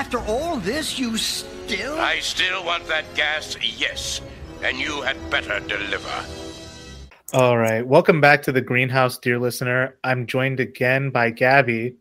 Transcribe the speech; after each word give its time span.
After 0.00 0.18
all 0.20 0.56
this, 0.56 0.98
you 0.98 1.18
still. 1.18 1.98
I 1.98 2.20
still 2.20 2.64
want 2.64 2.86
that 2.86 3.04
gas, 3.14 3.54
yes. 3.60 4.22
And 4.62 4.78
you 4.78 5.02
had 5.02 5.18
better 5.28 5.60
deliver. 5.60 6.24
All 7.34 7.58
right. 7.58 7.86
Welcome 7.86 8.18
back 8.18 8.40
to 8.44 8.50
the 8.50 8.62
greenhouse, 8.62 9.18
dear 9.18 9.38
listener. 9.38 9.98
I'm 10.02 10.26
joined 10.26 10.58
again 10.58 11.10
by 11.10 11.28
Gabby. 11.28 11.96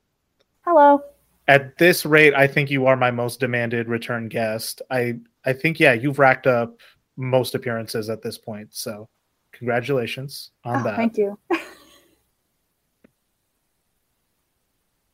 Hello. 0.61 1.01
At 1.49 1.77
this 1.77 2.05
rate, 2.05 2.33
I 2.33 2.47
think 2.47 2.71
you 2.71 2.85
are 2.85 2.95
my 2.95 3.11
most 3.11 3.41
demanded 3.41 3.89
return 3.89 4.29
guest. 4.29 4.81
I 4.89 5.19
I 5.43 5.51
think 5.51 5.77
yeah, 5.77 5.91
you've 5.91 6.19
racked 6.19 6.47
up 6.47 6.79
most 7.17 7.53
appearances 7.53 8.09
at 8.09 8.21
this 8.21 8.37
point. 8.37 8.73
So, 8.73 9.09
congratulations 9.51 10.51
on 10.63 10.79
Oh, 10.79 10.83
that. 10.85 10.95
Thank 10.95 11.17
you. 11.17 11.37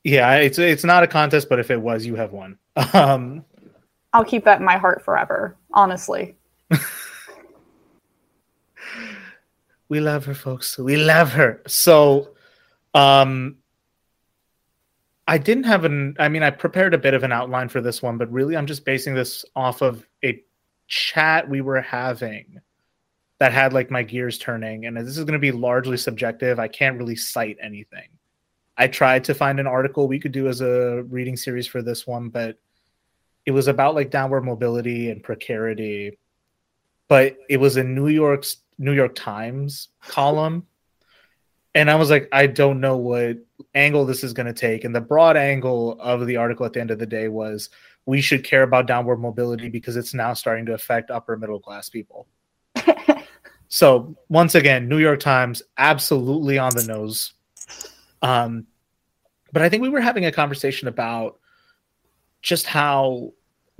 Yeah, 0.06 0.36
it's 0.36 0.60
it's 0.60 0.84
not 0.84 1.02
a 1.02 1.08
contest, 1.08 1.50
but 1.50 1.58
if 1.60 1.72
it 1.72 1.82
was, 1.82 2.06
you 2.06 2.16
have 2.16 2.32
won. 2.32 2.60
Um, 2.94 3.44
I'll 4.14 4.24
keep 4.24 4.46
that 4.46 4.60
in 4.60 4.66
my 4.66 4.78
heart 4.78 5.04
forever, 5.04 5.58
honestly. 5.74 6.36
we 9.90 10.00
love 10.00 10.26
her, 10.26 10.36
folks. 10.36 10.78
We 10.78 10.96
love 10.96 11.34
her. 11.34 11.64
So, 11.66 12.36
um, 12.94 13.58
I 15.28 15.40
didn't 15.40 15.64
have 15.64 15.86
an. 15.86 16.16
I 16.20 16.30
mean, 16.30 16.44
I 16.44 16.52
prepared 16.52 16.94
a 16.94 17.00
bit 17.00 17.16
of 17.16 17.24
an 17.24 17.32
outline 17.32 17.68
for 17.68 17.82
this 17.82 18.04
one, 18.04 18.20
but 18.20 18.32
really, 18.32 18.56
I'm 18.56 18.68
just 18.68 18.86
basing 18.86 19.16
this 19.16 19.44
off 19.56 19.82
of 19.82 20.06
a 20.24 20.40
chat 20.88 21.50
we 21.50 21.62
were 21.62 21.82
having 21.82 22.60
that 23.40 23.54
had 23.54 23.74
like 23.74 23.90
my 23.90 24.04
gears 24.04 24.38
turning, 24.38 24.86
and 24.86 24.96
this 24.96 25.18
is 25.18 25.24
going 25.24 25.34
to 25.34 25.40
be 25.40 25.52
largely 25.52 25.98
subjective. 25.98 26.60
I 26.60 26.68
can't 26.68 27.00
really 27.00 27.16
cite 27.16 27.58
anything. 27.60 28.10
I 28.78 28.88
tried 28.88 29.24
to 29.26 29.34
find 29.34 29.60
an 29.60 29.68
article 29.68 30.08
we 30.08 30.20
could 30.20 30.32
do 30.32 30.48
as 30.48 30.62
a 30.62 31.04
reading 31.04 31.38
series 31.38 31.68
for 31.68 31.82
this 31.82 32.06
one, 32.06 32.30
but 32.30 32.58
it 33.46 33.52
was 33.52 33.68
about 33.68 33.96
like 33.96 34.10
downward 34.10 34.42
mobility 34.42 35.10
and 35.10 35.24
precarity. 35.24 36.18
But 37.08 37.38
it 37.50 37.58
was 37.58 37.78
a 37.78 37.84
New 37.84 38.08
York's 38.08 38.58
New 38.78 38.94
York 38.94 39.16
Times 39.16 39.90
column. 40.08 40.66
And 41.74 41.92
I 41.92 41.96
was 41.96 42.10
like, 42.10 42.30
I 42.32 42.48
don't 42.48 42.80
know 42.80 42.98
what 42.98 43.38
angle 43.74 44.06
this 44.06 44.24
is 44.24 44.34
going 44.34 44.48
to 44.48 44.54
take. 44.54 44.84
And 44.84 44.96
the 44.96 45.02
broad 45.02 45.38
angle 45.38 46.00
of 46.00 46.26
the 46.26 46.38
article 46.38 46.66
at 46.66 46.74
the 46.74 46.82
end 46.82 46.92
of 46.92 47.00
the 47.00 47.06
day 47.06 47.28
was 47.28 47.70
we 48.06 48.22
should 48.22 48.44
care 48.44 48.64
about 48.64 48.88
downward 48.88 49.18
mobility 49.18 49.70
because 49.70 49.98
it's 49.98 50.14
now 50.14 50.34
starting 50.34 50.66
to 50.68 50.74
affect 50.74 51.12
upper 51.12 51.38
middle 51.38 51.60
class 51.60 51.90
people. 51.90 52.28
so, 53.68 54.16
once 54.30 54.56
again, 54.56 54.88
New 54.88 55.00
York 55.00 55.20
Times 55.20 55.62
absolutely 55.78 56.58
on 56.58 56.74
the 56.76 56.84
nose. 56.84 57.34
Um, 58.22 58.68
but 59.52 59.62
I 59.62 59.70
think 59.70 59.84
we 59.84 59.90
were 59.90 60.02
having 60.02 60.26
a 60.26 60.32
conversation 60.32 60.88
about 60.88 61.40
just 62.42 62.66
how 62.66 63.34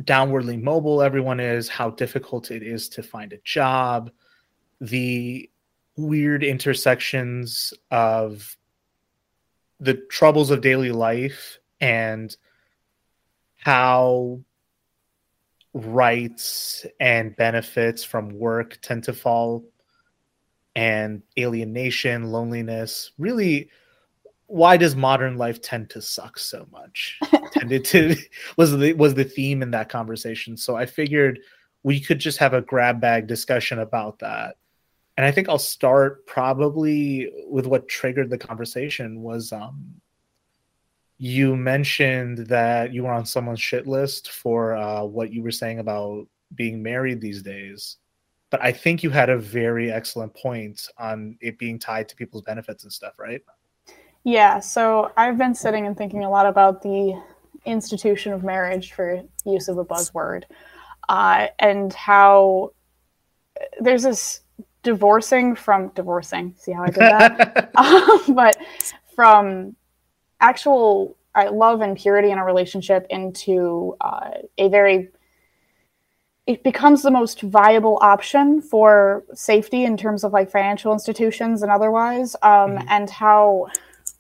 downwardly 0.04 0.62
mobile 0.62 1.02
everyone 1.02 1.40
is, 1.40 1.70
how 1.70 1.92
difficult 1.92 2.52
it 2.52 2.64
is 2.64 2.90
to 2.90 3.04
find 3.04 3.34
a 3.34 3.38
job, 3.44 4.12
the 4.82 5.50
weird 5.98 6.44
intersections 6.44 7.74
of 7.92 8.58
the 9.80 9.96
troubles 10.10 10.52
of 10.52 10.62
daily 10.62 10.92
life 10.92 11.60
and 11.80 12.36
how 13.58 14.40
rights 15.74 16.86
and 17.00 17.36
benefits 17.36 18.04
from 18.04 18.30
work 18.30 18.80
tend 18.82 19.04
to 19.04 19.14
fall 19.14 19.66
and 20.76 21.22
alienation 21.38 22.32
loneliness 22.32 23.12
really 23.18 23.70
why 24.48 24.78
does 24.78 24.96
modern 24.96 25.38
life 25.38 25.62
tend 25.62 25.90
to 25.92 26.02
suck 26.02 26.38
so 26.38 26.68
much? 26.72 27.20
Tended 27.52 27.86
to 27.86 28.16
was 28.58 28.78
the 28.78 28.94
was 28.94 29.14
the 29.14 29.24
theme 29.24 29.62
in 29.62 29.72
that 29.72 29.90
conversation. 29.90 30.58
So 30.58 30.76
i 30.76 30.86
figured 30.86 31.40
we 31.84 32.00
could 32.00 32.20
just 32.20 32.38
have 32.40 32.54
a 32.54 32.62
grab 32.62 33.00
bag 33.00 33.28
discussion 33.28 33.80
about 33.80 34.20
that. 34.20 34.58
And 35.18 35.26
i 35.26 35.32
think 35.32 35.50
i'll 35.50 35.58
start 35.58 36.26
probably 36.28 37.32
with 37.48 37.66
what 37.66 37.88
triggered 37.88 38.30
the 38.30 38.38
conversation 38.38 39.22
was 39.22 39.52
um 39.52 40.02
you 41.18 41.56
mentioned 41.56 42.40
that 42.40 42.94
you 42.94 43.04
were 43.04 43.14
on 43.14 43.26
someone's 43.26 43.62
shit 43.62 43.88
list 43.88 44.32
for 44.34 44.76
uh, 44.76 45.02
what 45.02 45.32
you 45.32 45.42
were 45.42 45.52
saying 45.52 45.80
about 45.80 46.28
being 46.54 46.84
married 46.84 47.22
these 47.22 47.42
days. 47.42 47.98
But 48.52 48.62
i 48.62 48.72
think 48.72 49.02
you 49.02 49.10
had 49.10 49.30
a 49.30 49.38
very 49.38 49.92
excellent 49.92 50.34
point 50.34 50.88
on 50.98 51.38
it 51.42 51.58
being 51.58 51.80
tied 51.80 52.08
to 52.10 52.16
people's 52.16 52.44
benefits 52.44 52.84
and 52.84 52.94
stuff 52.94 53.18
right 53.18 53.42
Yeah, 54.26 54.60
so 54.60 55.12
I've 55.16 55.38
been 55.38 55.54
sitting 55.54 55.86
and 55.86 55.96
thinking 55.96 56.24
a 56.24 56.30
lot 56.32 56.48
about 56.48 56.82
the 56.82 57.22
institution 57.64 58.34
of 58.34 58.44
marriage, 58.44 58.94
for 58.94 59.22
use 59.46 59.68
of 59.68 59.78
a 59.78 59.86
buzzword, 59.86 60.46
uh, 61.08 61.48
and 61.60 61.94
how 61.94 62.72
there's 63.80 64.02
this 64.02 64.42
divorcing 64.82 65.54
from 65.56 65.90
divorcing. 65.90 66.56
See 66.58 66.72
how 66.72 66.84
I 66.84 66.88
did 66.88 67.04
that? 67.04 67.72
um, 67.76 68.34
but 68.34 68.58
from 69.16 69.76
actual 70.42 71.16
uh, 71.36 71.52
love 71.52 71.82
and 71.82 71.96
purity 71.96 72.32
in 72.32 72.40
a 72.40 72.44
relationship 72.44 73.06
into 73.12 73.96
uh, 74.02 74.32
a 74.58 74.70
very 74.70 75.10
it 76.48 76.64
becomes 76.64 77.02
the 77.02 77.10
most 77.10 77.42
viable 77.42 77.98
option 78.02 78.62
for 78.62 79.24
safety 79.34 79.84
in 79.84 79.98
terms 79.98 80.24
of 80.24 80.32
like 80.32 80.50
financial 80.52 80.94
institutions 80.94 81.64
and 81.64 81.72
otherwise 81.72 82.36
um, 82.44 82.78
Mhm. 82.78 82.86
and 82.88 83.10
how 83.10 83.68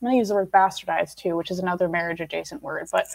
i'm 0.01 0.07
going 0.07 0.13
to 0.15 0.17
use 0.17 0.29
the 0.29 0.35
word 0.35 0.51
bastardized 0.51 1.15
too 1.15 1.35
which 1.35 1.51
is 1.51 1.59
another 1.59 1.87
marriage 1.87 2.21
adjacent 2.21 2.61
word 2.61 2.87
but 2.91 3.07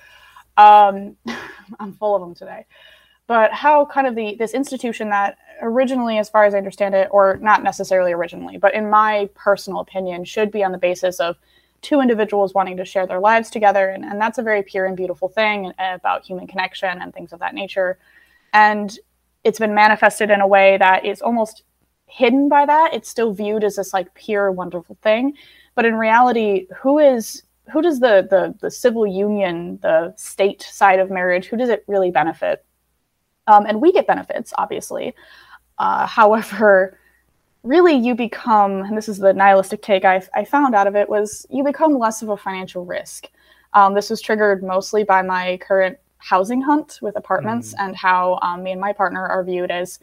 um, 0.57 1.17
i'm 1.81 1.93
full 1.95 2.15
of 2.15 2.21
them 2.21 2.35
today. 2.35 2.67
But 3.27 3.53
how 3.53 3.87
kind 3.87 4.09
of 4.09 4.17
the 4.17 4.35
this 4.37 4.55
institution 4.55 5.11
that 5.11 5.39
originally 5.63 6.19
as 6.19 6.29
far 6.29 6.45
as 6.45 6.55
i 6.55 6.59
understand 6.59 6.95
it 6.95 7.09
or 7.13 7.39
not 7.41 7.63
necessarily 7.63 8.13
originally 8.13 8.59
but 8.59 8.75
in 8.75 8.91
my 8.91 9.29
personal 9.35 9.81
opinion 9.81 10.25
should 10.25 10.51
be 10.51 10.65
on 10.65 10.73
the 10.73 10.79
basis 10.79 11.21
of 11.21 11.37
two 11.83 12.01
individuals 12.01 12.55
wanting 12.55 12.77
to 12.77 12.85
share 12.85 13.07
their 13.07 13.21
lives 13.21 13.51
together 13.51 13.89
and, 13.91 14.05
and 14.05 14.21
that's 14.21 14.39
a 14.39 14.43
very 14.43 14.63
pure 14.63 14.87
and 14.87 14.97
beautiful 14.97 15.29
thing 15.29 15.73
and 15.79 15.95
about 15.95 16.25
human 16.25 16.47
connection 16.47 17.01
and 17.01 17.15
things 17.15 17.33
of 17.33 17.41
that 17.41 17.55
nature. 17.55 17.99
And 18.53 18.97
it's 19.45 19.59
been 19.59 19.75
manifested 19.75 20.31
in 20.31 20.41
a 20.41 20.47
way 20.47 20.77
that 20.79 21.05
is 21.05 21.23
almost 21.23 21.63
hidden 22.07 22.49
by 22.49 22.67
that. 22.67 22.93
It's 22.93 23.09
still 23.09 23.33
viewed 23.33 23.65
as 23.65 23.77
this 23.77 23.95
like 23.95 24.13
pure 24.15 24.51
wonderful 24.51 24.99
thing 25.03 25.35
but 25.81 25.87
in 25.87 25.95
reality 25.95 26.67
who 26.77 26.99
is 26.99 27.43
who 27.73 27.81
does 27.81 28.01
the 28.01 28.29
the, 28.29 28.55
the 28.61 28.71
civil 28.71 29.07
union 29.07 29.79
the 29.81 30.13
state 30.15 30.61
side 30.61 30.99
of 30.99 31.11
marriage 31.11 31.47
who 31.47 31.57
does 31.57 31.71
it 31.71 31.83
really 31.87 32.11
benefit? 32.11 32.63
Um, 33.47 33.65
and 33.65 33.81
we 33.81 33.91
get 33.91 34.07
benefits 34.07 34.53
obviously. 34.59 35.15
Uh, 35.79 36.07
however 36.07 36.99
really 37.63 37.95
you 37.95 38.15
become 38.15 38.83
and 38.83 38.95
this 38.95 39.09
is 39.09 39.17
the 39.17 39.33
nihilistic 39.33 39.81
take 39.81 40.05
I, 40.05 40.21
I 40.35 40.45
found 40.45 40.75
out 40.75 40.87
of 40.87 40.97
it 40.97 41.09
was 41.09 41.47
you 41.49 41.65
become 41.65 41.99
less 41.99 42.21
of 42.21 42.29
a 42.29 42.37
financial 42.37 42.85
risk. 42.85 43.29
Um, 43.73 43.95
this 43.95 44.11
was 44.11 44.21
triggered 44.21 44.63
mostly 44.63 45.03
by 45.03 45.23
my 45.23 45.57
current 45.63 45.97
housing 46.19 46.61
hunt 46.61 46.99
with 47.01 47.17
apartments 47.17 47.73
and 47.79 47.97
how 47.97 48.39
um, 48.43 48.65
me 48.65 48.73
and 48.73 48.81
my 48.83 48.93
partner 48.93 49.27
are 49.27 49.43
viewed 49.43 49.71
as 49.71 49.99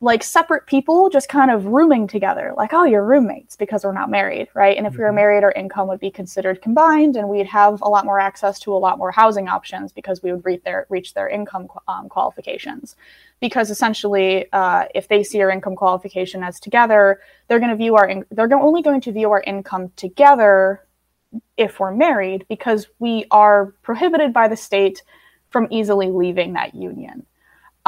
like 0.00 0.22
separate 0.22 0.64
people 0.66 1.10
just 1.10 1.28
kind 1.28 1.50
of 1.50 1.66
rooming 1.66 2.06
together 2.06 2.54
like 2.56 2.72
oh 2.72 2.84
you're 2.84 3.04
roommates 3.04 3.56
because 3.56 3.84
we're 3.84 3.92
not 3.92 4.08
married 4.10 4.46
right? 4.54 4.76
And 4.76 4.86
if 4.86 4.92
we 4.96 5.02
were 5.02 5.10
Mhm. 5.10 5.16
married 5.16 5.42
our 5.44 5.52
income 5.52 5.88
would 5.88 5.98
be 5.98 6.10
considered 6.10 6.62
combined 6.62 7.16
and 7.16 7.28
we'd 7.28 7.46
have 7.46 7.82
a 7.82 7.88
lot 7.88 8.04
more 8.04 8.20
access 8.20 8.60
to 8.60 8.72
a 8.72 8.78
lot 8.78 8.98
more 8.98 9.10
housing 9.10 9.48
options 9.48 9.90
because 9.92 10.22
we 10.22 10.30
would 10.30 10.44
reach 10.44 10.62
their 10.62 10.86
reach 10.88 11.14
their 11.14 11.28
income 11.28 11.66
um, 11.88 12.08
qualifications. 12.08 12.94
Because 13.40 13.70
essentially 13.70 14.46
uh, 14.52 14.84
if 14.94 15.08
they 15.08 15.22
see 15.24 15.40
our 15.42 15.50
income 15.50 15.74
qualification 15.74 16.42
as 16.44 16.60
together 16.60 17.20
they're 17.48 17.58
going 17.60 17.70
to 17.70 17.76
view 17.76 17.96
our 17.96 18.08
in- 18.08 18.26
they're 18.30 18.52
only 18.54 18.82
going 18.82 19.00
to 19.00 19.12
view 19.12 19.30
our 19.30 19.42
income 19.46 19.90
together 19.96 20.84
if 21.56 21.80
we're 21.80 21.92
married 21.92 22.46
because 22.48 22.88
we 23.00 23.26
are 23.30 23.74
prohibited 23.82 24.32
by 24.32 24.46
the 24.48 24.56
state 24.56 25.02
from 25.50 25.66
easily 25.70 26.08
leaving 26.08 26.52
that 26.52 26.74
union 26.74 27.24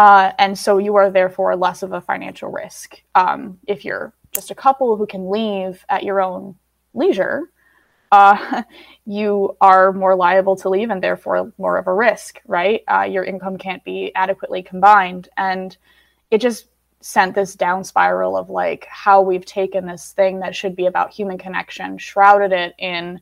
uh, 0.00 0.32
and 0.38 0.58
so 0.58 0.79
you 0.79 0.97
are 0.97 1.11
therefore 1.11 1.55
less 1.56 1.82
of 1.82 1.93
a 1.93 2.00
financial 2.00 2.50
risk 2.50 3.02
um, 3.14 3.58
if 3.67 3.85
you're 3.85 4.12
just 4.32 4.50
a 4.50 4.55
couple 4.55 4.97
who 4.97 5.06
can 5.06 5.31
leave 5.31 5.85
at 5.88 6.05
your 6.05 6.20
own 6.20 6.55
leisure 6.94 7.50
uh, 8.12 8.62
you 9.06 9.56
are 9.61 9.93
more 9.93 10.17
liable 10.17 10.56
to 10.56 10.69
leave 10.69 10.91
and 10.91 11.02
therefore 11.02 11.52
more 11.58 11.76
of 11.76 11.87
a 11.87 11.94
risk 11.94 12.41
right? 12.47 12.82
Uh, 12.88 13.02
your 13.02 13.25
income 13.25 13.58
can't 13.58 13.85
be 13.85 14.12
adequately 14.14 14.62
combined. 14.62 15.29
And 15.37 15.76
it 16.31 16.41
just 16.41 16.67
sent 17.00 17.35
this 17.35 17.55
down 17.55 17.82
spiral 17.82 18.37
of 18.37 18.50
like 18.50 18.87
how 18.87 19.23
we've 19.23 19.46
taken 19.46 19.87
this 19.87 20.12
thing 20.12 20.41
that 20.41 20.55
should 20.55 20.76
be 20.76 20.87
about 20.87 21.11
human 21.11 21.38
connection 21.38 21.96
shrouded 21.96 22.53
it 22.53 22.75
in 22.79 23.20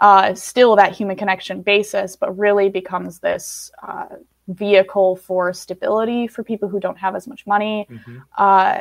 uh, 0.00 0.34
still 0.34 0.76
that 0.76 0.92
human 0.92 1.16
connection 1.16 1.62
basis 1.62 2.16
but 2.16 2.36
really 2.36 2.68
becomes 2.68 3.20
this 3.20 3.70
uh, 3.86 4.06
vehicle 4.48 5.16
for 5.16 5.52
stability 5.52 6.26
for 6.26 6.42
people 6.44 6.68
who 6.68 6.78
don't 6.80 6.98
have 6.98 7.16
as 7.16 7.26
much 7.26 7.46
money, 7.46 7.86
Mhm. 7.90 8.22
uh, 8.38 8.80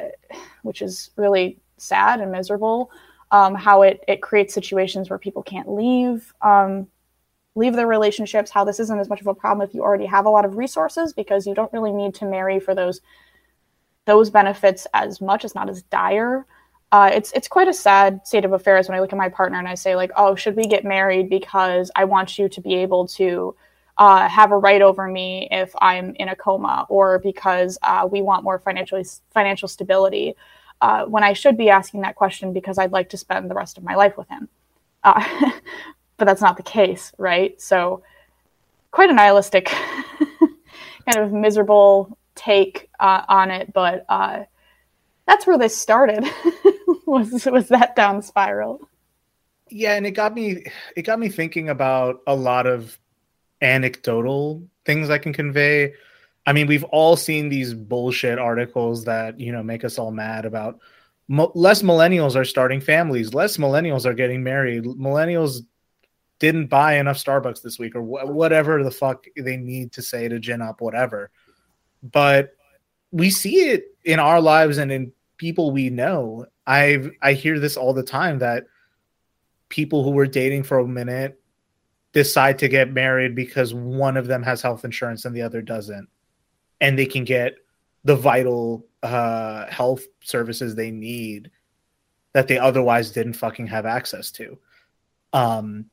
which 0.61 0.81
is 0.81 1.09
really 1.15 1.59
sad 1.77 2.21
and 2.21 2.31
miserable. 2.31 2.91
Um, 3.31 3.55
how 3.55 3.81
it, 3.81 4.03
it 4.07 4.21
creates 4.21 4.53
situations 4.53 5.09
where 5.09 5.19
people 5.19 5.41
can't 5.43 5.69
leave. 5.71 6.33
Um, 6.41 6.87
leave 7.55 7.73
their 7.75 7.87
relationships, 7.87 8.51
how 8.51 8.63
this 8.65 8.79
isn't 8.81 8.99
as 8.99 9.09
much 9.09 9.21
of 9.21 9.27
a 9.27 9.33
problem 9.33 9.67
if 9.67 9.73
you 9.73 9.81
already 9.81 10.05
have 10.05 10.25
a 10.25 10.29
lot 10.29 10.43
of 10.45 10.57
resources 10.57 11.13
because 11.13 11.47
you 11.47 11.55
don't 11.55 11.71
really 11.71 11.91
need 11.93 12.13
to 12.13 12.25
marry 12.25 12.59
for 12.59 12.75
those 12.75 13.01
those 14.05 14.29
benefits 14.29 14.85
as 14.93 15.19
much. 15.19 15.43
It's 15.43 15.55
not 15.55 15.69
as 15.69 15.81
dire. 15.83 16.45
Uh, 16.91 17.09
it's 17.13 17.31
it's 17.31 17.47
quite 17.47 17.67
a 17.67 17.73
sad 17.73 18.25
state 18.27 18.45
of 18.45 18.53
affairs 18.53 18.87
when 18.87 18.95
I 18.95 19.01
look 19.01 19.11
at 19.11 19.17
my 19.17 19.29
partner 19.29 19.57
and 19.57 19.67
I 19.67 19.75
say 19.75 19.95
like, 19.95 20.11
oh, 20.15 20.35
should 20.35 20.55
we 20.55 20.67
get 20.67 20.85
married 20.85 21.29
because 21.29 21.89
I 21.95 22.05
want 22.05 22.37
you 22.37 22.47
to 22.49 22.61
be 22.61 22.75
able 22.75 23.07
to 23.07 23.55
uh, 23.97 24.27
have 24.27 24.51
a 24.51 24.57
right 24.57 24.81
over 24.81 25.07
me 25.07 25.47
if 25.51 25.73
I'm 25.79 26.15
in 26.15 26.27
a 26.27 26.35
coma, 26.35 26.85
or 26.89 27.19
because 27.19 27.77
uh, 27.81 28.07
we 28.09 28.21
want 28.21 28.43
more 28.43 28.59
financially 28.59 29.05
financial 29.33 29.67
stability. 29.67 30.35
Uh, 30.81 31.05
when 31.05 31.23
I 31.23 31.33
should 31.33 31.57
be 31.57 31.69
asking 31.69 32.01
that 32.01 32.15
question 32.15 32.51
because 32.51 32.77
I'd 32.77 32.91
like 32.91 33.09
to 33.09 33.17
spend 33.17 33.49
the 33.49 33.55
rest 33.55 33.77
of 33.77 33.83
my 33.83 33.95
life 33.95 34.17
with 34.17 34.27
him. 34.27 34.49
Uh, 35.03 35.23
but 36.17 36.25
that's 36.25 36.41
not 36.41 36.57
the 36.57 36.63
case, 36.63 37.13
right? 37.17 37.59
So, 37.61 38.03
quite 38.91 39.09
a 39.09 39.13
nihilistic, 39.13 39.65
kind 41.09 41.17
of 41.17 41.31
miserable 41.31 42.17
take 42.35 42.89
uh, 42.99 43.21
on 43.29 43.51
it. 43.51 43.71
But 43.71 44.05
uh, 44.09 44.43
that's 45.25 45.47
where 45.47 45.57
this 45.57 45.77
started. 45.77 46.25
was 47.05 47.45
was 47.45 47.69
that 47.69 47.95
down 47.95 48.21
spiral? 48.21 48.81
Yeah, 49.69 49.95
and 49.95 50.05
it 50.05 50.11
got 50.11 50.33
me. 50.33 50.65
It 50.95 51.03
got 51.03 51.19
me 51.19 51.29
thinking 51.29 51.69
about 51.69 52.21
a 52.27 52.35
lot 52.35 52.67
of 52.67 52.99
anecdotal 53.65 54.63
things 54.85 55.09
I 55.09 55.17
can 55.17 55.33
convey. 55.33 55.93
I 56.45 56.53
mean, 56.53 56.67
we've 56.67 56.83
all 56.85 57.17
seen 57.17 57.49
these 57.49 57.73
bullshit 57.73 58.37
articles 58.37 59.03
that 59.05 59.39
you 59.39 59.51
know 59.51 59.63
make 59.63 59.83
us 59.83 59.97
all 59.97 60.11
mad 60.11 60.45
about. 60.45 60.79
Mo- 61.27 61.51
less 61.55 61.81
millennials 61.81 62.35
are 62.35 62.45
starting 62.45 62.79
families. 62.79 63.33
Less 63.33 63.57
millennials 63.57 64.05
are 64.05 64.13
getting 64.13 64.43
married. 64.43 64.83
Millennials 64.83 65.61
didn't 66.37 66.67
buy 66.67 66.97
enough 66.97 67.17
Starbucks 67.17 67.63
this 67.63 67.79
week, 67.79 67.95
or 67.95 68.01
wh- 68.01 68.29
whatever 68.29 68.83
the 68.83 68.91
fuck 68.91 69.25
they 69.35 69.57
need 69.57 69.91
to 69.93 70.03
say 70.03 70.27
to 70.27 70.39
gin 70.39 70.61
up 70.61 70.81
whatever. 70.81 71.31
But 72.03 72.51
we 73.11 73.31
see 73.31 73.69
it 73.69 73.85
in 74.03 74.19
our 74.19 74.39
lives 74.39 74.77
and 74.77 74.91
in 74.91 75.11
people 75.37 75.71
we 75.71 75.89
know. 75.89 76.45
I 76.67 77.09
I 77.23 77.33
hear 77.33 77.59
this 77.59 77.75
all 77.75 77.93
the 77.93 78.03
time 78.03 78.39
that 78.39 78.65
people 79.69 80.03
who 80.03 80.11
were 80.11 80.27
dating 80.27 80.61
for 80.63 80.77
a 80.77 80.87
minute 80.87 81.41
decide 82.15 82.57
to 82.59 82.69
get 82.69 82.93
married 82.93 83.35
because 83.35 83.73
one 83.73 84.15
of 84.15 84.25
them 84.25 84.41
has 84.41 84.61
health 84.61 84.85
insurance 84.85 85.25
and 85.25 85.35
the 85.35 85.43
other 85.43 85.61
doesn't. 85.61 86.07
And 86.81 86.97
they 86.97 87.05
can 87.05 87.25
get 87.25 87.57
the 88.03 88.15
vital 88.15 88.87
uh, 89.03 89.67
health 89.67 90.05
services 90.21 90.73
they 90.73 90.91
need 90.91 91.51
that 92.33 92.47
they 92.47 92.57
otherwise 92.57 93.11
didn't 93.11 93.33
fucking 93.33 93.67
have 93.67 93.85
access 93.85 94.31
to. 94.31 94.57
Um, 95.33 95.89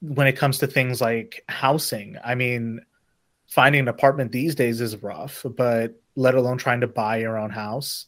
when 0.00 0.26
it 0.26 0.36
comes 0.36 0.58
to 0.58 0.66
things 0.66 1.00
like 1.00 1.44
housing 1.48 2.16
i 2.24 2.34
mean 2.34 2.80
finding 3.48 3.80
an 3.80 3.88
apartment 3.88 4.32
these 4.32 4.54
days 4.54 4.80
is 4.80 4.96
rough 5.02 5.44
but 5.56 6.00
let 6.16 6.34
alone 6.34 6.56
trying 6.56 6.80
to 6.80 6.86
buy 6.86 7.18
your 7.18 7.36
own 7.36 7.50
house 7.50 8.06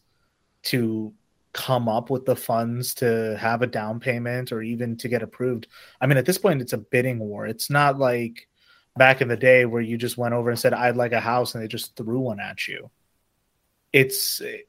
to 0.63 1.13
come 1.53 1.89
up 1.89 2.09
with 2.11 2.25
the 2.25 2.37
funds 2.37 2.95
to 2.95 3.37
have 3.39 3.63
a 3.63 3.67
down 3.67 4.01
payment 4.01 4.53
or 4.53 4.63
even 4.63 4.97
to 4.97 5.09
get 5.09 5.23
approved. 5.23 5.67
I 6.01 6.07
mean, 6.07 6.17
at 6.17 6.25
this 6.25 6.39
point, 6.39 6.63
it's 6.63 6.73
a 6.73 6.79
bidding 6.79 7.19
war. 7.19 7.47
It's 7.47 7.69
not 7.69 7.99
like 7.99 8.49
back 8.97 9.21
in 9.21 9.29
the 9.29 9.37
day 9.37 9.65
where 9.65 9.83
you 9.83 9.97
just 9.97 10.17
went 10.17 10.35
over 10.35 10.51
and 10.51 10.59
said, 10.59 10.73
I'd 10.73 10.97
like 10.97 11.13
a 11.13 11.21
house, 11.21 11.55
and 11.55 11.63
they 11.63 11.69
just 11.69 11.97
threw 11.97 12.21
one 12.21 12.41
at 12.41 12.69
you. 12.69 12.91
It's 13.93 14.41
it, 14.41 14.67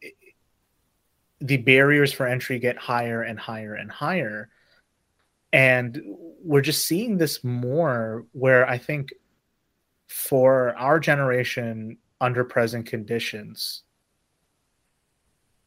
the 1.40 1.58
barriers 1.58 2.14
for 2.14 2.26
entry 2.26 2.60
get 2.60 2.78
higher 2.78 3.22
and 3.22 3.40
higher 3.40 3.76
and 3.76 3.92
higher. 3.92 4.50
And 5.52 6.02
we're 6.42 6.62
just 6.62 6.86
seeing 6.86 7.18
this 7.18 7.44
more 7.44 8.26
where 8.32 8.68
I 8.68 8.78
think 8.78 9.14
for 10.08 10.76
our 10.78 11.00
generation 11.00 11.98
under 12.20 12.44
present 12.44 12.88
conditions, 12.88 13.84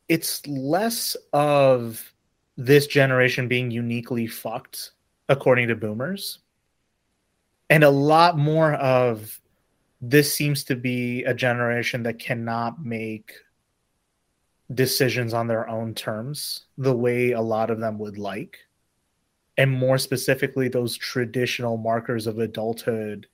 it's 0.08 0.46
less 0.46 1.16
of 1.32 2.12
this 2.56 2.86
generation 2.86 3.48
being 3.48 3.70
uniquely 3.70 4.26
fucked 4.26 4.92
according 5.28 5.68
to 5.68 5.76
boomers 5.76 6.38
and 7.68 7.82
a 7.82 7.90
lot 7.90 8.38
more 8.38 8.74
of 8.74 9.40
this 10.00 10.32
seems 10.32 10.64
to 10.64 10.76
be 10.76 11.24
a 11.24 11.34
generation 11.34 12.02
that 12.04 12.18
cannot 12.18 12.84
make 12.84 13.32
decisions 14.72 15.32
on 15.32 15.46
their 15.46 15.68
own 15.68 15.94
terms 15.94 16.66
the 16.76 16.94
way 16.94 17.32
a 17.32 17.40
lot 17.40 17.70
of 17.70 17.80
them 17.80 17.98
would 17.98 18.18
like. 18.18 18.58
And 19.58 19.70
more 19.70 19.98
specifically 19.98 20.68
those 20.68 20.96
traditional 20.96 21.76
markers 21.76 22.26
of 22.26 22.38
adulthood 22.38 23.26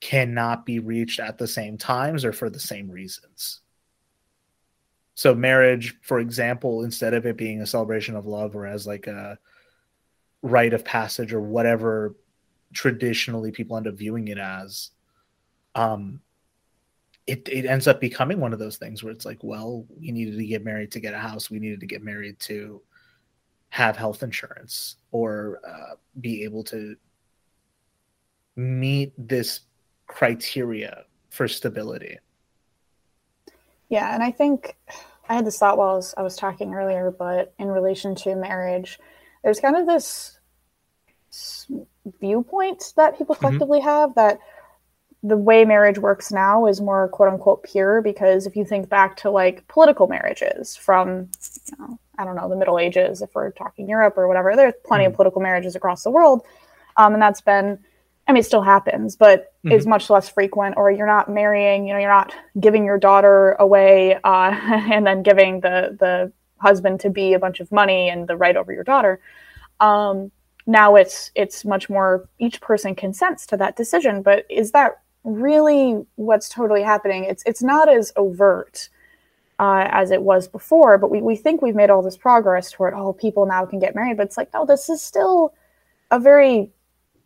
cannot 0.00 0.64
be 0.64 0.78
reached 0.78 1.20
at 1.20 1.38
the 1.38 1.46
same 1.46 1.76
times 1.76 2.24
or 2.24 2.32
for 2.32 2.50
the 2.50 2.58
same 2.58 2.90
reasons 2.90 3.60
so 5.14 5.34
marriage, 5.34 5.96
for 6.02 6.20
example, 6.20 6.84
instead 6.84 7.14
of 7.14 7.26
it 7.26 7.36
being 7.36 7.60
a 7.60 7.66
celebration 7.66 8.16
of 8.16 8.26
love 8.26 8.56
or 8.56 8.66
as 8.66 8.86
like 8.86 9.06
a 9.06 9.38
rite 10.42 10.72
of 10.72 10.84
passage 10.84 11.32
or 11.32 11.40
whatever 11.40 12.16
traditionally 12.72 13.52
people 13.52 13.76
end 13.76 13.86
up 13.86 13.94
viewing 13.94 14.28
it 14.28 14.38
as, 14.38 14.90
um, 15.74 16.20
it, 17.26 17.48
it 17.48 17.66
ends 17.66 17.86
up 17.86 18.00
becoming 18.00 18.40
one 18.40 18.52
of 18.52 18.58
those 18.58 18.76
things 18.76 19.02
where 19.02 19.12
it's 19.12 19.24
like, 19.24 19.38
well, 19.42 19.86
we 20.00 20.10
needed 20.10 20.36
to 20.36 20.46
get 20.46 20.64
married 20.64 20.90
to 20.92 21.00
get 21.00 21.14
a 21.14 21.18
house. 21.18 21.50
We 21.50 21.60
needed 21.60 21.80
to 21.80 21.86
get 21.86 22.02
married 22.02 22.40
to 22.40 22.82
have 23.68 23.96
health 23.96 24.22
insurance 24.22 24.96
or 25.12 25.60
uh, 25.66 25.94
be 26.20 26.42
able 26.44 26.64
to 26.64 26.96
meet 28.56 29.12
this 29.16 29.60
criteria 30.06 31.04
for 31.30 31.46
stability. 31.48 32.18
Yeah, 33.92 34.14
and 34.14 34.22
I 34.22 34.30
think 34.30 34.74
I 35.28 35.34
had 35.34 35.44
this 35.44 35.58
thought 35.58 35.76
while 35.76 35.90
I 35.90 35.96
was, 35.96 36.14
I 36.16 36.22
was 36.22 36.34
talking 36.34 36.72
earlier, 36.72 37.10
but 37.10 37.52
in 37.58 37.68
relation 37.68 38.14
to 38.14 38.34
marriage, 38.34 38.98
there's 39.44 39.60
kind 39.60 39.76
of 39.76 39.86
this 39.86 40.38
viewpoint 42.18 42.94
that 42.96 43.18
people 43.18 43.34
mm-hmm. 43.34 43.44
collectively 43.44 43.80
mm-hmm. 43.80 43.88
have 43.88 44.14
that 44.14 44.38
the 45.22 45.36
way 45.36 45.66
marriage 45.66 45.98
works 45.98 46.32
now 46.32 46.64
is 46.64 46.80
more 46.80 47.08
quote 47.08 47.28
unquote 47.28 47.64
pure 47.64 48.00
because 48.00 48.46
if 48.46 48.56
you 48.56 48.64
think 48.64 48.88
back 48.88 49.14
to 49.18 49.30
like 49.30 49.68
political 49.68 50.06
marriages 50.06 50.74
from 50.74 51.28
you 51.66 51.76
know, 51.78 51.98
I 52.18 52.24
don't 52.24 52.34
know 52.34 52.48
the 52.48 52.56
Middle 52.56 52.78
Ages 52.78 53.20
if 53.20 53.34
we're 53.34 53.50
talking 53.50 53.90
Europe 53.90 54.16
or 54.16 54.26
whatever 54.26 54.56
there's 54.56 54.72
plenty 54.86 55.04
mm-hmm. 55.04 55.10
of 55.10 55.16
political 55.16 55.42
marriages 55.42 55.76
across 55.76 56.02
the 56.02 56.10
world 56.10 56.46
um, 56.96 57.12
and 57.12 57.22
that's 57.22 57.42
been 57.42 57.78
I 58.28 58.32
mean, 58.32 58.40
it 58.40 58.44
still 58.44 58.62
happens, 58.62 59.16
but 59.16 59.52
mm-hmm. 59.64 59.72
is 59.72 59.86
much 59.86 60.08
less 60.08 60.28
frequent. 60.28 60.76
Or 60.76 60.90
you're 60.90 61.06
not 61.06 61.28
marrying, 61.28 61.86
you 61.86 61.92
know, 61.92 61.98
you're 61.98 62.10
not 62.10 62.34
giving 62.60 62.84
your 62.84 62.98
daughter 62.98 63.52
away 63.52 64.14
uh, 64.22 64.50
and 64.92 65.06
then 65.06 65.22
giving 65.22 65.60
the 65.60 65.96
the 65.98 66.32
husband 66.58 67.00
to 67.00 67.10
be 67.10 67.32
a 67.32 67.38
bunch 67.38 67.58
of 67.58 67.72
money 67.72 68.08
and 68.08 68.28
the 68.28 68.36
right 68.36 68.56
over 68.56 68.72
your 68.72 68.84
daughter. 68.84 69.20
Um, 69.80 70.30
now 70.66 70.94
it's 70.94 71.32
it's 71.34 71.64
much 71.64 71.90
more 71.90 72.28
each 72.38 72.60
person 72.60 72.94
consents 72.94 73.46
to 73.46 73.56
that 73.56 73.76
decision. 73.76 74.22
But 74.22 74.46
is 74.48 74.70
that 74.70 75.00
really 75.24 76.06
what's 76.14 76.48
totally 76.48 76.82
happening? 76.82 77.24
It's 77.24 77.42
it's 77.44 77.62
not 77.62 77.88
as 77.88 78.12
overt. 78.16 78.88
Uh, 79.58 79.86
as 79.92 80.10
it 80.10 80.22
was 80.22 80.48
before, 80.48 80.98
but 80.98 81.08
we, 81.08 81.22
we 81.22 81.36
think 81.36 81.62
we've 81.62 81.76
made 81.76 81.88
all 81.88 82.02
this 82.02 82.16
progress 82.16 82.72
toward, 82.72 82.94
oh, 82.94 83.12
people 83.12 83.46
now 83.46 83.64
can 83.64 83.78
get 83.78 83.94
married. 83.94 84.16
But 84.16 84.26
it's 84.26 84.36
like, 84.36 84.52
no, 84.52 84.66
this 84.66 84.88
is 84.88 85.00
still 85.00 85.54
a 86.10 86.18
very 86.18 86.72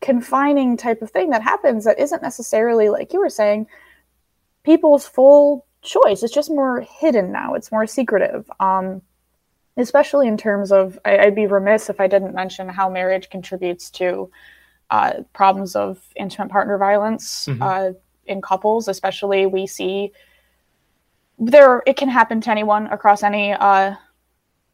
confining 0.01 0.77
type 0.77 1.03
of 1.03 1.11
thing 1.11 1.31
that 1.31 1.43
happens 1.43 1.85
that 1.85 1.99
isn't 1.99 2.23
necessarily 2.23 2.89
like 2.89 3.13
you 3.13 3.21
were 3.21 3.31
saying 3.31 3.67
people's 4.63 5.07
full 5.07 5.67
choice. 5.83 6.23
It's 6.23 6.35
just 6.35 6.51
more 6.51 6.81
hidden 6.81 7.33
now. 7.33 7.55
It's 7.55 7.73
more 7.73 7.87
secretive. 7.87 8.51
Um, 8.61 9.03
especially 9.77 10.27
in 10.27 10.37
terms 10.37 10.73
of 10.73 10.99
I, 11.05 11.25
would 11.27 11.35
be 11.35 11.47
remiss 11.47 11.91
if 11.91 12.01
i 12.01 12.07
didn't 12.07 12.35
mention 12.35 12.69
how 12.69 12.89
marriage 12.89 13.31
contributes 13.31 13.91
to 13.93 14.31
uh, 14.89 15.23
problems 15.33 15.75
of 15.75 16.01
intimate 16.15 16.49
partner 16.49 16.79
violence 16.79 17.47
mm-hmm. 17.47 17.63
uh, 17.63 17.91
in 18.27 18.41
couples 18.41 18.89
especially 18.89 19.47
we 19.47 19.67
see 19.67 20.13
there 21.39 21.83
it 21.87 21.97
can 21.97 22.09
happen 22.09 22.41
to 22.41 22.51
anyone 22.51 22.87
across 22.87 23.23
any 23.23 23.53
uh, 23.53 23.95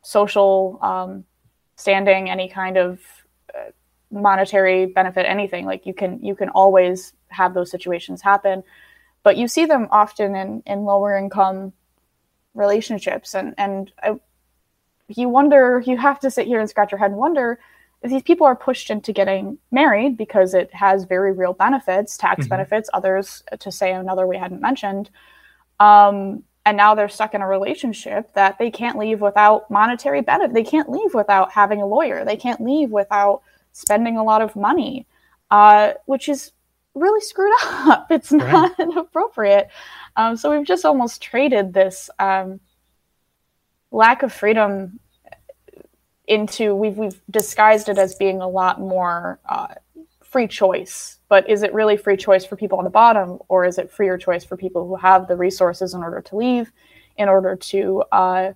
social 0.02 0.78
um, 0.82 1.24
standing 1.76 2.30
any 2.30 2.48
kind 2.48 2.76
of 2.76 3.00
monetary 4.12 4.86
benefit 4.86 5.26
anything 5.26 5.64
like 5.64 5.86
you 5.86 5.94
can 5.94 6.22
you 6.22 6.34
can 6.34 6.50
always 6.50 7.12
have 7.28 7.54
those 7.54 7.70
situations 7.70 8.22
happen. 8.22 8.62
But 9.22 9.36
you 9.36 9.48
see 9.48 9.64
them 9.64 9.88
often 9.90 10.34
in 10.34 10.62
in 10.66 10.84
lower 10.84 11.16
income 11.16 11.72
relationships. 12.54 13.34
And 13.34 13.54
and 13.58 13.90
I, 14.02 14.20
you 15.08 15.28
wonder 15.28 15.82
you 15.84 15.96
have 15.96 16.20
to 16.20 16.30
sit 16.30 16.46
here 16.46 16.60
and 16.60 16.68
scratch 16.68 16.92
your 16.92 16.98
head 16.98 17.10
and 17.10 17.18
wonder 17.18 17.58
if 18.02 18.10
these 18.10 18.22
people 18.22 18.46
are 18.46 18.56
pushed 18.56 18.90
into 18.90 19.12
getting 19.12 19.58
married 19.70 20.16
because 20.16 20.54
it 20.54 20.72
has 20.74 21.04
very 21.04 21.32
real 21.32 21.52
benefits 21.52 22.16
tax 22.16 22.42
mm-hmm. 22.42 22.50
benefits 22.50 22.90
others 22.92 23.42
to 23.60 23.70
say 23.70 23.92
another 23.92 24.26
we 24.26 24.36
hadn't 24.36 24.60
mentioned. 24.60 25.10
Um, 25.80 26.44
and 26.64 26.76
now 26.76 26.94
they're 26.94 27.08
stuck 27.08 27.34
in 27.34 27.42
a 27.42 27.48
relationship 27.48 28.32
that 28.34 28.58
they 28.58 28.70
can't 28.70 28.98
leave 28.98 29.20
without 29.20 29.70
monetary 29.70 30.20
benefit 30.20 30.54
they 30.54 30.62
can't 30.62 30.88
leave 30.88 31.14
without 31.14 31.50
having 31.50 31.82
a 31.82 31.86
lawyer 31.86 32.24
they 32.24 32.36
can't 32.36 32.60
leave 32.60 32.90
without 32.90 33.42
spending 33.72 34.16
a 34.16 34.24
lot 34.24 34.42
of 34.42 34.54
money. 34.56 35.06
uh, 35.52 35.92
which 36.06 36.28
is 36.28 36.52
really 36.94 37.20
screwed 37.20 37.54
up. 37.62 38.10
It's 38.10 38.32
not 38.32 38.76
right. 38.78 38.88
appropriate. 38.96 39.68
Um, 40.16 40.36
so 40.36 40.50
we've 40.50 40.66
just 40.66 40.84
almost 40.84 41.22
traded 41.22 41.72
this 41.72 42.10
um, 42.18 42.58
lack 43.92 44.22
of 44.24 44.32
freedom 44.32 44.98
into 46.26 46.74
we've 46.74 46.96
we've 46.96 47.20
disguised 47.30 47.88
it 47.88 47.98
as 47.98 48.14
being 48.14 48.40
a 48.40 48.48
lot 48.48 48.80
more 48.80 49.38
uh, 49.48 49.74
free 50.22 50.48
choice. 50.48 51.18
But 51.28 51.48
is 51.50 51.62
it 51.62 51.74
really 51.74 51.96
free 51.96 52.16
choice 52.16 52.44
for 52.44 52.56
people 52.56 52.78
on 52.78 52.84
the 52.84 52.90
bottom, 52.90 53.38
or 53.48 53.64
is 53.66 53.78
it 53.78 53.90
freer 53.90 54.16
choice 54.16 54.44
for 54.44 54.56
people 54.56 54.86
who 54.86 54.96
have 54.96 55.28
the 55.28 55.36
resources 55.36 55.94
in 55.94 56.02
order 56.02 56.22
to 56.22 56.36
leave, 56.36 56.72
in 57.18 57.28
order 57.28 57.56
to 57.56 58.04
uh, 58.12 58.52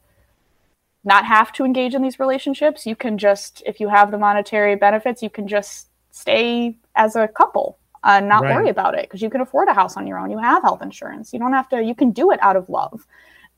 not 1.07 1.25
have 1.25 1.53
to 1.53 1.65
engage 1.65 1.95
in 1.95 2.03
these 2.03 2.19
relationships? 2.19 2.87
You 2.87 2.97
can 2.97 3.17
just, 3.17 3.63
if 3.65 3.81
you 3.81 3.89
have 3.89 4.11
the 4.11 4.19
monetary 4.19 4.75
benefits, 4.75 5.23
you 5.23 5.31
can 5.31 5.49
just 5.49 5.89
stay 6.11 6.77
as 6.95 7.17
a 7.17 7.29
couple 7.29 7.79
and 8.05 8.29
not 8.29 8.43
right. 8.43 8.55
worry 8.55 8.69
about 8.69 8.95
it 8.95 9.03
because 9.03 9.23
you 9.23 9.31
can 9.31 9.41
afford 9.41 9.69
a 9.69 9.75
house 9.75 9.97
on 9.97 10.07
your 10.07 10.19
own. 10.19 10.31
You 10.31 10.39
have 10.39 10.63
health 10.63 10.83
insurance. 10.83 11.33
You 11.33 11.39
don't 11.39 11.53
have 11.53 11.69
to. 11.71 11.83
You 11.83 11.95
can 11.95 12.11
do 12.11 12.31
it 12.31 12.39
out 12.43 12.57
of 12.57 12.69
love 12.69 13.07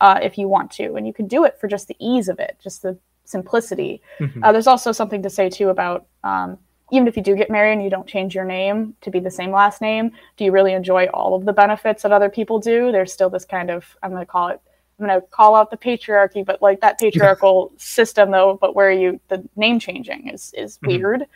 uh, 0.00 0.18
if 0.22 0.38
you 0.38 0.48
want 0.48 0.70
to, 0.72 0.94
and 0.94 1.06
you 1.06 1.12
can 1.12 1.26
do 1.26 1.44
it 1.44 1.58
for 1.60 1.68
just 1.68 1.88
the 1.88 1.96
ease 1.98 2.28
of 2.28 2.38
it, 2.38 2.56
just 2.62 2.82
the 2.82 2.98
simplicity. 3.24 4.00
Mm-hmm. 4.20 4.42
Uh, 4.42 4.52
there's 4.52 4.66
also 4.66 4.92
something 4.92 5.22
to 5.22 5.30
say 5.30 5.50
too 5.50 5.68
about 5.68 6.06
um, 6.24 6.58
even 6.90 7.06
if 7.06 7.16
you 7.16 7.22
do 7.22 7.36
get 7.36 7.50
married 7.50 7.74
and 7.74 7.82
you 7.82 7.90
don't 7.90 8.08
change 8.08 8.34
your 8.34 8.44
name 8.44 8.94
to 9.02 9.10
be 9.10 9.20
the 9.20 9.30
same 9.30 9.50
last 9.50 9.82
name, 9.82 10.12
do 10.36 10.44
you 10.44 10.52
really 10.52 10.72
enjoy 10.72 11.06
all 11.12 11.34
of 11.34 11.44
the 11.44 11.52
benefits 11.52 12.02
that 12.02 12.12
other 12.12 12.30
people 12.30 12.58
do? 12.58 12.90
There's 12.90 13.12
still 13.12 13.28
this 13.28 13.44
kind 13.44 13.70
of 13.70 13.96
I'm 14.02 14.10
going 14.10 14.22
to 14.22 14.26
call 14.26 14.48
it 14.48 14.60
I'm 14.98 15.06
going 15.06 15.20
to 15.20 15.26
call 15.28 15.54
out 15.54 15.70
the 15.70 15.76
patriarchy, 15.76 16.44
but 16.44 16.60
like 16.60 16.80
that 16.80 16.98
patriarchal 16.98 17.72
system 17.78 18.30
though, 18.30 18.58
but 18.60 18.74
where 18.74 18.90
you 18.90 19.20
the 19.28 19.46
name 19.56 19.78
changing 19.78 20.28
is 20.28 20.52
is 20.56 20.78
mm-hmm. 20.78 20.88
weird 20.88 21.26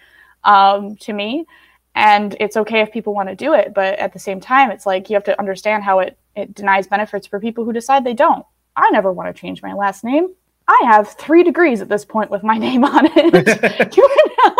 um, 0.45 0.97
to 0.97 1.13
me. 1.13 1.47
And 1.95 2.35
it's 2.41 2.57
okay 2.57 2.81
if 2.81 2.91
people 2.91 3.13
want 3.15 3.29
to 3.29 3.37
do 3.37 3.53
it 3.53 3.75
but 3.75 3.99
at 3.99 4.15
the 4.15 4.19
same 4.19 4.41
time 4.41 4.71
it's 4.71 4.87
like 4.87 5.11
you 5.11 5.15
have 5.15 5.25
to 5.25 5.39
understand 5.39 5.83
how 5.83 5.99
it 5.99 6.17
it 6.35 6.55
denies 6.55 6.87
benefits 6.87 7.27
for 7.27 7.39
people 7.39 7.65
who 7.65 7.73
decide 7.73 8.05
they 8.05 8.15
don't. 8.15 8.47
I 8.77 8.89
never 8.91 9.13
want 9.13 9.35
to 9.35 9.39
change 9.39 9.63
my 9.63 9.75
last 9.75 10.05
name. 10.05 10.29
I 10.69 10.81
have 10.85 11.11
three 11.11 11.43
degrees 11.43 11.81
at 11.81 11.89
this 11.89 12.05
point 12.05 12.31
with 12.31 12.43
my 12.43 12.57
name 12.67 12.85
on 12.85 13.07
it. 13.07 13.97
You, 13.97 14.09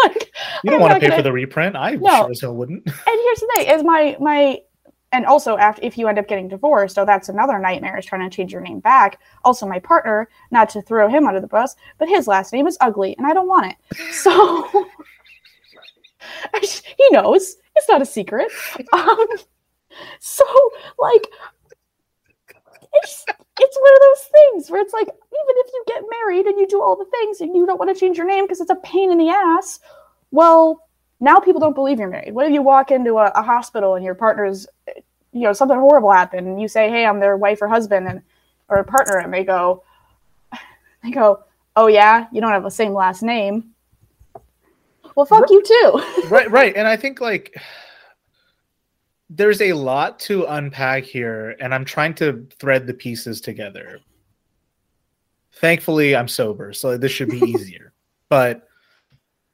like, 0.05 0.33
you 0.65 0.71
don't 0.71 0.81
want 0.81 0.95
to 0.95 1.01
pay 1.01 1.07
gonna... 1.09 1.17
for 1.17 1.23
the 1.23 1.33
reprint. 1.33 1.77
I 1.77 1.93
no. 1.93 2.09
sure 2.09 2.31
as 2.31 2.41
hell 2.41 2.55
wouldn't. 2.55 2.87
And 2.87 2.95
here's 3.07 3.41
the 3.41 3.53
thing 3.55 3.69
is 3.69 3.83
my 3.83 4.17
my 4.21 4.61
and 5.13 5.27
also 5.27 5.57
after 5.57 5.83
if 5.83 5.97
you 5.97 6.09
end 6.09 6.19
up 6.19 6.29
getting 6.29 6.49
divorced 6.49 6.99
oh 6.99 7.05
that's 7.05 7.29
another 7.29 7.59
nightmare 7.59 7.99
is 7.99 8.05
trying 8.05 8.29
to 8.29 8.35
change 8.35 8.53
your 8.53 8.63
name 8.63 8.81
back 8.81 9.21
also 9.45 9.67
my 9.67 9.79
partner 9.79 10.29
not 10.51 10.69
to 10.69 10.83
throw 10.83 11.09
him 11.09 11.27
under 11.27 11.41
the 11.41 11.47
bus 11.47 11.77
but 11.99 12.09
his 12.09 12.27
last 12.27 12.53
name 12.53 12.67
is 12.67 12.77
ugly 12.81 13.15
and 13.19 13.27
i 13.27 13.33
don't 13.33 13.49
want 13.49 13.67
it 13.67 14.05
so 14.13 14.87
he 16.63 17.07
knows. 17.11 17.57
It's 17.77 17.89
not 17.89 18.03
a 18.03 18.07
secret. 18.07 18.51
Um, 18.93 19.27
so, 20.21 20.45
like, 20.99 21.29
it's 22.95 23.27
it's 23.61 23.79
one 23.79 23.93
of 23.95 24.01
those 24.01 24.29
things 24.33 24.71
where 24.71 24.81
it's 24.81 24.95
like, 24.95 25.07
even 25.07 25.15
if 25.33 25.67
you 25.73 25.85
get 25.87 26.03
married 26.09 26.47
and 26.47 26.59
you 26.59 26.67
do 26.67 26.81
all 26.81 26.97
the 26.97 27.05
things 27.05 27.43
and 27.43 27.55
you 27.55 27.67
don't 27.67 27.79
want 27.79 27.95
to 27.95 28.01
change 28.01 28.17
your 28.17 28.27
name 28.27 28.45
because 28.45 28.63
it's 28.63 28.71
a 28.71 28.77
pain 28.77 29.13
in 29.13 29.19
the 29.19 29.29
ass, 29.29 29.81
well, 30.31 30.89
now 31.23 31.39
people 31.41 31.61
don't 31.61 31.75
believe 31.75 31.99
you're 31.99 32.09
married. 32.09 32.35
What 32.35 32.47
if 32.47 32.53
you 32.53 32.63
walk 32.63 32.91
into 32.91 33.19
a, 33.19 33.33
a 33.35 33.43
hospital 33.43 33.95
and 33.95 34.05
your 34.05 34.15
partner's, 34.15 34.67
you 35.33 35.43
know, 35.43 35.53
something 35.53 35.79
horrible 35.79 36.11
happened 36.11 36.47
and 36.47 36.61
you 36.61 36.69
say, 36.69 36.91
hey, 36.91 37.07
I'm 37.07 37.21
their 37.21 37.37
wife 37.37 37.63
or 37.63 37.69
husband 37.69 38.09
and 38.09 38.21
or 38.69 38.77
a 38.79 38.85
partner, 38.85 39.19
and 39.19 39.33
they 39.33 39.45
go, 39.45 39.83
they 41.03 41.11
go, 41.11 41.45
oh 41.77 41.87
yeah, 41.87 42.27
you 42.33 42.41
don't 42.41 42.53
have 42.53 42.63
the 42.63 42.71
same 42.71 42.93
last 42.93 43.23
name 43.23 43.73
well, 45.15 45.27
fuck 45.27 45.51
you 45.51 45.63
too. 45.63 46.03
right, 46.29 46.51
right. 46.51 46.75
And 46.77 46.87
I 46.87 46.97
think 46.97 47.21
like 47.21 47.61
there's 49.31 49.61
a 49.61 49.73
lot 49.73 50.19
to 50.21 50.45
unpack 50.45 51.05
here, 51.05 51.57
and 51.61 51.75
I'm 51.75 51.85
trying 51.85 52.15
to 52.15 52.47
thread 52.59 52.87
the 52.87 52.95
pieces 52.95 53.41
together. 53.41 54.01
Thankfully, 55.55 56.17
I'm 56.17 56.29
sober, 56.29 56.73
so 56.73 56.97
this 56.97 57.13
should 57.13 57.29
be 57.29 57.39
easier. 57.47 57.93
but 58.29 58.69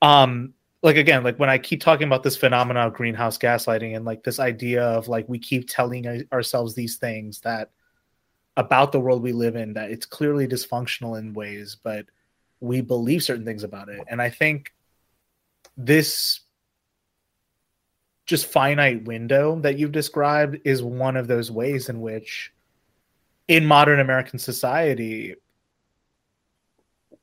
um 0.01 0.55
like 0.83 0.97
again 0.97 1.25
like 1.25 1.39
when 1.39 1.51
i 1.51 1.59
keep 1.59 1.81
talking 1.81 2.07
about 2.07 2.23
this 2.23 2.37
phenomenon 2.37 2.87
of 2.87 2.95
greenhouse 2.95 3.39
gaslighting 3.39 3.97
and 3.97 4.05
like 4.05 4.23
this 4.23 4.39
idea 4.39 4.83
of 4.83 5.09
like 5.09 5.29
we 5.29 5.39
keep 5.39 5.69
telling 5.69 6.27
ourselves 6.33 6.75
these 6.75 6.97
things 6.97 7.41
that 7.41 7.71
about 8.57 8.93
the 8.93 9.01
world 9.01 9.23
we 9.23 9.33
live 9.33 9.57
in 9.57 9.73
that 9.75 9.91
it's 9.91 10.07
clearly 10.07 10.47
dysfunctional 10.47 11.19
in 11.19 11.33
ways 11.33 11.77
but 11.83 12.07
we 12.61 12.81
believe 12.81 13.23
certain 13.23 13.45
things 13.45 13.63
about 13.63 13.89
it. 13.89 14.01
And 14.09 14.21
i 14.21 14.31
think 14.31 14.73
this 15.77 16.41
just 18.27 18.47
finite 18.47 19.05
window 19.05 19.59
that 19.61 19.79
you've 19.79 19.93
described 19.93 20.59
is 20.65 20.83
one 20.83 21.17
of 21.17 21.29
those 21.29 21.51
ways 21.51 21.89
in 21.89 22.01
which 22.01 22.53
in 23.47 23.65
modern 23.65 24.01
american 24.01 24.39
society 24.39 25.35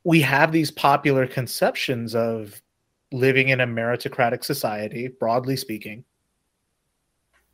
we 0.03 0.21
have 0.21 0.51
these 0.51 0.71
popular 0.71 1.27
conceptions 1.27 2.15
of 2.15 2.61
living 3.15 3.49
in 3.49 3.61
a 3.61 3.67
meritocratic 3.67 4.43
society 4.43 5.07
broadly 5.07 5.55
speaking 5.55 6.03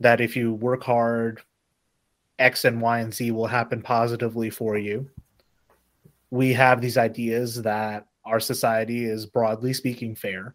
that 0.00 0.20
if 0.20 0.34
you 0.36 0.54
work 0.54 0.82
hard 0.82 1.40
x 2.38 2.64
and 2.64 2.80
y 2.80 2.98
and 2.98 3.14
z 3.14 3.30
will 3.30 3.46
happen 3.46 3.80
positively 3.80 4.50
for 4.50 4.76
you. 4.76 5.08
We 6.30 6.52
have 6.54 6.80
these 6.80 6.98
ideas 6.98 7.62
that 7.62 8.06
our 8.24 8.40
society 8.40 9.04
is 9.04 9.26
broadly 9.26 9.72
speaking 9.72 10.16
fair. 10.16 10.54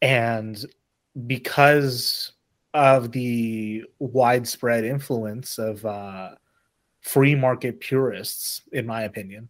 And 0.00 0.64
because 1.26 2.32
of 2.74 3.10
the 3.12 3.84
widespread 3.98 4.84
influence 4.84 5.58
of 5.58 5.84
uh, 5.84 6.30
free 7.00 7.34
market 7.34 7.80
purists, 7.80 8.62
in 8.72 8.86
my 8.86 9.02
opinion, 9.02 9.48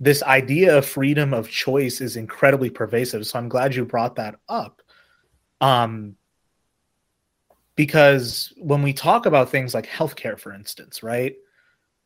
this 0.00 0.22
idea 0.22 0.78
of 0.78 0.86
freedom 0.86 1.34
of 1.34 1.50
choice 1.50 2.00
is 2.00 2.16
incredibly 2.16 2.70
pervasive. 2.70 3.26
So 3.26 3.38
I'm 3.38 3.48
glad 3.48 3.74
you 3.74 3.84
brought 3.84 4.16
that 4.16 4.36
up. 4.48 4.80
Um, 5.60 6.16
because 7.74 8.52
when 8.58 8.82
we 8.82 8.92
talk 8.92 9.26
about 9.26 9.50
things 9.50 9.74
like 9.74 9.86
healthcare, 9.86 10.38
for 10.38 10.52
instance, 10.52 11.02
right? 11.02 11.36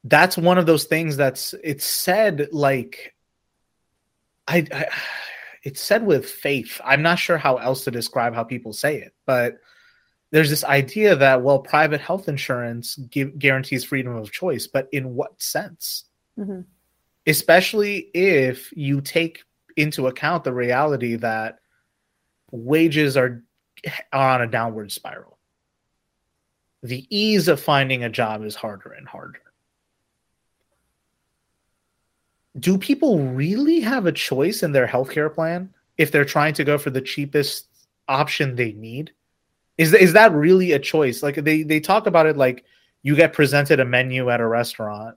That's 0.05 0.37
one 0.37 0.59
of 0.59 0.67
those 0.67 0.85
things 0.85 1.17
that's 1.17 1.55
it's 1.63 1.85
said 1.85 2.49
like 2.53 3.15
I, 4.49 4.67
I 4.73 4.87
it's 5.63 5.81
said 5.81 6.05
with 6.05 6.27
faith. 6.27 6.81
I'm 6.85 7.03
not 7.03 7.19
sure 7.19 7.39
how 7.39 7.57
else 7.57 7.85
to 7.85 7.91
describe 7.91 8.35
how 8.35 8.43
people 8.43 8.73
say 8.73 8.99
it, 8.99 9.15
but 9.27 9.59
there's 10.31 10.51
this 10.51 10.65
idea 10.65 11.15
that 11.15 11.43
well, 11.43 11.61
private 11.61 12.01
health 12.01 12.29
insurance 12.29 12.97
give, 12.97 13.39
guarantees 13.39 13.85
freedom 13.85 14.17
of 14.17 14.33
choice, 14.33 14.67
but 14.67 14.89
in 14.93 15.15
what 15.15 15.41
sense? 15.41 16.05
Mm-hmm. 16.39 16.63
Especially 17.27 18.11
if 18.15 18.73
you 18.77 19.01
take 19.01 19.45
into 19.77 20.07
account 20.07 20.45
the 20.45 20.53
reality 20.53 21.17
that 21.17 21.61
wages 22.51 23.17
are, 23.17 23.43
on 24.13 24.43
a 24.43 24.47
downward 24.47 24.93
spiral. 24.93 25.39
The 26.83 27.07
ease 27.11 27.49
of 27.49 27.61
finding 27.61 28.05
a 28.05 28.11
job 28.11 28.45
is 28.45 28.55
harder 28.55 28.93
and 28.93 29.07
harder 29.07 29.41
do 32.59 32.77
people 32.77 33.19
really 33.19 33.81
have 33.81 34.07
a 34.07 34.13
choice 34.13 34.63
in 34.63 34.73
their 34.73 34.87
healthcare 34.87 35.33
plan 35.33 35.73
if 35.97 36.11
they're 36.11 36.25
trying 36.25 36.55
to 36.55 36.65
go 36.65 36.79
for 36.79 36.91
the 36.91 37.01
cheapest 37.01 37.67
option 38.09 38.55
they 38.55 38.73
need? 38.73 39.13
Is 39.79 39.95
is 39.95 40.13
that 40.13 40.33
really 40.33 40.73
a 40.73 40.79
choice? 40.79 41.23
Like 41.23 41.37
they 41.37 41.63
they 41.63 41.81
talk 41.81 42.07
about 42.07 42.27
it 42.27 42.37
like 42.37 42.65
you 43.03 43.17
get 43.17 43.33
presented 43.33 43.81
a 43.81 43.85
menu 43.85 44.29
at 44.29 44.41
a 44.41 44.47
restaurant, 44.47 45.17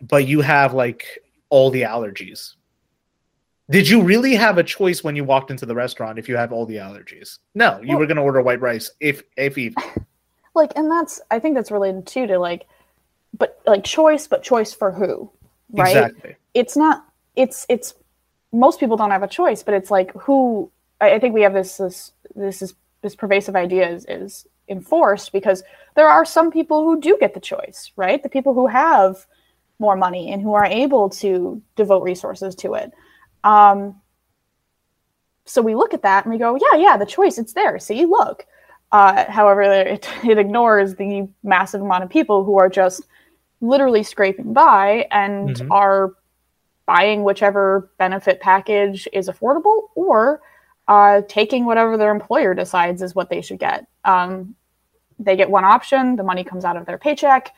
but 0.00 0.26
you 0.26 0.40
have 0.40 0.74
like 0.74 1.18
all 1.50 1.70
the 1.70 1.82
allergies. 1.82 2.54
Did 3.68 3.88
you 3.88 4.02
really 4.02 4.36
have 4.36 4.58
a 4.58 4.62
choice 4.62 5.02
when 5.02 5.16
you 5.16 5.24
walked 5.24 5.50
into 5.50 5.66
the 5.66 5.74
restaurant 5.74 6.18
if 6.18 6.28
you 6.28 6.36
have 6.36 6.52
all 6.52 6.66
the 6.66 6.76
allergies? 6.76 7.38
No, 7.54 7.80
you 7.80 7.88
well, 7.88 7.98
were 7.98 8.06
going 8.06 8.16
to 8.16 8.22
order 8.22 8.40
white 8.40 8.60
rice 8.60 8.90
if 9.00 9.22
if 9.36 9.58
even. 9.58 9.82
Like, 10.54 10.72
and 10.74 10.90
that's 10.90 11.20
I 11.30 11.38
think 11.38 11.54
that's 11.54 11.70
related 11.70 12.06
too 12.06 12.26
to 12.28 12.38
like, 12.38 12.66
but 13.36 13.60
like 13.66 13.84
choice, 13.84 14.26
but 14.26 14.42
choice 14.42 14.72
for 14.72 14.90
who? 14.90 15.30
right 15.72 15.96
exactly. 15.96 16.36
it's 16.54 16.76
not 16.76 17.06
it's 17.34 17.66
it's 17.68 17.94
most 18.52 18.80
people 18.80 18.96
don't 18.96 19.10
have 19.10 19.22
a 19.22 19.28
choice 19.28 19.62
but 19.62 19.74
it's 19.74 19.90
like 19.90 20.12
who 20.12 20.70
i, 21.00 21.14
I 21.14 21.18
think 21.18 21.34
we 21.34 21.42
have 21.42 21.54
this 21.54 21.76
this 21.76 22.12
this 22.34 22.62
is 22.62 22.74
this 23.02 23.14
pervasive 23.14 23.54
idea 23.54 23.88
is, 23.88 24.06
is 24.08 24.46
enforced 24.68 25.32
because 25.32 25.62
there 25.94 26.08
are 26.08 26.24
some 26.24 26.50
people 26.50 26.82
who 26.82 27.00
do 27.00 27.16
get 27.18 27.34
the 27.34 27.40
choice 27.40 27.92
right 27.96 28.22
the 28.22 28.28
people 28.28 28.54
who 28.54 28.66
have 28.66 29.26
more 29.78 29.96
money 29.96 30.32
and 30.32 30.42
who 30.42 30.54
are 30.54 30.64
able 30.64 31.08
to 31.08 31.60
devote 31.76 32.02
resources 32.02 32.54
to 32.54 32.74
it 32.74 32.92
um, 33.44 34.00
so 35.44 35.62
we 35.62 35.74
look 35.74 35.94
at 35.94 36.02
that 36.02 36.24
and 36.24 36.32
we 36.32 36.38
go 36.38 36.56
yeah 36.56 36.78
yeah 36.78 36.96
the 36.96 37.06
choice 37.06 37.38
it's 37.38 37.52
there 37.52 37.78
see 37.78 38.04
look 38.04 38.46
uh, 38.92 39.30
however 39.30 39.62
it, 39.72 40.08
it 40.24 40.38
ignores 40.38 40.94
the 40.94 41.28
massive 41.42 41.80
amount 41.80 42.04
of 42.04 42.10
people 42.10 42.44
who 42.44 42.58
are 42.58 42.68
just 42.68 43.02
literally 43.60 44.02
scraping 44.02 44.52
by 44.52 45.06
and 45.10 45.56
mm-hmm. 45.56 45.72
are 45.72 46.14
buying 46.86 47.24
whichever 47.24 47.90
benefit 47.98 48.40
package 48.40 49.08
is 49.12 49.28
affordable 49.28 49.88
or 49.94 50.40
uh, 50.88 51.22
taking 51.28 51.64
whatever 51.64 51.96
their 51.96 52.12
employer 52.12 52.54
decides 52.54 53.02
is 53.02 53.14
what 53.14 53.28
they 53.28 53.42
should 53.42 53.58
get. 53.58 53.86
Um, 54.04 54.54
they 55.18 55.36
get 55.36 55.50
one 55.50 55.64
option, 55.64 56.16
the 56.16 56.22
money 56.22 56.44
comes 56.44 56.64
out 56.64 56.76
of 56.76 56.86
their 56.86 56.98
paycheck. 56.98 57.52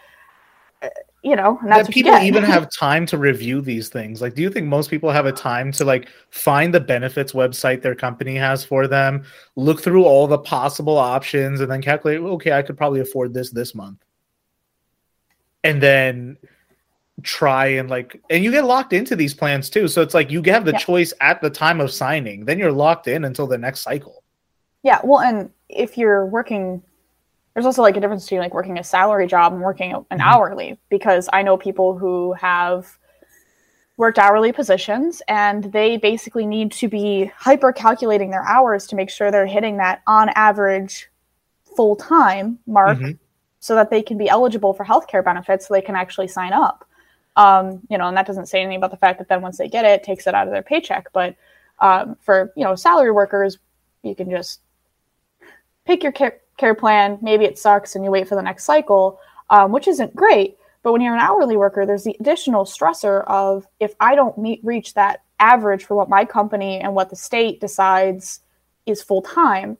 You 1.25 1.35
know, 1.35 1.59
and 1.63 1.73
that's 1.73 1.89
that 1.89 1.93
people 1.93 2.17
even 2.19 2.45
have 2.45 2.71
time 2.79 3.05
to 3.07 3.19
review 3.19 3.61
these 3.61 3.89
things. 3.89 4.23
Like, 4.23 4.35
do 4.35 4.43
you 4.43 4.51
think 4.51 4.67
most 4.67 4.89
people 4.89 5.11
have 5.11 5.27
a 5.27 5.33
time 5.33 5.73
to 5.73 5.85
like 5.85 6.09
find 6.31 6.73
the 6.73 6.81
benefits 6.81 7.33
website 7.33 7.83
their 7.83 7.97
company 7.97 8.37
has 8.37 8.65
for 8.65 8.87
them, 8.87 9.25
look 9.57 9.83
through 9.83 10.05
all 10.05 10.29
the 10.29 10.39
possible 10.39 10.97
options, 10.97 11.61
and 11.61 11.71
then 11.71 11.83
calculate? 11.83 12.21
Okay, 12.21 12.53
I 12.53 12.63
could 12.63 12.77
probably 12.77 13.01
afford 13.01 13.35
this 13.35 13.51
this 13.51 13.75
month, 13.75 13.99
and 15.65 15.83
then 15.83 16.39
try 17.25 17.67
and 17.67 17.91
like, 17.91 18.23
and 18.31 18.45
you 18.45 18.53
get 18.53 18.65
locked 18.65 18.93
into 18.93 19.17
these 19.17 19.35
plans 19.35 19.69
too. 19.69 19.89
So 19.89 20.03
it's 20.03 20.15
like 20.15 20.31
you 20.31 20.41
have 20.45 20.65
the 20.65 20.73
yeah. 20.73 20.79
choice 20.79 21.13
at 21.21 21.41
the 21.41 21.51
time 21.51 21.81
of 21.81 21.91
signing. 21.91 22.45
Then 22.45 22.61
you're 22.61 22.71
locked 22.71 23.09
in 23.09 23.25
until 23.25 23.49
the 23.49 23.59
next 23.59 23.81
cycle. 23.81 24.23
Yeah, 24.85 25.01
well, 25.03 25.21
and 25.21 25.51
if 25.69 25.99
you're 25.99 26.27
working 26.27 26.83
there's 27.59 27.67
also 27.67 27.83
like 27.83 27.97
a 27.97 28.00
difference 28.00 28.23
between 28.23 28.38
like 28.38 28.55
working 28.55 28.79
a 28.79 28.85
salary 28.85 29.27
job 29.27 29.53
and 29.53 29.61
working 29.61 29.93
an 29.93 30.03
mm-hmm. 30.03 30.21
hourly 30.21 30.79
because 30.91 31.29
I 31.33 31.43
know 31.43 31.57
people 31.57 31.99
who 31.99 32.33
have 32.35 32.97
worked 33.97 34.17
hourly 34.17 34.53
positions 34.53 35.23
and 35.27 35.65
they 35.73 35.97
basically 35.97 36.47
need 36.47 36.71
to 36.71 36.87
be 36.87 37.33
hyper 37.37 37.73
calculating 37.73 38.31
their 38.31 38.45
hours 38.45 38.87
to 38.87 38.95
make 38.95 39.11
sure 39.11 39.33
they're 39.33 39.45
hitting 39.45 39.79
that 39.79 40.03
on 40.07 40.29
average 40.37 41.09
full 41.77 41.97
time 41.97 42.61
mark 42.65 42.99
mm-hmm. 42.99 43.11
so 43.59 43.75
that 43.75 43.91
they 43.91 44.03
can 44.03 44.19
be 44.19 44.29
eligible 44.29 44.73
for 44.73 44.85
healthcare 44.85 45.25
benefits 45.25 45.67
so 45.67 45.75
they 45.75 45.83
can 45.83 45.97
actually 45.97 46.29
sign 46.29 46.53
up. 46.53 46.85
Um, 47.35 47.81
you 47.91 47.99
know, 47.99 48.07
and 48.07 48.17
that 48.17 48.29
doesn't 48.29 48.47
say 48.47 48.61
anything 48.61 48.77
about 48.77 48.93
the 48.93 48.99
fact 48.99 49.19
that 49.19 49.29
then 49.29 49.43
once 49.43 49.59
they 49.59 49.69
get 49.69 49.85
it, 49.85 50.00
it 50.00 50.05
takes 50.05 50.29
it 50.29 50.35
out 50.37 50.47
of 50.47 50.53
their 50.53 50.62
paycheck. 50.62 51.09
But 51.12 51.35
um, 51.81 52.17
for 52.21 52.53
you 52.55 52.62
know 52.62 52.77
salary 52.77 53.11
workers, 53.11 53.59
you 54.05 54.15
can 54.15 54.31
just 54.31 54.61
pick 55.87 56.05
your 56.05 56.12
care 56.12 56.38
care 56.59 56.75
plan, 56.75 57.19
maybe 57.23 57.45
it 57.45 57.59
sucks 57.59 57.95
and 57.95 58.05
you 58.05 58.11
wait 58.11 58.29
for 58.29 58.35
the 58.35 58.43
next 58.43 58.65
cycle, 58.65 59.19
um, 59.50 59.73
which 59.73 59.88
isn't 59.88 60.15
great. 60.15 60.59
But 60.83 60.93
when 60.93 61.00
you're 61.00 61.15
an 61.15 61.21
hourly 61.21 61.57
worker, 61.57 61.87
there's 61.87 62.05
the 62.05 62.17
additional 62.21 62.65
stressor 62.65 63.25
of 63.27 63.67
if 63.81 63.95
I 64.00 64.15
don't 64.15 64.37
meet 64.38 64.61
reach 64.62 64.95
that 64.95 65.23
average 65.41 65.85
for 65.85 65.95
what 65.95 66.09
my 66.09 66.25
company 66.25 66.79
and 66.79 66.95
what 66.95 67.11
the 67.11 67.17
state 67.17 67.61
decides 67.61 68.41
is 68.87 69.03
full 69.03 69.23
time, 69.23 69.79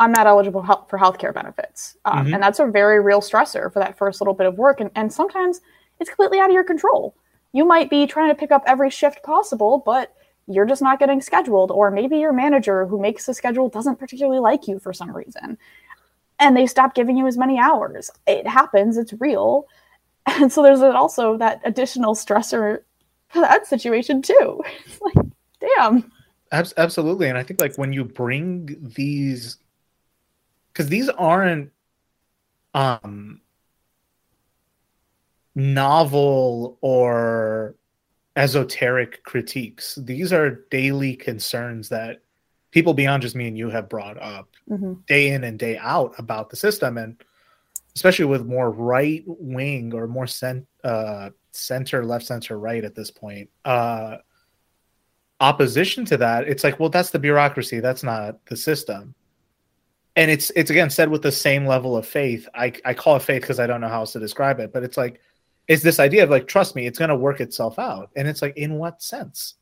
I'm 0.00 0.12
not 0.12 0.26
eligible 0.26 0.62
for 0.88 0.98
healthcare 0.98 1.32
benefits. 1.32 1.96
Um, 2.04 2.26
mm-hmm. 2.26 2.34
And 2.34 2.42
that's 2.42 2.58
a 2.58 2.66
very 2.66 3.00
real 3.00 3.20
stressor 3.20 3.72
for 3.72 3.78
that 3.78 3.96
first 3.96 4.20
little 4.20 4.34
bit 4.34 4.46
of 4.46 4.58
work. 4.58 4.80
And, 4.80 4.90
and 4.94 5.12
sometimes 5.12 5.60
it's 6.00 6.10
completely 6.10 6.40
out 6.40 6.50
of 6.50 6.54
your 6.54 6.64
control. 6.64 7.14
You 7.52 7.64
might 7.64 7.88
be 7.88 8.06
trying 8.06 8.30
to 8.30 8.34
pick 8.34 8.50
up 8.50 8.64
every 8.66 8.90
shift 8.90 9.22
possible, 9.22 9.82
but 9.84 10.14
you're 10.46 10.66
just 10.66 10.82
not 10.82 10.98
getting 10.98 11.22
scheduled. 11.22 11.70
Or 11.70 11.90
maybe 11.90 12.18
your 12.18 12.32
manager 12.32 12.86
who 12.86 13.00
makes 13.00 13.26
the 13.26 13.34
schedule 13.34 13.68
doesn't 13.68 13.98
particularly 13.98 14.40
like 14.40 14.66
you 14.66 14.78
for 14.78 14.92
some 14.92 15.16
reason 15.16 15.56
and 16.44 16.56
they 16.56 16.66
stop 16.66 16.94
giving 16.94 17.16
you 17.16 17.26
as 17.26 17.38
many 17.38 17.58
hours. 17.58 18.10
It 18.26 18.46
happens, 18.46 18.96
it's 18.96 19.12
real. 19.14 19.66
And 20.26 20.50
so 20.50 20.62
there's 20.62 20.80
also 20.80 21.36
that 21.36 21.60
additional 21.66 22.14
stressor 22.14 22.80
for 23.28 23.40
that 23.40 23.66
situation 23.66 24.22
too. 24.22 24.62
It's 24.86 25.00
like, 25.02 25.26
damn. 25.60 26.10
Absolutely. 26.50 27.28
And 27.28 27.36
I 27.36 27.42
think 27.42 27.60
like 27.60 27.76
when 27.76 27.92
you 27.92 28.04
bring 28.04 28.74
these 28.80 29.58
because 30.72 30.88
these 30.88 31.10
aren't 31.10 31.70
um 32.72 33.42
novel 35.54 36.78
or 36.80 37.74
esoteric 38.36 39.22
critiques. 39.24 39.96
These 39.96 40.32
are 40.32 40.62
daily 40.70 41.14
concerns 41.14 41.88
that 41.90 42.22
people 42.74 42.92
beyond 42.92 43.22
just 43.22 43.36
me 43.36 43.46
and 43.46 43.56
you 43.56 43.70
have 43.70 43.88
brought 43.88 44.20
up 44.20 44.48
mm-hmm. 44.68 44.94
day 45.06 45.28
in 45.28 45.44
and 45.44 45.60
day 45.60 45.78
out 45.78 46.12
about 46.18 46.50
the 46.50 46.56
system 46.56 46.98
and 46.98 47.22
especially 47.94 48.24
with 48.24 48.44
more 48.44 48.72
right 48.72 49.22
wing 49.26 49.94
or 49.94 50.08
more 50.08 50.26
cent, 50.26 50.66
uh, 50.82 51.30
center 51.52 52.04
left 52.04 52.26
center 52.26 52.58
right 52.58 52.84
at 52.84 52.96
this 52.96 53.12
point 53.12 53.48
uh, 53.64 54.16
opposition 55.38 56.04
to 56.04 56.16
that 56.16 56.48
it's 56.48 56.64
like 56.64 56.80
well 56.80 56.88
that's 56.88 57.10
the 57.10 57.18
bureaucracy 57.18 57.78
that's 57.78 58.02
not 58.02 58.44
the 58.46 58.56
system 58.56 59.14
and 60.16 60.28
it's 60.28 60.50
it's 60.56 60.70
again 60.70 60.90
said 60.90 61.08
with 61.08 61.22
the 61.22 61.30
same 61.30 61.66
level 61.66 61.96
of 61.96 62.04
faith 62.04 62.48
i, 62.54 62.72
I 62.84 62.94
call 62.94 63.16
it 63.16 63.22
faith 63.22 63.42
because 63.42 63.60
i 63.60 63.68
don't 63.68 63.80
know 63.80 63.88
how 63.88 64.00
else 64.00 64.12
to 64.12 64.20
describe 64.20 64.58
it 64.58 64.72
but 64.72 64.82
it's 64.82 64.96
like 64.96 65.20
it's 65.68 65.82
this 65.82 66.00
idea 66.00 66.24
of 66.24 66.30
like 66.30 66.48
trust 66.48 66.74
me 66.74 66.86
it's 66.86 66.98
going 66.98 67.08
to 67.08 67.16
work 67.16 67.40
itself 67.40 67.78
out 67.78 68.10
and 68.16 68.26
it's 68.26 68.42
like 68.42 68.56
in 68.56 68.78
what 68.78 69.00
sense 69.00 69.54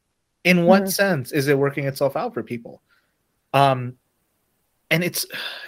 in 0.45 0.65
what 0.65 0.83
mm-hmm. 0.83 0.91
sense 0.91 1.33
is 1.33 1.49
it 1.49 1.59
working 1.59 1.85
itself 1.85 2.17
out 2.17 2.33
for 2.33 2.43
people 2.43 2.81
um, 3.53 3.97
and 4.91 5.03
it's 5.03 5.25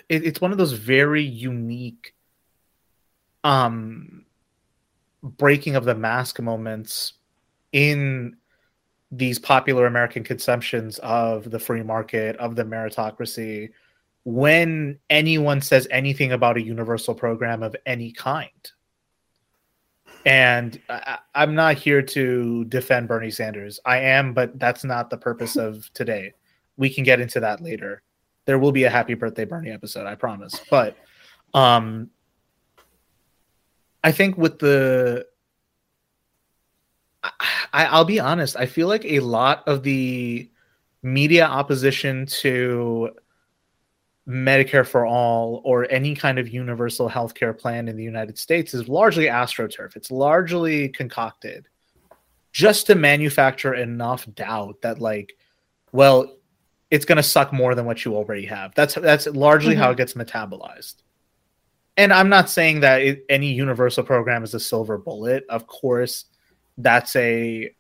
it, 0.09 0.25
it's 0.25 0.41
one 0.41 0.53
of 0.53 0.59
those 0.59 0.73
very 0.73 1.25
unique 1.25 2.15
um 3.43 4.25
breaking 5.23 5.75
of 5.75 5.85
the 5.85 5.95
mask 5.95 6.41
moments 6.41 7.15
in 7.73 8.37
these 9.11 9.39
popular 9.39 9.87
American 9.87 10.23
conceptions 10.23 10.99
of 10.99 11.51
the 11.51 11.59
free 11.59 11.83
market, 11.83 12.37
of 12.37 12.57
the 12.57 12.65
meritocracy, 12.65 13.71
when 14.25 14.99
anyone 15.09 15.61
says 15.61 15.87
anything 15.91 16.33
about 16.33 16.57
a 16.57 16.63
universal 16.63 17.15
program 17.15 17.63
of 17.63 17.75
any 17.87 18.13
kind. 18.13 18.51
And 20.27 20.81
I, 20.89 21.19
am 21.35 21.55
not 21.55 21.77
here 21.77 22.03
to 22.03 22.65
defend 22.65 23.09
Bernie 23.09 23.31
Sanders. 23.31 23.79
I 23.85 23.99
am, 23.99 24.33
but 24.33 24.59
that's 24.59 24.85
not 24.85 25.11
the 25.11 25.19
purpose 25.19 25.57
of 25.57 25.91
today 25.93 26.33
we 26.77 26.91
can 26.91 27.05
get 27.05 27.21
into 27.21 27.41
that 27.41 27.61
later. 27.61 28.03
There 28.47 28.59
will 28.59 28.73
be 28.73 28.85
a 28.85 28.91
happy 28.91 29.15
birthday 29.15 29.45
Bernie 29.45 29.71
episode, 29.71 30.07
I 30.07 30.15
promise. 30.15 30.61
But 30.71 30.97
um 31.53 32.11
I 34.03 34.13
think 34.13 34.37
with 34.37 34.59
the 34.59 35.27
I, 37.73 37.87
I'll 37.87 38.05
be 38.05 38.21
honest, 38.21 38.57
I 38.57 38.67
feel 38.67 38.87
like 38.87 39.05
a 39.05 39.21
lot 39.21 39.67
of 39.67 39.83
the 39.83 40.51
media 41.03 41.47
opposition 41.47 42.27
to 42.27 43.11
Medicare 44.27 44.87
for 44.87 45.05
all 45.05 45.61
or 45.65 45.91
any 45.91 46.15
kind 46.15 46.39
of 46.39 46.49
universal 46.49 47.09
health 47.09 47.35
care 47.35 47.53
plan 47.53 47.89
in 47.89 47.97
the 47.97 48.03
United 48.03 48.39
States 48.39 48.73
is 48.73 48.89
largely 48.89 49.27
astroturf. 49.27 49.97
It's 49.97 50.11
largely 50.11 50.89
concocted 50.89 51.69
just 52.53 52.87
to 52.87 52.95
manufacture 52.95 53.75
enough 53.75 54.27
doubt 54.35 54.81
that 54.83 55.01
like 55.01 55.37
well 55.93 56.37
it's 56.95 57.05
going 57.05 57.17
to 57.17 57.25
suck 57.25 57.53
more 57.53 57.75
than 57.75 57.87
what 57.87 58.05
you 58.05 58.15
already 58.15 58.47
have. 58.47 58.73
That's 58.77 58.95
that's 58.95 59.27
largely 59.27 59.75
mm-hmm. 59.75 59.83
how 59.83 59.91
it 59.91 59.97
gets 59.97 60.15
metabolized. 60.15 61.03
And 61.97 62.13
I'm 62.13 62.29
not 62.29 62.49
saying 62.49 62.81
that 62.81 63.03
it, 63.03 63.25
any 63.29 63.53
universal 63.53 64.05
program 64.05 64.45
is 64.45 64.55
a 64.55 64.61
silver 64.61 64.97
bullet. 64.97 65.45
Of 65.49 65.67
course, 65.67 66.27
that's 66.79 67.17
a 67.17 67.75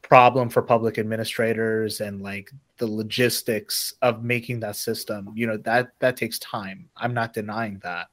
problem 0.00 0.48
for 0.48 0.62
public 0.62 0.96
administrators 0.96 2.00
and 2.00 2.22
like 2.22 2.50
the 2.78 2.86
logistics 2.86 3.92
of 4.00 4.24
making 4.24 4.60
that 4.60 4.76
system. 4.76 5.32
You 5.34 5.48
know, 5.48 5.58
that 5.58 5.90
that 5.98 6.16
takes 6.16 6.38
time. 6.38 6.88
I'm 6.96 7.12
not 7.12 7.34
denying 7.34 7.78
that. 7.82 8.06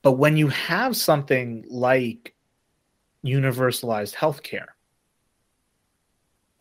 But 0.00 0.12
when 0.12 0.38
you 0.38 0.48
have 0.48 0.96
something 0.96 1.66
like 1.68 2.34
universalized 3.22 4.14
healthcare, 4.14 4.68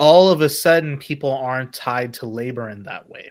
all 0.01 0.29
of 0.29 0.41
a 0.41 0.49
sudden 0.49 0.97
people 0.97 1.31
aren't 1.31 1.73
tied 1.73 2.11
to 2.11 2.25
labor 2.25 2.69
in 2.69 2.81
that 2.83 3.07
way. 3.07 3.29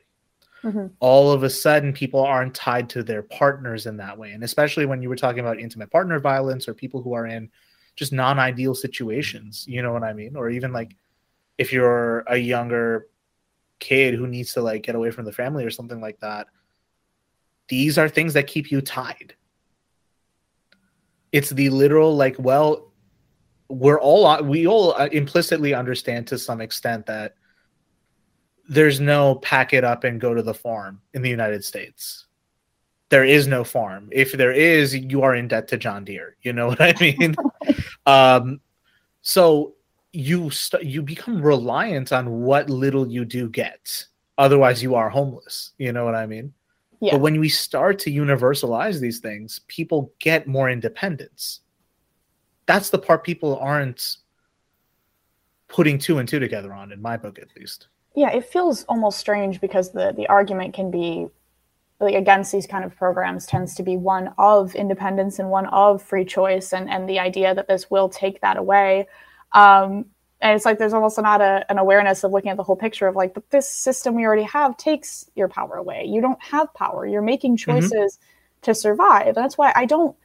Mm-hmm. 0.63 0.87
All 1.01 1.33
of 1.33 1.43
a 1.43 1.51
sudden, 1.51 1.93
people 1.93 2.21
aren't 2.21 2.55
tied 2.55 2.89
to 2.91 3.03
their 3.03 3.23
partners 3.23 3.87
in 3.87 3.97
that 3.97 4.17
way. 4.17 4.33
And 4.33 4.45
especially 4.45 4.87
when 4.87 5.03
you 5.03 5.09
were 5.09 5.17
talking 5.17 5.41
about 5.41 5.59
intimate 5.59 5.91
partner 5.91 6.21
violence 6.21 6.69
or 6.69 6.75
people 6.75 7.03
who 7.03 7.13
are 7.15 7.27
in 7.27 7.51
just 7.97 8.13
non 8.13 8.39
ideal 8.39 8.75
situations, 8.75 9.65
you 9.67 9.83
know 9.83 9.93
what 9.93 10.05
I 10.05 10.13
mean? 10.13 10.37
Or 10.37 10.49
even 10.49 10.73
like 10.73 10.95
if 11.59 11.73
you're 11.73 12.21
a 12.29 12.37
younger 12.37 13.09
kid 13.81 14.15
who 14.15 14.29
needs 14.29 14.53
to 14.53 14.61
like 14.61 14.83
get 14.83 14.95
away 14.95 15.11
from 15.11 15.25
the 15.25 15.33
family 15.33 15.65
or 15.65 15.71
something 15.71 16.01
like 16.01 16.21
that, 16.21 16.47
these 17.69 17.99
are 17.99 18.09
things 18.09 18.35
that 18.35 18.47
keep 18.47 18.71
you 18.71 18.81
tied. 18.81 19.35
It's 21.33 21.51
the 21.51 21.71
literal, 21.71 22.17
like, 22.17 22.37
well, 22.39 22.90
we're 23.71 24.01
all 24.01 24.43
we 24.43 24.67
all 24.67 24.95
uh, 24.95 25.09
implicitly 25.13 25.73
understand 25.73 26.27
to 26.27 26.39
some 26.39 26.61
extent 26.61 27.07
that 27.07 27.35
there's 28.69 29.01
no 29.01 29.37
pack 29.37 29.73
it 29.73 29.85
up 29.85 30.05
and 30.05 30.21
go 30.21 30.35
to 30.35 30.43
the 30.43 30.55
farm 30.55 31.01
in 31.15 31.23
the 31.23 31.31
United 31.31 31.65
States. 31.65 32.27
There 33.09 33.25
is 33.25 33.47
no 33.47 33.65
farm. 33.65 34.09
If 34.13 34.33
there 34.33 34.53
is, 34.53 34.95
you 34.95 35.23
are 35.23 35.35
in 35.35 35.49
debt 35.49 35.67
to 35.69 35.77
John 35.77 36.05
Deere. 36.05 36.37
You 36.43 36.53
know 36.53 36.69
what 36.69 36.81
I 36.81 36.95
mean? 37.01 37.35
um, 38.07 38.61
so 39.23 39.75
you 40.13 40.51
st- 40.51 40.85
you 40.85 41.03
become 41.03 41.41
reliant 41.43 42.13
on 42.13 42.43
what 42.43 42.69
little 42.69 43.09
you 43.09 43.25
do 43.25 43.49
get. 43.49 44.05
Otherwise, 44.39 44.83
you 44.83 44.95
are 44.95 45.11
homeless. 45.11 45.73
You 45.79 45.93
know 45.93 46.05
what 46.05 46.15
I 46.15 46.27
mean? 46.27 46.53
Yeah. 47.01 47.13
But 47.13 47.21
when 47.21 47.41
we 47.41 47.49
start 47.49 47.99
to 48.01 48.11
universalize 48.11 49.01
these 49.01 49.21
things, 49.21 49.61
people 49.69 50.13
get 50.19 50.47
more 50.47 50.71
independence 50.71 51.61
that's 52.67 52.91
the 52.91 52.99
part 52.99 53.25
people 53.25 53.59
aren't 53.59 54.17
putting 55.69 55.99
two 55.99 56.19
and 56.19 56.29
two 56.29 56.39
together 56.39 56.73
on 56.73 56.93
in 56.93 57.01
my 57.01 57.17
book 57.17 57.39
at 57.39 57.49
least 57.57 57.89
yeah, 58.15 58.31
it 58.31 58.45
feels 58.45 58.85
almost 58.85 59.19
strange 59.19 59.61
because 59.61 59.93
the 59.93 60.13
the 60.17 60.27
argument 60.27 60.75
can 60.75 60.91
be 60.91 61.29
like 62.01 62.15
against 62.15 62.51
these 62.51 62.67
kind 62.67 62.85
of 62.85 62.97
programs 62.97 63.47
tends 63.47 63.75
to 63.75 63.83
be 63.83 63.97
one 63.97 64.33
of 64.39 64.75
independence 64.75 65.39
and 65.39 65.51
one 65.51 65.67
of 65.67 66.03
free 66.03 66.25
choice 66.25 66.73
and 66.73 66.91
and 66.91 67.09
the 67.09 67.19
idea 67.19 67.55
that 67.55 67.69
this 67.69 67.91
will 67.91 68.09
take 68.09 68.41
that 68.41 68.57
away. 68.57 69.07
Um, 69.53 70.07
and 70.43 70.57
it's 70.57 70.65
like 70.65 70.79
there's 70.79 70.95
almost 70.95 71.21
not 71.21 71.43
a, 71.43 71.71
an 71.71 71.79
awareness 71.79 72.25
of 72.25 72.33
looking 72.33 72.51
at 72.51 72.57
the 72.57 72.63
whole 72.63 72.77
picture 72.77 73.07
of 73.07 73.15
like, 73.15 73.35
but 73.35 73.49
this 73.51 73.69
system 73.69 74.15
we 74.15 74.25
already 74.25 74.43
have 74.45 74.77
takes 74.79 75.29
your 75.35 75.49
power 75.49 75.75
away. 75.75 76.05
You 76.07 76.23
don't 76.23 76.43
have 76.43 76.73
power. 76.73 77.07
You're 77.07 77.21
making 77.21 77.57
mm-hmm. 77.57 77.73
choices 77.73 77.93
mm-hmm. 77.93 78.61
to 78.63 78.75
survive. 78.75 79.29
And 79.29 79.37
that's 79.37 79.59
why 79.59 79.73
I 79.77 79.85
don't 79.85 80.17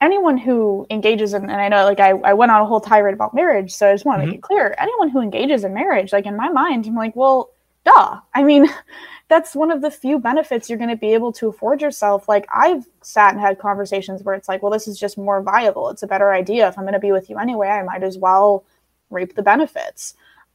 anyone 0.00 0.36
who 0.36 0.86
engages 0.90 1.32
in 1.32 1.42
and 1.42 1.60
i 1.60 1.68
know 1.68 1.84
like 1.84 2.00
i, 2.00 2.10
I 2.10 2.34
went 2.34 2.52
on 2.52 2.60
a 2.60 2.66
whole 2.66 2.80
tirade 2.80 3.14
about 3.14 3.34
marriage 3.34 3.72
so 3.72 3.88
i 3.88 3.94
just 3.94 4.04
want 4.04 4.18
to 4.18 4.22
mm-hmm. 4.22 4.30
make 4.30 4.38
it 4.38 4.42
clear. 4.42 4.74
Anyone 4.78 5.08
who 5.08 5.20
engages 5.20 5.64
in 5.64 5.72
marriage 5.74 6.12
like 6.12 6.26
in 6.26 6.36
my 6.36 6.48
mind 6.48 6.86
i'm 6.86 6.94
like 6.94 7.16
well 7.16 7.50
duh. 7.84 8.20
I 8.34 8.42
mean 8.42 8.68
that's 9.28 9.56
one 9.56 9.72
of 9.72 9.82
the 9.82 9.90
few 9.90 10.20
benefits 10.20 10.68
you're 10.68 10.78
going 10.78 10.90
to 10.90 10.96
be 10.96 11.12
able 11.12 11.32
to 11.32 11.48
afford 11.48 11.80
yourself. 11.80 12.28
Like 12.28 12.46
i've 12.54 12.86
sat 13.02 13.32
and 13.32 13.40
had 13.40 13.58
conversations 13.58 14.22
where 14.22 14.34
it's 14.34 14.48
like 14.48 14.62
well 14.62 14.72
this 14.72 14.88
is 14.88 14.98
just 14.98 15.16
more 15.16 15.42
viable. 15.42 15.88
It's 15.88 16.02
a 16.02 16.06
better 16.06 16.32
idea. 16.32 16.68
If 16.68 16.78
i'm 16.78 16.84
going 16.84 16.94
to 16.94 17.00
be 17.00 17.12
with 17.12 17.30
you 17.30 17.38
anyway 17.38 17.68
i 17.68 17.82
might 17.82 18.02
as 18.02 18.18
well 18.18 18.64
reap 19.10 19.34
the 19.34 19.42
benefits. 19.42 20.14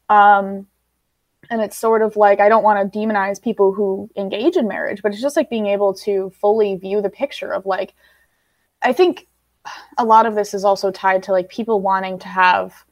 Um, 0.10 0.68
and 1.50 1.62
it's 1.62 1.78
sort 1.78 2.02
of 2.02 2.16
like 2.16 2.40
i 2.40 2.48
don't 2.48 2.64
want 2.64 2.94
to 2.94 3.00
demonize 3.00 3.42
people 3.42 3.74
who 3.74 4.10
engage 4.16 4.56
in 4.56 4.68
marriage 4.68 5.02
but 5.02 5.12
it's 5.12 5.22
just 5.22 5.36
like 5.36 5.50
being 5.50 5.66
able 5.66 5.94
to 5.94 6.32
fully 6.40 6.76
view 6.76 7.02
the 7.02 7.10
picture 7.10 7.52
of 7.52 7.66
like 7.66 7.96
i 8.84 8.94
think 8.94 9.28
a 9.98 10.06
lot 10.06 10.26
of 10.26 10.36
this 10.36 10.54
is 10.54 10.66
also 10.66 10.92
tied 10.92 11.24
to 11.24 11.32
like 11.32 11.50
people 11.50 11.82
wanting 11.82 12.20
to 12.20 12.28
have 12.28 12.86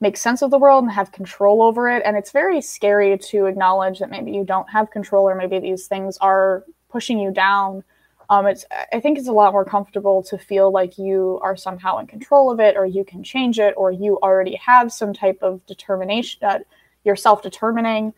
make 0.00 0.16
sense 0.16 0.42
of 0.42 0.50
the 0.50 0.58
world 0.58 0.82
and 0.82 0.92
have 0.92 1.12
control 1.12 1.62
over 1.62 1.88
it. 1.88 2.02
And 2.04 2.16
it's 2.16 2.32
very 2.32 2.60
scary 2.60 3.16
to 3.16 3.46
acknowledge 3.46 4.00
that 4.00 4.10
maybe 4.10 4.32
you 4.32 4.44
don't 4.44 4.68
have 4.68 4.90
control 4.90 5.28
or 5.28 5.36
maybe 5.36 5.60
these 5.60 5.86
things 5.86 6.18
are 6.18 6.64
pushing 6.90 7.20
you 7.20 7.30
down. 7.30 7.84
Um, 8.30 8.46
it's 8.46 8.64
i 8.92 8.98
think 8.98 9.18
it's 9.18 9.28
a 9.28 9.32
lot 9.32 9.52
more 9.52 9.64
comfortable 9.64 10.22
to 10.22 10.38
feel 10.38 10.72
like 10.72 10.96
you 10.96 11.38
are 11.42 11.56
somehow 11.56 11.98
in 11.98 12.06
control 12.06 12.50
of 12.50 12.60
it 12.60 12.76
or 12.76 12.86
you 12.86 13.04
can 13.04 13.22
change 13.22 13.58
it 13.58 13.74
or 13.76 13.90
you 13.90 14.18
already 14.22 14.54
have 14.54 14.90
some 14.90 15.12
type 15.12 15.38
of 15.42 15.64
determination 15.66 16.42
uh, 16.42 16.60
you're 17.04 17.16
self-determining. 17.16 18.14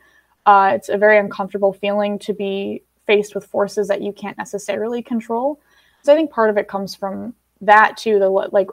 Uh, 0.47 0.73
it's 0.75 0.89
a 0.89 0.99
very 0.99 1.19
uncomfortable 1.19 1.73
feeling 1.73 2.19
to 2.21 2.33
be 2.33 2.83
faced 3.07 3.35
with 3.35 3.47
forces 3.47 3.89
that 3.89 4.03
you 4.03 4.13
can't 4.13 4.39
necessarily 4.39 5.03
control. 5.03 5.59
So 6.03 6.13
i 6.13 6.17
think 6.17 6.31
part 6.31 6.51
of 6.51 6.59
it 6.59 6.69
comes 6.69 6.95
from 6.95 7.35
that 7.67 7.97
too 7.97 8.19
the 8.19 8.29
like 8.29 8.69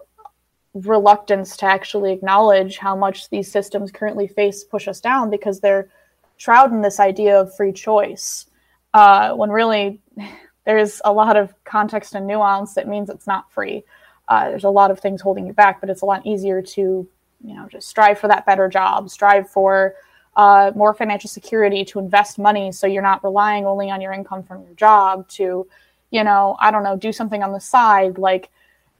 reluctance 0.73 1.57
to 1.57 1.65
actually 1.65 2.13
acknowledge 2.13 2.77
how 2.77 2.95
much 2.95 3.29
these 3.29 3.51
systems 3.51 3.91
currently 3.91 4.27
face 4.27 4.63
push 4.63 4.87
us 4.87 5.01
down 5.01 5.29
because 5.29 5.59
they're 5.59 5.89
shrouding 6.37 6.81
this 6.81 6.99
idea 6.99 7.39
of 7.39 7.55
free 7.55 7.73
choice. 7.73 8.47
Uh, 8.93 9.33
when 9.33 9.49
really 9.49 9.99
there's 10.65 11.01
a 11.05 11.11
lot 11.11 11.35
of 11.35 11.53
context 11.63 12.15
and 12.15 12.27
nuance 12.27 12.73
that 12.73 12.87
means 12.87 13.09
it's 13.09 13.27
not 13.27 13.51
free. 13.51 13.83
Uh, 14.27 14.49
there's 14.49 14.63
a 14.63 14.69
lot 14.69 14.91
of 14.91 14.99
things 14.99 15.21
holding 15.21 15.45
you 15.45 15.53
back 15.53 15.81
but 15.81 15.89
it's 15.89 16.01
a 16.01 16.05
lot 16.05 16.25
easier 16.25 16.61
to 16.61 17.07
you 17.43 17.55
know 17.55 17.67
just 17.69 17.87
strive 17.87 18.17
for 18.17 18.29
that 18.29 18.45
better 18.45 18.69
job 18.69 19.09
strive 19.09 19.49
for 19.49 19.95
uh, 20.37 20.71
more 20.73 20.93
financial 20.93 21.27
security 21.27 21.83
to 21.83 21.99
invest 21.99 22.39
money 22.39 22.71
so 22.71 22.87
you're 22.87 23.01
not 23.01 23.21
relying 23.25 23.65
only 23.65 23.91
on 23.91 23.99
your 23.99 24.13
income 24.13 24.41
from 24.41 24.63
your 24.63 24.73
job 24.75 25.27
to 25.27 25.67
you 26.11 26.23
know 26.23 26.55
i 26.59 26.71
don't 26.71 26.83
know 26.83 26.95
do 26.95 27.11
something 27.11 27.43
on 27.43 27.51
the 27.51 27.59
side. 27.59 28.17
Like 28.17 28.49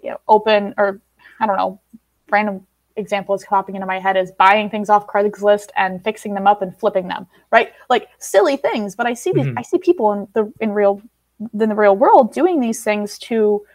you 0.04 0.12
know, 0.12 0.20
open 0.28 0.74
or 0.78 1.02
I 1.40 1.48
don't 1.48 1.58
know, 1.58 1.80
random 2.30 2.66
example 2.96 3.36
is 3.36 3.44
popping 3.44 3.76
into 3.76 3.88
my 3.88 4.00
head 4.00 4.18
is 4.18 4.32
buying 4.32 4.70
things 4.70 4.90
off 4.90 5.08
Craigslist 5.08 5.70
and 5.76 6.04
fixing 6.04 6.34
them 6.34 6.48
up 6.48 6.62
and 6.62 6.78
flipping 6.78 7.08
them, 7.08 7.28
right? 7.52 7.72
Like 7.90 8.10
silly 8.20 8.58
things, 8.58 8.96
but 8.96 9.06
I 9.06 9.14
see 9.14 9.32
these, 9.32 9.46
mm-hmm. 9.46 9.58
I 9.58 9.62
see 9.62 9.78
people 9.78 10.12
in 10.14 10.28
the 10.34 10.52
in 10.60 10.72
real 10.72 11.02
in 11.40 11.70
the 11.70 11.76
real 11.76 11.96
world 11.96 12.34
doing 12.34 12.60
these 12.60 12.84
things 12.84 13.18
to 13.20 13.66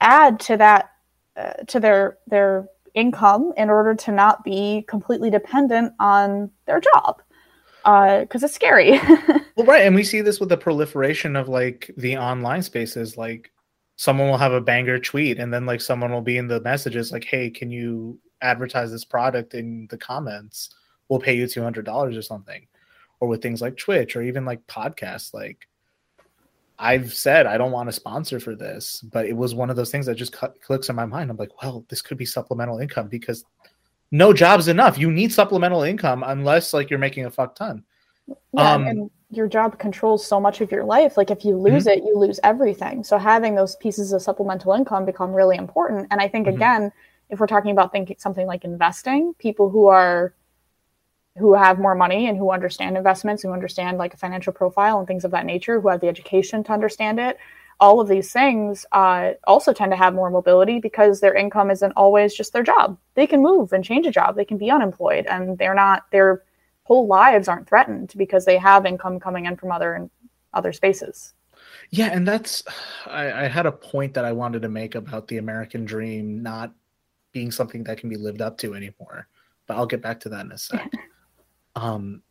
add 0.00 0.38
to 0.40 0.56
that 0.56 0.92
uh, 1.36 1.54
to 1.66 1.80
their 1.80 2.18
their 2.26 2.68
income 2.94 3.52
in 3.56 3.70
order 3.70 3.94
to 3.94 4.12
not 4.12 4.44
be 4.44 4.84
completely 4.86 5.30
dependent 5.30 5.92
on 5.98 6.50
their 6.66 6.80
job 6.80 7.20
because 7.82 8.42
uh, 8.42 8.46
it's 8.46 8.54
scary. 8.54 8.92
well, 9.56 9.66
right, 9.66 9.82
and 9.82 9.94
we 9.94 10.04
see 10.04 10.20
this 10.20 10.40
with 10.40 10.48
the 10.48 10.56
proliferation 10.56 11.36
of 11.36 11.48
like 11.48 11.90
the 11.96 12.16
online 12.16 12.62
spaces. 12.62 13.16
Like 13.16 13.50
someone 13.96 14.28
will 14.28 14.38
have 14.38 14.52
a 14.52 14.60
banger 14.60 14.98
tweet 14.98 15.38
and 15.38 15.52
then 15.52 15.66
like 15.66 15.80
someone 15.80 16.12
will 16.12 16.20
be 16.20 16.36
in 16.36 16.48
the 16.48 16.60
messages 16.60 17.12
like 17.12 17.24
hey 17.24 17.50
can 17.50 17.70
you 17.70 18.18
advertise 18.42 18.90
this 18.90 19.04
product 19.04 19.54
in 19.54 19.86
the 19.90 19.96
comments? 19.96 20.70
We'll 21.08 21.20
pay 21.20 21.34
you 21.34 21.44
$200 21.44 22.18
or 22.18 22.22
something. 22.22 22.66
Or 23.20 23.28
with 23.28 23.40
things 23.40 23.62
like 23.62 23.76
twitch 23.76 24.16
or 24.16 24.22
even 24.22 24.44
like 24.44 24.66
podcasts 24.66 25.32
like 25.32 25.66
i've 26.80 27.14
said 27.14 27.46
i 27.46 27.56
don't 27.56 27.70
want 27.70 27.88
a 27.88 27.92
sponsor 27.92 28.40
for 28.40 28.56
this 28.56 29.00
but 29.12 29.26
it 29.26 29.32
was 29.32 29.54
one 29.54 29.70
of 29.70 29.76
those 29.76 29.92
things 29.92 30.06
that 30.06 30.16
just 30.16 30.32
cut, 30.32 30.60
clicks 30.60 30.88
in 30.88 30.96
my 30.96 31.06
mind. 31.06 31.30
I'm 31.30 31.36
like 31.36 31.62
well 31.62 31.84
this 31.88 32.02
could 32.02 32.18
be 32.18 32.26
supplemental 32.26 32.80
income 32.80 33.06
because 33.08 33.44
no 34.10 34.32
job's 34.32 34.68
enough. 34.68 34.98
You 34.98 35.10
need 35.10 35.32
supplemental 35.32 35.82
income 35.82 36.22
unless 36.26 36.72
like 36.72 36.90
you're 36.90 36.98
making 36.98 37.26
a 37.26 37.30
fuck 37.30 37.54
ton 37.54 37.84
yeah, 38.52 38.72
um, 38.72 38.86
and 38.86 39.10
your 39.30 39.48
job 39.48 39.78
controls 39.78 40.26
so 40.26 40.40
much 40.40 40.60
of 40.60 40.70
your 40.70 40.84
life. 40.84 41.16
Like 41.16 41.30
if 41.30 41.44
you 41.44 41.56
lose 41.56 41.86
mm-hmm. 41.86 41.98
it, 41.98 42.04
you 42.04 42.16
lose 42.16 42.40
everything. 42.42 43.04
So 43.04 43.18
having 43.18 43.54
those 43.54 43.76
pieces 43.76 44.12
of 44.12 44.22
supplemental 44.22 44.72
income 44.72 45.04
become 45.04 45.32
really 45.32 45.56
important. 45.56 46.08
And 46.10 46.20
I 46.20 46.28
think 46.28 46.46
mm-hmm. 46.46 46.56
again, 46.56 46.92
if 47.30 47.40
we're 47.40 47.46
talking 47.46 47.70
about 47.70 47.92
thinking 47.92 48.16
something 48.18 48.46
like 48.46 48.64
investing, 48.64 49.34
people 49.38 49.70
who 49.70 49.86
are 49.86 50.34
who 51.36 51.52
have 51.54 51.80
more 51.80 51.96
money 51.96 52.28
and 52.28 52.38
who 52.38 52.52
understand 52.52 52.96
investments, 52.96 53.42
who 53.42 53.50
understand 53.50 53.98
like 53.98 54.14
a 54.14 54.16
financial 54.16 54.52
profile 54.52 55.00
and 55.00 55.08
things 55.08 55.24
of 55.24 55.32
that 55.32 55.44
nature, 55.44 55.80
who 55.80 55.88
have 55.88 56.00
the 56.00 56.06
education 56.06 56.62
to 56.62 56.72
understand 56.72 57.18
it, 57.18 57.38
all 57.80 58.00
of 58.00 58.06
these 58.06 58.32
things 58.32 58.86
uh, 58.92 59.32
also 59.48 59.72
tend 59.72 59.90
to 59.90 59.96
have 59.96 60.14
more 60.14 60.30
mobility 60.30 60.78
because 60.78 61.20
their 61.20 61.34
income 61.34 61.72
isn't 61.72 61.92
always 61.96 62.34
just 62.34 62.52
their 62.52 62.62
job. 62.62 62.96
They 63.14 63.26
can 63.26 63.42
move 63.42 63.72
and 63.72 63.84
change 63.84 64.06
a 64.06 64.12
job. 64.12 64.36
They 64.36 64.44
can 64.44 64.58
be 64.58 64.70
unemployed, 64.70 65.26
and 65.26 65.58
they're 65.58 65.74
not 65.74 66.04
they're 66.12 66.42
whole 66.84 67.06
lives 67.06 67.48
aren't 67.48 67.68
threatened 67.68 68.14
because 68.16 68.44
they 68.44 68.58
have 68.58 68.86
income 68.86 69.18
coming 69.18 69.46
in 69.46 69.56
from 69.56 69.72
other 69.72 70.08
other 70.52 70.72
spaces. 70.72 71.34
Yeah, 71.90 72.10
and 72.12 72.26
that's 72.26 72.62
I, 73.06 73.44
I 73.44 73.48
had 73.48 73.66
a 73.66 73.72
point 73.72 74.14
that 74.14 74.24
I 74.24 74.32
wanted 74.32 74.62
to 74.62 74.68
make 74.68 74.94
about 74.94 75.28
the 75.28 75.38
American 75.38 75.84
dream 75.84 76.42
not 76.42 76.72
being 77.32 77.50
something 77.50 77.84
that 77.84 77.98
can 77.98 78.08
be 78.08 78.16
lived 78.16 78.40
up 78.40 78.56
to 78.58 78.74
anymore. 78.74 79.26
But 79.66 79.76
I'll 79.76 79.86
get 79.86 80.02
back 80.02 80.20
to 80.20 80.28
that 80.30 80.44
in 80.44 80.52
a 80.52 80.58
sec. 80.58 80.90
um, 81.74 82.22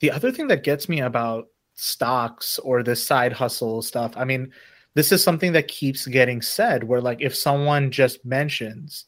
the 0.00 0.10
other 0.10 0.32
thing 0.32 0.48
that 0.48 0.64
gets 0.64 0.88
me 0.88 1.00
about 1.00 1.46
stocks 1.74 2.58
or 2.58 2.82
this 2.82 3.04
side 3.04 3.32
hustle 3.32 3.82
stuff, 3.82 4.12
I 4.16 4.24
mean, 4.24 4.52
this 4.94 5.12
is 5.12 5.22
something 5.22 5.52
that 5.52 5.68
keeps 5.68 6.06
getting 6.06 6.42
said 6.42 6.84
where 6.84 7.00
like 7.00 7.20
if 7.20 7.34
someone 7.34 7.90
just 7.90 8.24
mentions, 8.24 9.06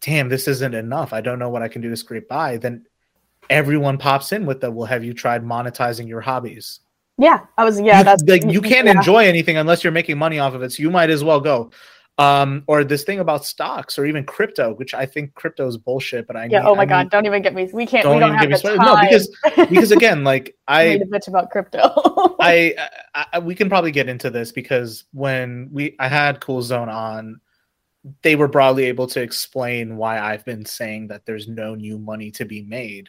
damn, 0.00 0.28
this 0.28 0.46
isn't 0.48 0.74
enough. 0.74 1.12
I 1.12 1.20
don't 1.20 1.38
know 1.38 1.48
what 1.48 1.62
I 1.62 1.68
can 1.68 1.82
do 1.82 1.90
to 1.90 1.96
scrape 1.96 2.28
by, 2.28 2.56
then 2.56 2.84
everyone 3.50 3.98
pops 3.98 4.32
in 4.32 4.46
with 4.46 4.60
the 4.60 4.70
well 4.70 4.86
have 4.86 5.04
you 5.04 5.12
tried 5.12 5.44
monetizing 5.44 6.08
your 6.08 6.20
hobbies 6.20 6.80
yeah 7.18 7.40
i 7.58 7.64
was 7.64 7.80
yeah 7.80 7.98
you, 7.98 8.04
that's 8.04 8.22
like 8.24 8.44
you 8.46 8.62
can't 8.62 8.86
yeah. 8.86 8.96
enjoy 8.96 9.26
anything 9.26 9.58
unless 9.58 9.84
you're 9.84 9.92
making 9.92 10.16
money 10.16 10.38
off 10.38 10.54
of 10.54 10.62
it 10.62 10.72
so 10.72 10.82
you 10.82 10.90
might 10.90 11.10
as 11.10 11.22
well 11.22 11.40
go 11.40 11.70
um, 12.20 12.64
or 12.66 12.84
this 12.84 13.02
thing 13.02 13.18
about 13.18 13.46
stocks 13.46 13.98
or 13.98 14.04
even 14.04 14.24
crypto, 14.24 14.74
which 14.74 14.92
I 14.92 15.06
think 15.06 15.34
crypto 15.34 15.66
is 15.66 15.78
bullshit. 15.78 16.26
But 16.26 16.36
I 16.36 16.44
yeah, 16.44 16.60
need, 16.60 16.66
oh 16.66 16.74
my 16.74 16.82
I 16.82 16.86
god, 16.86 17.02
need, 17.04 17.10
don't 17.12 17.24
even 17.24 17.40
get 17.40 17.54
me. 17.54 17.70
We 17.72 17.86
can't. 17.86 18.02
Don't 18.02 18.16
we 18.16 18.20
don't 18.20 18.34
have 18.34 18.50
the 18.50 18.58
time. 18.58 18.76
No, 18.76 19.00
because 19.00 19.34
because 19.70 19.90
again, 19.90 20.22
like 20.22 20.54
I 20.68 20.90
need 20.90 21.02
a 21.02 21.06
bitch 21.06 21.28
about 21.28 21.50
crypto. 21.50 21.80
I, 22.40 22.74
I, 23.14 23.38
we 23.38 23.54
can 23.54 23.70
probably 23.70 23.90
get 23.90 24.10
into 24.10 24.28
this 24.28 24.52
because 24.52 25.04
when 25.14 25.70
we 25.72 25.96
I 25.98 26.08
had 26.08 26.40
Cool 26.40 26.60
Zone 26.60 26.90
on, 26.90 27.40
they 28.20 28.36
were 28.36 28.48
broadly 28.48 28.84
able 28.84 29.06
to 29.06 29.22
explain 29.22 29.96
why 29.96 30.20
I've 30.20 30.44
been 30.44 30.66
saying 30.66 31.08
that 31.08 31.24
there's 31.24 31.48
no 31.48 31.74
new 31.74 31.98
money 31.98 32.30
to 32.32 32.44
be 32.44 32.60
made 32.60 33.08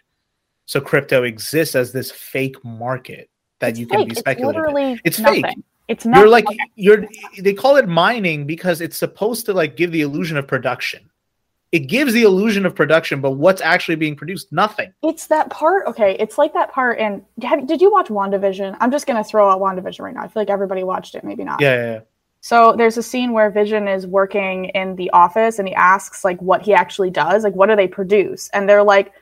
so 0.66 0.80
crypto 0.82 1.24
exists 1.24 1.76
as 1.76 1.92
this 1.92 2.12
fake 2.12 2.64
market 2.64 3.30
that 3.60 3.72
it's 3.72 3.80
you 3.80 3.86
fake. 3.88 3.98
can 3.98 4.08
be 4.08 4.16
speculating. 4.16 5.00
It's, 5.04 5.20
it's 5.20 5.30
fake. 5.30 5.46
It's 5.88 6.06
not. 6.06 6.20
You're 6.20 6.30
like 6.30 6.48
okay. 6.48 6.58
you're. 6.76 7.06
They 7.40 7.54
call 7.54 7.76
it 7.76 7.88
mining 7.88 8.46
because 8.46 8.82
it's 8.82 8.98
supposed 8.98 9.46
to 9.48 9.54
like 9.54 9.76
give 9.76 9.92
the 9.92 10.02
illusion 10.02 10.38
of 10.38 10.48
production. 10.48 11.10
It 11.72 11.88
gives 11.88 12.12
the 12.12 12.24
illusion 12.24 12.66
of 12.66 12.76
production, 12.76 13.22
but 13.22 13.32
what's 13.32 13.62
actually 13.62 13.96
being 13.96 14.16
produced? 14.16 14.52
Nothing. 14.52 14.94
It's 15.04 15.28
that 15.28 15.50
part. 15.50 15.88
Okay, 15.88 16.18
it's 16.20 16.38
like 16.38 16.54
that 16.54 16.72
part. 16.72 17.00
And 17.00 17.24
have, 17.44 17.66
did 17.66 17.82
you 17.82 17.92
watch 17.92 18.08
WandaVision? 18.08 18.76
I'm 18.80 18.92
just 18.92 19.08
gonna 19.08 19.24
throw 19.24 19.50
out 19.50 19.60
WandaVision 19.60 20.02
right 20.02 20.14
now. 20.14 20.22
I 20.22 20.28
feel 20.28 20.42
like 20.42 20.50
everybody 20.50 20.84
watched 20.84 21.16
it. 21.16 21.24
Maybe 21.24 21.44
not. 21.44 21.62
Yeah, 21.62 21.76
yeah, 21.76 21.92
yeah. 21.94 22.00
So 22.42 22.74
there's 22.76 22.98
a 22.98 23.04
scene 23.04 23.34
where 23.34 23.52
Vision 23.52 23.88
is 23.88 24.08
working 24.08 24.66
in 24.66 24.96
the 24.96 25.12
office 25.12 25.60
and 25.60 25.68
he 25.68 25.76
asks 25.76 26.26
like 26.26 26.42
what 26.42 26.64
he 26.64 26.74
actually 26.74 27.12
does, 27.12 27.44
like 27.44 27.54
what 27.54 27.70
do 27.70 27.76
they 27.76 27.88
produce? 27.88 28.50
And 28.50 28.68
they're 28.68 28.84
like, 28.84 29.14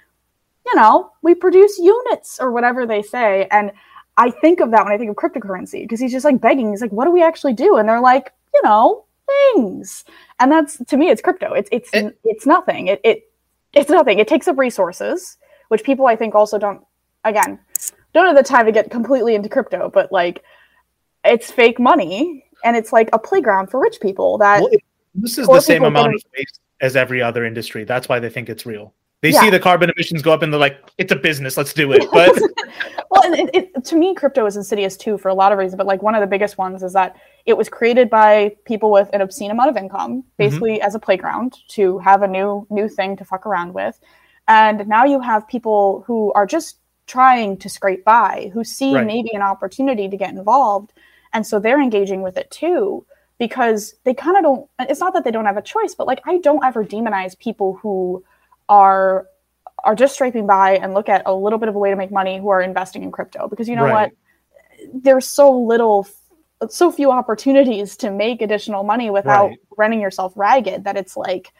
you 0.74 0.76
know, 0.80 1.12
we 1.22 1.36
produce 1.36 1.78
units 1.80 2.40
or 2.40 2.52
whatever 2.52 2.86
they 2.86 3.02
say. 3.02 3.48
And 3.52 3.72
I 4.18 4.32
think 4.32 4.60
of 4.60 4.72
that 4.72 4.84
when 4.84 4.94
I 4.94 4.98
think 4.98 5.10
of 5.10 5.16
cryptocurrency 5.16 5.82
because 5.84 6.00
he's 6.00 6.12
just 6.12 6.26
like 6.26 6.40
begging. 6.42 6.70
He's 6.70 6.82
like, 6.82 6.92
what 6.92 7.06
do 7.06 7.12
we 7.12 7.24
actually 7.24 7.54
do? 7.54 7.78
And 7.78 7.88
they're 7.88 8.02
like, 8.02 8.34
you 8.54 8.62
know, 8.64 9.06
things. 9.54 10.04
And 10.40 10.52
that's 10.52 10.78
to 10.86 10.98
me, 10.98 11.10
it's 11.10 11.22
crypto. 11.22 11.54
It's 11.54 11.70
it's 11.72 11.90
it, 12.08 12.20
it's 12.24 12.46
nothing. 12.46 12.88
It 12.88 13.02
it 13.04 13.32
it's 13.74 13.90
nothing. 13.90 14.20
It 14.20 14.28
takes 14.28 14.48
up 14.48 14.58
resources, 14.58 15.38
which 15.70 15.84
people 15.84 16.06
I 16.08 16.16
think 16.16 16.36
also 16.36 16.58
don't 16.58 16.82
again 17.24 17.60
don't 18.14 18.26
have 18.26 18.36
the 18.36 18.44
time 18.44 18.66
to 18.66 18.72
get 18.72 18.92
completely 18.92 19.36
into 19.36 19.50
crypto, 19.50 19.90
but 19.90 20.12
like 20.12 20.44
it's 21.24 21.52
fake 21.52 21.80
money 21.80 22.46
and 22.64 22.76
it's 22.76 22.92
like 22.92 23.10
a 23.14 23.20
playground 23.20 23.70
for 23.70 23.80
rich 23.82 24.00
people 24.02 24.38
that 24.40 24.62
Well, 24.62 24.70
it- 24.72 24.84
this 25.16 25.38
is 25.38 25.48
the 25.48 25.60
same 25.60 25.84
amount 25.84 26.14
of 26.16 26.24
waste 26.38 26.60
as 26.82 26.96
every 26.96 27.22
other 27.22 27.44
industry. 27.44 27.84
That's 27.84 28.08
why 28.08 28.20
they 28.20 28.30
think 28.30 28.48
it's 28.48 28.66
real. 28.66 28.94
They 29.22 29.32
Yeah. 29.32 29.42
see 29.42 29.50
the 29.50 29.60
carbon 29.60 29.90
emissions 29.90 30.22
go 30.22 30.32
up 30.32 30.42
and 30.42 30.54
they're 30.54 30.60
like, 30.60 30.78
"It's 30.98 31.12
a 31.12 31.16
business. 31.16 31.58
Let's 31.58 31.74
do 31.74 31.92
it." 31.92 32.06
But 32.14 32.40
well, 33.12 33.24
and 33.24 33.36
it, 33.36 33.50
it, 33.76 33.86
to 33.86 33.96
me, 33.96 34.16
crypto 34.16 34.46
is 34.46 34.56
insidious 34.56 34.96
too 34.96 35.18
for 35.18 35.28
a 35.30 35.34
lot 35.34 35.52
of 35.52 35.58
reasons. 35.58 35.78
But 35.78 35.88
like 35.88 36.02
one 36.02 36.16
of 36.16 36.22
the 36.22 36.28
biggest 36.28 36.58
ones 36.58 36.84
is 36.84 36.94
that 36.94 37.16
it 37.46 37.58
was 37.58 37.68
created 37.70 38.10
by 38.10 38.56
people 38.66 38.92
with 38.92 39.10
an 39.14 39.22
obscene 39.22 39.52
amount 39.52 39.70
of 39.70 39.78
income, 39.78 40.18
mm-hmm. 40.22 40.24
basically 40.38 40.82
as 40.82 40.96
a 40.96 41.00
playground 41.00 41.58
to 41.70 41.98
have 42.00 42.22
a 42.22 42.28
new 42.28 42.66
new 42.70 42.88
thing 42.88 43.18
to 43.18 43.26
fuck 43.26 43.46
around 43.46 43.74
with. 43.74 44.00
And 44.48 44.88
now 44.88 45.06
you 45.06 45.20
have 45.20 45.48
people 45.48 46.04
who 46.08 46.32
are 46.34 46.46
just 46.46 46.78
trying 47.08 47.58
to 47.58 47.70
scrape 47.70 48.06
by, 48.06 48.52
who 48.54 48.64
see 48.64 48.96
Right. 48.96 49.06
maybe 49.06 49.32
an 49.34 49.42
opportunity 49.42 50.08
to 50.08 50.16
get 50.18 50.30
involved, 50.34 50.94
and 51.34 51.46
so 51.46 51.60
they're 51.60 51.82
engaging 51.82 52.22
with 52.22 52.38
it 52.38 52.50
too 52.52 53.06
because 53.38 53.96
they 54.06 54.14
kind 54.14 54.38
of 54.38 54.44
don't. 54.44 54.70
It's 54.90 55.00
not 55.00 55.14
that 55.14 55.24
they 55.26 55.32
don't 55.32 55.46
have 55.46 55.58
a 55.58 55.62
choice, 55.62 55.94
but 55.94 56.08
like 56.08 56.22
I 56.26 56.38
don't 56.38 56.64
ever 56.64 56.86
demonize 56.86 57.38
people 57.38 57.80
who 57.82 58.24
are 58.70 59.28
are 59.84 59.96
just 59.96 60.16
scraping 60.16 60.46
by 60.46 60.78
and 60.78 60.94
look 60.94 61.10
at 61.10 61.24
a 61.26 61.34
little 61.34 61.58
bit 61.60 61.70
of 61.70 61.76
a 61.76 61.80
way 61.80 61.90
to 61.90 61.96
make 61.96 62.12
money 62.12 62.38
who 62.38 62.50
are 62.50 62.62
investing 62.62 63.04
in 63.04 63.12
crypto. 63.12 63.48
Because 63.48 63.68
you 63.68 63.76
know 63.76 63.86
Right. 63.86 64.12
what? 64.12 65.04
There's 65.04 65.28
so 65.28 65.52
little 65.52 66.08
so 66.70 66.92
few 66.92 67.10
opportunities 67.12 67.96
to 67.98 68.12
make 68.12 68.42
additional 68.42 68.84
money 68.84 69.10
without 69.10 69.48
Right. 69.48 69.60
running 69.78 70.02
yourself 70.02 70.34
ragged 70.36 70.84
that 70.84 70.98
it's 70.98 71.16
like 71.16 71.54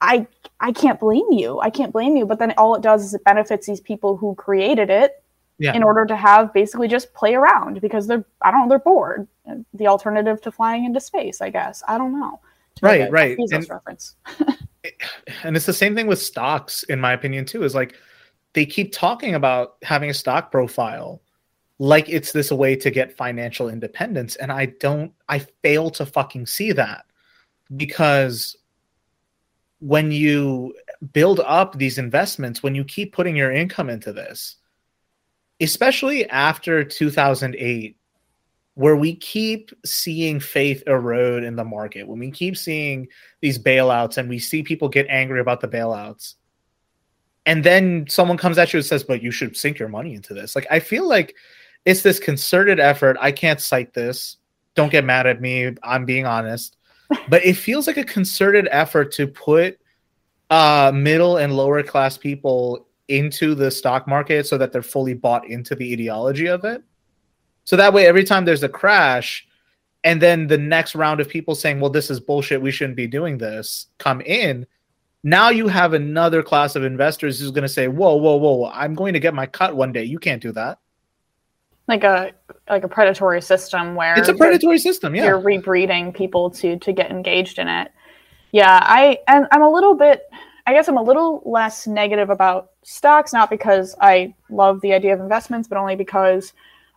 i 0.00 0.26
i 0.58 0.72
can't 0.72 0.98
blame 0.98 1.30
you. 1.32 1.60
I 1.60 1.70
can't 1.70 1.92
blame 1.92 2.16
you. 2.16 2.26
But 2.26 2.38
then 2.38 2.52
all 2.56 2.74
it 2.74 2.82
does 2.82 3.04
is 3.04 3.14
it 3.14 3.24
benefits 3.24 3.66
these 3.66 3.80
people 3.80 4.16
who 4.16 4.34
created 4.34 4.90
it 4.90 5.22
yeah, 5.58 5.74
in 5.74 5.82
order 5.82 6.06
to 6.06 6.16
have 6.16 6.52
basically 6.52 6.88
just 6.88 7.12
play 7.14 7.34
around 7.34 7.80
because 7.80 8.06
they're 8.06 8.24
i 8.40 8.50
don't 8.50 8.62
know 8.62 8.68
they're 8.70 8.78
bored. 8.78 9.28
The 9.74 9.86
alternative 9.88 10.40
to 10.42 10.50
flying 10.50 10.84
into 10.86 11.00
space 11.00 11.40
i 11.40 11.50
guess. 11.50 11.82
I 11.86 11.98
don't 11.98 12.18
know 12.18 12.40
Right, 12.82 13.10
right. 13.10 13.38
Bezos 13.38 13.52
And- 13.52 13.70
reference 13.70 14.16
and 15.44 15.56
it's 15.56 15.66
the 15.66 15.72
same 15.72 15.94
thing 15.94 16.06
with 16.06 16.20
stocks, 16.20 16.82
in 16.84 17.00
my 17.00 17.12
opinion, 17.12 17.44
too. 17.44 17.62
Is 17.62 17.74
like 17.74 17.94
they 18.52 18.66
keep 18.66 18.92
talking 18.92 19.34
about 19.34 19.76
having 19.82 20.10
a 20.10 20.14
stock 20.14 20.50
profile 20.50 21.22
like 21.78 22.08
it's 22.08 22.32
this 22.32 22.50
a 22.50 22.56
way 22.56 22.76
to 22.76 22.90
get 22.90 23.16
financial 23.16 23.68
independence, 23.68 24.36
and 24.36 24.52
I 24.52 24.66
don't. 24.66 25.12
I 25.28 25.40
fail 25.62 25.90
to 25.90 26.06
fucking 26.06 26.46
see 26.46 26.72
that 26.72 27.04
because 27.76 28.56
when 29.80 30.12
you 30.12 30.74
build 31.12 31.40
up 31.40 31.76
these 31.76 31.98
investments, 31.98 32.62
when 32.62 32.74
you 32.74 32.84
keep 32.84 33.12
putting 33.12 33.34
your 33.34 33.50
income 33.50 33.90
into 33.90 34.12
this, 34.12 34.56
especially 35.60 36.28
after 36.30 36.84
2008 36.84 37.96
where 38.74 38.96
we 38.96 39.14
keep 39.14 39.70
seeing 39.84 40.40
faith 40.40 40.82
erode 40.86 41.44
in 41.44 41.56
the 41.56 41.64
market 41.64 42.08
when 42.08 42.18
we 42.18 42.30
keep 42.30 42.56
seeing 42.56 43.06
these 43.40 43.58
bailouts 43.58 44.16
and 44.16 44.28
we 44.28 44.38
see 44.38 44.62
people 44.62 44.88
get 44.88 45.06
angry 45.08 45.40
about 45.40 45.60
the 45.60 45.68
bailouts 45.68 46.34
and 47.44 47.64
then 47.64 48.06
someone 48.08 48.36
comes 48.36 48.56
at 48.56 48.72
you 48.72 48.78
and 48.78 48.86
says 48.86 49.04
but 49.04 49.22
you 49.22 49.30
should 49.30 49.56
sink 49.56 49.78
your 49.78 49.88
money 49.88 50.14
into 50.14 50.34
this. 50.34 50.54
Like 50.56 50.66
i 50.70 50.78
feel 50.80 51.06
like 51.06 51.34
it's 51.84 52.02
this 52.02 52.18
concerted 52.18 52.80
effort 52.80 53.16
i 53.20 53.30
can't 53.30 53.60
cite 53.60 53.92
this. 53.92 54.38
Don't 54.74 54.90
get 54.90 55.04
mad 55.04 55.26
at 55.26 55.40
me. 55.40 55.74
I'm 55.82 56.04
being 56.04 56.26
honest. 56.26 56.76
But 57.28 57.44
it 57.44 57.58
feels 57.58 57.86
like 57.86 57.98
a 57.98 58.04
concerted 58.04 58.68
effort 58.70 59.12
to 59.12 59.26
put 59.26 59.78
uh 60.48 60.92
middle 60.94 61.36
and 61.36 61.54
lower 61.54 61.82
class 61.82 62.16
people 62.16 62.86
into 63.08 63.54
the 63.54 63.70
stock 63.70 64.08
market 64.08 64.46
so 64.46 64.56
that 64.56 64.72
they're 64.72 64.82
fully 64.82 65.12
bought 65.12 65.46
into 65.46 65.74
the 65.74 65.92
ideology 65.92 66.46
of 66.46 66.64
it 66.64 66.82
so 67.64 67.76
that 67.76 67.92
way 67.92 68.06
every 68.06 68.24
time 68.24 68.44
there's 68.44 68.62
a 68.62 68.68
crash 68.68 69.46
and 70.04 70.20
then 70.20 70.48
the 70.48 70.58
next 70.58 70.94
round 70.94 71.20
of 71.20 71.28
people 71.28 71.54
saying 71.54 71.80
well 71.80 71.90
this 71.90 72.10
is 72.10 72.20
bullshit. 72.20 72.60
We 72.60 72.70
shouldn't 72.70 72.96
be 72.96 73.06
doing 73.06 73.38
this 73.38 73.86
come 73.98 74.20
in 74.22 74.66
now 75.24 75.50
you 75.50 75.68
have 75.68 75.92
another 75.92 76.42
class 76.42 76.74
of 76.74 76.82
investors 76.82 77.38
who's 77.38 77.50
going 77.50 77.62
to 77.62 77.68
say 77.68 77.88
whoa 77.88 78.16
whoa 78.16 78.36
whoa 78.36 78.70
i'm 78.74 78.94
going 78.94 79.12
to 79.12 79.20
get 79.20 79.34
my 79.34 79.46
cut 79.46 79.76
one 79.76 79.92
day. 79.92 80.04
You 80.04 80.18
can't 80.18 80.42
do 80.42 80.52
that. 80.52 80.78
Like 81.88 82.04
a 82.04 82.32
like 82.68 82.84
a 82.84 82.88
predatory 82.88 83.42
system 83.42 83.94
where 83.94 84.18
it's 84.18 84.28
a 84.28 84.34
predatory 84.34 84.78
system 84.78 85.14
yeah. 85.14 85.24
you're 85.24 85.40
rebreeding 85.40 86.14
people 86.14 86.50
to 86.50 86.78
to 86.78 86.92
get 86.92 87.10
engaged 87.10 87.58
in 87.58 87.68
it. 87.68 87.92
Yeah, 88.52 88.80
I 88.82 89.18
and 89.28 89.46
I'm 89.50 89.62
a 89.62 89.70
little 89.70 89.94
bit 89.94 90.22
I 90.66 90.72
guess 90.72 90.88
I'm 90.88 90.96
a 90.96 91.02
little 91.02 91.42
less 91.44 91.86
negative 91.86 92.30
about 92.30 92.70
stocks, 92.82 93.32
not 93.32 93.50
because 93.50 93.96
I 94.00 94.34
love 94.48 94.80
the 94.80 94.92
idea 94.92 95.12
of 95.12 95.20
investments, 95.20 95.66
but 95.66 95.76
only 95.76 95.96
because 95.96 96.52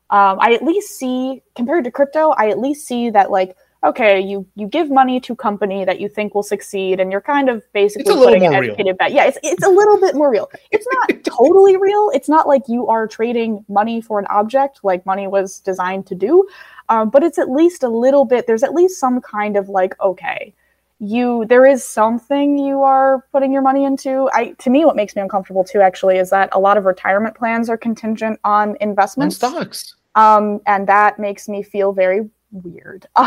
um, 0.10 0.38
I 0.40 0.54
at 0.54 0.64
least 0.64 0.98
see 0.98 1.42
compared 1.56 1.84
to 1.86 1.92
crypto, 1.92 2.30
I 2.32 2.50
at 2.50 2.60
least 2.60 2.88
see 2.88 3.10
that 3.10 3.32
like 3.32 3.56
okay, 3.84 4.20
you 4.20 4.48
you 4.56 4.68
give 4.68 4.90
money 4.90 5.20
to 5.20 5.36
company 5.36 5.86
that 5.86 6.00
you 6.00 6.10
think 6.10 6.34
will 6.34 6.44
succeed, 6.44 7.00
and 7.00 7.12
you're 7.12 7.22
kind 7.22 7.50
of 7.50 7.62
basically 7.72 8.16
putting 8.16 8.46
an 8.46 8.54
educated 8.54 8.98
bet. 8.98 9.12
Yeah, 9.12 9.26
it's 9.26 9.38
it's 9.44 9.64
a 9.64 9.70
little 9.70 10.00
bit 10.00 10.16
more 10.16 10.32
real. 10.32 10.50
It's 10.72 10.88
not 10.92 11.24
totally 11.24 11.78
real. 11.78 12.12
It's 12.14 12.28
not 12.28 12.48
like 12.48 12.64
you 12.68 12.88
are 12.88 13.08
trading 13.08 13.64
money 13.70 14.02
for 14.02 14.20
an 14.20 14.26
object 14.30 14.80
like 14.84 15.06
money 15.06 15.28
was 15.28 15.60
designed 15.60 16.06
to 16.08 16.16
do 16.16 16.46
um, 16.90 17.10
but 17.10 17.24
it's 17.24 17.38
at 17.38 17.50
least 17.50 17.84
a 17.84 17.90
little 17.90 18.26
bit 18.26 18.48
there's 18.48 18.64
at 18.64 18.74
least 18.74 19.00
some 19.00 19.22
kind 19.22 19.58
of 19.58 19.70
like 19.70 20.00
okay 20.00 20.54
you 21.00 21.46
there 21.46 21.66
is 21.66 21.84
something 21.84 22.58
you 22.58 22.82
are 22.82 23.26
putting 23.32 23.52
your 23.52 23.62
money 23.62 23.84
into. 23.84 24.30
I 24.34 24.56
to 24.60 24.70
me 24.70 24.86
what 24.86 24.96
makes 24.96 25.16
me 25.16 25.22
uncomfortable 25.22 25.64
too 25.64 25.82
actually 25.82 26.18
is 26.18 26.30
that 26.30 26.50
a 26.54 26.60
lot 26.60 26.78
of 26.78 26.86
retirement 26.86 27.36
plans 27.36 27.70
are 27.70 27.78
contingent 27.78 28.40
on 28.44 28.56
on 28.56 28.78
investments. 28.82 29.36
stocks 29.36 29.96
um, 30.16 30.62
and 30.66 30.88
that 30.88 31.20
makes 31.20 31.50
me 31.50 31.62
feel 31.62 31.92
very 31.92 32.30
weird. 32.52 33.06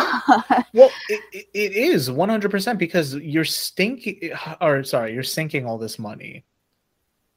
Well 0.74 0.90
it, 1.09 1.22
it, 1.33 1.46
it 1.54 1.72
is 1.72 2.11
100% 2.11 2.78
because 2.78 3.14
you're 3.14 3.44
stinking 3.44 4.33
or 4.61 4.85
sorry 4.85 5.12
you're 5.12 5.22
sinking 5.22 5.66
all 5.66 5.78
this 5.78 5.98
money. 5.98 6.44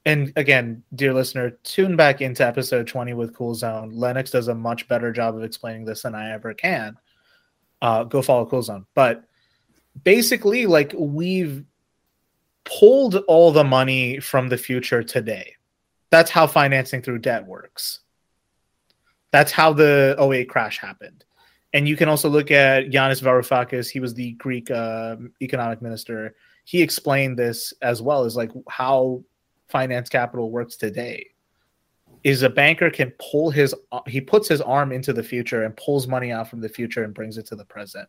And 0.06 0.32
again 0.36 0.84
dear 0.96 1.14
listener 1.14 1.52
tune 1.64 1.96
back 1.96 2.22
into 2.22 2.46
episode 2.46 2.88
20 2.88 3.14
with 3.14 3.36
cool 3.36 3.54
zone. 3.56 3.92
Lennox 3.92 4.32
does 4.32 4.48
a 4.48 4.56
much 4.56 4.88
better 4.88 5.12
job 5.12 5.36
of 5.36 5.44
explaining 5.44 5.86
this 5.86 6.04
than 6.04 6.16
i 6.16 6.32
ever 6.32 6.54
can. 6.54 6.98
Uh, 7.82 8.04
go 8.04 8.22
follow 8.22 8.46
cool 8.46 8.62
zone. 8.62 8.86
But 8.94 9.26
basically 10.04 10.66
like 10.66 10.94
we've 10.98 11.64
pulled 12.64 13.16
all 13.28 13.52
the 13.52 13.64
money 13.64 14.20
from 14.20 14.50
the 14.50 14.58
future 14.58 15.04
today 15.04 15.56
that's 16.10 16.30
how 16.30 16.46
financing 16.46 17.02
through 17.02 17.20
debt 17.20 17.46
works 17.46 18.02
that's 19.32 19.52
how 19.52 19.74
the 19.74 20.16
08 20.20 20.50
crash 20.50 20.78
happened 20.78 21.26
and 21.74 21.88
you 21.88 21.96
can 21.96 22.10
also 22.10 22.30
look 22.30 22.52
at 22.52 22.90
Yanis 22.90 23.22
Varoufakis. 23.22 23.90
He 23.90 24.00
was 24.00 24.14
the 24.14 24.34
Greek 24.34 24.70
uh, 24.70 25.16
economic 25.42 25.82
minister. 25.82 26.36
He 26.66 26.82
explained 26.82 27.40
this 27.40 27.74
as 27.82 28.02
well 28.02 28.26
as 28.26 28.36
like 28.36 28.52
how 28.70 29.24
finance 29.70 30.10
capital 30.10 30.52
works 30.52 30.76
today. 30.76 31.28
Is 32.24 32.44
a 32.44 32.50
banker 32.50 32.92
can 32.92 33.12
pull 33.20 33.50
his 33.50 33.74
he 34.06 34.22
puts 34.22 34.48
his 34.48 34.62
arm 34.62 34.92
into 34.92 35.12
the 35.12 35.24
future 35.24 35.64
and 35.64 35.76
pulls 35.76 36.08
money 36.08 36.32
out 36.32 36.48
from 36.50 36.62
the 36.62 36.70
future 36.70 37.04
and 37.04 37.16
brings 37.16 37.38
it 37.38 37.48
to 37.48 37.56
the 37.56 37.66
present. 37.66 38.08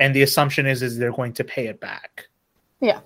And 0.00 0.14
the 0.14 0.22
assumption 0.22 0.66
is 0.66 0.82
is 0.82 0.98
they're 0.98 1.12
going 1.12 1.34
to 1.34 1.44
pay 1.44 1.66
it 1.66 1.78
back. 1.78 2.26
yeah 2.80 3.00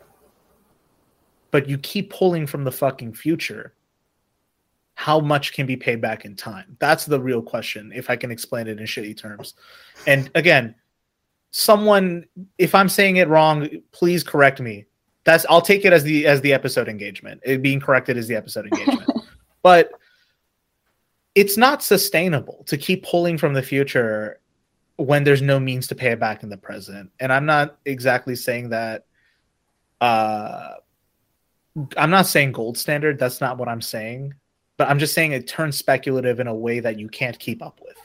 But 1.51 1.69
you 1.69 1.77
keep 1.79 2.11
pulling 2.11 2.47
from 2.47 2.65
the 2.65 2.73
fucking 2.73 3.13
future. 3.13 3.75
How 4.95 5.19
much 5.19 5.53
can 5.53 5.67
be 5.67 5.77
paid 5.77 6.01
back 6.01 6.25
in 6.25 6.37
time? 6.37 6.77
That's 6.79 7.05
the 7.05 7.21
real 7.21 7.43
question, 7.43 7.93
if 7.93 8.09
I 8.09 8.17
can 8.17 8.31
explain 8.31 8.69
it 8.69 8.79
in 8.79 8.87
shitty 8.87 9.17
terms. 9.17 9.55
And 10.07 10.31
again, 10.37 10.77
someone 11.51 12.27
if 12.59 12.75
I'm 12.75 12.89
saying 12.89 13.17
it 13.17 13.29
wrong, 13.29 13.69
please 13.91 14.23
correct 14.23 14.61
me. 14.61 14.87
That's 15.25 15.45
I'll 15.51 15.61
take 15.61 15.85
it 15.85 15.93
as 15.93 16.05
the 16.05 16.27
as 16.27 16.41
the 16.43 16.53
episode 16.53 16.89
engagement. 16.89 17.41
It 17.45 17.61
being 17.61 17.81
corrected 17.81 18.17
is 18.17 18.29
the 18.29 18.37
episode 18.37 18.67
engagement. 18.67 19.11
but 19.63 19.91
it's 21.35 21.57
not 21.57 21.83
sustainable 21.83 22.63
to 22.67 22.77
keep 22.77 23.05
pulling 23.05 23.37
from 23.37 23.55
the 23.55 23.63
future 23.63 24.39
when 24.97 25.25
there's 25.25 25.43
no 25.43 25.59
means 25.59 25.87
to 25.89 25.95
pay 25.95 26.13
it 26.13 26.21
back 26.21 26.43
in 26.43 26.49
the 26.49 26.57
present. 26.57 27.11
And 27.21 27.33
I'm 27.33 27.47
not 27.47 27.79
exactly 27.85 28.37
saying 28.37 28.71
that 28.71 29.07
uh 30.01 30.75
I'm 31.97 32.11
not 32.11 32.27
saying 32.27 32.53
gold 32.53 32.79
standard, 32.79 33.19
that's 33.19 33.41
not 33.41 33.59
what 33.59 33.69
I'm 33.69 33.81
saying. 33.81 34.35
But 34.77 34.89
I'm 34.89 34.99
just 34.99 35.15
saying 35.15 35.33
it 35.33 35.47
turns 35.47 35.77
speculative 35.77 36.41
in 36.41 36.47
a 36.47 36.55
way 36.55 36.81
that 36.81 36.99
you 36.99 37.09
can't 37.09 37.39
keep 37.39 37.63
up 37.63 37.81
with. 37.85 37.97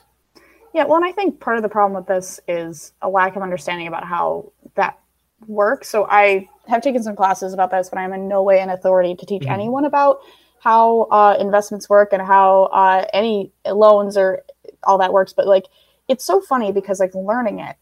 Yeah, 0.73 0.85
well, 0.85 0.97
and 0.97 1.05
I 1.05 1.11
think 1.11 1.39
part 1.39 1.57
of 1.57 1.63
the 1.63 1.69
problem 1.69 1.95
with 1.95 2.07
this 2.07 2.39
is 2.47 2.93
a 3.01 3.09
lack 3.09 3.35
of 3.35 3.41
understanding 3.41 3.87
about 3.87 4.03
how 4.03 4.51
that 4.75 4.99
works. 5.47 5.89
So 5.89 6.05
I 6.09 6.47
have 6.67 6.81
taken 6.81 7.01
some 7.01 7.15
classes 7.15 7.53
about 7.53 7.71
this, 7.71 7.89
but 7.89 7.97
I'm 7.97 8.13
in 8.13 8.27
no 8.27 8.43
way 8.43 8.59
an 8.59 8.69
authority 8.69 9.15
to 9.15 9.25
teach 9.25 9.43
Mhm. 9.43 9.51
anyone 9.51 9.85
about 9.85 10.21
how 10.59 11.07
uh, 11.11 11.37
investments 11.39 11.89
work 11.89 12.13
and 12.13 12.21
how 12.21 12.63
uh, 12.65 13.05
any 13.13 13.51
loans 13.65 14.15
or 14.17 14.43
all 14.83 14.97
that 14.99 15.11
works. 15.11 15.33
But 15.33 15.47
like, 15.47 15.65
it's 16.09 16.25
so 16.25 16.41
funny 16.41 16.73
because 16.73 16.99
like 16.99 17.15
learning 17.15 17.59
it, 17.59 17.77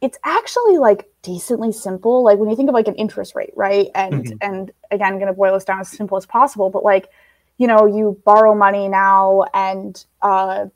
it's 0.00 0.18
actually 0.24 0.78
like 0.78 1.08
decently 1.22 1.72
simple. 1.72 2.24
Like 2.24 2.38
when 2.38 2.48
you 2.48 2.56
think 2.56 2.68
of 2.70 2.74
like 2.74 2.88
an 2.88 2.94
interest 2.94 3.34
rate, 3.34 3.52
right? 3.56 3.88
And 3.94 4.26
Mhm. 4.26 4.38
and 4.40 4.72
again, 4.90 5.12
I'm 5.12 5.18
gonna 5.18 5.34
boil 5.34 5.54
this 5.54 5.64
down 5.64 5.80
as 5.80 5.88
simple 5.90 6.16
as 6.16 6.24
possible, 6.26 6.70
but 6.70 6.84
like, 6.84 7.08
you 7.58 7.66
know, 7.66 7.86
you 7.86 8.20
borrow 8.24 8.54
money 8.54 8.88
now 8.88 9.44
and 9.52 10.04
uh 10.22 10.66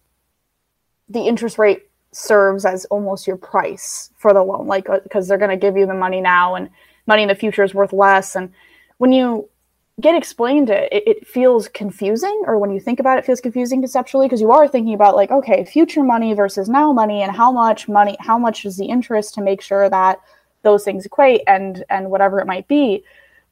the 1.09 1.21
interest 1.21 1.59
rate 1.59 1.85
serves 2.13 2.65
as 2.65 2.85
almost 2.87 3.27
your 3.27 3.37
price 3.37 4.11
for 4.19 4.33
the 4.33 4.43
loan, 4.43 4.67
like 4.67 4.87
because 5.03 5.29
they're 5.29 5.39
gonna 5.39 5.57
give 5.57 5.77
you 5.77 5.87
the 5.87 5.95
money 5.95 6.21
now 6.21 6.55
and 6.55 6.69
money 7.07 7.23
in 7.23 7.29
the 7.29 7.35
future 7.35 7.63
is 7.63 7.75
worth 7.75 7.93
less. 7.93 8.35
And 8.37 8.53
when 8.99 9.13
you 9.13 9.49
get 10.01 10.15
explained 10.15 10.71
it, 10.71 10.93
it, 10.93 11.03
it 11.07 11.27
feels 11.27 11.69
confusing, 11.69 12.43
or 12.47 12.59
when 12.59 12.71
you 12.71 12.81
think 12.81 13.01
about 13.01 13.19
it, 13.19 13.21
it 13.21 13.27
feels 13.27 13.41
confusing 13.41 13.81
conceptually 13.81 14.27
because 14.27 14.41
you 14.41 14.51
are 14.53 14.69
thinking 14.69 14.95
about 14.95 15.17
like, 15.17 15.31
okay, 15.31 15.65
future 15.65 16.05
money 16.05 16.35
versus 16.35 16.69
now 16.69 16.93
money, 16.93 17.23
and 17.23 17.35
how 17.35 17.51
much 17.51 17.89
money, 17.89 18.17
how 18.21 18.39
much 18.39 18.65
is 18.65 18.77
the 18.77 18.87
interest 18.87 19.35
to 19.35 19.41
make 19.43 19.61
sure 19.61 19.91
that 19.91 20.21
those 20.63 20.85
things 20.85 21.07
equate, 21.07 21.43
and 21.47 21.85
and 21.91 22.11
whatever 22.11 22.41
it 22.41 22.47
might 22.47 22.69
be. 22.69 23.03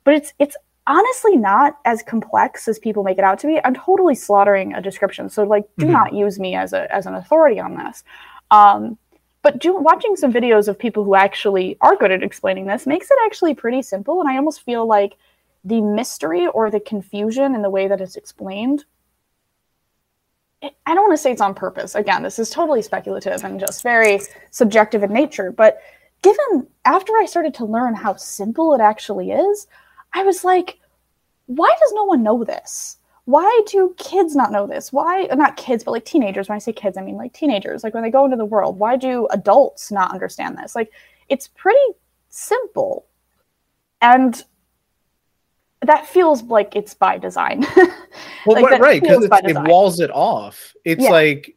But 0.04 0.14
it's 0.14 0.32
it's 0.38 0.56
honestly 0.86 1.36
not 1.36 1.78
as 1.84 2.02
complex 2.02 2.68
as 2.68 2.78
people 2.78 3.02
make 3.02 3.18
it 3.18 3.24
out 3.24 3.40
to 3.40 3.48
be. 3.48 3.60
I'm 3.64 3.74
totally 3.74 4.14
slaughtering 4.14 4.72
a 4.72 4.80
description, 4.80 5.28
so 5.28 5.42
like, 5.42 5.64
do 5.78 5.86
Mhm. 5.86 5.92
not 5.92 6.12
use 6.12 6.38
me 6.38 6.54
as 6.54 6.72
a 6.72 6.92
as 6.94 7.06
an 7.06 7.14
authority 7.14 7.58
on 7.58 7.76
this. 7.76 8.04
Um, 8.52 8.98
but 9.42 9.58
do, 9.58 9.76
watching 9.76 10.16
some 10.16 10.32
videos 10.32 10.68
of 10.68 10.78
people 10.78 11.02
who 11.04 11.14
actually 11.14 11.76
are 11.80 11.96
good 11.96 12.12
at 12.12 12.22
explaining 12.22 12.66
this 12.66 12.86
makes 12.86 13.10
it 13.10 13.18
actually 13.24 13.54
pretty 13.54 13.82
simple, 13.82 14.20
and 14.20 14.30
I 14.30 14.36
almost 14.36 14.62
feel 14.62 14.86
like 14.86 15.16
the 15.66 15.82
mystery 15.82 16.46
or 16.46 16.70
the 16.70 16.80
confusion 16.80 17.54
in 17.54 17.60
the 17.60 17.70
way 17.70 17.88
that 17.88 18.00
it's 18.00 18.16
explained 18.16 18.84
I 20.62 20.94
don't 20.94 21.06
want 21.06 21.12
to 21.12 21.18
say 21.18 21.32
it's 21.32 21.40
on 21.40 21.54
purpose. 21.54 21.94
Again, 21.94 22.22
this 22.22 22.38
is 22.38 22.50
totally 22.50 22.82
speculative 22.82 23.44
and 23.44 23.60
just 23.60 23.82
very 23.82 24.20
subjective 24.50 25.02
in 25.02 25.12
nature. 25.12 25.52
But 25.52 25.80
given 26.22 26.66
after 26.84 27.12
I 27.16 27.26
started 27.26 27.54
to 27.54 27.64
learn 27.64 27.94
how 27.94 28.16
simple 28.16 28.74
it 28.74 28.80
actually 28.80 29.32
is, 29.32 29.66
I 30.14 30.22
was 30.22 30.44
like, 30.44 30.80
why 31.46 31.74
does 31.78 31.92
no 31.92 32.04
one 32.04 32.22
know 32.22 32.42
this? 32.42 32.96
Why 33.26 33.62
do 33.66 33.94
kids 33.98 34.34
not 34.34 34.52
know 34.52 34.66
this? 34.66 34.92
Why 34.92 35.24
not 35.32 35.56
kids, 35.56 35.84
but 35.84 35.90
like 35.90 36.04
teenagers? 36.04 36.48
When 36.48 36.56
I 36.56 36.60
say 36.60 36.72
kids, 36.72 36.96
I 36.96 37.02
mean 37.02 37.16
like 37.16 37.32
teenagers. 37.32 37.84
Like 37.84 37.92
when 37.92 38.02
they 38.02 38.10
go 38.10 38.24
into 38.24 38.36
the 38.36 38.44
world, 38.44 38.78
why 38.78 38.96
do 38.96 39.26
adults 39.32 39.90
not 39.90 40.12
understand 40.12 40.56
this? 40.56 40.74
Like 40.74 40.90
it's 41.28 41.48
pretty 41.48 41.78
simple. 42.28 43.06
And 44.00 44.42
that 45.86 46.06
feels 46.06 46.42
like 46.44 46.76
it's 46.76 46.94
by 46.94 47.18
design. 47.18 47.64
Well, 48.46 48.62
Like, 48.62 48.80
right, 48.80 49.02
because 49.02 49.24
it 49.24 49.56
walls 49.66 49.98
it 49.98 50.10
off. 50.12 50.72
It's 50.84 51.02
Yeah. 51.02 51.10
like, 51.10 51.56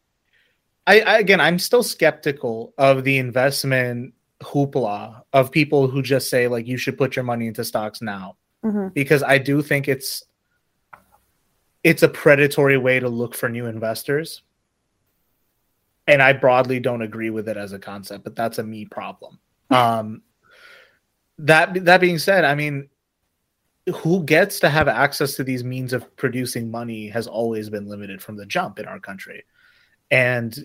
I, 0.87 1.01
I 1.01 1.17
again, 1.19 1.39
I'm 1.39 1.59
still 1.59 1.83
skeptical 1.83 2.73
of 2.79 3.03
the 3.03 3.19
investment 3.19 4.15
hoopla 4.41 5.21
of 5.33 5.51
people 5.51 5.87
who 5.87 6.01
just 6.01 6.31
say 6.31 6.47
like 6.47 6.65
you 6.65 6.77
should 6.77 6.97
put 6.97 7.15
your 7.15 7.23
money 7.23 7.45
into 7.45 7.63
stocks 7.63 8.01
now 8.01 8.37
Mhm. 8.65 8.91
because 8.93 9.21
I 9.21 9.37
do 9.37 9.61
think 9.61 9.87
it's 9.87 10.23
it's 11.83 12.01
a 12.01 12.09
predatory 12.09 12.77
way 12.77 12.99
to 12.99 13.07
look 13.07 13.35
for 13.35 13.49
new 13.49 13.67
investors. 13.67 14.41
And 16.07 16.23
I 16.23 16.33
broadly 16.33 16.79
don't 16.79 17.03
agree 17.03 17.29
with 17.29 17.47
it 17.47 17.55
as 17.57 17.71
a 17.73 17.79
concept, 17.79 18.23
but 18.23 18.35
that's 18.35 18.57
a 18.57 18.63
me 18.63 18.85
problem. 18.85 19.39
Um 19.69 20.23
that 21.37 21.85
that 21.85 22.01
being 22.01 22.17
said, 22.17 22.45
I 22.45 22.55
mean 22.55 22.89
who 23.91 24.23
gets 24.23 24.59
to 24.59 24.69
have 24.69 24.87
access 24.87 25.35
to 25.35 25.43
these 25.43 25.63
means 25.63 25.93
of 25.93 26.15
producing 26.15 26.71
money 26.71 27.07
has 27.09 27.27
always 27.27 27.69
been 27.69 27.87
limited 27.87 28.21
from 28.21 28.35
the 28.37 28.45
jump 28.45 28.79
in 28.79 28.85
our 28.85 28.99
country. 28.99 29.43
And 30.11 30.57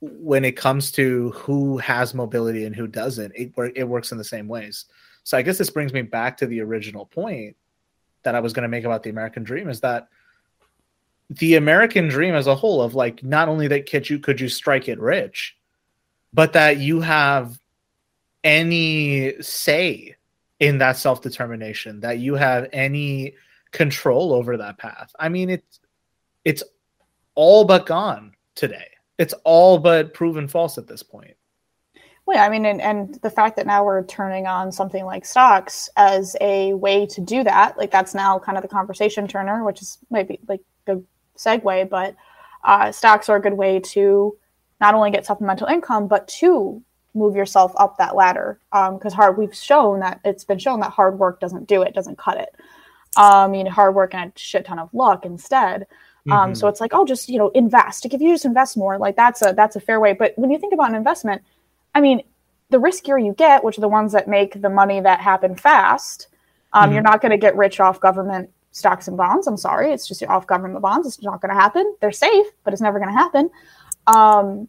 when 0.00 0.44
it 0.44 0.56
comes 0.56 0.90
to 0.92 1.30
who 1.30 1.78
has 1.78 2.14
mobility 2.14 2.64
and 2.64 2.74
who 2.74 2.86
doesn't, 2.86 3.32
it, 3.34 3.52
it 3.74 3.84
works 3.84 4.12
in 4.12 4.18
the 4.18 4.24
same 4.24 4.48
ways. 4.48 4.86
So 5.24 5.38
I 5.38 5.42
guess 5.42 5.58
this 5.58 5.70
brings 5.70 5.92
me 5.92 6.02
back 6.02 6.36
to 6.38 6.46
the 6.46 6.60
original 6.60 7.06
point 7.06 7.56
that 8.24 8.34
I 8.34 8.40
was 8.40 8.52
going 8.52 8.64
to 8.64 8.68
make 8.68 8.84
about 8.84 9.02
the 9.02 9.10
American 9.10 9.44
dream 9.44 9.68
is 9.68 9.80
that 9.80 10.08
the 11.30 11.54
American 11.54 12.08
dream 12.08 12.34
as 12.34 12.46
a 12.46 12.54
whole 12.54 12.82
of 12.82 12.94
like 12.94 13.22
not 13.22 13.48
only 13.48 13.68
that 13.68 13.90
could 13.90 14.08
you 14.08 14.18
could 14.18 14.40
you 14.40 14.48
strike 14.48 14.88
it 14.88 14.98
rich, 14.98 15.56
but 16.32 16.52
that 16.54 16.78
you 16.78 17.00
have 17.00 17.58
any 18.44 19.40
say 19.40 20.16
in 20.62 20.78
that 20.78 20.96
self-determination, 20.96 22.00
that 22.00 22.18
you 22.20 22.34
have 22.36 22.68
any 22.72 23.34
control 23.72 24.32
over 24.32 24.56
that 24.56 24.78
path. 24.78 25.10
I 25.18 25.28
mean 25.28 25.50
it's 25.50 25.80
it's 26.44 26.62
all 27.34 27.64
but 27.64 27.84
gone 27.86 28.34
today. 28.54 28.88
It's 29.18 29.34
all 29.44 29.78
but 29.78 30.14
proven 30.14 30.46
false 30.48 30.78
at 30.78 30.86
this 30.86 31.02
point. 31.02 31.36
Well, 32.26 32.38
I 32.38 32.48
mean, 32.48 32.64
and, 32.66 32.80
and 32.80 33.14
the 33.22 33.30
fact 33.30 33.56
that 33.56 33.66
now 33.66 33.84
we're 33.84 34.04
turning 34.04 34.46
on 34.46 34.70
something 34.70 35.04
like 35.04 35.24
stocks 35.24 35.90
as 35.96 36.36
a 36.40 36.72
way 36.74 37.06
to 37.06 37.20
do 37.20 37.42
that, 37.42 37.76
like 37.76 37.90
that's 37.90 38.14
now 38.14 38.38
kind 38.38 38.56
of 38.56 38.62
the 38.62 38.68
conversation 38.68 39.26
turner, 39.26 39.64
which 39.64 39.82
is 39.82 39.98
maybe 40.10 40.38
like 40.46 40.60
a 40.86 40.98
segue, 41.36 41.88
but 41.90 42.14
uh, 42.62 42.92
stocks 42.92 43.28
are 43.28 43.38
a 43.38 43.42
good 43.42 43.54
way 43.54 43.80
to 43.80 44.36
not 44.80 44.94
only 44.94 45.10
get 45.10 45.26
supplemental 45.26 45.66
income, 45.66 46.06
but 46.06 46.28
to 46.28 46.80
move 47.14 47.36
yourself 47.36 47.72
up 47.76 47.98
that 47.98 48.14
ladder. 48.16 48.58
Because 48.72 49.12
hard, 49.12 49.36
we've 49.36 49.54
shown 49.54 50.00
that 50.00 50.20
it's 50.24 50.44
been 50.44 50.58
shown 50.58 50.80
that 50.80 50.90
hard 50.90 51.18
work 51.18 51.40
doesn't 51.40 51.66
do 51.68 51.82
it, 51.82 51.94
doesn't 51.94 52.18
cut 52.18 52.38
it. 52.38 52.54
Um, 53.16 53.54
you 53.54 53.64
need 53.64 53.72
hard 53.72 53.94
work 53.94 54.14
and 54.14 54.32
a 54.34 54.38
shit 54.38 54.64
ton 54.64 54.78
of 54.78 54.92
luck 54.94 55.26
instead. 55.26 55.86
Um, 56.30 56.52
Mhm. 56.52 56.56
so 56.56 56.68
it's 56.68 56.80
like, 56.80 56.92
oh, 56.94 57.04
just 57.04 57.28
you 57.28 57.38
know, 57.38 57.48
invest. 57.50 58.06
If 58.06 58.20
you 58.20 58.30
just 58.30 58.44
invest 58.44 58.76
more, 58.76 58.96
like 58.96 59.16
that's 59.16 59.42
a 59.42 59.52
that's 59.52 59.76
a 59.76 59.80
fair 59.80 60.00
way. 60.00 60.12
But 60.12 60.32
when 60.36 60.50
you 60.50 60.58
think 60.58 60.72
about 60.72 60.88
an 60.88 60.94
investment, 60.94 61.42
I 61.94 62.00
mean, 62.00 62.22
the 62.70 62.78
riskier 62.78 63.22
you 63.22 63.32
get, 63.34 63.64
which 63.64 63.76
are 63.76 63.82
the 63.82 63.88
ones 63.88 64.12
that 64.12 64.28
make 64.28 64.62
the 64.62 64.70
money 64.70 65.00
that 65.00 65.20
happen 65.20 65.56
fast, 65.56 66.28
um, 66.72 66.88
Mhm. 66.88 66.94
you're 66.94 67.02
not 67.02 67.20
going 67.20 67.32
to 67.32 67.36
get 67.36 67.54
rich 67.56 67.80
off 67.80 68.00
government 68.00 68.48
stocks 68.70 69.08
and 69.08 69.16
bonds. 69.18 69.46
I'm 69.46 69.58
sorry, 69.58 69.92
it's 69.92 70.08
just 70.08 70.22
off 70.24 70.46
government 70.46 70.80
bonds. 70.80 71.06
It's 71.06 71.22
not 71.22 71.42
going 71.42 71.54
to 71.54 71.60
happen. 71.60 71.94
They're 72.00 72.12
safe, 72.12 72.46
but 72.64 72.72
it's 72.72 72.80
never 72.80 72.98
going 72.98 73.10
to 73.12 73.18
happen. 73.18 73.50
Um, 74.06 74.68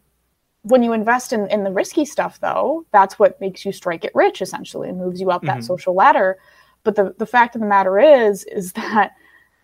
when 0.64 0.82
you 0.82 0.92
invest 0.92 1.32
in, 1.32 1.46
in 1.48 1.62
the 1.62 1.70
risky 1.70 2.04
stuff, 2.04 2.40
though, 2.40 2.84
that's 2.90 3.18
what 3.18 3.40
makes 3.40 3.64
you 3.64 3.72
strike 3.72 4.04
it 4.04 4.12
rich, 4.14 4.42
essentially, 4.42 4.88
and 4.88 4.98
moves 4.98 5.20
you 5.20 5.30
up 5.30 5.42
that 5.42 5.58
Mhm. 5.58 5.64
social 5.64 5.94
ladder. 5.94 6.38
But 6.82 6.96
the, 6.96 7.14
the 7.18 7.26
fact 7.26 7.54
of 7.54 7.60
the 7.60 7.66
matter 7.66 7.98
is, 7.98 8.44
is 8.44 8.72
that 8.72 9.12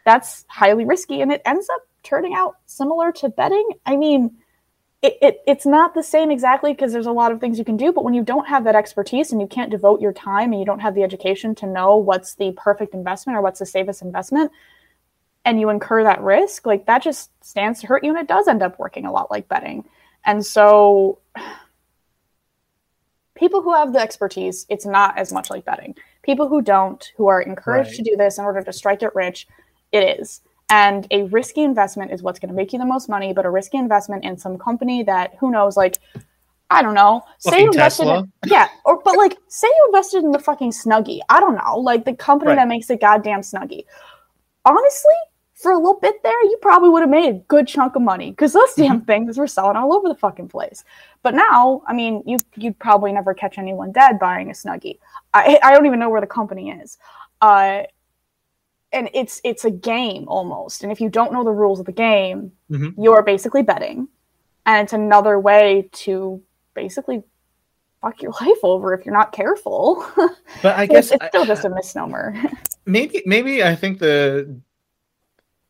that's 0.04 0.44
highly 0.48 0.84
risky, 0.84 1.20
and 1.22 1.32
it 1.32 1.42
ends 1.44 1.68
up 1.74 1.82
turning 2.02 2.34
out 2.34 2.56
similar 2.66 3.12
to 3.12 3.28
betting. 3.30 3.68
I 3.86 3.96
mean, 3.96 4.36
it, 5.02 5.16
it 5.22 5.40
it's 5.46 5.64
not 5.64 5.94
the 5.94 6.02
same 6.02 6.30
exactly 6.30 6.72
because 6.72 6.92
there's 6.92 7.06
a 7.06 7.12
lot 7.12 7.32
of 7.32 7.40
things 7.40 7.58
you 7.58 7.64
can 7.64 7.78
do, 7.78 7.92
but 7.92 8.04
when 8.04 8.14
you 8.14 8.22
don't 8.22 8.46
have 8.48 8.64
that 8.64 8.76
expertise 8.76 9.32
and 9.32 9.40
you 9.40 9.46
can't 9.46 9.70
devote 9.70 10.02
your 10.02 10.12
time 10.12 10.52
and 10.52 10.60
you 10.60 10.66
don't 10.66 10.80
have 10.80 10.94
the 10.94 11.02
education 11.02 11.54
to 11.56 11.66
know 11.66 11.96
what's 11.96 12.34
the 12.34 12.52
perfect 12.52 12.92
investment 12.92 13.38
or 13.38 13.42
what's 13.42 13.60
the 13.60 13.66
safest 13.66 14.02
investment, 14.02 14.50
and 15.46 15.58
you 15.58 15.70
incur 15.70 16.02
that 16.04 16.20
risk, 16.20 16.66
like 16.66 16.84
that 16.86 17.02
just 17.02 17.30
stands 17.42 17.80
to 17.80 17.86
hurt 17.86 18.04
you, 18.04 18.10
and 18.10 18.18
it 18.18 18.28
does 18.28 18.48
end 18.48 18.62
up 18.62 18.78
working 18.78 19.06
a 19.06 19.12
lot 19.12 19.30
like 19.30 19.48
betting. 19.48 19.88
And 20.24 20.44
so, 20.44 21.18
people 23.34 23.62
who 23.62 23.72
have 23.74 23.92
the 23.92 24.00
expertise, 24.00 24.66
it's 24.68 24.86
not 24.86 25.16
as 25.16 25.32
much 25.32 25.50
like 25.50 25.64
betting. 25.64 25.94
People 26.22 26.48
who 26.48 26.60
don't, 26.62 27.04
who 27.16 27.26
are 27.28 27.40
encouraged 27.40 27.90
Right. 27.90 27.96
to 27.96 28.02
do 28.02 28.16
this 28.16 28.38
in 28.38 28.44
order 28.44 28.62
to 28.62 28.72
strike 28.72 29.02
it 29.02 29.14
rich, 29.14 29.46
it 29.92 30.20
is. 30.20 30.42
And 30.68 31.06
a 31.10 31.24
risky 31.24 31.62
investment 31.62 32.12
is 32.12 32.22
what's 32.22 32.38
going 32.38 32.50
to 32.50 32.54
make 32.54 32.72
you 32.72 32.78
the 32.78 32.84
most 32.84 33.08
money, 33.08 33.32
but 33.32 33.46
a 33.46 33.50
risky 33.50 33.78
investment 33.78 34.24
in 34.24 34.36
some 34.36 34.56
company 34.58 35.02
that 35.04 35.34
who 35.40 35.50
knows, 35.50 35.76
like, 35.76 35.98
I 36.70 36.82
don't 36.82 36.94
know, 36.94 37.24
say 37.38 37.50
Fucking 37.50 37.64
you 37.64 37.70
invested, 37.72 38.04
Tesla? 38.04 38.18
in, 38.20 38.32
yeah, 38.50 38.68
or 38.84 39.00
but 39.04 39.16
like, 39.16 39.36
say 39.48 39.66
you 39.66 39.86
invested 39.86 40.22
in 40.22 40.30
the 40.30 40.38
fucking 40.38 40.70
Snuggie. 40.70 41.20
I 41.28 41.40
don't 41.40 41.56
know, 41.56 41.78
like 41.78 42.04
the 42.04 42.14
company 42.14 42.50
Right. 42.50 42.56
that 42.56 42.68
makes 42.68 42.86
the 42.86 42.96
goddamn 42.96 43.40
Snuggie. 43.40 43.84
Honestly, 44.64 45.14
for 45.62 45.72
a 45.72 45.76
little 45.76 45.98
bit 46.00 46.22
there, 46.22 46.42
you 46.44 46.56
probably 46.62 46.88
would 46.88 47.00
have 47.02 47.10
made 47.10 47.28
a 47.28 47.38
good 47.48 47.68
chunk 47.68 47.96
of 47.96 48.02
money 48.02 48.30
because 48.30 48.52
those 48.52 48.70
Mm-hmm. 48.70 48.82
damn 48.82 49.00
things 49.02 49.36
were 49.38 49.46
selling 49.46 49.76
all 49.76 49.94
over 49.94 50.08
the 50.08 50.14
fucking 50.14 50.48
place. 50.48 50.84
But 51.22 51.34
now, 51.34 51.82
I 51.86 51.92
mean, 51.92 52.22
you 52.26 52.38
you'd 52.56 52.78
probably 52.78 53.12
never 53.12 53.34
catch 53.34 53.58
anyone 53.58 53.92
dead 53.92 54.18
buying 54.18 54.48
a 54.50 54.52
Snuggie. 54.52 54.98
I 55.34 55.58
I 55.62 55.72
don't 55.74 55.86
even 55.86 55.98
know 55.98 56.08
where 56.10 56.20
the 56.20 56.26
company 56.26 56.70
is. 56.70 56.98
Uh, 57.40 57.82
and 58.92 59.08
it's 59.14 59.40
it's 59.44 59.64
a 59.64 59.70
game 59.70 60.24
almost. 60.28 60.82
And 60.82 60.90
if 60.90 61.00
you 61.00 61.08
don't 61.08 61.32
know 61.32 61.44
the 61.44 61.52
rules 61.52 61.78
of 61.80 61.86
the 61.86 61.92
game, 61.92 62.52
Mhm. 62.70 62.94
you're 62.98 63.22
basically 63.22 63.62
betting, 63.62 64.08
and 64.66 64.84
it's 64.84 64.92
another 64.92 65.38
way 65.38 65.88
to 66.04 66.42
basically 66.74 67.22
fuck 68.00 68.22
your 68.22 68.32
life 68.40 68.58
over 68.62 68.94
if 68.94 69.04
you're 69.04 69.14
not 69.14 69.32
careful. 69.32 70.04
But 70.62 70.76
I 70.76 70.86
guess 70.92 71.12
it's 71.12 71.24
still 71.26 71.44
just 71.44 71.64
a 71.64 71.70
misnomer. 71.70 72.34
maybe 72.86 73.22
maybe 73.26 73.62
I 73.62 73.74
think 73.76 73.98
the 74.00 74.58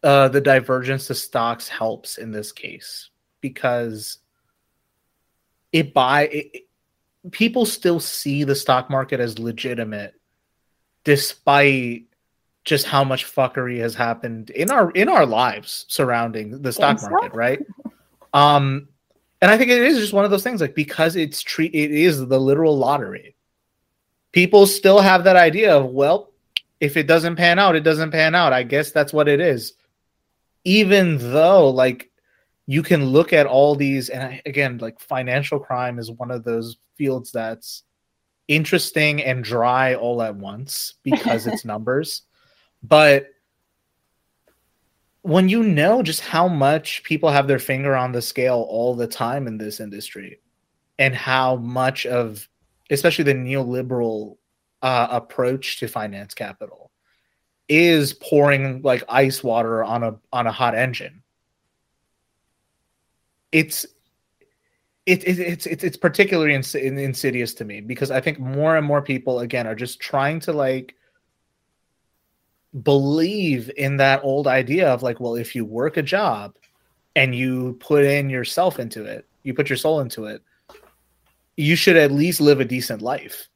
uh 0.03 0.28
the 0.28 0.40
divergence 0.40 1.07
to 1.07 1.14
stocks 1.14 1.68
helps 1.68 2.18
in 2.18 2.30
this 2.30 2.53
case 2.53 3.11
because 3.40 4.18
it 5.72 5.92
buy 5.94 6.22
it, 6.32 6.62
people 7.30 7.66
still 7.66 8.01
see 8.01 8.44
the 8.44 8.55
stock 8.55 8.90
market 8.90 9.20
as 9.20 9.38
legitimate 9.38 10.14
despite 11.05 12.05
just 12.64 12.86
how 12.86 13.03
much 13.05 13.24
fuckery 13.24 13.78
has 13.80 13.94
happened 13.94 14.51
in 14.51 14.70
our 14.70 14.90
in 14.92 15.09
our 15.09 15.26
lives 15.26 15.86
surrounding 15.88 16.62
the 16.62 16.72
stock 16.72 16.98
GameStop? 16.98 17.11
market 17.11 17.34
right 17.34 17.61
um 18.32 18.88
and 19.40 19.51
I 19.51 19.57
think 19.57 19.70
it 19.70 19.82
is 19.82 19.98
just 19.98 20.12
one 20.12 20.24
of 20.24 20.30
those 20.30 20.42
things 20.42 20.61
like 20.61 20.74
because 20.74 21.16
it's 21.16 21.40
treat 21.40 21.74
it 21.74 21.90
is 21.90 22.26
the 22.26 22.38
literal 22.38 22.76
lottery. 22.76 23.36
People 24.32 24.66
still 24.66 25.01
have 25.01 25.24
that 25.24 25.36
idea 25.36 25.76
of 25.76 25.90
well, 25.90 26.30
if 26.78 26.96
it 26.96 27.07
doesn't 27.07 27.36
pan 27.36 27.59
out, 27.59 27.74
it 27.74 27.80
doesn't 27.80 28.11
pan 28.11 28.34
out. 28.34 28.53
I 28.53 28.62
guess 28.62 28.90
that's 28.90 29.12
what 29.12 29.28
it 29.28 29.40
is. 29.40 29.74
Even 30.64 31.18
though 31.32 31.70
like 31.70 32.11
you 32.66 32.82
can 32.82 33.06
look 33.06 33.32
at 33.32 33.46
all 33.46 33.74
these 33.74 34.08
and 34.11 34.40
again 34.46 34.78
like 34.78 35.00
financial 35.00 35.58
crime 35.58 35.98
is 35.98 36.11
one 36.12 36.30
of 36.30 36.44
those 36.44 36.76
fields 36.96 37.32
that's 37.32 37.82
interesting 38.48 39.22
and 39.22 39.44
dry 39.44 39.94
all 39.94 40.22
at 40.22 40.36
once 40.36 40.94
because 41.02 41.46
it's 41.46 41.64
numbers. 41.64 42.22
But 42.82 43.28
when 45.22 45.48
you 45.48 45.62
know 45.62 46.02
just 46.02 46.20
how 46.20 46.48
much 46.48 47.02
people 47.04 47.30
have 47.30 47.46
their 47.46 47.58
finger 47.58 47.94
on 47.94 48.12
the 48.12 48.22
scale 48.22 48.66
all 48.68 48.94
the 48.94 49.06
time 49.06 49.46
in 49.46 49.58
this 49.58 49.80
industry 49.80 50.40
and 50.98 51.14
how 51.14 51.56
much 51.56 52.06
of 52.06 52.48
especially 52.90 53.24
the 53.24 53.34
neoliberal 53.34 54.36
uh, 54.82 55.08
approach 55.11 55.78
to 55.78 55.86
finance 55.86 56.34
capital 56.34 56.89
is 57.71 58.12
pouring 58.12 58.83
like 58.83 59.03
ice 59.09 59.43
water 59.43 59.83
on 59.83 60.03
a 60.03 60.14
on 60.33 60.47
a 60.47 60.53
hot 60.53 60.75
engine 60.75 61.23
it's 63.53 63.87
it, 65.07 65.27
it, 65.27 65.39
it's 65.39 65.66
it's 65.66 65.83
it's 65.83 65.97
particularly 65.97 66.55
ins- 66.55 66.75
insidious 66.75 67.55
to 67.55 67.64
me 67.64 67.81
because 67.81 68.11
I 68.11 68.21
think 68.21 68.39
more 68.39 68.77
and 68.77 68.87
more 68.87 69.03
people 69.03 69.41
again 69.41 69.66
are 69.66 69.75
just 69.75 69.99
trying 70.01 70.41
to 70.41 70.53
like 70.53 70.95
believe 72.83 73.71
in 73.77 73.97
that 73.97 74.23
old 74.23 74.47
idea 74.47 74.89
of 74.89 75.03
like, 75.03 75.18
well, 75.18 75.35
if 75.35 75.57
you 75.57 75.64
work 75.64 75.97
a 75.97 76.03
job 76.03 76.55
and 77.16 77.35
you 77.35 77.77
put 77.81 78.05
in 78.05 78.31
yourself 78.31 78.79
into 78.79 79.05
it, 79.05 79.27
you 79.43 79.55
put 79.55 79.68
your 79.68 79.77
soul 79.77 80.01
into 80.01 80.27
it, 80.27 80.43
you 81.57 81.75
should 81.75 81.97
at 81.97 82.12
least 82.12 82.41
live 82.41 82.61
a 82.61 82.64
decent 82.64 83.03
life. 83.03 83.49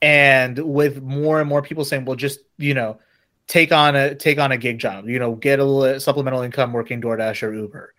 And 0.00 0.58
with 0.58 1.02
more 1.02 1.40
and 1.40 1.48
more 1.48 1.62
people 1.62 1.84
saying, 1.84 2.04
well, 2.04 2.16
just 2.16 2.40
you 2.56 2.74
know, 2.74 3.00
take 3.46 3.72
on 3.72 3.96
a 3.96 4.14
take 4.14 4.38
on 4.38 4.52
a 4.52 4.56
gig 4.58 4.78
job, 4.78 5.08
you 5.08 5.18
know, 5.18 5.34
get 5.34 5.60
a 5.60 6.00
supplemental 6.00 6.42
income 6.42 6.72
working 6.72 7.00
DoorDash 7.00 7.42
or 7.42 7.52
Uber 7.52 7.94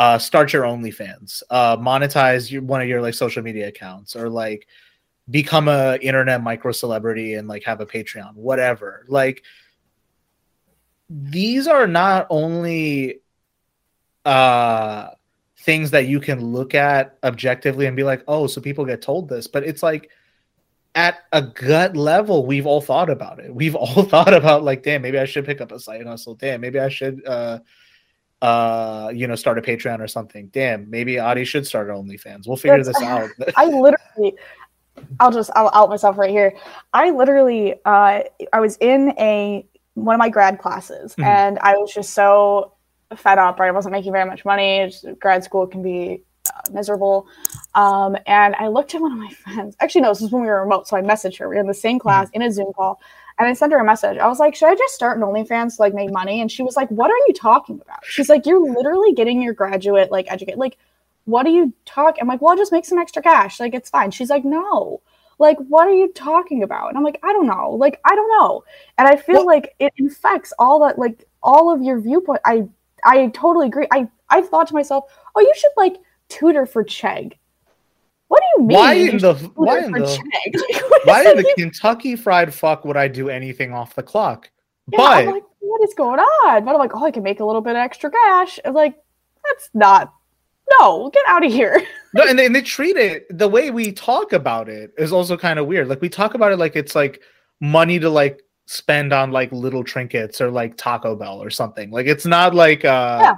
uh, 0.00 0.18
start 0.18 0.50
your 0.54 0.62
OnlyFans, 0.62 1.42
uh, 1.50 1.76
monetize 1.76 2.50
your, 2.50 2.62
one 2.62 2.80
of 2.80 2.88
your 2.88 3.02
like 3.02 3.12
social 3.12 3.42
media 3.42 3.68
accounts, 3.68 4.16
or 4.16 4.30
like 4.30 4.66
become 5.28 5.68
a 5.68 5.98
internet 6.00 6.42
micro 6.42 6.72
celebrity 6.72 7.34
and 7.34 7.46
like 7.46 7.64
have 7.64 7.82
a 7.82 7.86
Patreon, 7.86 8.34
whatever. 8.34 9.04
Like 9.08 9.44
these 11.10 11.66
are 11.66 11.86
not 11.86 12.26
only 12.30 13.20
uh 14.24 15.10
things 15.58 15.90
that 15.90 16.06
you 16.06 16.18
can 16.18 16.40
look 16.40 16.74
at 16.74 17.18
objectively 17.22 17.84
and 17.84 17.94
be 17.94 18.02
like, 18.02 18.24
oh, 18.26 18.46
so 18.46 18.62
people 18.62 18.86
get 18.86 19.02
told 19.02 19.28
this, 19.28 19.46
but 19.46 19.64
it's 19.64 19.82
like 19.82 20.08
at 20.94 21.20
a 21.32 21.42
gut 21.42 21.96
level, 21.96 22.46
we've 22.46 22.66
all 22.66 22.80
thought 22.80 23.10
about 23.10 23.38
it. 23.38 23.54
We've 23.54 23.74
all 23.76 24.02
thought 24.04 24.34
about 24.34 24.64
like, 24.64 24.82
damn, 24.82 25.02
maybe 25.02 25.18
I 25.18 25.24
should 25.24 25.44
pick 25.44 25.60
up 25.60 25.72
a 25.72 25.80
side 25.80 26.06
hustle. 26.06 26.34
Damn, 26.34 26.60
maybe 26.60 26.78
I 26.78 26.88
should 26.88 27.26
uh 27.26 27.60
uh, 28.42 29.12
you 29.14 29.26
know, 29.26 29.34
start 29.34 29.58
a 29.58 29.62
Patreon 29.62 30.00
or 30.00 30.08
something. 30.08 30.48
Damn, 30.48 30.88
maybe 30.88 31.18
Adi 31.18 31.44
should 31.44 31.66
start 31.66 31.88
OnlyFans. 31.88 32.46
We'll 32.46 32.56
figure 32.56 32.82
That's, 32.82 32.98
this 32.98 33.06
out. 33.06 33.30
I 33.56 33.64
literally, 33.66 34.34
I'll 35.18 35.30
just, 35.30 35.50
I'll 35.54 35.70
out 35.74 35.90
myself 35.90 36.16
right 36.16 36.30
here. 36.30 36.56
I 36.92 37.10
literally, 37.10 37.74
uh, 37.84 38.22
I 38.52 38.60
was 38.60 38.76
in 38.80 39.14
a 39.18 39.66
one 39.94 40.14
of 40.14 40.18
my 40.18 40.28
grad 40.28 40.58
classes, 40.58 41.12
mm-hmm. 41.12 41.24
and 41.24 41.58
I 41.58 41.76
was 41.76 41.92
just 41.92 42.14
so 42.14 42.74
fed 43.14 43.38
up. 43.38 43.60
Right, 43.60 43.68
I 43.68 43.72
wasn't 43.72 43.92
making 43.92 44.12
very 44.12 44.24
much 44.24 44.44
money. 44.44 44.86
Just, 44.86 45.06
grad 45.18 45.44
school 45.44 45.66
can 45.66 45.82
be 45.82 46.22
miserable. 46.72 47.26
Um, 47.74 48.16
and 48.26 48.54
I 48.56 48.68
looked 48.68 48.94
at 48.94 49.00
one 49.00 49.12
of 49.12 49.18
my 49.18 49.30
friends. 49.44 49.76
Actually, 49.80 50.02
no, 50.02 50.08
this 50.10 50.20
was 50.20 50.32
when 50.32 50.42
we 50.42 50.48
were 50.48 50.60
remote, 50.60 50.88
so 50.88 50.96
I 50.96 51.02
messaged 51.02 51.38
her. 51.38 51.48
We 51.48 51.56
were 51.56 51.60
in 51.60 51.66
the 51.66 51.74
same 51.74 51.98
class 51.98 52.28
mm-hmm. 52.28 52.42
in 52.42 52.48
a 52.48 52.52
Zoom 52.52 52.72
call, 52.72 53.00
and 53.38 53.48
I 53.48 53.52
sent 53.52 53.72
her 53.72 53.78
a 53.78 53.84
message. 53.84 54.18
I 54.18 54.28
was 54.28 54.38
like, 54.38 54.54
should 54.54 54.68
I 54.68 54.74
just 54.74 54.94
start 54.94 55.16
an 55.16 55.22
OnlyFans 55.22 55.76
to 55.76 55.82
like 55.82 55.94
make 55.94 56.10
money? 56.12 56.40
And 56.40 56.50
she 56.50 56.62
was 56.62 56.76
like, 56.76 56.90
what 56.90 57.10
are 57.10 57.18
you 57.26 57.34
talking 57.34 57.80
about? 57.80 58.04
She's 58.04 58.28
like, 58.28 58.46
you're 58.46 58.60
literally 58.60 59.12
getting 59.14 59.42
your 59.42 59.54
graduate 59.54 60.10
like 60.10 60.30
educate. 60.30 60.58
Like, 60.58 60.76
what 61.24 61.46
are 61.46 61.50
you 61.50 61.72
talking? 61.84 62.22
I'm 62.22 62.28
like, 62.28 62.40
well, 62.40 62.50
I'll 62.50 62.58
just 62.58 62.72
make 62.72 62.84
some 62.84 62.98
extra 62.98 63.22
cash. 63.22 63.60
Like, 63.60 63.74
it's 63.74 63.90
fine. 63.90 64.10
She's 64.10 64.30
like, 64.30 64.44
no. 64.44 65.00
Like, 65.38 65.56
what 65.68 65.88
are 65.88 65.94
you 65.94 66.12
talking 66.12 66.62
about? 66.62 66.88
And 66.88 66.98
I'm 66.98 67.04
like, 67.04 67.18
I 67.22 67.32
don't 67.32 67.46
know. 67.46 67.70
Like, 67.70 67.98
I 68.04 68.14
don't 68.14 68.28
know. 68.28 68.62
And 68.98 69.08
I 69.08 69.16
feel 69.16 69.46
like 69.46 69.74
it 69.78 69.92
infects 69.96 70.52
all 70.58 70.80
that, 70.80 70.98
like 70.98 71.26
all 71.42 71.72
of 71.72 71.82
your 71.82 71.98
viewpoint. 71.98 72.40
I 72.44 72.68
I 73.04 73.28
totally 73.28 73.68
agree. 73.68 73.86
I 73.90 74.06
I 74.28 74.42
thought 74.42 74.66
to 74.68 74.74
myself, 74.74 75.04
oh, 75.34 75.40
you 75.40 75.52
should 75.56 75.70
like 75.78 75.96
tutor 76.30 76.64
for 76.64 76.84
Chegg. 76.84 77.34
What 78.28 78.40
do 78.40 78.62
you 78.62 78.68
mean? 78.68 78.78
Why 78.78 78.92
in 78.94 79.18
the 79.18 79.34
why 79.56 79.78
in 79.80 79.90
the 79.90 81.00
why 81.04 81.28
in 81.28 81.36
the 81.36 81.54
Kentucky 81.58 82.14
Fried 82.14 82.54
Fuck 82.54 82.84
would 82.84 82.96
I 82.96 83.08
do 83.08 83.28
anything 83.28 83.74
off 83.74 83.96
the 83.96 84.04
clock? 84.04 84.48
Yeah, 84.92 84.98
but 84.98 85.26
like, 85.26 85.42
what 85.58 85.82
is 85.82 85.94
going 85.94 86.20
on? 86.20 86.64
But 86.64 86.72
I'm 86.72 86.78
like, 86.78 86.94
oh, 86.94 87.04
I 87.04 87.10
can 87.10 87.24
make 87.24 87.40
a 87.40 87.44
little 87.44 87.60
bit 87.60 87.72
of 87.72 87.78
extra 87.78 88.08
cash. 88.10 88.60
I'm 88.64 88.72
like, 88.72 88.94
that's 89.44 89.68
not. 89.74 90.14
No, 90.78 91.10
get 91.10 91.24
out 91.26 91.44
of 91.44 91.52
here. 91.52 91.84
no, 92.14 92.24
and 92.24 92.38
they, 92.38 92.46
and 92.46 92.54
they 92.54 92.62
treat 92.62 92.96
it 92.96 93.26
the 93.36 93.48
way 93.48 93.72
we 93.72 93.90
talk 93.90 94.32
about 94.32 94.68
it 94.68 94.92
is 94.96 95.12
also 95.12 95.36
kind 95.36 95.58
of 95.58 95.66
weird. 95.66 95.88
Like 95.88 96.00
we 96.00 96.08
talk 96.08 96.34
about 96.34 96.52
it 96.52 96.58
like 96.58 96.76
it's 96.76 96.94
like 96.94 97.20
money 97.60 97.98
to 97.98 98.08
like 98.08 98.40
spend 98.66 99.12
on 99.12 99.32
like 99.32 99.50
little 99.50 99.82
trinkets 99.82 100.40
or 100.40 100.52
like 100.52 100.76
Taco 100.76 101.16
Bell 101.16 101.42
or 101.42 101.50
something. 101.50 101.90
Like 101.90 102.06
it's 102.06 102.26
not 102.26 102.54
like 102.54 102.84
uh 102.84 103.18
yeah 103.20 103.34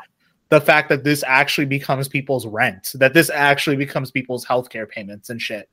the 0.52 0.60
fact 0.60 0.90
that 0.90 1.02
this 1.02 1.24
actually 1.26 1.64
becomes 1.64 2.08
people's 2.08 2.46
rent, 2.46 2.92
that 2.96 3.14
this 3.14 3.30
actually 3.30 3.74
becomes 3.74 4.10
people's 4.10 4.44
healthcare 4.44 4.86
payments 4.86 5.30
and 5.30 5.40
shit. 5.40 5.70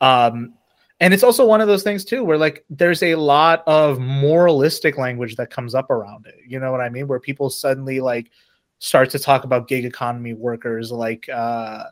Um, 0.00 0.54
and 0.98 1.12
it's 1.12 1.22
also 1.22 1.44
one 1.44 1.60
of 1.60 1.68
those 1.68 1.82
things 1.82 2.06
too, 2.06 2.24
where 2.24 2.38
like 2.38 2.64
there's 2.70 3.02
a 3.02 3.16
lot 3.16 3.62
of 3.66 3.98
moralistic 3.98 4.96
language 4.96 5.36
that 5.36 5.50
comes 5.50 5.74
up 5.74 5.90
around 5.90 6.26
it. 6.26 6.36
You 6.46 6.58
know 6.58 6.72
what 6.72 6.80
I 6.80 6.88
mean? 6.88 7.06
Where 7.06 7.20
people 7.20 7.50
suddenly 7.50 8.00
like 8.00 8.30
start 8.78 9.10
to 9.10 9.18
talk 9.18 9.44
about 9.44 9.68
gig 9.68 9.84
economy 9.84 10.32
workers 10.32 10.90
like 10.90 11.28
uh, 11.28 11.84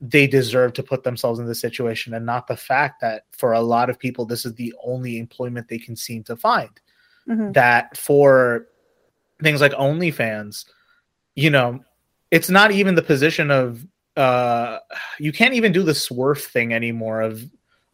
they 0.00 0.28
deserve 0.28 0.74
to 0.74 0.84
put 0.84 1.02
themselves 1.02 1.40
in 1.40 1.46
this 1.46 1.60
situation, 1.60 2.14
and 2.14 2.24
not 2.24 2.46
the 2.46 2.56
fact 2.56 3.00
that 3.00 3.24
for 3.32 3.54
a 3.54 3.60
lot 3.60 3.90
of 3.90 3.98
people 3.98 4.24
this 4.26 4.46
is 4.46 4.54
the 4.54 4.72
only 4.84 5.18
employment 5.18 5.66
they 5.66 5.78
can 5.78 5.96
seem 5.96 6.22
to 6.22 6.36
find. 6.36 6.80
Mm-hmm. 7.28 7.50
That 7.50 7.96
for 7.96 8.68
things 9.42 9.60
like 9.60 9.72
OnlyFans, 9.72 10.66
you 11.36 11.50
know, 11.50 11.84
it's 12.30 12.50
not 12.50 12.72
even 12.72 12.96
the 12.96 13.02
position 13.02 13.50
of 13.50 13.86
uh, 14.16 14.78
you 15.20 15.30
can't 15.30 15.54
even 15.54 15.70
do 15.70 15.82
the 15.82 15.94
swerve 15.94 16.42
thing 16.42 16.72
anymore 16.72 17.20
of 17.20 17.44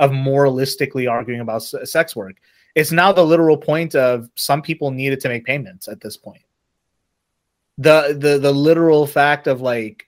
of 0.00 0.10
moralistically 0.10 1.10
arguing 1.10 1.40
about 1.40 1.62
sex 1.62 2.16
work. 2.16 2.36
It's 2.74 2.92
now 2.92 3.12
the 3.12 3.24
literal 3.24 3.58
point 3.58 3.94
of 3.94 4.30
some 4.34 4.62
people 4.62 4.90
needed 4.90 5.20
to 5.20 5.28
make 5.28 5.44
payments 5.44 5.88
at 5.88 6.00
this 6.00 6.16
point. 6.16 6.42
The 7.78 8.16
the 8.18 8.38
the 8.38 8.52
literal 8.52 9.06
fact 9.06 9.46
of 9.46 9.60
like 9.60 10.06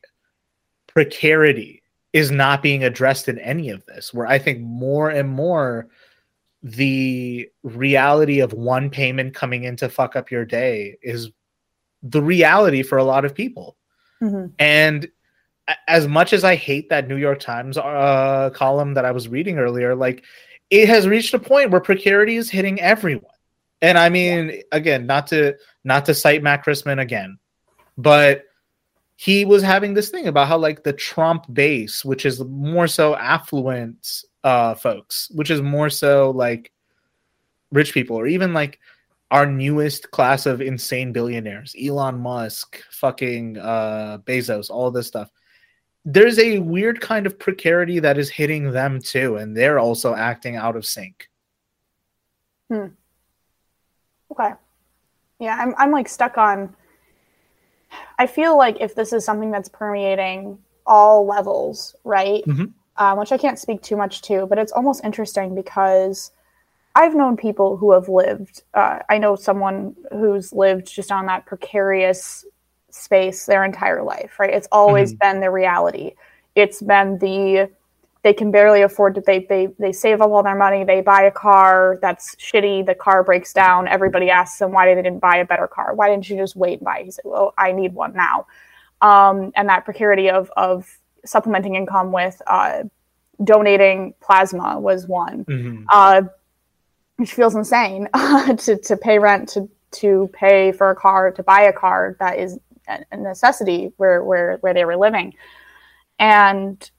precarity 0.87 1.83
is 2.13 2.31
not 2.31 2.63
being 2.63 2.85
addressed 2.85 3.29
in 3.29 3.39
any 3.41 3.71
of 3.71 3.85
this. 3.87 4.15
Where 4.15 4.27
I 4.27 4.39
think 4.39 4.61
more 4.61 5.11
and 5.11 5.29
more 5.29 5.89
the 6.63 7.51
reality 7.63 8.41
of 8.41 8.53
one 8.53 8.89
payment 8.89 9.35
coming 9.35 9.65
in 9.65 9.77
to 9.77 9.89
fuck 9.89 10.17
up 10.17 10.31
your 10.31 10.45
day 10.45 10.97
is 11.03 11.31
the 12.05 12.23
reality 12.23 12.83
for 12.83 12.99
a 12.99 13.05
lot 13.05 13.25
of 13.25 13.35
people. 13.35 13.77
Mm-hmm. 14.23 14.53
And 14.59 15.09
as 15.89 16.07
much 16.07 16.33
as 16.33 16.45
I 16.45 16.55
hate 16.55 16.91
that 16.91 17.09
New 17.09 17.17
York 17.17 17.41
Times 17.41 17.79
uh, 17.79 18.51
column 18.55 18.95
that 18.95 19.05
I 19.05 19.11
was 19.11 19.29
reading 19.29 19.59
earlier, 19.59 19.95
like 19.95 20.23
it 20.71 20.89
has 20.89 21.09
reached 21.09 21.35
a 21.35 21.39
point 21.39 21.71
where 21.71 21.81
precarity 21.81 22.37
is 22.37 22.51
hitting 22.51 22.81
everyone. 22.81 23.31
And 23.81 23.99
I 23.99 24.09
mean, 24.11 24.51
yeah. 24.51 24.61
again, 24.73 25.07
not 25.07 25.27
to 25.29 25.57
not 25.83 26.05
to 26.07 26.15
cite 26.15 26.43
Matt 26.43 26.65
Christman 26.65 27.01
again, 27.01 27.39
but 27.97 28.45
he 29.17 29.45
was 29.45 29.63
having 29.63 29.95
this 29.95 30.11
thing 30.11 30.27
about 30.27 30.49
how 30.49 30.59
like 30.59 30.83
the 30.83 30.93
Trump 30.93 31.47
base, 31.53 32.05
which 32.05 32.27
is 32.27 32.43
more 32.45 32.87
so 32.87 33.15
affluent 33.15 34.25
uh, 34.43 34.75
folks, 34.75 35.31
which 35.35 35.51
is 35.51 35.63
more 35.63 35.89
so 35.89 36.31
like 36.31 36.73
rich 37.73 37.95
people, 37.95 38.17
or 38.17 38.27
even 38.27 38.53
like 38.53 38.79
our 39.31 39.47
newest 39.47 40.11
class 40.11 40.47
of 40.47 40.61
insane 40.61 41.13
billionaires, 41.13 41.75
Elon 41.81 42.19
Musk, 42.19 42.83
fucking 42.91 43.59
uh, 43.59 44.19
Bezos, 44.25 44.71
all 44.71 44.91
this 44.91 45.07
stuff. 45.07 45.31
There's 46.05 46.39
a 46.39 46.59
weird 46.59 47.01
kind 47.01 47.27
of 47.27 47.39
precarity 47.39 47.99
that 48.01 48.19
is 48.19 48.29
hitting 48.31 48.71
them 48.71 49.01
too, 49.01 49.37
and 49.37 49.57
they're 49.57 49.79
also 49.79 50.15
acting 50.15 50.57
out 50.57 50.77
of 50.77 50.85
sync. 50.85 51.29
Hmm. 52.71 52.89
Okay. 54.31 54.53
Yeah, 55.39 55.57
I'm 55.59 55.75
I'm 55.79 55.91
like 55.91 56.09
stuck 56.09 56.39
on. 56.39 56.75
I 58.19 58.27
feel 58.27 58.57
like 58.57 58.81
if 58.81 58.95
this 58.95 59.13
is 59.13 59.25
something 59.25 59.51
that's 59.51 59.69
permeating 59.69 60.59
all 60.87 61.27
levels, 61.27 61.95
right? 62.05 62.45
Mm-hmm. 62.47 62.67
Um, 62.97 63.19
which 63.19 63.33
I 63.33 63.39
can't 63.39 63.59
speak 63.59 63.83
too 63.83 63.97
much 63.97 64.23
to, 64.23 64.47
but 64.47 64.59
it's 64.59 64.71
almost 64.71 65.05
interesting 65.05 65.55
because 65.55 66.31
I've 66.95 67.15
known 67.15 67.37
people 67.37 67.77
who 67.77 67.93
have 67.93 68.09
lived. 68.09 68.63
Uh, 68.73 69.01
I 69.09 69.19
know 69.19 69.37
someone 69.37 69.97
who's 70.13 70.53
lived 70.53 70.87
just 70.87 71.11
on 71.11 71.27
that 71.27 71.47
precarious 71.47 72.45
space 72.91 73.47
their 73.47 73.65
entire 73.65 74.03
life, 74.03 74.39
right? 74.39 74.51
It's 74.51 74.69
always 74.71 75.13
mm-hmm. 75.13 75.33
been 75.33 75.41
the 75.41 75.51
reality. 75.51 76.13
It's 76.55 76.81
been 76.81 77.19
the 77.19 77.71
they 78.25 78.33
can 78.33 78.51
barely 78.51 78.83
afford 78.83 79.15
to 79.15 79.21
they 79.21 79.41
they 79.49 79.69
they 79.79 79.93
save 79.93 80.21
up 80.21 80.31
all 80.31 80.43
their 80.43 80.57
money 80.57 80.83
they 80.83 81.01
buy 81.01 81.23
a 81.23 81.31
car 81.31 81.99
that's 82.01 82.35
shitty 82.37 82.85
the 82.85 82.95
car 82.95 83.23
breaks 83.23 83.53
down 83.53 83.87
everybody 83.87 84.31
asks 84.31 84.59
them 84.59 84.73
why 84.73 84.87
they 84.87 85.01
didn't 85.01 85.21
buy 85.21 85.37
a 85.37 85.45
better 85.45 85.69
car 85.69 85.95
why 85.95 86.09
didn't 86.09 86.29
you 86.29 86.37
just 86.37 86.57
wait 86.57 86.79
and 86.79 86.87
buy 86.87 87.03
he 87.05 87.11
said 87.11 87.25
well 87.25 87.55
i 87.59 87.71
need 87.71 87.95
one 87.95 88.13
now 88.15 88.47
um, 89.03 89.53
and 89.55 89.69
that 89.69 89.85
precarity 89.85 90.31
of 90.31 90.51
of 90.57 90.99
supplementing 91.27 91.75
income 91.75 92.11
with 92.13 92.41
uh, 92.47 92.83
donating 93.45 94.15
plasma 94.21 94.81
was 94.81 95.07
one 95.07 95.45
mm-hmm. 95.45 95.85
uh, 95.93 96.23
which 97.17 97.33
feels 97.33 97.55
insane 97.55 98.09
to, 98.59 98.79
to 98.83 98.97
pay 98.97 99.19
rent 99.19 99.49
to 99.51 99.69
to 99.91 100.29
pay 100.33 100.73
for 100.73 100.91
a 100.91 100.97
car 100.97 101.31
to 101.31 101.43
buy 101.43 101.63
a 101.63 101.73
car 101.73 102.17
that 102.19 102.39
is 102.39 102.59
a 102.89 103.17
necessity 103.17 103.93
where 103.97 104.23
where 104.25 104.57
where 104.59 104.75
they 104.75 104.85
were 104.85 104.97
living 104.97 105.35
and 106.19 106.91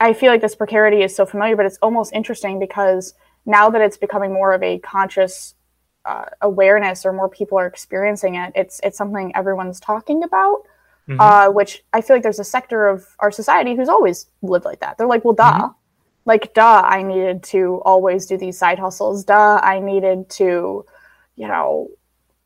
I 0.00 0.12
feel 0.12 0.30
like 0.30 0.40
this 0.40 0.54
precarity 0.54 1.02
is 1.02 1.14
so 1.16 1.24
familiar, 1.24 1.56
but 1.56 1.66
it's 1.66 1.78
almost 1.80 2.12
interesting 2.12 2.58
because 2.58 3.14
now 3.46 3.70
that 3.70 3.80
it's 3.80 3.96
becoming 3.96 4.32
more 4.32 4.52
of 4.52 4.62
a 4.62 4.78
conscious 4.78 5.54
uh, 6.04 6.26
awareness 6.42 7.04
or 7.04 7.12
more 7.12 7.28
people 7.28 7.58
are 7.58 7.66
experiencing 7.66 8.34
it, 8.34 8.52
it's 8.54 8.80
it's 8.82 8.98
something 8.98 9.32
everyone's 9.34 9.80
talking 9.80 10.22
about. 10.22 10.62
Mm-hmm. 11.08 11.20
Uh, 11.20 11.50
which 11.50 11.84
I 11.92 12.00
feel 12.00 12.16
like 12.16 12.24
there's 12.24 12.40
a 12.40 12.44
sector 12.44 12.88
of 12.88 13.06
our 13.20 13.30
society 13.30 13.76
who's 13.76 13.88
always 13.88 14.26
lived 14.42 14.64
like 14.64 14.80
that. 14.80 14.98
They're 14.98 15.06
like, 15.06 15.24
well, 15.24 15.34
duh. 15.34 15.52
Mm-hmm. 15.52 15.66
Like, 16.26 16.52
duh, 16.54 16.82
I 16.84 17.02
needed 17.02 17.42
to 17.44 17.80
always 17.84 18.26
do 18.26 18.36
these 18.36 18.58
side 18.58 18.78
hustles. 18.78 19.24
Duh, 19.24 19.60
I 19.62 19.80
needed 19.80 20.28
to, 20.30 20.84
you 21.36 21.48
know, 21.48 21.88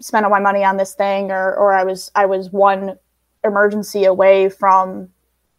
spend 0.00 0.24
all 0.24 0.30
my 0.30 0.40
money 0.40 0.64
on 0.64 0.76
this 0.76 0.94
thing, 0.94 1.30
or 1.30 1.54
or 1.54 1.72
I 1.72 1.84
was 1.84 2.10
I 2.14 2.26
was 2.26 2.50
one 2.50 2.96
emergency 3.42 4.04
away 4.04 4.48
from 4.48 5.08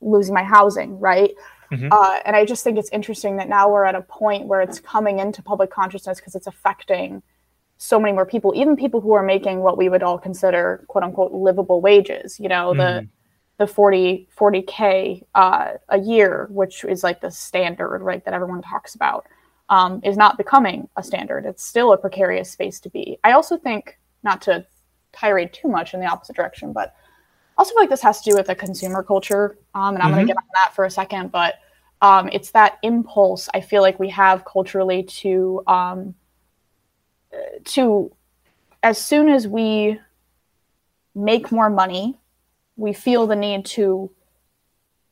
losing 0.02 0.34
my 0.34 0.44
housing, 0.44 1.00
right? 1.00 1.32
Mm-hmm. 1.72 1.88
Uh, 1.92 2.20
and 2.26 2.36
I 2.36 2.46
just 2.46 2.64
think 2.64 2.78
it's 2.78 2.90
interesting 2.90 3.38
that 3.38 3.48
now 3.48 3.70
we're 3.70 3.86
at 3.86 3.96
a 3.96 4.02
point 4.02 4.46
where 4.46 4.62
it's 4.62 4.80
coming 4.80 5.20
into 5.20 5.42
public 5.42 5.72
consciousness 5.72 6.20
because 6.20 6.36
it's 6.36 6.48
affecting 6.48 7.24
so 7.78 8.00
many 8.00 8.14
more 8.14 8.26
people, 8.26 8.54
even 8.56 8.76
people 8.76 9.02
who 9.02 9.14
are 9.14 9.24
making 9.24 9.62
what 9.62 9.78
we 9.78 9.90
would 9.90 10.04
all 10.04 10.18
consider 10.18 10.84
quote 10.88 11.04
unquote 11.04 11.32
livable 11.32 11.82
wages, 11.82 12.40
you 12.40 12.50
know, 12.50 12.74
mm-hmm. 12.74 12.80
the 12.80 13.08
the 13.62 13.68
40 13.68 14.28
40k 14.36 15.24
uh, 15.36 15.74
a 15.90 16.00
year, 16.00 16.48
which 16.50 16.84
is 16.84 17.04
like 17.04 17.22
the 17.22 17.30
standard, 17.30 18.02
right, 18.02 18.26
that 18.26 18.34
everyone 18.34 18.64
talks 18.64 18.96
about, 18.96 19.28
um, 19.70 20.02
is 20.04 20.18
not 20.18 20.36
becoming 20.36 20.90
a 20.98 21.04
standard. 21.04 21.46
It's 21.46 21.64
still 21.64 21.94
a 21.94 21.98
precarious 21.98 22.50
space 22.50 22.80
to 22.80 22.90
be. 22.90 23.20
I 23.24 23.34
also 23.34 23.58
think, 23.58 24.00
not 24.24 24.42
to 24.44 24.66
tirade 25.14 25.54
too 25.54 25.68
much 25.68 25.94
in 25.94 26.00
the 26.00 26.08
opposite 26.08 26.36
direction, 26.36 26.74
but 26.74 26.96
also 27.56 27.76
feel 27.76 27.84
like 27.84 27.92
this 27.92 28.02
has 28.02 28.22
to 28.22 28.32
do 28.32 28.36
with 28.36 28.48
the 28.48 28.56
consumer 28.56 29.04
culture, 29.04 29.60
um, 29.76 29.94
and 29.94 30.02
I'm 30.02 30.08
mm-hmm. 30.08 30.16
going 30.16 30.28
to 30.28 30.34
get 30.34 30.38
on 30.38 30.50
that 30.56 30.74
for 30.74 30.86
a 30.86 30.90
second. 30.90 31.32
But 31.32 31.60
um, 32.02 32.30
it's 32.34 32.50
that 32.52 32.80
impulse 32.82 33.48
I 33.54 33.62
feel 33.62 33.84
like 33.84 34.00
we 34.00 34.10
have 34.10 34.44
culturally 34.44 35.04
to 35.04 35.62
um, 35.68 36.16
to 37.66 38.12
as 38.82 38.98
soon 38.98 39.30
as 39.30 39.48
we 39.48 40.00
make 41.14 41.52
more 41.52 41.70
money, 41.70 42.18
we 42.82 42.94
feel 42.94 43.28
the 43.28 43.36
need 43.36 43.66
to 43.66 44.12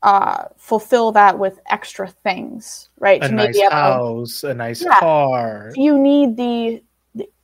uh, 0.01 0.45
fulfill 0.57 1.11
that 1.11 1.38
with 1.38 1.59
extra 1.70 2.07
things, 2.07 2.89
right? 2.99 3.24
A 3.24 3.28
to 3.28 3.34
nice 3.34 3.61
house, 3.70 4.43
a, 4.43 4.49
a 4.49 4.53
nice 4.53 4.84
yeah, 4.84 4.99
car. 4.99 5.72
You 5.76 5.97
need 5.99 6.38
the, 6.38 6.84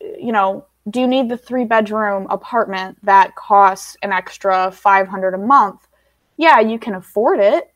you 0.01 0.32
know, 0.32 0.65
do 0.89 0.99
you 0.99 1.07
need 1.07 1.30
the 1.30 1.38
three 1.38 1.65
bedroom 1.65 2.28
apartment 2.30 2.97
that 3.03 3.36
costs 3.36 3.97
an 4.03 4.11
extra 4.11 4.71
500 4.71 5.34
a 5.34 5.38
month 5.38 5.88
yeah 6.38 6.59
you 6.59 6.78
can 6.78 6.95
afford 6.95 7.39
it 7.39 7.71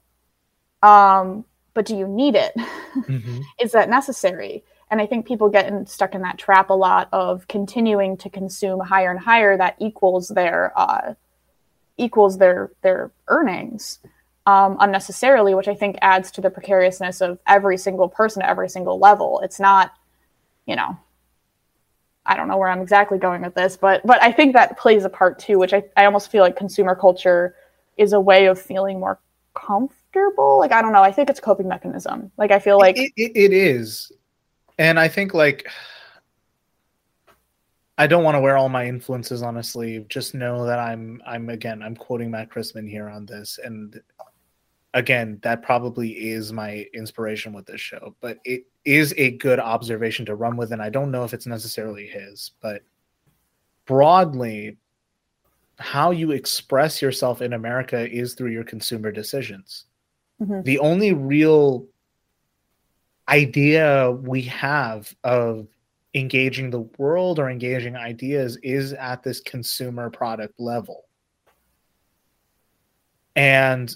um, 0.82 1.43
but 1.74 1.86
do 1.86 1.95
you 1.95 2.08
need 2.08 2.36
it? 2.36 2.54
Mm-hmm. 2.89 3.41
Is 3.62 3.74
that 3.74 3.88
necessary 3.88 4.64
and 4.89 5.00
i 5.00 5.06
think 5.06 5.28
people 5.28 5.47
get 5.47 5.68
in, 5.68 5.86
stuck 5.86 6.16
in 6.16 6.24
that 6.24 6.39
trap 6.39 6.72
a 6.72 6.74
lot 6.74 7.08
of 7.14 7.47
continuing 7.47 8.18
to 8.18 8.32
consume 8.32 8.80
higher 8.80 9.12
and 9.12 9.20
higher 9.20 9.56
that 9.56 9.76
equals 9.80 10.30
their 10.30 10.74
uh, 10.76 11.14
equals 12.00 12.38
their 12.38 12.72
their 12.82 13.12
earnings 13.28 14.00
um, 14.45 14.78
unnecessarily 14.80 15.54
which 15.54 15.68
i 15.68 15.76
think 15.76 15.97
adds 16.02 16.32
to 16.32 16.41
the 16.41 16.50
precariousness 16.50 17.22
of 17.22 17.38
every 17.45 17.78
single 17.78 18.10
person 18.10 18.41
at 18.41 18.50
every 18.50 18.70
single 18.70 18.97
level 18.97 19.39
it's 19.43 19.60
not 19.60 19.93
you 20.66 20.76
know 20.76 20.97
I 22.30 22.36
don't 22.36 22.47
know 22.47 22.58
where 22.58 22.70
I'm 22.70 22.82
exactly 22.82 23.18
going 23.18 23.41
with 23.41 23.56
this, 23.56 23.76
but 23.76 24.06
but 24.06 24.22
I 24.22 24.32
think 24.32 24.54
that 24.54 24.78
plays 24.78 25.04
a 25.04 25.10
part 25.10 25.39
too, 25.39 25.58
which 25.58 25.74
I, 25.74 25.84
I 25.97 26.06
almost 26.06 26.30
feel 26.30 26.43
like 26.43 26.56
consumer 26.56 26.95
culture 26.95 27.56
is 27.97 28.14
a 28.14 28.20
way 28.20 28.45
of 28.45 28.62
feeling 28.62 29.00
more 29.00 29.20
comfortable. 29.56 30.60
Like 30.60 30.72
I 30.72 30.84
don't 30.84 30.93
know, 30.93 31.02
I 31.02 31.12
think 31.12 31.32
it's 31.32 31.39
a 31.39 31.41
coping 31.41 31.68
mechanism. 31.68 32.32
Like 32.38 32.52
I 32.52 32.60
feel 32.60 32.78
like 32.78 33.00
it, 33.00 33.12
it, 33.18 33.32
it 33.36 33.52
is, 33.52 34.12
and 34.78 35.00
I 35.00 35.08
think 35.08 35.34
like 35.34 35.68
I 38.00 38.08
don't 38.08 38.24
want 38.24 38.36
to 38.36 38.41
wear 38.41 38.58
all 38.58 38.70
my 38.70 38.88
influences 38.88 39.43
on 39.43 39.58
a 39.58 39.64
sleeve. 39.64 40.08
Just 40.08 40.34
know 40.34 40.66
that 40.66 40.80
I'm 40.80 41.22
I'm 41.28 41.50
again 41.50 41.84
I'm 41.84 41.95
quoting 41.95 42.32
Matt 42.32 42.50
Christman 42.50 42.89
here 42.89 43.10
on 43.10 43.26
this, 43.26 43.60
and 43.64 44.02
again, 44.93 45.39
that 45.43 45.62
probably 45.62 46.12
is 46.12 46.52
my 46.52 46.86
inspiration 46.93 47.54
with 47.54 47.66
this 47.66 47.82
show, 47.82 48.16
but 48.22 48.39
it 48.43 48.64
is 48.86 49.14
a 49.18 49.32
good 49.32 49.60
observation 49.60 50.26
to 50.26 50.36
run 50.36 50.58
with. 50.58 50.72
And 50.72 50.82
I 50.82 50.89
don't 50.89 51.12
know 51.12 51.24
if 51.24 51.34
it's 51.34 51.45
necessarily 51.45 52.08
his, 52.08 52.52
but 52.62 52.82
broadly, 53.86 54.78
how 55.78 56.12
you 56.12 56.32
express 56.32 57.02
yourself 57.02 57.41
in 57.41 57.54
America 57.54 58.10
is 58.10 58.34
through 58.34 58.52
your 58.52 58.64
consumer 58.64 59.12
decisions. 59.12 59.86
Mm-hmm. 60.41 60.64
The 60.64 60.80
only 60.80 61.14
real 61.14 61.86
idea 63.28 64.10
we 64.12 64.41
have 64.43 65.14
of 65.24 65.68
engaging 66.14 66.70
the 66.70 66.88
world 66.97 67.39
or 67.39 67.49
engaging 67.49 67.95
ideas 67.95 68.57
is 68.64 68.93
at 68.93 69.24
this 69.24 69.39
consumer 69.41 70.10
product 70.10 70.60
level. 70.60 71.05
And 73.36 73.95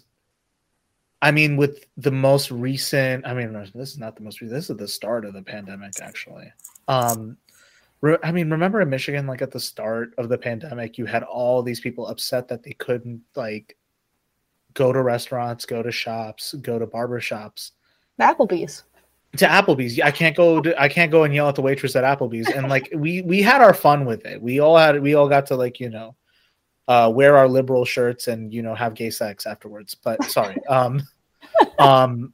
I 1.22 1.32
mean, 1.32 1.57
with 1.57 1.86
the 1.97 2.11
most 2.11 2.51
recent, 2.51 3.26
I 3.26 3.34
mean, 3.34 3.53
this 3.53 3.91
is 3.91 3.97
not 3.97 4.16
the 4.16 4.24
most 4.24 4.41
recent. 4.41 4.57
This 4.57 4.70
is 4.70 4.78
the 4.78 4.88
start 4.88 5.26
of 5.26 5.34
the 5.34 5.41
pandemic, 5.41 5.93
actually. 6.01 6.51
Um, 6.88 7.38
re- 8.01 8.18
I 8.24 8.32
mean, 8.32 8.49
remember 8.51 8.82
in 8.82 8.89
Michigan, 8.89 9.26
like 9.26 9.41
at 9.41 9.51
the 9.51 9.59
start 9.59 10.14
of 10.18 10.30
the 10.30 10.38
pandemic, 10.38 10.97
you 10.97 11.05
had 11.05 11.24
all 11.24 11.64
these 11.64 11.80
people 11.80 12.07
upset 12.07 12.47
that 12.49 12.61
they 12.61 12.74
couldn't 12.74 13.22
like 13.36 13.78
go 14.74 14.91
to 14.91 15.01
restaurants, 15.01 15.66
go 15.66 15.82
to 15.82 15.91
shops, 15.91 16.55
go 16.61 16.78
to 16.78 16.86
barber 16.86 17.22
shops. 17.22 17.72
Applebee's. 18.20 18.84
To 19.38 19.48
Applebee's, 19.48 20.00
I 20.00 20.12
can't 20.12 20.36
go. 20.36 20.62
To, 20.62 20.80
I 20.80 20.88
can't 20.88 21.12
go 21.12 21.24
and 21.24 21.34
yell 21.34 21.50
at 21.50 21.56
the 21.56 21.62
waitress 21.62 21.96
at 21.96 22.04
Applebee's. 22.04 22.50
And 22.50 22.70
like 22.70 22.90
we 22.96 23.24
we 23.24 23.42
had 23.42 23.62
our 23.62 23.74
fun 23.74 24.06
with 24.06 24.26
it. 24.26 24.42
We 24.42 24.60
all 24.60 24.78
had 24.78 25.02
we 25.02 25.16
all 25.16 25.28
got 25.28 25.48
to 25.48 25.56
like 25.56 25.80
you 25.80 25.90
know 25.90 26.16
uh, 26.88 27.12
wear 27.14 27.36
our 27.38 27.48
liberal 27.48 27.86
shirts 27.86 28.28
and 28.28 28.54
you 28.54 28.62
know 28.62 28.76
have 28.76 28.94
gay 28.94 29.10
sex 29.10 29.46
afterwards. 29.46 29.96
But 29.96 30.24
sorry. 30.26 30.58
Um, 30.70 31.04
um, 31.78 32.34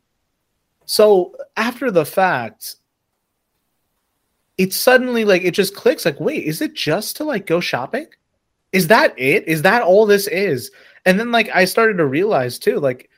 so 0.86 1.36
after 1.58 1.91
the 1.91 2.06
fact, 2.06 2.78
it's 4.58 4.76
suddenly 4.76 5.26
like 5.26 5.43
it 5.43 5.52
just 5.52 5.76
clicks. 5.76 6.06
Like, 6.06 6.20
wait, 6.20 6.43
is 6.43 6.62
it 6.62 6.74
just 6.74 7.18
to 7.18 7.24
like 7.24 7.45
go 7.45 7.60
shopping? 7.60 8.08
Is 8.72 8.88
that 8.88 9.14
it? 9.18 9.47
Is 9.47 9.62
that 9.64 9.82
all 9.82 10.06
this 10.06 10.28
is? 10.28 10.72
And 11.06 11.20
then 11.20 11.32
like 11.32 11.50
I 11.54 11.66
started 11.66 11.97
to 11.97 12.06
realize 12.06 12.60
too, 12.60 12.80
like 12.80 13.09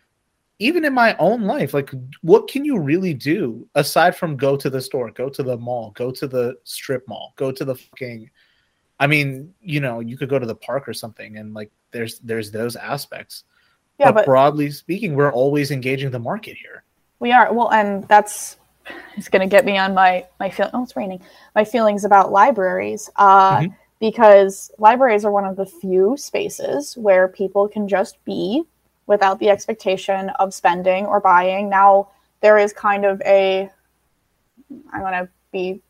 even 0.61 0.85
in 0.85 0.93
my 0.93 1.15
own 1.17 1.41
life, 1.41 1.73
like 1.73 1.89
what 2.21 2.47
can 2.47 2.63
you 2.63 2.77
really 2.77 3.15
do 3.15 3.67
aside 3.73 4.15
from 4.15 4.37
go 4.37 4.55
to 4.55 4.69
the 4.69 4.79
store, 4.79 5.09
go 5.09 5.27
to 5.27 5.41
the 5.41 5.57
mall, 5.57 5.91
go 5.95 6.11
to 6.11 6.27
the 6.27 6.55
strip 6.65 7.07
mall, 7.07 7.33
go 7.35 7.51
to 7.51 7.65
the 7.65 7.75
fucking 7.75 8.29
I 8.99 9.07
mean, 9.07 9.55
you 9.59 9.79
know, 9.79 9.99
you 9.99 10.15
could 10.15 10.29
go 10.29 10.37
to 10.37 10.45
the 10.45 10.53
park 10.53 10.87
or 10.87 10.93
something 10.93 11.37
and 11.37 11.55
like 11.55 11.71
there's 11.89 12.19
there's 12.19 12.51
those 12.51 12.75
aspects. 12.75 13.43
Yeah, 13.97 14.11
but, 14.11 14.17
but 14.17 14.25
broadly 14.27 14.69
speaking, 14.69 15.15
we're 15.15 15.33
always 15.33 15.71
engaging 15.71 16.11
the 16.11 16.19
market 16.19 16.55
here. 16.57 16.83
We 17.19 17.31
are. 17.31 17.51
Well, 17.51 17.71
and 17.71 18.07
that's 18.07 18.57
it's 19.17 19.29
going 19.29 19.41
to 19.41 19.51
get 19.51 19.65
me 19.65 19.79
on 19.79 19.95
my 19.95 20.27
my 20.39 20.51
feel. 20.51 20.69
Oh, 20.75 20.83
it's 20.83 20.95
raining. 20.95 21.21
My 21.55 21.65
feelings 21.65 22.05
about 22.05 22.31
libraries, 22.31 23.09
uh, 23.15 23.57
mm-hmm. 23.57 23.73
because 23.99 24.69
libraries 24.77 25.25
are 25.25 25.31
one 25.31 25.45
of 25.45 25.55
the 25.55 25.65
few 25.65 26.15
spaces 26.17 26.95
where 26.95 27.27
people 27.27 27.67
can 27.67 27.87
just 27.87 28.23
be 28.25 28.63
without 29.11 29.37
the 29.39 29.49
expectation 29.49 30.29
of 30.39 30.53
spending 30.53 31.05
or 31.05 31.19
buying. 31.19 31.69
Now 31.69 32.09
there 32.39 32.57
is 32.57 32.73
kind 32.73 33.05
of 33.05 33.21
a. 33.25 33.69
I'm 34.93 35.01
going 35.01 35.25
to 35.25 35.29
be 35.51 35.81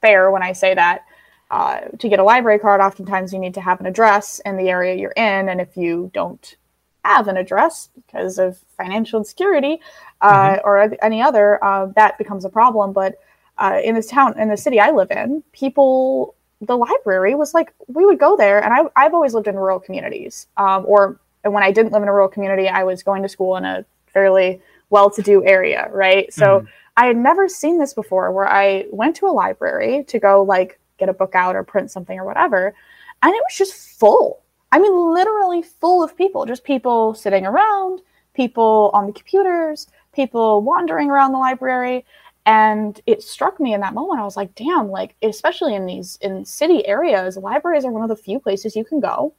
fair 0.00 0.30
when 0.30 0.42
I 0.42 0.52
say 0.52 0.74
that. 0.74 1.04
Uh, 1.50 1.80
to 1.98 2.08
get 2.08 2.18
a 2.18 2.24
library 2.24 2.58
card, 2.58 2.80
oftentimes 2.80 3.32
you 3.32 3.38
need 3.38 3.54
to 3.54 3.60
have 3.60 3.80
an 3.80 3.86
address 3.86 4.40
in 4.44 4.56
the 4.56 4.68
area 4.68 4.94
you're 4.94 5.12
in, 5.12 5.48
and 5.48 5.60
if 5.60 5.76
you 5.76 6.10
don't 6.12 6.56
have 7.04 7.28
an 7.28 7.36
address 7.36 7.88
because 7.94 8.36
of 8.38 8.58
financial 8.76 9.20
insecurity 9.20 9.80
uh, 10.20 10.56
mm-hmm. 10.56 10.68
or 10.68 10.92
any 11.02 11.22
other, 11.22 11.62
uh, 11.64 11.86
that 11.94 12.18
becomes 12.18 12.44
a 12.44 12.48
problem. 12.48 12.92
But 12.92 13.14
uh, 13.58 13.80
in 13.82 13.94
this 13.94 14.08
town, 14.08 14.38
in 14.38 14.48
the 14.48 14.56
city 14.56 14.80
I 14.80 14.90
live 14.90 15.10
in, 15.10 15.42
people 15.52 16.34
the 16.60 16.76
library 16.76 17.34
was 17.34 17.54
like 17.54 17.72
we 17.86 18.04
would 18.04 18.18
go 18.18 18.36
there, 18.36 18.62
and 18.62 18.72
I 18.74 18.80
I've 18.96 19.14
always 19.14 19.34
lived 19.34 19.46
in 19.46 19.56
rural 19.56 19.78
communities, 19.78 20.46
um, 20.56 20.84
or 20.86 21.20
when 21.52 21.62
I 21.62 21.70
didn't 21.70 21.92
live 21.92 22.02
in 22.02 22.08
a 22.08 22.12
rural 22.12 22.28
community, 22.28 22.68
I 22.68 22.84
was 22.84 23.02
going 23.02 23.22
to 23.22 23.28
school 23.28 23.56
in 23.56 23.64
a 23.64 23.84
fairly 24.06 24.60
well-to-do 24.90 25.44
area, 25.44 25.88
right? 25.92 26.32
So 26.32 26.60
Mhm. 26.60 26.68
I 26.96 27.06
had 27.06 27.16
never 27.16 27.48
seen 27.48 27.78
this 27.78 27.92
before, 27.92 28.32
where 28.32 28.48
I 28.48 28.86
went 28.90 29.16
to 29.16 29.26
a 29.26 29.32
library 29.32 30.04
to 30.04 30.18
go 30.18 30.42
like 30.42 30.78
get 30.98 31.08
a 31.08 31.12
book 31.12 31.34
out 31.34 31.54
or 31.56 31.62
print 31.62 31.90
something 31.90 32.18
or 32.18 32.24
whatever, 32.24 32.74
and 33.22 33.34
it 33.34 33.42
was 33.42 33.54
just 33.56 33.98
full. 33.98 34.40
I 34.72 34.78
mean, 34.78 35.12
literally 35.12 35.62
full 35.62 36.02
of 36.02 36.16
people, 36.16 36.46
just 36.46 36.64
people 36.64 37.14
sitting 37.14 37.46
around, 37.46 38.00
people 38.34 38.90
on 38.94 39.06
the 39.06 39.12
computers, 39.12 39.88
people 40.12 40.62
wandering 40.62 41.10
around 41.10 41.32
the 41.32 41.38
library 41.38 42.04
and 42.46 43.00
it 43.06 43.22
struck 43.22 43.58
me 43.60 43.74
in 43.74 43.80
that 43.80 43.92
moment 43.92 44.20
i 44.20 44.24
was 44.24 44.36
like 44.36 44.54
damn 44.54 44.88
like 44.88 45.14
especially 45.20 45.74
in 45.74 45.84
these 45.84 46.16
in 46.22 46.44
city 46.44 46.86
areas 46.86 47.36
libraries 47.36 47.84
are 47.84 47.90
one 47.90 48.02
of 48.02 48.08
the 48.08 48.16
few 48.16 48.38
places 48.38 48.76
you 48.76 48.84
can 48.84 49.00
go 49.00 49.32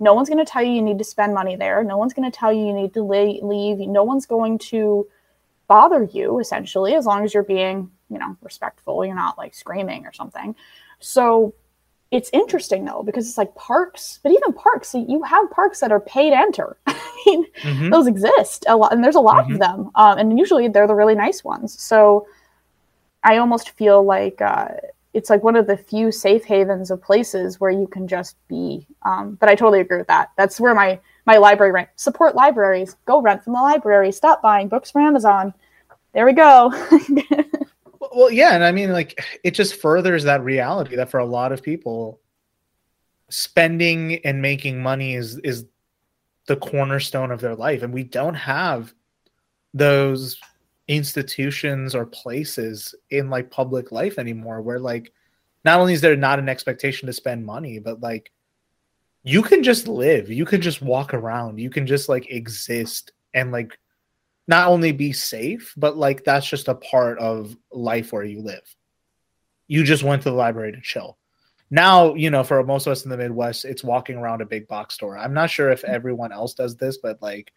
no 0.00 0.14
one's 0.14 0.28
going 0.28 0.44
to 0.44 0.50
tell 0.50 0.62
you 0.62 0.72
you 0.72 0.82
need 0.82 0.98
to 0.98 1.04
spend 1.04 1.34
money 1.34 1.56
there. 1.56 1.82
No 1.82 1.96
one's 1.96 2.14
going 2.14 2.30
to 2.30 2.36
tell 2.36 2.52
you 2.52 2.66
you 2.66 2.72
need 2.72 2.94
to 2.94 3.02
le- 3.02 3.44
leave. 3.44 3.78
No 3.78 4.04
one's 4.04 4.26
going 4.26 4.58
to 4.58 5.06
bother 5.66 6.04
you 6.04 6.38
essentially 6.38 6.94
as 6.94 7.04
long 7.04 7.24
as 7.24 7.34
you're 7.34 7.42
being 7.42 7.90
you 8.10 8.18
know 8.18 8.36
respectful. 8.42 9.04
You're 9.04 9.14
not 9.14 9.36
like 9.38 9.54
screaming 9.54 10.06
or 10.06 10.12
something. 10.12 10.54
So 11.00 11.52
it's 12.10 12.30
interesting 12.32 12.84
though 12.86 13.02
because 13.02 13.28
it's 13.28 13.36
like 13.36 13.54
parks 13.54 14.18
but 14.22 14.32
even 14.32 14.52
parks 14.54 14.94
you 14.94 15.22
have 15.24 15.50
parks 15.50 15.80
that 15.80 15.92
are 15.92 16.00
paid 16.00 16.32
enter. 16.32 16.76
I 16.86 17.22
mean 17.26 17.44
Mhm. 17.62 17.90
those 17.90 18.06
exist. 18.06 18.64
A 18.68 18.76
lot 18.76 18.92
and 18.92 19.04
there's 19.04 19.14
a 19.16 19.20
lot 19.20 19.46
Mhm. 19.46 19.54
of 19.54 19.58
them. 19.60 19.90
Um, 19.94 20.16
and 20.18 20.38
usually 20.38 20.68
they're 20.68 20.86
the 20.86 20.94
really 20.94 21.14
nice 21.16 21.42
ones. 21.44 21.78
So 21.80 22.26
i 23.24 23.36
almost 23.38 23.70
feel 23.70 24.02
like 24.04 24.40
uh, 24.40 24.68
it's 25.18 25.30
like 25.30 25.42
one 25.42 25.56
of 25.56 25.66
the 25.66 25.76
few 25.76 26.10
safe 26.10 26.44
havens 26.44 26.90
of 26.90 27.02
places 27.02 27.60
where 27.60 27.70
you 27.70 27.86
can 27.88 28.08
just 28.08 28.36
be 28.48 28.86
um, 29.02 29.36
but 29.40 29.48
i 29.48 29.54
totally 29.54 29.80
agree 29.80 29.98
with 29.98 30.06
that. 30.06 30.30
That's 30.36 30.60
where 30.60 30.74
my 30.74 30.98
my 31.26 31.36
library 31.36 31.72
rent 31.72 31.88
support 31.96 32.34
libraries. 32.34 32.96
Go 33.04 33.20
rent 33.20 33.44
from 33.44 33.52
the 33.52 33.60
library. 33.60 34.12
Stop 34.12 34.40
buying 34.40 34.68
books 34.68 34.90
from 34.90 35.02
amazon. 35.02 35.52
There 36.14 36.24
we 36.24 36.32
go. 36.32 36.72
Well, 38.12 38.30
yeah, 38.30 38.54
and 38.54 38.64
I 38.64 38.72
mean, 38.72 38.92
like, 38.92 39.22
it 39.44 39.52
just 39.52 39.80
furthers 39.80 40.24
that 40.24 40.42
reality 40.42 40.96
that 40.96 41.10
for 41.10 41.18
a 41.18 41.26
lot 41.26 41.52
of 41.52 41.62
people, 41.62 42.20
spending 43.28 44.24
and 44.24 44.40
making 44.40 44.82
money 44.82 45.14
is 45.14 45.36
is 45.38 45.66
the 46.46 46.56
cornerstone 46.56 47.30
of 47.30 47.40
their 47.40 47.54
life, 47.54 47.82
and 47.82 47.92
we 47.92 48.04
don't 48.04 48.34
have 48.34 48.94
those 49.74 50.40
institutions 50.88 51.94
or 51.94 52.06
places 52.06 52.94
in 53.10 53.30
like 53.30 53.50
public 53.50 53.92
life 53.92 54.18
anymore 54.18 54.62
where 54.62 54.80
like 54.80 55.12
not 55.64 55.78
only 55.78 55.92
is 55.92 56.00
there 56.00 56.16
not 56.16 56.38
an 56.38 56.48
expectation 56.48 57.06
to 57.06 57.12
spend 57.12 57.44
money 57.44 57.78
but 57.78 58.00
like 58.00 58.32
you 59.22 59.42
can 59.42 59.62
just 59.62 59.86
live 59.86 60.30
you 60.30 60.46
can 60.46 60.62
just 60.62 60.80
walk 60.80 61.12
around 61.12 61.58
you 61.58 61.68
can 61.68 61.86
just 61.86 62.08
like 62.08 62.30
exist 62.30 63.12
and 63.34 63.52
like 63.52 63.78
not 64.48 64.68
only 64.68 64.92
be 64.92 65.12
safe, 65.12 65.74
but 65.76 65.96
like 65.96 66.24
that's 66.24 66.48
just 66.48 66.68
a 66.68 66.74
part 66.74 67.18
of 67.18 67.54
life 67.70 68.12
where 68.12 68.24
you 68.24 68.40
live. 68.40 68.74
You 69.68 69.84
just 69.84 70.02
went 70.02 70.22
to 70.22 70.30
the 70.30 70.36
library 70.36 70.72
to 70.72 70.80
chill. 70.80 71.18
Now, 71.70 72.14
you 72.14 72.30
know, 72.30 72.42
for 72.42 72.64
most 72.64 72.86
of 72.86 72.92
us 72.92 73.04
in 73.04 73.10
the 73.10 73.18
Midwest, 73.18 73.66
it's 73.66 73.84
walking 73.84 74.16
around 74.16 74.40
a 74.40 74.46
big 74.46 74.66
box 74.66 74.94
store. 74.94 75.18
I'm 75.18 75.34
not 75.34 75.50
sure 75.50 75.70
if 75.70 75.82
mm. 75.82 75.90
everyone 75.90 76.32
else 76.32 76.54
does 76.54 76.76
this, 76.76 76.96
but 76.96 77.20
like 77.20 77.52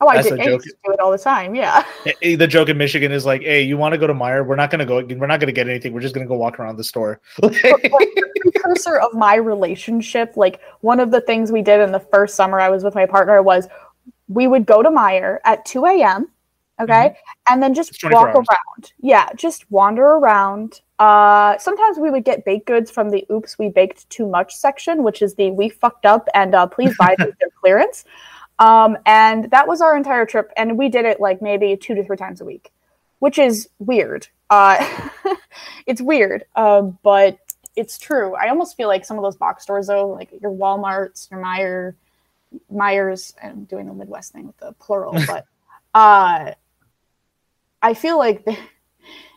oh 0.00 0.08
i 0.08 0.16
That's 0.16 0.28
did 0.28 0.40
I 0.40 0.44
used 0.50 0.64
to 0.64 0.74
do 0.84 0.92
it 0.92 1.00
all 1.00 1.10
the 1.10 1.18
time 1.18 1.54
yeah 1.54 1.84
the 2.22 2.46
joke 2.46 2.68
in 2.68 2.78
Michigan 2.78 3.12
is 3.12 3.24
like, 3.24 3.42
"Hey, 3.42 3.62
you 3.62 3.76
want 3.76 3.92
to 3.92 3.98
go 3.98 4.06
to 4.06 4.14
Meijer? 4.14 4.46
We're 4.46 4.56
not 4.56 4.70
gonna 4.70 4.86
go. 4.86 5.04
We're 5.04 5.26
not 5.26 5.40
gonna 5.40 5.52
get 5.52 5.68
anything. 5.68 5.92
We're 5.92 6.00
just 6.00 6.14
gonna 6.14 6.26
go 6.26 6.36
walk 6.36 6.58
around 6.58 6.76
the 6.76 6.84
store." 6.84 7.20
The 7.42 8.52
precursor 8.52 8.96
of 8.96 9.14
my 9.14 9.34
relationship 9.36 10.36
like 10.36 10.60
one 10.80 11.00
of 11.00 11.10
the 11.10 11.20
things 11.20 11.50
we 11.50 11.62
did 11.62 11.80
in 11.80 11.92
the 11.92 12.00
first 12.00 12.34
summer 12.34 12.60
i 12.60 12.68
was 12.68 12.84
with 12.84 12.94
my 12.94 13.06
partner 13.06 13.42
was 13.42 13.66
we 14.28 14.46
would 14.46 14.66
go 14.66 14.82
to 14.82 14.88
Meijer 14.88 15.38
at 15.44 15.64
2 15.64 15.84
a.m 15.86 16.28
okay 16.80 17.16
and 17.48 17.62
then 17.62 17.72
just 17.72 17.98
walk 18.04 18.28
hours. 18.28 18.36
around 18.36 18.92
yeah 19.00 19.28
just 19.34 19.70
wander 19.70 20.04
around 20.04 20.80
uh 20.98 21.56
sometimes 21.58 21.98
we 21.98 22.10
would 22.10 22.24
get 22.24 22.44
baked 22.44 22.66
goods 22.66 22.90
from 22.90 23.10
the 23.10 23.26
oops 23.30 23.58
we 23.58 23.68
baked 23.68 24.08
too 24.10 24.26
much 24.26 24.54
section 24.54 25.02
which 25.02 25.22
is 25.22 25.34
the 25.34 25.50
we 25.50 25.68
fucked 25.68 26.06
up 26.06 26.28
and 26.34 26.54
uh, 26.54 26.66
please 26.66 26.94
buy 26.98 27.14
these 27.18 27.32
clearance 27.60 28.04
um 28.58 28.96
and 29.06 29.50
that 29.50 29.68
was 29.68 29.80
our 29.80 29.96
entire 29.96 30.26
trip 30.26 30.50
and 30.56 30.78
we 30.78 30.88
did 30.88 31.04
it 31.04 31.20
like 31.20 31.42
maybe 31.42 31.76
two 31.76 31.94
to 31.94 32.04
three 32.04 32.16
times 32.16 32.40
a 32.40 32.44
week 32.44 32.70
which 33.18 33.38
is 33.38 33.68
weird 33.78 34.28
uh 34.50 34.76
it's 35.86 36.00
weird 36.00 36.44
uh, 36.54 36.80
but 36.80 37.38
it's 37.76 37.98
true. 37.98 38.34
I 38.34 38.48
almost 38.48 38.76
feel 38.76 38.88
like 38.88 39.04
some 39.04 39.18
of 39.18 39.22
those 39.22 39.36
box 39.36 39.62
stores, 39.62 39.86
though, 39.86 40.08
like 40.08 40.30
your 40.40 40.50
WalMarts, 40.50 41.30
your 41.30 41.40
Meijer, 41.40 41.94
Meijers, 42.72 43.34
I'm 43.42 43.64
doing 43.64 43.86
the 43.86 43.92
Midwest 43.92 44.32
thing 44.32 44.46
with 44.46 44.56
the 44.56 44.72
plural, 44.72 45.12
but 45.26 45.46
uh, 45.94 46.52
I 47.82 47.94
feel 47.94 48.18
like 48.18 48.44
they, 48.44 48.58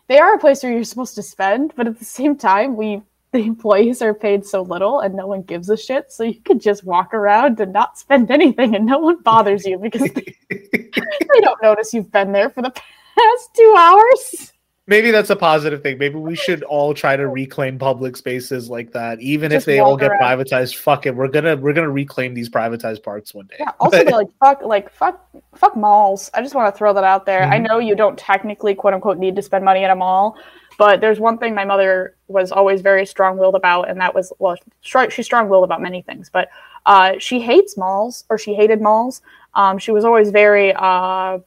they 0.08 0.20
are 0.20 0.34
a 0.34 0.40
place 0.40 0.64
where 0.64 0.72
you're 0.72 0.86
supposed 0.86 1.16
to 1.16 1.24
spend, 1.24 1.74
but 1.76 1.86
at 1.86 2.00
the 2.00 2.06
same 2.06 2.38
time, 2.38 2.78
we 2.78 3.02
the 3.32 3.40
employees 3.40 4.02
are 4.02 4.14
paid 4.14 4.46
so 4.46 4.62
little 4.64 5.00
and 5.02 5.14
no 5.16 5.28
one 5.28 5.42
gives 5.44 5.70
a 5.70 5.78
shit, 5.78 6.12
so 6.12 6.24
you 6.24 6.40
could 6.42 6.60
just 6.60 6.84
walk 6.84 7.14
around 7.14 7.60
and 7.60 7.72
not 7.74 7.98
spend 7.98 8.32
anything, 8.40 8.76
and 8.76 8.86
no 8.86 8.98
one 9.00 9.22
bothers 9.22 9.66
you 9.66 9.78
because 9.78 10.02
they, 10.14 10.36
they 10.50 11.40
don't 11.42 11.62
notice 11.62 11.94
you've 11.94 12.12
been 12.12 12.32
there 12.32 12.50
for 12.50 12.62
the 12.62 12.72
past 12.72 13.50
two 13.56 13.76
hours. 13.78 14.54
Maybe 14.88 15.12
that's 15.12 15.30
a 15.30 15.36
positive 15.36 15.84
thing. 15.84 16.00
Maybe 16.00 16.16
we 16.16 16.36
should 16.36 16.64
all 16.64 16.96
try 16.96 17.16
to 17.16 17.28
reclaim 17.28 17.78
public 17.78 18.18
spaces 18.18 18.72
like 18.72 18.92
that, 18.94 19.22
even 19.22 19.52
Just 19.52 19.62
if 19.62 19.66
they 19.68 19.78
all 19.78 19.96
get 19.96 20.10
around. 20.10 20.40
privatized. 20.40 20.78
Fuck 20.78 21.06
it, 21.06 21.16
we're 21.16 21.28
gonna 21.28 21.56
we're 21.56 21.74
gonna 21.74 21.92
reclaim 21.92 22.34
these 22.34 22.50
privatized 22.50 23.04
parks 23.04 23.32
one 23.36 23.46
day. 23.46 23.58
Yeah. 23.60 23.70
Also, 23.80 24.04
like 24.06 24.30
fuck, 24.40 24.64
like 24.64 24.92
fuck, 24.92 25.30
fuck 25.54 25.78
malls. 25.78 26.32
I 26.34 26.42
just 26.42 26.56
want 26.56 26.74
to 26.74 26.76
throw 26.76 26.92
that 26.96 27.04
out 27.04 27.28
there. 27.28 27.44
I 27.44 27.60
Mhm. 27.60 27.68
know 27.68 27.78
you 27.78 27.94
don't 27.96 28.18
technically, 28.18 28.74
quote 28.74 28.96
unquote, 28.96 29.20
need 29.20 29.36
to 29.36 29.44
spend 29.44 29.64
money 29.64 29.84
at 29.84 29.92
a 29.92 29.96
mall, 29.96 30.38
but 30.80 31.02
there's 31.02 31.20
one 31.20 31.38
thing 31.38 31.54
my 31.54 31.66
mother 31.66 32.16
was 32.30 32.54
always 32.54 32.80
very 32.80 33.06
strong-willed 33.06 33.54
about, 33.54 33.90
and 33.90 34.00
that 34.00 34.16
was 34.16 34.32
well, 34.40 34.56
she's 34.80 35.26
strong-willed 35.26 35.66
about 35.66 35.82
many 35.82 36.02
things, 36.02 36.30
but 36.32 36.50
uh, 36.86 37.16
she 37.20 37.42
hates 37.42 37.76
malls, 37.76 38.24
or 38.30 38.38
she 38.38 38.54
hated 38.54 38.82
malls. 38.82 39.22
Um, 39.54 39.78
she 39.78 39.92
was 39.92 40.06
always 40.06 40.32
very. 40.32 40.74
Uh, 40.74 41.40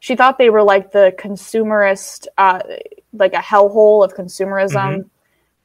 she 0.00 0.16
thought 0.16 0.36
they 0.36 0.50
were 0.50 0.62
like 0.62 0.92
the 0.92 1.14
consumerist, 1.18 2.26
uh, 2.36 2.60
like 3.14 3.32
a 3.32 3.38
hellhole 3.38 4.04
of 4.04 4.14
consumerism. 4.14 5.08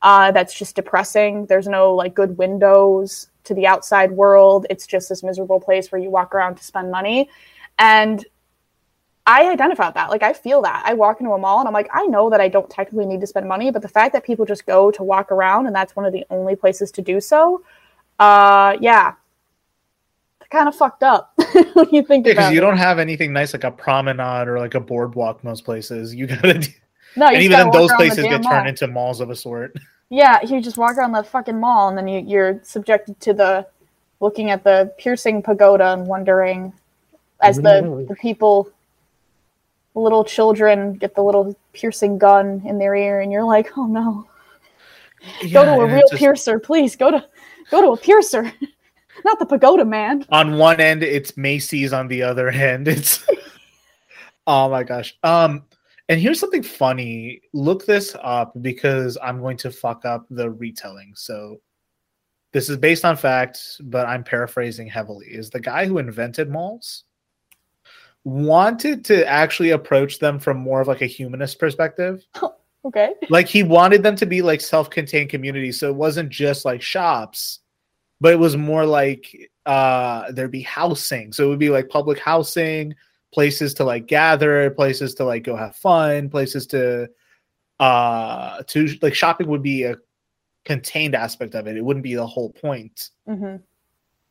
Uh, 0.02 0.32
that's 0.32 0.58
just 0.58 0.78
depressing. 0.78 1.46
There's 1.48 1.68
no 1.68 1.94
like 1.94 2.14
good 2.14 2.38
windows 2.38 3.28
to 3.44 3.54
the 3.54 3.68
outside 3.68 4.14
world. 4.14 4.66
It's 4.70 4.88
just 4.88 5.10
this 5.10 5.24
miserable 5.24 5.60
place 5.60 5.92
where 5.92 6.00
you 6.00 6.10
walk 6.10 6.34
around 6.34 6.56
to 6.56 6.64
spend 6.64 6.90
money. 6.90 7.30
And 7.78 8.26
I 9.30 9.48
identify 9.52 9.86
with 9.86 9.94
that. 9.94 10.10
Like 10.10 10.24
I 10.24 10.34
feel 10.34 10.64
that. 10.64 10.82
I 10.88 10.96
walk 10.96 11.20
into 11.20 11.32
a 11.34 11.38
mall 11.38 11.60
and 11.60 11.68
I'm 11.68 11.74
like, 11.74 11.88
I 11.94 12.08
know 12.08 12.32
that 12.32 12.42
I 12.42 12.48
don't 12.48 12.68
technically 12.68 13.06
need 13.06 13.22
to 13.22 13.28
spend 13.28 13.48
money, 13.48 13.70
but 13.70 13.84
the 13.84 13.88
fact 13.88 14.12
that 14.14 14.24
people 14.24 14.44
just 14.44 14.66
go 14.66 14.90
to 14.90 15.04
walk 15.04 15.32
around 15.32 15.68
and 15.68 15.76
that's 15.76 15.96
one 15.96 16.04
of 16.04 16.12
the 16.12 16.26
only 16.32 16.56
places 16.56 16.92
to 16.94 17.04
do 17.04 17.22
so, 17.22 17.64
uh, 18.18 18.76
yeah, 18.82 19.14
kind 20.50 20.68
of 20.68 20.76
fucked 20.76 21.04
up 21.04 21.34
when 21.74 21.88
you 21.92 22.02
think 22.02 22.26
Yeah, 22.26 22.32
about 22.32 22.42
because 22.42 22.54
you 22.54 22.58
it. 22.58 22.62
don't 22.62 22.78
have 22.78 22.98
anything 22.98 23.32
nice 23.32 23.54
like 23.54 23.64
a 23.64 23.70
promenade 23.70 24.48
or 24.48 24.58
like 24.58 24.74
a 24.74 24.80
boardwalk 24.80 25.44
most 25.44 25.64
places. 25.64 26.16
You 26.16 26.26
gotta, 26.26 26.56
do, 26.56 26.68
No, 27.16 27.28
you 27.30 27.36
and 27.36 27.44
even 27.44 27.58
then, 27.60 27.70
those 27.72 27.92
around 27.92 28.00
the 28.00 28.16
places 28.16 28.18
damn 28.24 28.42
get 28.42 28.50
turned 28.50 28.62
mall. 28.62 28.68
into 28.68 28.88
malls 28.88 29.22
of 29.22 29.30
a 29.30 29.36
sort. 29.36 29.76
Yeah, 30.12 30.42
you 30.42 30.60
just 30.60 30.80
walk 30.80 30.98
around 30.98 31.12
the 31.12 31.24
fucking 31.24 31.60
mall 31.60 31.90
and 31.90 31.96
then 31.96 32.08
you, 32.08 32.22
you're 32.22 32.60
subjected 32.64 33.20
to 33.20 33.32
the 33.32 33.68
looking 34.22 34.50
at 34.50 34.64
the 34.64 34.92
piercing 34.98 35.44
pagoda 35.44 35.94
and 35.94 36.08
wondering 36.08 36.74
as 37.44 37.58
the, 37.58 38.06
the 38.10 38.16
people 38.16 38.72
little 40.00 40.24
children 40.24 40.94
get 40.94 41.16
the 41.16 41.22
little 41.22 41.56
piercing 41.74 42.18
gun 42.18 42.62
in 42.66 42.78
their 42.80 42.96
ear 42.96 43.22
and 43.22 43.32
you're 43.32 43.44
like, 43.44 43.78
oh 43.78 43.86
no. 43.86 44.28
Go 45.52 45.66
to 45.66 45.82
a 45.82 45.86
real 45.86 46.08
just- 46.10 46.20
piercer, 46.20 46.60
please. 46.60 46.96
Go 46.96 47.12
to 47.12 47.26
go 47.70 47.82
to 47.82 47.92
a 47.92 47.98
piercer. 47.98 48.52
Not 49.26 49.38
the 49.40 49.46
pagoda 49.46 49.84
man. 49.84 50.26
On 50.30 50.58
one 50.58 50.80
end, 50.80 51.04
it's 51.04 51.36
Macy's. 51.36 51.92
On 51.92 52.08
the 52.08 52.24
other 52.24 52.48
end, 52.50 52.88
it's 52.88 53.26
oh 54.48 54.70
my 54.70 54.84
gosh. 54.84 55.18
Um, 55.24 55.66
and 56.08 56.20
here's 56.20 56.40
something 56.40 56.64
funny. 56.64 57.42
Look 57.54 57.86
this 57.86 58.16
up 58.22 58.54
because 58.62 59.18
I'm 59.22 59.42
going 59.42 59.58
to 59.58 59.72
fuck 59.72 60.06
up 60.06 60.26
the 60.30 60.50
retelling. 60.50 61.14
So 61.16 61.62
this 62.54 62.70
is 62.70 62.78
based 62.78 63.06
on 63.06 63.16
facts, 63.16 63.80
but 63.84 64.08
I'm 64.08 64.24
paraphrasing 64.24 64.88
heavily. 64.88 65.28
Is 65.28 65.50
the 65.50 65.60
guy 65.60 65.86
who 65.86 65.98
invented 65.98 66.50
malls 66.50 67.04
wanted 68.24 69.06
to 69.06 69.28
actually 69.28 69.72
approach 69.72 70.20
them 70.20 70.40
from 70.40 70.58
more 70.58 70.82
of 70.82 70.88
like 70.88 71.02
a 71.02 71.08
humanist 71.08 71.60
perspective? 71.60 72.26
Okay. 72.86 73.14
like 73.30 73.50
he 73.50 73.62
wanted 73.62 74.04
them 74.04 74.16
to 74.16 74.26
be 74.26 74.42
like 74.42 74.62
self-contained 74.62 75.30
communities 75.30 75.78
so 75.78 75.90
it 75.90 75.96
wasn't 75.96 76.30
just 76.30 76.64
like 76.64 76.82
shops 76.82 77.60
but 78.22 78.32
it 78.32 78.40
was 78.40 78.56
more 78.56 78.86
like 78.86 79.52
uh 79.66 80.32
there'd 80.32 80.50
be 80.50 80.62
housing 80.62 81.34
so 81.34 81.44
it 81.44 81.50
would 81.50 81.60
be 81.60 81.70
like 81.70 81.90
public 81.90 82.20
housing 82.20 82.96
places 83.34 83.74
to 83.74 83.84
like 83.84 84.08
gather 84.08 84.70
places 84.70 85.14
to 85.16 85.26
like 85.26 85.44
go 85.44 85.58
have 85.58 85.76
fun 85.76 86.30
places 86.30 86.66
to 86.68 87.10
uh 87.82 88.64
to 88.64 88.98
like 89.02 89.14
shopping 89.14 89.48
would 89.48 89.62
be 89.62 89.84
a 89.84 89.98
contained 90.66 91.16
aspect 91.16 91.56
of 91.56 91.68
it. 91.68 91.78
It 91.78 91.84
wouldn't 91.84 92.04
be 92.04 92.16
the 92.16 92.28
whole 92.28 92.52
point. 92.52 93.10
hmm 93.28 93.58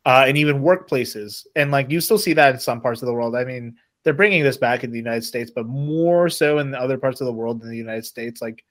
Uh, 0.08 0.24
and 0.26 0.38
even 0.38 0.62
workplaces, 0.62 1.44
and 1.54 1.70
like 1.70 1.90
you 1.90 2.00
still 2.00 2.16
see 2.16 2.32
that 2.32 2.54
in 2.54 2.58
some 2.58 2.80
parts 2.80 3.02
of 3.02 3.06
the 3.06 3.12
world. 3.12 3.36
I 3.36 3.44
mean, 3.44 3.76
they're 4.02 4.14
bringing 4.14 4.42
this 4.42 4.56
back 4.56 4.82
in 4.82 4.90
the 4.90 4.96
United 4.96 5.22
States, 5.22 5.50
but 5.54 5.66
more 5.66 6.30
so 6.30 6.60
in 6.60 6.74
other 6.74 6.96
parts 6.96 7.20
of 7.20 7.26
the 7.26 7.32
world 7.32 7.60
than 7.60 7.68
the 7.68 7.76
United 7.76 8.06
States. 8.06 8.40
Like 8.40 8.64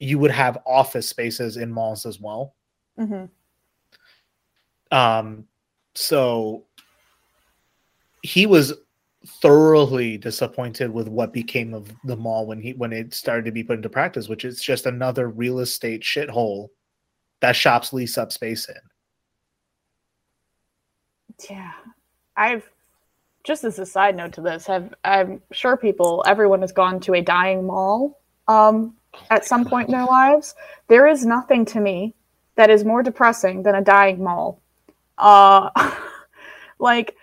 you 0.00 0.18
would 0.18 0.32
have 0.32 0.58
office 0.66 1.08
spaces 1.08 1.56
in 1.56 1.70
malls 1.70 2.04
as 2.04 2.18
well. 2.18 2.56
hmm 2.98 3.26
Um, 4.90 5.44
so 5.94 6.64
he 8.22 8.46
was 8.46 8.74
thoroughly 9.24 10.18
disappointed 10.18 10.90
with 10.90 11.06
what 11.06 11.32
became 11.32 11.74
of 11.74 11.92
the 12.02 12.16
mall 12.16 12.44
when 12.44 12.60
he 12.60 12.72
when 12.72 12.92
it 12.92 13.14
started 13.14 13.44
to 13.44 13.52
be 13.52 13.62
put 13.62 13.76
into 13.76 13.88
practice, 13.88 14.28
which 14.28 14.44
is 14.44 14.60
just 14.60 14.86
another 14.86 15.28
real 15.28 15.60
estate 15.60 16.02
shithole 16.02 16.70
that 17.40 17.54
shops 17.54 17.92
lease 17.92 18.18
up 18.18 18.32
space 18.32 18.68
in. 18.68 18.89
Yeah, 21.48 21.72
I've 22.36 22.68
just 23.44 23.64
as 23.64 23.78
a 23.78 23.86
side 23.86 24.16
note 24.16 24.32
to 24.34 24.40
this, 24.40 24.66
have 24.66 24.94
I'm 25.04 25.42
sure 25.52 25.76
people, 25.76 26.22
everyone 26.26 26.60
has 26.60 26.72
gone 26.72 27.00
to 27.00 27.14
a 27.14 27.22
dying 27.22 27.66
mall 27.66 28.20
um, 28.48 28.94
at 29.30 29.46
some 29.46 29.64
point 29.64 29.88
in 29.88 29.92
their 29.92 30.04
lives. 30.04 30.54
There 30.88 31.06
is 31.06 31.24
nothing 31.24 31.64
to 31.66 31.80
me 31.80 32.14
that 32.56 32.70
is 32.70 32.84
more 32.84 33.02
depressing 33.02 33.62
than 33.62 33.74
a 33.74 33.82
dying 33.82 34.22
mall. 34.22 34.60
Uh, 35.16 35.70
like 36.78 37.16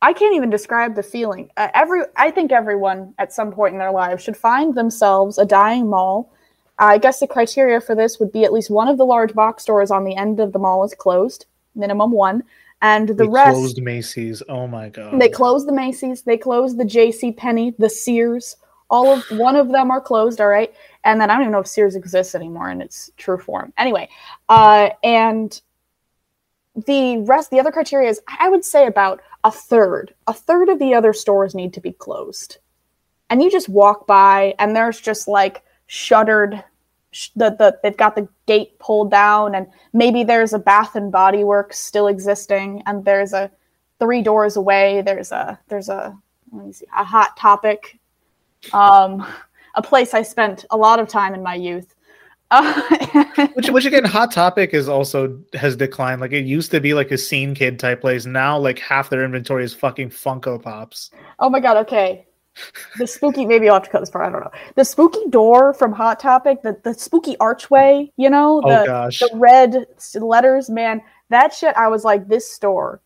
I 0.00 0.12
can't 0.12 0.34
even 0.34 0.50
describe 0.50 0.94
the 0.94 1.02
feeling. 1.02 1.50
Uh, 1.56 1.68
every 1.74 2.02
I 2.16 2.30
think 2.30 2.52
everyone 2.52 3.14
at 3.18 3.32
some 3.32 3.52
point 3.52 3.72
in 3.72 3.78
their 3.78 3.92
lives 3.92 4.22
should 4.22 4.36
find 4.36 4.74
themselves 4.74 5.38
a 5.38 5.44
dying 5.44 5.88
mall. 5.88 6.32
I 6.78 6.98
guess 6.98 7.20
the 7.20 7.26
criteria 7.26 7.80
for 7.80 7.94
this 7.94 8.18
would 8.18 8.32
be 8.32 8.44
at 8.44 8.52
least 8.52 8.70
one 8.70 8.88
of 8.88 8.98
the 8.98 9.04
large 9.04 9.34
box 9.34 9.62
stores 9.62 9.90
on 9.90 10.04
the 10.04 10.16
end 10.16 10.40
of 10.40 10.52
the 10.52 10.58
mall 10.58 10.84
is 10.84 10.94
closed, 10.94 11.46
minimum 11.74 12.10
one, 12.10 12.42
and 12.82 13.08
the 13.08 13.14
They 13.14 13.28
rest 13.28 13.52
closed 13.52 13.82
Macy's. 13.82 14.42
Oh 14.48 14.66
my 14.66 14.88
god! 14.88 15.18
they 15.20 15.28
closed 15.28 15.66
the 15.66 15.72
Macy's, 15.72 16.22
they 16.22 16.36
closed 16.36 16.76
the 16.78 16.84
J.C. 16.84 17.32
Penney, 17.32 17.74
the 17.78 17.88
Sears. 17.88 18.56
All 18.90 19.10
of 19.10 19.24
one 19.38 19.56
of 19.56 19.70
them 19.70 19.90
are 19.90 20.00
closed. 20.00 20.40
All 20.40 20.48
right, 20.48 20.74
and 21.04 21.20
then 21.20 21.30
I 21.30 21.34
don't 21.34 21.42
even 21.42 21.52
know 21.52 21.60
if 21.60 21.66
Sears 21.66 21.94
exists 21.94 22.34
anymore 22.34 22.70
in 22.70 22.82
its 22.82 23.10
true 23.16 23.38
form. 23.38 23.72
Anyway, 23.78 24.08
uh, 24.48 24.90
and 25.02 25.58
the 26.86 27.18
rest, 27.18 27.50
the 27.50 27.60
other 27.60 27.70
criteria 27.70 28.10
is 28.10 28.20
I 28.38 28.48
would 28.50 28.64
say 28.64 28.86
about 28.86 29.22
a 29.44 29.50
third. 29.50 30.12
A 30.26 30.34
third 30.34 30.68
of 30.68 30.78
the 30.78 30.92
other 30.92 31.12
stores 31.12 31.54
need 31.54 31.72
to 31.74 31.80
be 31.80 31.92
closed, 31.92 32.58
and 33.30 33.42
you 33.42 33.50
just 33.50 33.68
walk 33.68 34.06
by, 34.06 34.54
and 34.58 34.74
there's 34.76 35.00
just 35.00 35.28
like 35.28 35.62
shuttered. 35.86 36.62
The, 37.36 37.50
the 37.50 37.78
they've 37.82 37.96
got 37.96 38.14
the 38.14 38.28
gate 38.46 38.78
pulled 38.78 39.10
down, 39.10 39.54
and 39.54 39.66
maybe 39.92 40.24
there's 40.24 40.52
a 40.52 40.58
Bath 40.58 40.96
and 40.96 41.12
Body 41.12 41.44
Works 41.44 41.78
still 41.78 42.06
existing, 42.06 42.82
and 42.86 43.04
there's 43.04 43.32
a 43.32 43.50
three 43.98 44.22
doors 44.22 44.56
away. 44.56 45.02
There's 45.02 45.32
a 45.32 45.58
there's 45.68 45.88
a 45.88 46.16
let 46.52 46.66
me 46.66 46.72
see 46.72 46.86
a 46.96 47.04
Hot 47.04 47.36
Topic, 47.36 47.98
um, 48.72 49.26
a 49.74 49.82
place 49.82 50.14
I 50.14 50.22
spent 50.22 50.64
a 50.70 50.76
lot 50.76 51.00
of 51.00 51.08
time 51.08 51.34
in 51.34 51.42
my 51.42 51.54
youth. 51.54 51.94
Uh, 52.50 52.82
which, 53.54 53.70
which 53.70 53.86
again, 53.86 54.04
Hot 54.04 54.30
Topic 54.30 54.74
is 54.74 54.88
also 54.88 55.38
has 55.54 55.74
declined. 55.74 56.20
Like 56.20 56.32
it 56.32 56.44
used 56.44 56.70
to 56.72 56.80
be 56.80 56.92
like 56.92 57.10
a 57.10 57.18
scene 57.18 57.54
kid 57.54 57.78
type 57.78 58.02
place. 58.02 58.26
Now, 58.26 58.58
like 58.58 58.78
half 58.78 59.08
their 59.08 59.24
inventory 59.24 59.64
is 59.64 59.72
fucking 59.72 60.10
Funko 60.10 60.62
Pops. 60.62 61.10
oh 61.38 61.48
my 61.48 61.60
god! 61.60 61.78
Okay, 61.78 62.26
the 62.98 63.06
spooky. 63.06 63.46
Maybe 63.46 63.68
I'll 63.68 63.76
have 63.76 63.84
to 63.84 63.90
cut 63.90 64.00
this 64.00 64.10
part. 64.10 64.26
I 64.26 64.30
don't 64.30 64.40
know. 64.40 64.50
The 64.74 64.84
spooky 64.84 65.28
door 65.30 65.74
from 65.74 65.92
Hot 65.92 66.20
Topic, 66.20 66.62
the 66.62 66.78
the 66.82 66.94
spooky 66.94 67.36
archway. 67.38 68.10
You 68.16 68.30
know 68.30 68.60
Oh 68.64 68.68
the 68.80 68.86
gosh, 68.86 69.20
the 69.20 69.30
red 69.34 69.86
letters. 70.14 70.68
Man, 70.70 71.00
that 71.30 71.54
shit. 71.54 71.74
I 71.76 71.88
was 71.88 72.04
like, 72.04 72.28
this 72.28 72.48
store. 72.50 73.00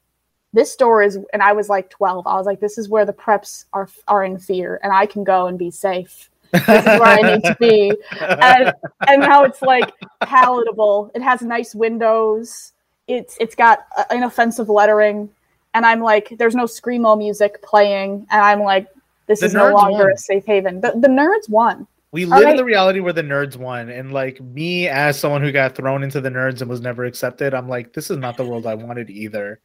This 0.53 0.73
store 0.73 1.03
is, 1.03 1.19
and 1.33 1.43
I 1.43 1.53
was 1.53 1.69
like 1.69 1.91
12. 1.91 2.27
I 2.27 2.37
was 2.37 2.47
like, 2.47 2.61
this 2.61 2.79
is 2.79 2.89
where 2.89 3.05
the 3.05 3.13
preps 3.13 3.67
are 3.73 3.89
are 4.09 4.25
in 4.25 4.39
fear, 4.39 4.81
and 4.83 4.93
I 4.93 5.07
can 5.07 5.23
go 5.25 5.47
and 5.47 5.59
be 5.59 5.71
safe. 5.71 6.31
This 6.53 6.63
is 6.63 7.01
where 7.01 7.03
I 7.03 7.21
need 7.23 7.45
to 7.45 7.57
be. 7.61 7.93
and 8.21 8.73
and 9.07 9.21
now 9.21 9.45
it's 9.45 9.63
like 9.63 9.93
palatable. 10.23 11.11
It 11.15 11.23
has 11.23 11.43
nice 11.43 11.75
windows. 11.75 12.73
It's 13.07 13.37
it's 13.39 13.55
got 13.55 13.87
uh, 13.97 14.05
inoffensive 14.11 14.69
lettering, 14.69 15.29
and 15.75 15.85
I'm 15.85 16.01
like, 16.01 16.35
there's 16.39 16.55
no 16.55 16.65
screamo 16.65 17.19
music 17.19 17.63
playing, 17.63 18.27
and 18.31 18.41
I'm 18.41 18.61
like, 18.61 18.89
this 19.27 19.41
The 19.41 19.47
is 19.47 19.55
no 19.55 19.73
longer 19.73 20.05
won. 20.05 20.13
a 20.13 20.17
safe 20.17 20.45
haven. 20.47 20.81
The 20.81 20.93
the 20.93 21.09
nerds 21.09 21.49
won. 21.49 21.87
we 22.13 22.25
live 22.25 22.49
in 22.49 22.57
the 22.57 22.65
reality 22.65 23.01
where 23.01 23.13
the 23.13 23.23
nerds 23.23 23.57
won, 23.57 23.89
and 23.91 24.13
like 24.13 24.41
me 24.41 24.89
as 24.89 25.19
someone 25.19 25.43
who 25.43 25.53
got 25.53 25.75
thrown 25.75 26.03
into 26.03 26.21
the 26.21 26.31
nerds 26.31 26.61
and 26.61 26.71
was 26.71 26.81
never 26.81 27.05
accepted, 27.05 27.55
I'm 27.55 27.69
like, 27.69 27.93
this 27.93 28.11
is 28.11 28.17
not 28.19 28.37
the 28.37 28.45
world 28.45 28.67
I 28.67 28.75
wanted 28.75 29.11
either. 29.11 29.61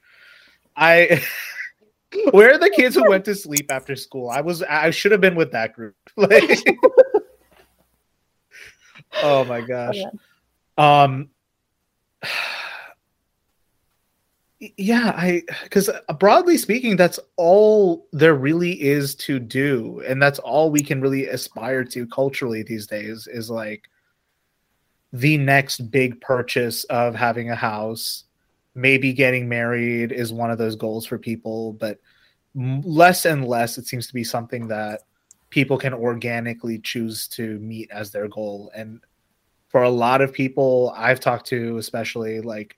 I. 0.76 1.22
Where 2.32 2.54
are 2.54 2.58
the 2.58 2.70
kids 2.70 2.96
who 2.96 3.10
went 3.10 3.24
to 3.26 3.36
sleep 3.36 3.72
after 3.72 3.96
school? 3.96 4.30
I 4.30 4.42
was 4.42 4.62
I 4.64 4.90
should 4.90 5.14
have 5.14 5.22
been 5.22 5.36
with 5.36 5.52
that 5.54 5.74
group. 5.74 5.96
Like, 6.18 6.44
oh 9.24 9.46
my 9.46 9.62
gosh. 9.62 9.96
yeah. 9.96 10.10
Um 10.78 11.30
yeah, 14.78 15.14
I 15.16 15.42
cuz 15.72 15.90
uh, 15.90 16.14
broadly 16.20 16.58
speaking 16.58 16.96
that's 16.96 17.20
all 17.36 18.08
there 18.14 18.36
really 18.36 18.80
is 18.82 19.16
to 19.16 19.40
do 19.40 20.04
and 20.08 20.22
that's 20.22 20.40
all 20.40 20.70
we 20.70 20.82
can 20.82 21.02
really 21.02 21.26
aspire 21.28 21.84
to 21.86 22.06
culturally 22.08 22.62
these 22.62 22.86
days 22.86 23.28
is 23.28 23.50
like 23.50 23.90
the 25.14 25.38
next 25.38 25.92
big 25.92 26.22
purchase 26.22 26.84
of 26.86 27.16
having 27.16 27.50
a 27.50 27.56
house, 27.56 28.26
maybe 28.76 29.14
getting 29.14 29.50
married 29.50 30.12
is 30.12 30.32
one 30.32 30.52
of 30.52 30.58
those 30.58 30.76
goals 30.76 31.06
for 31.06 31.18
people, 31.18 31.74
but 31.74 32.00
less 32.56 33.26
and 33.26 33.48
less 33.48 33.78
it 33.78 33.88
seems 33.88 34.08
to 34.08 34.14
be 34.14 34.24
something 34.24 34.68
that 34.68 35.02
people 35.50 35.78
can 35.78 35.94
organically 35.94 36.80
choose 36.80 37.28
to 37.28 37.60
meet 37.60 37.90
as 37.92 38.12
their 38.12 38.28
goal 38.28 38.72
and 38.76 39.02
for 39.70 39.84
a 39.84 39.90
lot 39.90 40.20
of 40.20 40.34
people 40.34 40.94
I've 40.98 41.22
talked 41.22 41.48
to, 41.48 41.78
especially 41.78 42.42
like 42.42 42.78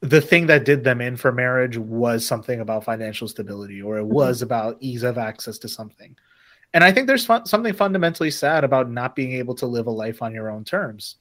the 0.00 0.20
thing 0.20 0.46
that 0.46 0.64
did 0.64 0.84
them 0.84 1.00
in 1.00 1.16
for 1.16 1.32
marriage 1.32 1.76
was 1.76 2.24
something 2.24 2.60
about 2.60 2.84
financial 2.84 3.26
stability 3.26 3.82
or 3.82 3.98
it 3.98 4.02
mm-hmm. 4.02 4.14
was 4.14 4.42
about 4.42 4.76
ease 4.80 5.02
of 5.02 5.18
access 5.18 5.58
to 5.58 5.68
something. 5.68 6.16
And 6.74 6.84
I 6.84 6.92
think 6.92 7.06
there's 7.06 7.26
fun- 7.26 7.46
something 7.46 7.72
fundamentally 7.72 8.30
sad 8.30 8.62
about 8.62 8.90
not 8.90 9.16
being 9.16 9.32
able 9.32 9.54
to 9.56 9.66
live 9.66 9.86
a 9.86 9.90
life 9.90 10.22
on 10.22 10.34
your 10.34 10.50
own 10.50 10.64
terms. 10.64 11.16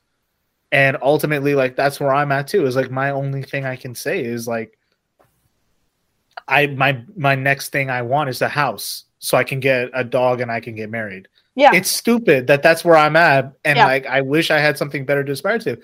And 0.72 0.98
ultimately, 1.02 1.56
like 1.56 1.76
that's 1.76 2.00
where 2.00 2.14
I'm 2.14 2.32
at 2.32 2.48
too. 2.50 2.66
Is 2.66 2.76
like 2.76 2.92
my 2.92 3.12
only 3.12 3.42
thing 3.42 3.66
I 3.66 3.78
can 3.78 3.96
say 3.96 4.24
is 4.24 4.48
like, 4.48 4.78
I 6.48 6.68
my 6.68 7.02
my 7.16 7.36
next 7.36 7.70
thing 7.70 7.90
I 7.90 8.02
want 8.02 8.30
is 8.30 8.42
a 8.42 8.50
house 8.50 9.06
so 9.20 9.38
I 9.38 9.44
can 9.44 9.60
get 9.60 9.90
a 9.94 10.04
dog 10.04 10.42
and 10.42 10.52
I 10.52 10.60
can 10.60 10.76
get 10.76 10.90
married 10.90 11.28
Yeah. 11.56 11.72
it's 11.74 11.90
stupid 11.90 12.48
that 12.48 12.62
that's 12.62 12.86
where 12.86 12.96
I'm 12.96 13.16
at, 13.16 13.54
and 13.66 13.78
Yeah. 13.78 13.86
like 13.86 14.06
I 14.06 14.22
wish 14.22 14.52
I 14.52 14.60
had 14.60 14.78
something 14.78 15.06
better 15.06 15.24
to 15.24 15.32
aspire 15.32 15.60
to. 15.60 15.78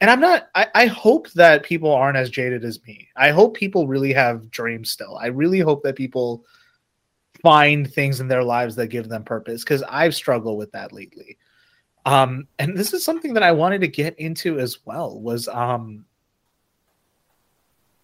And 0.00 0.10
I'm 0.10 0.20
not. 0.20 0.48
I, 0.54 0.66
I 0.74 0.86
hope 0.86 1.30
that 1.32 1.62
people 1.62 1.90
aren't 1.90 2.18
as 2.18 2.30
jaded 2.30 2.64
as 2.64 2.82
me. 2.84 3.08
I 3.16 3.30
hope 3.30 3.56
people 3.56 3.88
really 3.88 4.12
have 4.12 4.50
dreams 4.50 4.90
still. 4.90 5.16
I 5.16 5.26
really 5.26 5.60
hope 5.60 5.82
that 5.84 5.96
people 5.96 6.44
find 7.42 7.90
things 7.90 8.20
in 8.20 8.28
their 8.28 8.44
lives 8.44 8.76
that 8.76 8.88
give 8.88 9.08
them 9.08 9.24
purpose 9.24 9.62
because 9.62 9.82
I've 9.88 10.14
struggled 10.14 10.58
with 10.58 10.72
that 10.72 10.92
lately. 10.92 11.38
Um, 12.04 12.46
and 12.58 12.76
this 12.76 12.92
is 12.92 13.04
something 13.04 13.34
that 13.34 13.42
I 13.42 13.52
wanted 13.52 13.80
to 13.80 13.88
get 13.88 14.18
into 14.18 14.58
as 14.58 14.78
well. 14.84 15.18
Was 15.18 15.48
um, 15.48 16.04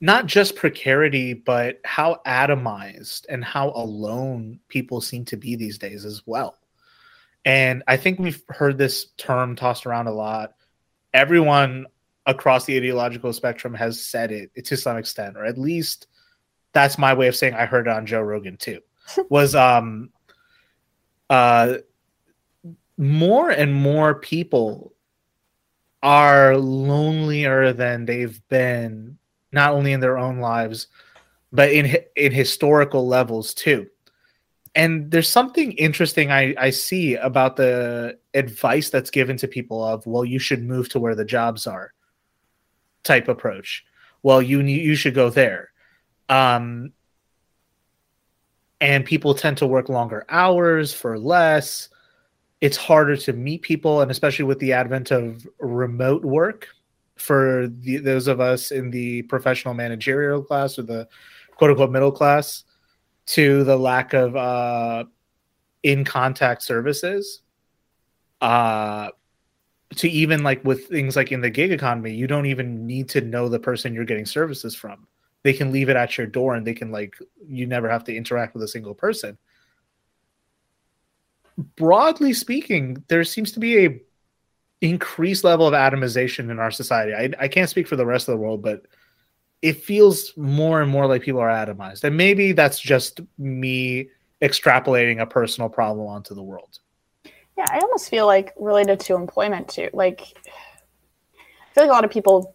not 0.01 0.27
just 0.27 0.57
precarity, 0.57 1.35
but 1.35 1.81
how 1.85 2.21
atomized 2.27 3.27
and 3.29 3.45
how 3.45 3.71
alone 3.71 4.59
people 4.69 5.01
seem 5.01 5.25
to 5.27 5.37
be 5.37 5.55
these 5.55 5.79
days 5.79 6.05
as 6.05 6.23
well. 6.27 6.59
And 7.45 7.83
I 7.87 7.97
think 7.97 8.19
we've 8.19 8.43
heard 8.49 8.79
this 8.79 9.07
term 9.17 9.55
tossed 9.57 9.87
around 9.87 10.09
a 10.09 10.13
lot. 10.13 10.55
Everyone 11.15 11.87
across 12.27 12.65
the 12.65 12.77
ideological 12.77 13.33
spectrum 13.33 13.75
has 13.75 14.01
said 14.01 14.31
it 14.31 14.65
to 14.65 14.77
some 14.77 14.97
extent, 14.97 15.37
or 15.37 15.45
at 15.45 15.59
least 15.59 16.07
that's 16.73 16.99
my 16.99 17.15
way 17.15 17.29
of 17.29 17.37
saying 17.37 17.55
I 17.55 17.67
heard 17.67 17.87
it 17.87 17.93
on 17.93 18.07
Joe 18.07 18.23
Rogan 18.23 18.57
too. 18.57 18.81
was 19.29 19.55
um 19.55 20.11
uh 21.29 21.75
more 22.97 23.51
and 23.51 23.75
more 23.75 24.15
people 24.15 24.95
are 26.03 26.57
lonelier 26.57 27.73
than 27.73 28.05
they've 28.05 28.41
been 28.49 29.19
not 29.51 29.73
only 29.73 29.93
in 29.93 30.01
their 30.01 30.19
own 30.19 30.39
lives 30.39 30.89
but 31.53 31.73
in 31.73 31.97
in 32.17 32.33
historical 32.33 33.07
levels 33.07 33.55
too 33.55 33.89
and 34.75 35.11
there's 35.11 35.29
something 35.29 35.73
interesting 35.73 36.31
I, 36.31 36.55
I 36.59 36.71
see 36.71 37.15
about 37.17 37.57
the 37.57 38.19
advice 38.35 38.91
that's 38.91 39.11
given 39.11 39.37
to 39.39 39.49
people 39.49 39.85
of 39.85 40.07
well 40.07 40.25
you 40.25 40.39
should 40.39 40.63
move 40.63 40.89
to 40.91 41.01
where 41.01 41.15
the 41.15 41.25
jobs 41.25 41.67
are 41.67 41.93
type 43.03 43.29
approach. 43.29 43.85
Well 44.23 44.41
you 44.41 44.61
you 44.61 44.95
should 44.95 45.15
go 45.15 45.31
there. 45.31 45.71
Um 46.29 46.93
and 48.81 49.05
people 49.05 49.35
tend 49.35 49.59
to 49.59 49.67
work 49.67 49.89
longer 49.89 50.25
hours 50.29 50.93
for 50.93 51.19
less. 51.19 51.89
It's 52.61 52.77
harder 52.77 53.17
to 53.17 53.33
meet 53.33 53.63
people 53.63 54.01
and 54.01 54.11
especially 54.11 54.47
with 54.47 54.59
the 54.59 54.73
advent 54.73 55.11
of 55.11 55.47
remote 55.59 56.25
work 56.25 56.69
for 57.17 57.69
the, 57.69 57.99
those 57.99 58.27
of 58.27 58.41
us 58.41 58.71
in 58.71 58.91
the 58.91 59.23
professional 59.23 59.75
managerial 59.75 60.43
class 60.43 60.79
or 60.79 60.83
the 60.83 61.07
quote 61.57 61.71
unquote 61.71 61.91
middle 61.91 62.11
class 62.11 62.65
to 63.27 63.65
the 63.65 63.77
lack 63.77 64.15
of 64.15 64.37
uh, 64.37 65.05
in 65.83 66.05
contact 66.05 66.63
services 66.63 67.43
uh, 68.41 69.11
to 69.97 70.09
even 70.09 70.43
like 70.43 70.65
with 70.65 70.89
things 70.89 71.17
like 71.17 71.33
in 71.33 71.41
the 71.41 71.51
gig 71.51 71.73
economy 71.73 72.13
you 72.13 72.27
don't 72.27 72.47
even 72.47 72.87
need 72.87 73.09
to 73.11 73.21
know 73.21 73.49
the 73.49 73.59
person 73.59 73.95
you're 73.95 74.05
getting 74.05 74.27
services 74.27 74.75
from. 74.75 75.07
They 75.45 75.53
can 75.53 75.73
leave 75.73 75.89
it 75.89 75.97
at 75.97 76.17
your 76.17 76.27
door 76.27 76.55
and 76.55 76.67
they 76.67 76.75
can 76.75 76.91
like 76.91 77.17
you 77.47 77.67
never 77.67 77.89
have 77.89 78.05
to 78.05 78.17
interact 78.17 78.55
with 78.55 78.63
a 78.63 78.69
single 78.69 78.95
person. 78.95 79.39
Broadly 81.77 82.33
speaking 82.33 83.05
there 83.09 83.25
seems 83.25 83.53
to 83.53 83.61
be 83.61 83.87
a 83.87 84.01
increased 84.81 85.45
level 85.45 85.67
of 85.67 85.75
atomization 85.75 86.51
in 86.51 86.59
our 86.59 86.73
society. 86.73 87.15
I, 87.15 87.31
I 87.45 87.49
can't 87.49 87.71
speak 87.71 87.87
for 87.87 87.95
the 87.97 88.07
rest 88.07 88.29
of 88.29 88.33
the 88.33 88.43
world 88.43 88.63
but 88.63 88.87
it 89.63 89.85
feels 89.85 90.37
more 90.37 90.83
and 90.83 90.91
more 90.91 91.07
like 91.07 91.23
people 91.23 91.41
are 91.41 91.49
atomized. 91.49 92.03
And 92.05 92.17
maybe 92.17 92.53
that's 92.53 92.81
just 92.81 93.21
me 93.39 94.09
extrapolating 94.43 95.21
a 95.21 95.27
personal 95.27 95.71
problem 95.71 96.09
onto 96.09 96.35
the 96.35 96.43
world. 96.43 96.81
Yeah 97.57 97.67
i 97.71 97.79
almost 97.79 98.11
feel 98.11 98.27
like 98.27 98.53
related 98.59 98.99
to 99.01 99.15
employment 99.15 99.69
too. 99.69 99.89
Like 99.93 100.23
i 100.45 101.75
feel 101.75 101.85
like 101.85 101.91
a 101.91 101.95
lot 101.95 102.05
of 102.05 102.11
people 102.11 102.55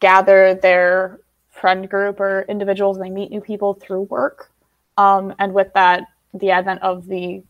gather 0.00 0.54
their 0.54 1.20
friend 1.50 1.88
group 1.88 2.18
or 2.20 2.42
individuals 2.48 2.96
and 2.96 3.06
they 3.06 3.10
meet 3.10 3.30
new 3.30 3.40
people 3.40 3.74
through 3.74 4.02
work. 4.02 4.50
Um, 4.96 5.34
and 5.38 5.52
with 5.52 5.72
that, 5.74 6.04
the 6.34 6.50
advent 6.50 6.82
of 6.82 7.06
the, 7.06 7.42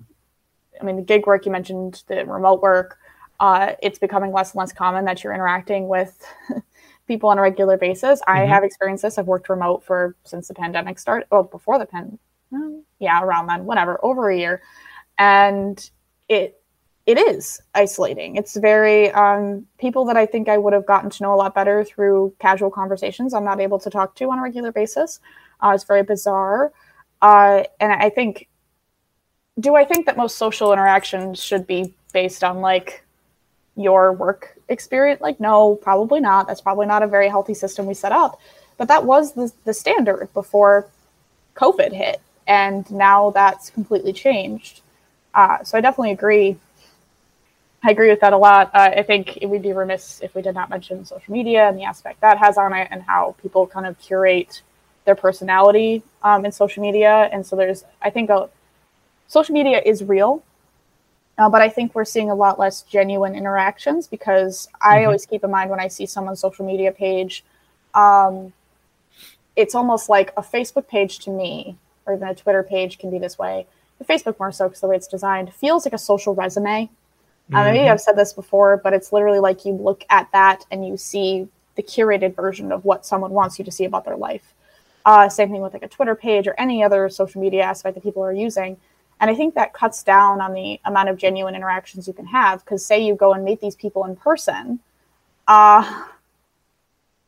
I 0.81 0.85
mean, 0.85 0.97
the 0.97 1.03
gig 1.03 1.27
work 1.27 1.47
you 1.47 1.53
mentioned, 1.53 2.03
the 2.09 2.27
remote 2.27 2.61
work, 2.61 2.99
uh, 3.39 3.75
it's 3.83 3.99
becoming 3.99 4.33
less 4.33 4.53
and 4.53 4.59
less 4.59 4.73
common 4.73 5.05
that 5.05 5.23
you're 5.23 5.33
interacting 5.33 5.89
with 5.89 6.27
people 7.11 7.29
on 7.29 7.39
a 7.39 7.43
regular 7.43 7.77
basis. 7.77 8.21
Mm-hmm. 8.21 8.39
I 8.39 8.47
have 8.47 8.63
experienced 8.63 9.03
this. 9.03 9.19
I've 9.19 9.27
worked 9.27 9.49
remote 9.49 9.83
for 9.83 10.15
since 10.25 10.47
the 10.47 10.55
pandemic 10.55 10.97
started. 11.01 11.27
Well, 11.33 11.43
before 11.43 11.77
the 11.77 11.85
pen, 11.85 12.21
yeah, 13.01 13.21
around 13.21 13.49
then, 13.49 13.65
whatever, 13.65 13.99
over 14.05 14.31
a 14.31 14.39
year, 14.39 14.63
and 15.19 15.91
it 16.29 16.63
it 17.07 17.19
is 17.19 17.61
isolating. 17.75 18.37
It's 18.37 18.55
very 18.55 19.11
um, 19.11 19.67
people 19.79 20.05
that 20.05 20.17
I 20.17 20.25
think 20.25 20.49
I 20.49 20.57
would 20.57 20.73
have 20.73 20.87
gotten 20.87 21.11
to 21.11 21.23
know 21.25 21.35
a 21.35 21.41
lot 21.43 21.53
better 21.53 21.83
through 21.83 22.33
casual 22.39 22.71
conversations. 22.71 23.35
I'm 23.35 23.45
not 23.45 23.61
able 23.61 23.81
to 23.81 23.91
talk 23.91 24.15
to 24.17 24.31
on 24.31 24.39
a 24.39 24.43
regular 24.43 24.71
basis. 24.71 25.19
Uh, 25.61 25.73
it's 25.75 25.83
very 25.83 26.05
bizarre, 26.05 26.73
uh, 27.23 27.65
and 27.81 27.93
I 27.93 28.09
think. 28.09 28.47
Do 29.59 29.75
I 29.75 29.85
think 29.85 30.07
that 30.07 30.17
most 30.17 30.39
social 30.39 30.73
interactions 30.73 31.43
should 31.43 31.67
be 31.67 31.93
based 32.13 32.45
on 32.45 32.61
like 32.61 33.05
your 33.77 34.13
work 34.13 34.60
experience? 34.71 35.21
Like, 35.21 35.41
no, 35.41 35.75
probably 35.75 36.21
not. 36.21 36.47
That's 36.47 36.61
probably 36.61 36.87
not 36.87 37.03
a 37.03 37.07
very 37.07 37.29
healthy 37.29 37.55
system 37.55 37.87
we 37.87 37.95
set 37.95 38.13
up. 38.13 38.41
But 38.79 38.89
that 38.89 39.05
was 39.05 39.35
the, 39.35 39.53
the 39.65 39.75
standard 39.75 40.33
before 40.33 40.87
COVID 41.55 41.93
hit, 41.93 42.21
and 42.47 42.91
now 42.91 43.31
that's 43.31 43.69
completely 43.69 44.13
changed. 44.13 44.81
Uh, 45.35 45.63
so 45.63 45.77
I 45.77 45.81
definitely 45.81 46.13
agree 46.13 46.57
I 47.83 47.91
agree 47.91 48.11
with 48.11 48.21
that 48.21 48.33
a 48.33 48.37
lot. 48.37 48.71
Uh, 48.75 48.91
I 48.97 49.03
think 49.03 49.39
it 49.39 49.47
would 49.47 49.63
be 49.63 49.73
remiss 49.73 50.21
if 50.23 50.35
we 50.35 50.43
did 50.43 50.55
not 50.55 50.69
mention 50.69 51.05
social 51.07 51.33
media 51.33 51.67
and 51.67 51.79
the 51.79 51.85
aspect 51.85 52.21
that 52.21 52.37
has 52.39 52.59
on 52.59 52.75
it, 52.75 52.89
and 52.91 53.03
how 53.03 53.37
people 53.41 53.67
kind 53.67 53.87
of 53.87 53.99
curate 53.99 54.63
their 55.07 55.15
personality 55.15 56.03
um, 56.23 56.45
in 56.45 56.53
social 56.53 56.83
media. 56.83 57.29
And 57.33 57.47
so 57.47 57.57
there's, 57.57 57.85
I 58.03 58.11
think, 58.11 58.29
a, 58.29 58.51
social 59.29 59.55
media 59.55 59.81
is 59.85 60.05
real, 60.05 60.43
uh, 61.41 61.49
but 61.49 61.63
I 61.63 61.69
think 61.69 61.95
we're 61.95 62.05
seeing 62.05 62.31
a 62.31 62.35
lot 62.35 62.59
less 62.59 62.83
genuine 62.83 63.35
interactions 63.35 64.07
because 64.07 64.69
I 64.81 64.99
mm-hmm. 64.99 65.07
always 65.07 65.27
keep 65.27 65.43
in 65.43 65.51
mind 65.51 65.71
when 65.71 65.81
I 65.81 65.89
see 65.89 66.07
someone's 66.07 66.41
social 66.41 66.65
media 66.65 66.93
page, 66.93 67.45
um, 67.95 68.53
it's 69.57 69.75
almost 69.75 70.09
like 70.09 70.33
a 70.37 70.43
Facebook 70.43 70.87
page 70.87 71.19
to 71.21 71.31
me, 71.31 71.77
or 72.07 72.15
even 72.15 72.29
a 72.29 72.35
Twitter 72.35 72.63
page 72.63 72.99
can 72.99 73.11
be 73.11 73.19
this 73.19 73.39
way. 73.39 73.67
The 73.99 74.05
Facebook 74.05 74.39
more 74.39 74.53
so 74.53 74.69
because 74.69 74.81
the 74.81 74.87
way 74.89 74.97
it's 74.97 75.09
designed 75.09 75.53
feels 75.53 75.85
like 75.85 75.93
a 75.93 75.99
social 75.99 76.35
resume 76.35 76.89
Mm-hmm. 77.51 77.73
maybe 77.73 77.89
I've 77.89 78.01
said 78.01 78.17
this 78.17 78.33
before, 78.33 78.77
but 78.77 78.93
it's 78.93 79.13
literally 79.13 79.41
like 79.41 79.65
you 79.65 79.73
look 79.73 80.05
at 80.09 80.31
that 80.33 80.65
and 80.71 80.87
you 80.87 80.97
see 80.97 81.49
the 81.75 81.83
curated 81.83 82.37
version 82.37 82.71
of 82.71 82.85
what 82.85 83.05
someone 83.05 83.33
wants 83.33 83.59
you 83.59 83.65
to 83.65 83.73
see 83.73 83.85
about 83.85 84.05
their 84.05 84.17
life. 84.17 84.55
Uh, 85.05 85.29
same 85.29 85.51
thing 85.51 85.61
with 85.61 85.73
like 85.73 85.83
a 85.83 85.89
Twitter 85.89 86.15
page 86.15 86.47
or 86.47 86.55
any 86.59 86.85
other 86.85 87.09
social 87.09 87.41
media 87.41 87.63
aspect 87.63 87.95
that 87.95 88.03
people 88.03 88.23
are 88.23 88.33
using. 88.33 88.77
And 89.21 89.31
I 89.31 89.35
think 89.35 89.55
that 89.55 89.73
cuts 89.73 90.03
down 90.03 90.41
on 90.41 90.55
the 90.55 90.81
amount 90.85 91.11
of 91.11 91.17
genuine 91.17 91.55
interactions 91.55 92.09
you 92.09 92.15
can 92.15 92.27
have. 92.27 92.65
Because 92.65 92.85
say 92.85 93.05
you 93.05 93.15
go 93.15 93.33
and 93.35 93.45
meet 93.45 93.61
these 93.61 93.77
people 93.77 94.05
in 94.07 94.17
person, 94.17 94.81
uh, 95.47 96.05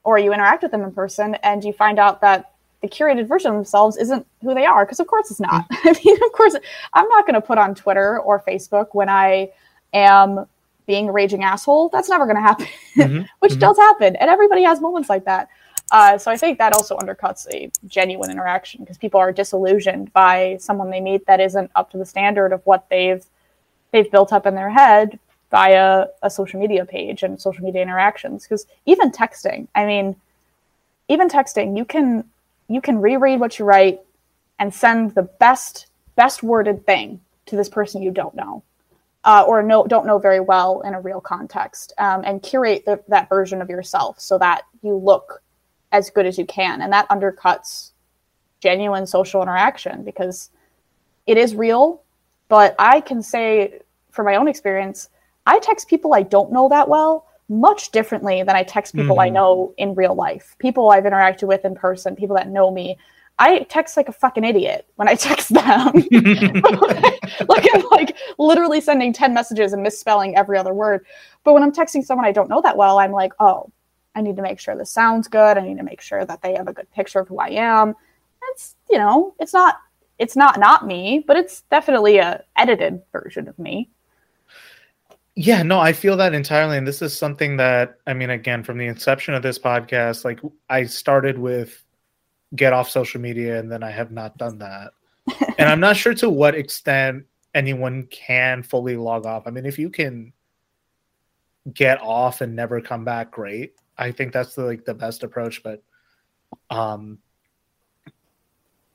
or 0.03 0.19
you 0.19 0.33
interact 0.33 0.63
with 0.63 0.73
them 0.73 0.83
in 0.83 0.93
person, 0.93 1.35
and 1.37 1.63
you 1.63 1.73
find 1.73 1.99
out 1.99 2.21
that 2.23 2.53
the 2.81 2.89
curated 2.89 3.29
version 3.29 3.51
of 3.51 3.57
themselves 3.57 3.97
isn't 3.97 4.27
who 4.41 4.55
they 4.55 4.65
are. 4.65 4.85
Because 4.85 5.01
of 5.01 5.07
course 5.07 5.31
it's 5.31 5.41
not. 5.41 5.69
Mm-hmm. 5.69 5.89
I 5.89 6.01
mean, 6.05 6.17
of 6.25 6.33
course, 6.33 6.57
I'm 6.95 7.09
not 7.09 7.27
going 7.27 7.35
to 7.35 7.47
put 7.47 7.59
on 7.59 7.75
Twitter 7.75 8.19
or 8.21 8.41
Facebook 8.41 8.89
when 8.93 9.09
I 9.09 9.51
am 9.93 10.47
being 10.87 11.09
a 11.09 11.13
raging 11.13 11.45
asshole, 11.45 11.89
that's 11.91 12.09
never 12.09 12.25
going 12.25 12.37
to 12.37 12.43
happen, 12.43 12.67
mm-hmm. 12.97 13.23
which 13.41 13.53
mm-hmm. 13.53 13.61
does 13.61 13.77
happen. 13.77 14.17
And 14.17 14.31
everybody 14.31 14.63
has 14.65 14.81
moments 14.81 15.09
like 15.09 15.25
that. 15.25 15.49
Uh, 15.93 16.17
so 16.17 16.31
I 16.31 16.39
think 16.39 16.57
that 16.59 16.73
also 16.73 16.97
undercuts 16.97 17.47
a 17.53 17.71
genuine 17.87 18.31
interaction 18.31 18.81
because 18.81 18.97
people 18.97 19.21
are 19.21 19.31
disillusioned 19.31 20.11
by 20.15 20.57
someone 20.59 20.91
they 20.91 21.03
meet 21.03 21.27
that 21.27 21.39
isn't 21.39 21.71
up 21.75 21.91
to 21.91 21.99
the 21.99 22.07
standard 22.07 22.53
of 22.53 22.63
what 22.65 22.89
they've 22.89 23.25
they've 23.91 24.11
built 24.11 24.33
up 24.33 24.47
in 24.47 24.55
their 24.55 24.71
head 24.71 25.19
via 25.51 26.07
a 26.23 26.31
social 26.31 26.59
media 26.59 26.87
page 26.87 27.23
and 27.23 27.39
social 27.39 27.63
media 27.63 27.83
interactions. 27.83 28.45
Because 28.45 28.67
even 28.87 29.13
texting, 29.13 29.69
I 29.75 29.85
mean, 29.85 30.17
even 31.09 31.29
texting, 31.29 31.77
you 31.77 31.85
can 31.85 32.25
you 32.69 32.81
can 32.81 32.99
reread 32.99 33.39
what 33.39 33.59
you 33.59 33.67
write 33.67 34.01
and 34.59 34.73
send 34.73 35.15
the 35.15 35.23
best 35.23 35.89
best 36.17 36.43
worded 36.43 36.87
thing 36.87 37.21
to 37.45 37.55
this 37.55 37.69
person 37.69 38.03
you 38.03 38.11
don't 38.11 38.35
know 38.35 38.63
uh, 39.25 39.45
or 39.47 39.63
know, 39.63 39.87
don't 39.87 40.07
know 40.07 40.19
very 40.19 40.41
well 40.41 40.81
in 40.83 40.95
a 40.95 41.01
real 41.01 41.21
context 41.21 41.93
um, 41.99 42.23
and 42.25 42.43
curate 42.43 42.85
the, 42.87 43.03
that 43.09 43.29
version 43.29 43.61
of 43.63 43.69
yourself 43.69 44.19
so 44.19 44.39
that 44.39 44.63
you 44.83 44.95
look 44.95 45.43
as 45.93 46.11
good 46.11 46.27
as 46.27 46.39
you 46.39 46.47
can 46.47 46.83
and 46.83 46.93
that 46.93 47.09
undercuts 47.09 47.93
genuine 48.61 49.07
social 49.07 49.43
interaction 49.43 50.03
because 50.03 50.51
it 51.27 51.37
is 51.37 51.55
real 51.55 52.03
but 52.49 52.75
i 52.79 53.01
can 53.01 53.23
say 53.23 53.81
from 54.11 54.27
my 54.27 54.37
own 54.37 54.49
experience 54.49 55.09
i 55.47 55.59
text 55.59 55.89
people 55.89 56.15
i 56.15 56.23
don't 56.23 56.53
know 56.53 56.69
that 56.69 56.89
well 56.89 57.27
much 57.49 57.91
differently 57.91 58.43
than 58.43 58.57
i 58.57 58.63
text 58.63 58.95
people 58.95 59.17
mm-hmm. 59.17 59.21
i 59.21 59.29
know 59.29 59.75
in 59.79 59.95
real 59.95 60.15
life 60.15 60.57
people 60.59 60.91
i've 60.91 61.05
interacted 61.05 61.47
with 61.47 61.65
in 61.65 61.75
person 61.75 62.17
people 62.17 62.37
that 62.37 62.49
know 62.49 62.71
me 62.71 62.97
I 63.39 63.61
text 63.61 63.97
like 63.97 64.09
a 64.09 64.13
fucking 64.13 64.45
idiot 64.45 64.87
when 64.97 65.09
I 65.09 65.15
text 65.17 65.53
them. 65.53 65.65
like 67.49 67.67
I'm 67.75 67.83
like 67.91 68.17
literally 68.39 68.81
sending 68.81 69.13
10 69.13 69.35
messages 69.35 69.73
and 69.73 69.83
misspelling 69.83 70.37
every 70.37 70.59
other 70.59 70.75
word. 70.75 71.07
But 71.45 71.55
when 71.55 71.63
I'm 71.63 71.73
texting 71.73 72.05
someone 72.05 72.27
I 72.27 72.33
don't 72.33 72.49
know 72.49 72.61
that 72.63 72.77
well, 72.77 72.99
I'm 72.99 73.13
like, 73.13 73.33
oh, 73.41 73.71
I 74.15 74.21
need 74.21 74.37
to 74.37 74.43
make 74.43 74.61
sure 74.61 74.77
this 74.77 74.91
sounds 74.91 75.29
good. 75.29 75.57
I 75.57 75.67
need 75.67 75.79
to 75.79 75.85
make 75.85 76.01
sure 76.01 76.25
that 76.25 76.43
they 76.43 76.55
have 76.55 76.69
a 76.69 76.73
good 76.73 76.91
picture 76.91 77.21
of 77.21 77.29
who 77.29 77.39
I 77.39 77.49
am. 77.49 77.95
It's, 78.51 78.77
you 78.91 78.99
know, 78.99 79.35
it's 79.39 79.53
not 79.53 79.77
it's 80.19 80.37
not 80.37 80.61
not 80.61 80.87
me, 80.87 81.25
but 81.27 81.37
it's 81.37 81.63
definitely 81.63 82.19
a 82.19 82.45
edited 82.57 83.03
version 83.13 83.49
of 83.49 83.59
me. 83.59 83.91
Yeah, 85.35 85.63
no, 85.63 85.81
I 85.81 85.95
feel 85.95 86.17
that 86.19 86.35
entirely. 86.35 86.77
And 86.77 86.87
this 86.87 87.01
is 87.01 87.17
something 87.17 87.57
that, 87.57 87.99
I 88.07 88.13
mean, 88.13 88.29
again, 88.29 88.63
from 88.63 88.77
the 88.77 88.87
inception 88.87 89.33
of 89.33 89.43
this 89.43 89.59
podcast, 89.59 90.25
like 90.27 90.41
I 90.69 90.85
started 90.85 91.39
with 91.39 91.83
get 92.55 92.75
off 92.75 92.91
social 92.91 93.21
media 93.21 93.59
and 93.59 93.73
then 93.73 93.83
I 93.83 93.91
have 93.91 94.13
not 94.13 94.37
done 94.37 94.59
that. 94.59 94.93
and 95.59 95.69
I'm 95.69 95.81
not 95.81 95.97
sure 95.97 96.13
to 96.15 96.29
what 96.29 96.55
extent 96.55 97.25
anyone 97.55 98.07
can 98.11 98.63
fully 98.63 98.97
log 98.97 99.25
off. 99.25 99.47
I 99.47 99.51
mean, 99.51 99.65
if 99.65 99.79
you 99.79 99.89
can 99.89 100.35
get 101.73 102.01
off 102.03 102.43
and 102.43 102.55
never 102.55 102.81
come 102.81 103.05
back, 103.05 103.31
great. 103.31 103.75
I 103.99 104.11
think 104.13 104.33
that's 104.33 104.55
the, 104.55 104.65
like 104.65 104.85
the 104.85 104.95
best 104.95 105.23
approach, 105.23 105.63
but 105.63 105.83
um 106.71 107.19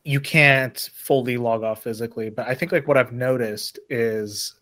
you 0.03 0.21
can't 0.21 0.89
fully 0.93 1.35
log 1.35 1.63
off 1.63 1.83
physically, 1.83 2.29
but 2.29 2.47
I 2.47 2.55
think 2.55 2.71
like 2.71 2.87
what 2.87 2.97
I've 2.97 3.11
noticed 3.11 3.77
is 3.89 4.55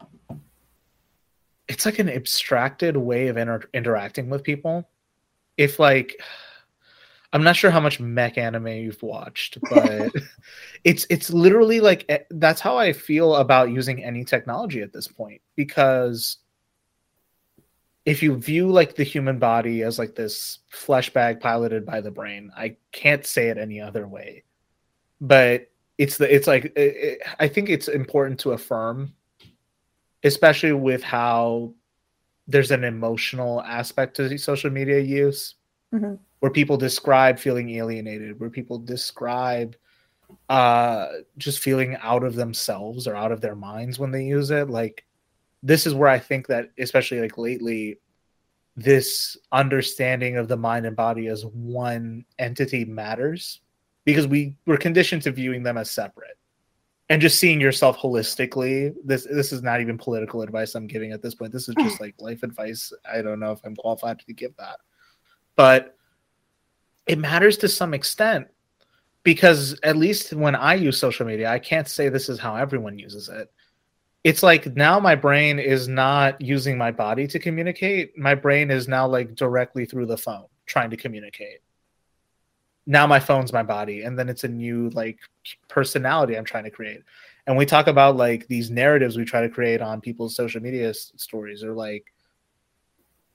it's 1.67 1.85
like 1.85 1.99
an 1.99 2.09
abstracted 2.09 2.97
way 2.97 3.27
of 3.27 3.37
inter- 3.37 3.69
interacting 3.73 4.29
with 4.29 4.43
people. 4.43 4.89
If 5.55 5.79
like 5.79 6.19
I'm 7.31 7.43
not 7.43 7.55
sure 7.55 7.69
how 7.69 7.79
much 7.79 7.99
mech 7.99 8.37
anime 8.37 8.67
you've 8.67 9.03
watched, 9.03 9.59
but 9.69 10.11
it's 10.83 11.05
it's 11.09 11.29
literally 11.31 11.79
like 11.79 12.05
eh, 12.09 12.19
that's 12.31 12.61
how 12.61 12.77
I 12.77 12.93
feel 12.93 13.35
about 13.35 13.71
using 13.71 14.03
any 14.03 14.23
technology 14.23 14.81
at 14.81 14.93
this 14.93 15.07
point 15.07 15.41
because 15.55 16.37
if 18.05 18.21
you 18.21 18.35
view 18.37 18.69
like 18.69 18.95
the 18.95 19.03
human 19.03 19.39
body 19.39 19.81
as 19.81 19.97
like 19.97 20.15
this 20.15 20.59
flesh 20.69 21.09
bag 21.11 21.39
piloted 21.39 21.85
by 21.85 22.01
the 22.01 22.11
brain, 22.11 22.51
I 22.55 22.77
can't 22.91 23.25
say 23.25 23.49
it 23.49 23.57
any 23.57 23.81
other 23.81 24.07
way. 24.07 24.43
But 25.19 25.71
it's 25.97 26.17
the 26.17 26.33
it's 26.33 26.45
like 26.47 26.65
it, 26.65 26.71
it, 26.77 27.21
I 27.39 27.47
think 27.47 27.69
it's 27.69 27.87
important 27.87 28.39
to 28.41 28.51
affirm 28.51 29.13
especially 30.23 30.71
with 30.73 31.03
how 31.03 31.71
there's 32.47 32.71
an 32.71 32.83
emotional 32.83 33.61
aspect 33.61 34.15
to 34.15 34.37
social 34.37 34.71
media 34.71 34.99
use 34.99 35.55
Mhm. 35.93 36.17
where 36.39 36.51
people 36.51 36.77
describe 36.77 37.37
feeling 37.39 37.69
alienated, 37.71 38.39
where 38.39 38.49
people 38.49 38.77
describe 38.79 39.75
uh 40.49 41.07
just 41.37 41.59
feeling 41.59 41.95
out 42.01 42.23
of 42.23 42.35
themselves 42.35 43.07
or 43.07 43.15
out 43.15 43.31
of 43.31 43.41
their 43.41 43.55
minds 43.55 43.99
when 43.99 44.11
they 44.11 44.25
use 44.25 44.49
it 44.51 44.69
like 44.69 45.05
this 45.65 45.85
is 45.85 45.93
where 45.93 46.09
i 46.09 46.19
think 46.19 46.47
that 46.47 46.69
especially 46.77 47.19
like 47.19 47.37
lately 47.37 47.97
this 48.75 49.37
understanding 49.51 50.37
of 50.37 50.47
the 50.47 50.57
mind 50.57 50.85
and 50.85 50.95
body 50.95 51.27
as 51.27 51.45
one 51.45 52.25
entity 52.39 52.83
matters 52.83 53.61
because 54.03 54.27
we 54.27 54.55
we're 54.65 54.77
conditioned 54.77 55.21
to 55.23 55.31
viewing 55.31 55.63
them 55.63 55.77
as 55.77 55.89
separate. 55.89 56.37
And 57.07 57.21
just 57.21 57.39
seeing 57.39 57.61
yourself 57.61 57.97
holistically 57.97 58.93
this 59.03 59.27
this 59.29 59.53
is 59.53 59.61
not 59.61 59.79
even 59.79 59.97
political 59.97 60.41
advice 60.41 60.75
i'm 60.75 60.87
giving 60.87 61.11
at 61.11 61.21
this 61.21 61.35
point. 61.35 61.53
This 61.53 61.69
is 61.69 61.75
just 61.75 62.01
like 62.01 62.15
life 62.19 62.43
advice. 62.43 62.91
I 63.11 63.21
don't 63.21 63.39
know 63.39 63.51
if 63.51 63.59
i'm 63.63 63.75
qualified 63.75 64.19
to 64.19 64.33
give 64.33 64.55
that. 64.57 64.79
But 65.55 65.95
it 67.05 67.19
matters 67.19 67.57
to 67.59 67.67
some 67.67 67.93
extent 67.93 68.47
because 69.23 69.79
at 69.83 69.95
least 69.95 70.33
when 70.33 70.55
i 70.55 70.73
use 70.73 70.97
social 70.97 71.25
media 71.25 71.49
i 71.49 71.59
can't 71.59 71.87
say 71.87 72.09
this 72.09 72.29
is 72.29 72.39
how 72.39 72.55
everyone 72.55 72.97
uses 72.97 73.29
it 73.29 73.51
it's 74.25 74.41
like 74.41 74.75
now 74.75 74.99
my 74.99 75.13
brain 75.13 75.59
is 75.59 75.87
not 75.87 76.41
using 76.41 76.79
my 76.79 76.89
body 76.89 77.27
to 77.27 77.37
communicate. 77.37 78.17
My 78.17 78.33
brain 78.33 78.71
is 78.71 78.87
now 78.87 79.07
like 79.07 79.35
directly 79.35 79.85
through 79.85 80.07
the 80.07 80.17
phone 80.17 80.47
trying 80.65 80.89
to 80.89 80.97
communicate. 80.97 81.59
Now 82.87 83.05
my 83.05 83.19
phone's 83.19 83.53
my 83.53 83.61
body 83.61 84.01
and 84.01 84.17
then 84.17 84.27
it's 84.27 84.43
a 84.43 84.47
new 84.47 84.89
like 84.89 85.19
personality 85.67 86.35
i'm 86.35 86.43
trying 86.43 86.63
to 86.63 86.71
create. 86.71 87.01
And 87.45 87.55
we 87.55 87.67
talk 87.67 87.85
about 87.85 88.17
like 88.17 88.47
these 88.47 88.71
narratives 88.71 89.15
we 89.15 89.25
try 89.25 89.41
to 89.41 89.49
create 89.49 89.79
on 89.79 90.01
people's 90.01 90.35
social 90.35 90.59
media 90.59 90.89
s- 90.89 91.11
stories 91.17 91.63
or 91.63 91.73
like 91.73 92.11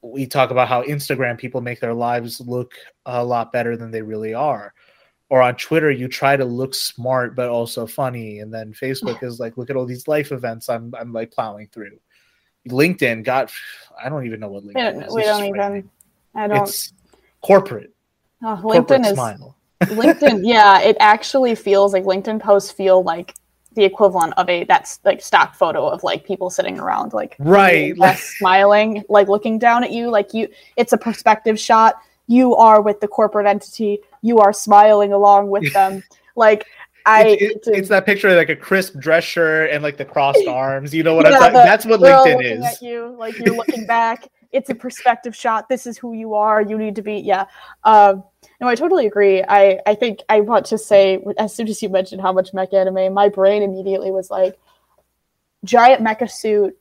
we 0.02 0.26
talk 0.26 0.50
about 0.50 0.66
how 0.66 0.82
instagram 0.82 1.38
people 1.38 1.60
make 1.60 1.78
their 1.78 1.94
lives 1.94 2.40
look 2.40 2.72
a 3.06 3.22
lot 3.22 3.52
better 3.52 3.76
than 3.76 3.90
they 3.90 4.02
really 4.02 4.34
are 4.34 4.72
or 5.30 5.40
on 5.40 5.54
twitter 5.56 5.90
you 5.90 6.06
try 6.08 6.36
to 6.36 6.44
look 6.44 6.74
smart 6.74 7.34
but 7.34 7.48
also 7.48 7.86
funny. 7.86 8.40
And 8.40 8.52
then 8.52 8.74
facebook 8.74 9.22
is 9.22 9.40
like 9.40 9.56
look 9.56 9.70
at 9.70 9.76
all 9.76 9.86
these 9.86 10.06
life 10.06 10.32
events 10.32 10.68
i'm 10.68 10.92
i'm 10.98 11.12
like 11.12 11.30
plowing 11.32 11.68
through. 11.72 11.98
Linkedin 12.68 13.24
got 13.24 13.50
i 14.02 14.08
don't 14.10 14.26
even 14.26 14.38
know 14.40 14.48
what 14.48 14.64
We 14.64 14.74
linkedin 14.74 14.92
don't, 14.92 15.02
is. 15.04 15.14
we 15.14 15.22
don't 15.22 15.44
even. 15.46 15.90
I 16.34 16.46
don't. 16.46 16.68
it's 16.68 16.92
corporate. 17.40 17.92
Oh, 18.42 18.58
corporate 18.60 19.02
LinkedIn 19.02 19.06
is 19.06 19.12
smile. 19.14 19.56
LinkedIn. 19.82 20.40
Yeah, 20.44 20.80
it 20.80 20.96
actually 21.00 21.54
feels 21.54 21.92
like 21.92 22.04
LinkedIn 22.04 22.40
posts 22.40 22.70
feel 22.70 23.02
like 23.02 23.34
the 23.74 23.84
equivalent 23.84 24.34
of 24.36 24.48
a 24.48 24.64
that's 24.64 25.00
like 25.04 25.20
stock 25.22 25.54
photo 25.54 25.88
of 25.88 26.02
like 26.02 26.24
people 26.24 26.50
sitting 26.50 26.78
around 26.78 27.12
like 27.12 27.36
Right, 27.38 27.92
uh, 27.92 27.96
like, 27.96 28.18
smiling 28.38 29.04
like 29.08 29.28
looking 29.28 29.58
down 29.58 29.84
at 29.84 29.92
you 29.92 30.10
like 30.10 30.34
you 30.34 30.48
it's 30.76 30.92
a 30.92 30.98
perspective 30.98 31.58
shot. 31.58 31.96
You 32.26 32.54
are 32.56 32.80
with 32.80 33.00
the 33.00 33.08
corporate 33.08 33.46
entity 33.46 34.00
you 34.22 34.38
are 34.38 34.52
smiling 34.52 35.12
along 35.12 35.48
with 35.48 35.70
them 35.72 36.02
like 36.36 36.64
i 37.06 37.22
it's, 37.22 37.42
it- 37.42 37.52
it's 37.56 37.68
a- 37.68 37.72
it's 37.72 37.88
that 37.88 38.04
picture 38.06 38.28
of 38.28 38.36
like 38.36 38.50
a 38.50 38.56
crisp 38.56 38.98
dress 38.98 39.24
shirt 39.24 39.70
and 39.70 39.82
like 39.82 39.96
the 39.96 40.04
crossed 40.04 40.46
arms. 40.46 40.94
You 40.94 41.02
know 41.02 41.14
what 41.14 41.26
I'm 41.26 41.32
Yeah, 41.32 41.38
talking? 41.38 41.54
That's 41.64 41.86
what 41.86 42.00
LinkedIn 42.00 42.36
looking 42.36 42.58
is. 42.58 42.64
At 42.66 42.82
you, 42.82 43.14
like 43.18 43.38
you're 43.38 43.54
looking 43.54 43.84
back. 43.86 44.28
It's 44.52 44.68
a 44.68 44.74
perspective 44.74 45.36
shot. 45.36 45.68
This 45.68 45.86
is 45.86 45.96
who 45.96 46.12
you 46.12 46.34
are. 46.34 46.60
You 46.60 46.76
need 46.76 46.96
to 46.96 47.02
be. 47.02 47.18
Yeah. 47.18 47.44
Um, 47.84 48.24
no, 48.60 48.66
I 48.66 48.74
totally 48.74 49.06
agree. 49.06 49.44
I 49.44 49.78
I 49.86 49.94
think 49.94 50.18
I 50.28 50.40
want 50.40 50.66
to 50.66 50.76
say 50.78 51.22
as 51.38 51.54
soon 51.54 51.68
as 51.68 51.80
you 51.80 51.88
mentioned 51.88 52.20
how 52.20 52.32
much 52.32 52.52
mech 52.52 52.72
anime, 52.74 53.14
my 53.14 53.28
brain 53.28 53.62
immediately 53.62 54.10
was 54.10 54.28
like 54.28 54.58
giant 55.64 56.02
mecha 56.02 56.28
suit 56.30 56.76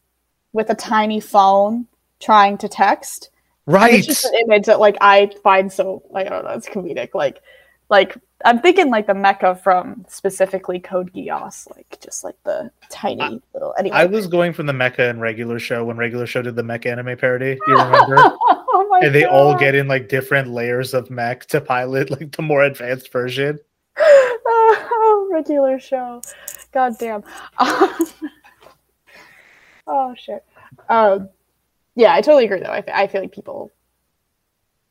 with 0.52 0.72
a 0.72 0.76
tiny 0.76 1.20
phone 1.20 1.86
trying 2.20 2.58
to 2.58 2.68
text. 2.68 3.30
Right. 3.70 3.94
It's 3.94 4.08
just 4.08 4.26
an 4.26 4.34
image 4.46 4.66
that 4.66 4.80
like 4.80 4.98
I 5.00 5.32
find 5.44 5.72
so 5.72 6.02
like 6.10 6.26
I 6.26 6.30
don't 6.32 6.44
know, 6.44 6.52
it's 6.52 6.68
comedic. 6.68 7.14
Like 7.14 7.40
like 7.88 8.18
I'm 8.44 8.60
thinking 8.60 8.90
like 8.90 9.06
the 9.06 9.14
mecha 9.14 9.62
from 9.62 10.06
specifically 10.08 10.80
Code 10.80 11.14
Geass, 11.14 11.70
like 11.76 12.00
just 12.04 12.24
like 12.24 12.36
the 12.46 12.72
tiny 12.90 13.40
little 13.54 13.76
anyway. 13.78 13.96
I 13.96 14.06
was 14.06 14.26
going 14.26 14.54
from 14.54 14.66
the 14.66 14.74
mecha 14.74 15.08
and 15.12 15.22
regular 15.22 15.60
show 15.60 15.86
when 15.86 15.98
regular 15.98 16.26
show 16.26 16.42
did 16.42 16.56
the 16.56 16.64
mecha 16.64 16.88
anime 16.88 17.16
parody. 17.16 17.60
You 17.68 17.78
remember? 17.78 18.16
oh 18.18 18.88
my 18.90 19.02
and 19.04 19.14
they 19.14 19.26
all 19.26 19.56
get 19.56 19.76
in 19.76 19.88
like 19.88 20.10
different 20.10 20.50
layers 20.50 20.96
of 20.96 21.12
mech 21.12 21.46
to 21.48 21.62
pilot 21.62 22.10
like 22.20 22.32
the 22.32 22.42
more 22.42 22.64
advanced 22.64 23.12
version. 23.12 23.60
oh, 24.00 25.30
regular 25.32 25.80
show. 25.80 26.24
God 26.72 26.98
damn. 26.98 27.24
oh 29.86 30.16
shit. 30.18 30.44
Um, 30.88 31.30
yeah, 31.96 32.14
I 32.14 32.22
totally 32.22 32.46
agree 32.46 32.60
though. 32.62 32.72
I, 32.72 32.84
I 32.94 33.08
feel 33.08 33.22
like 33.22 33.32
people 33.32 33.72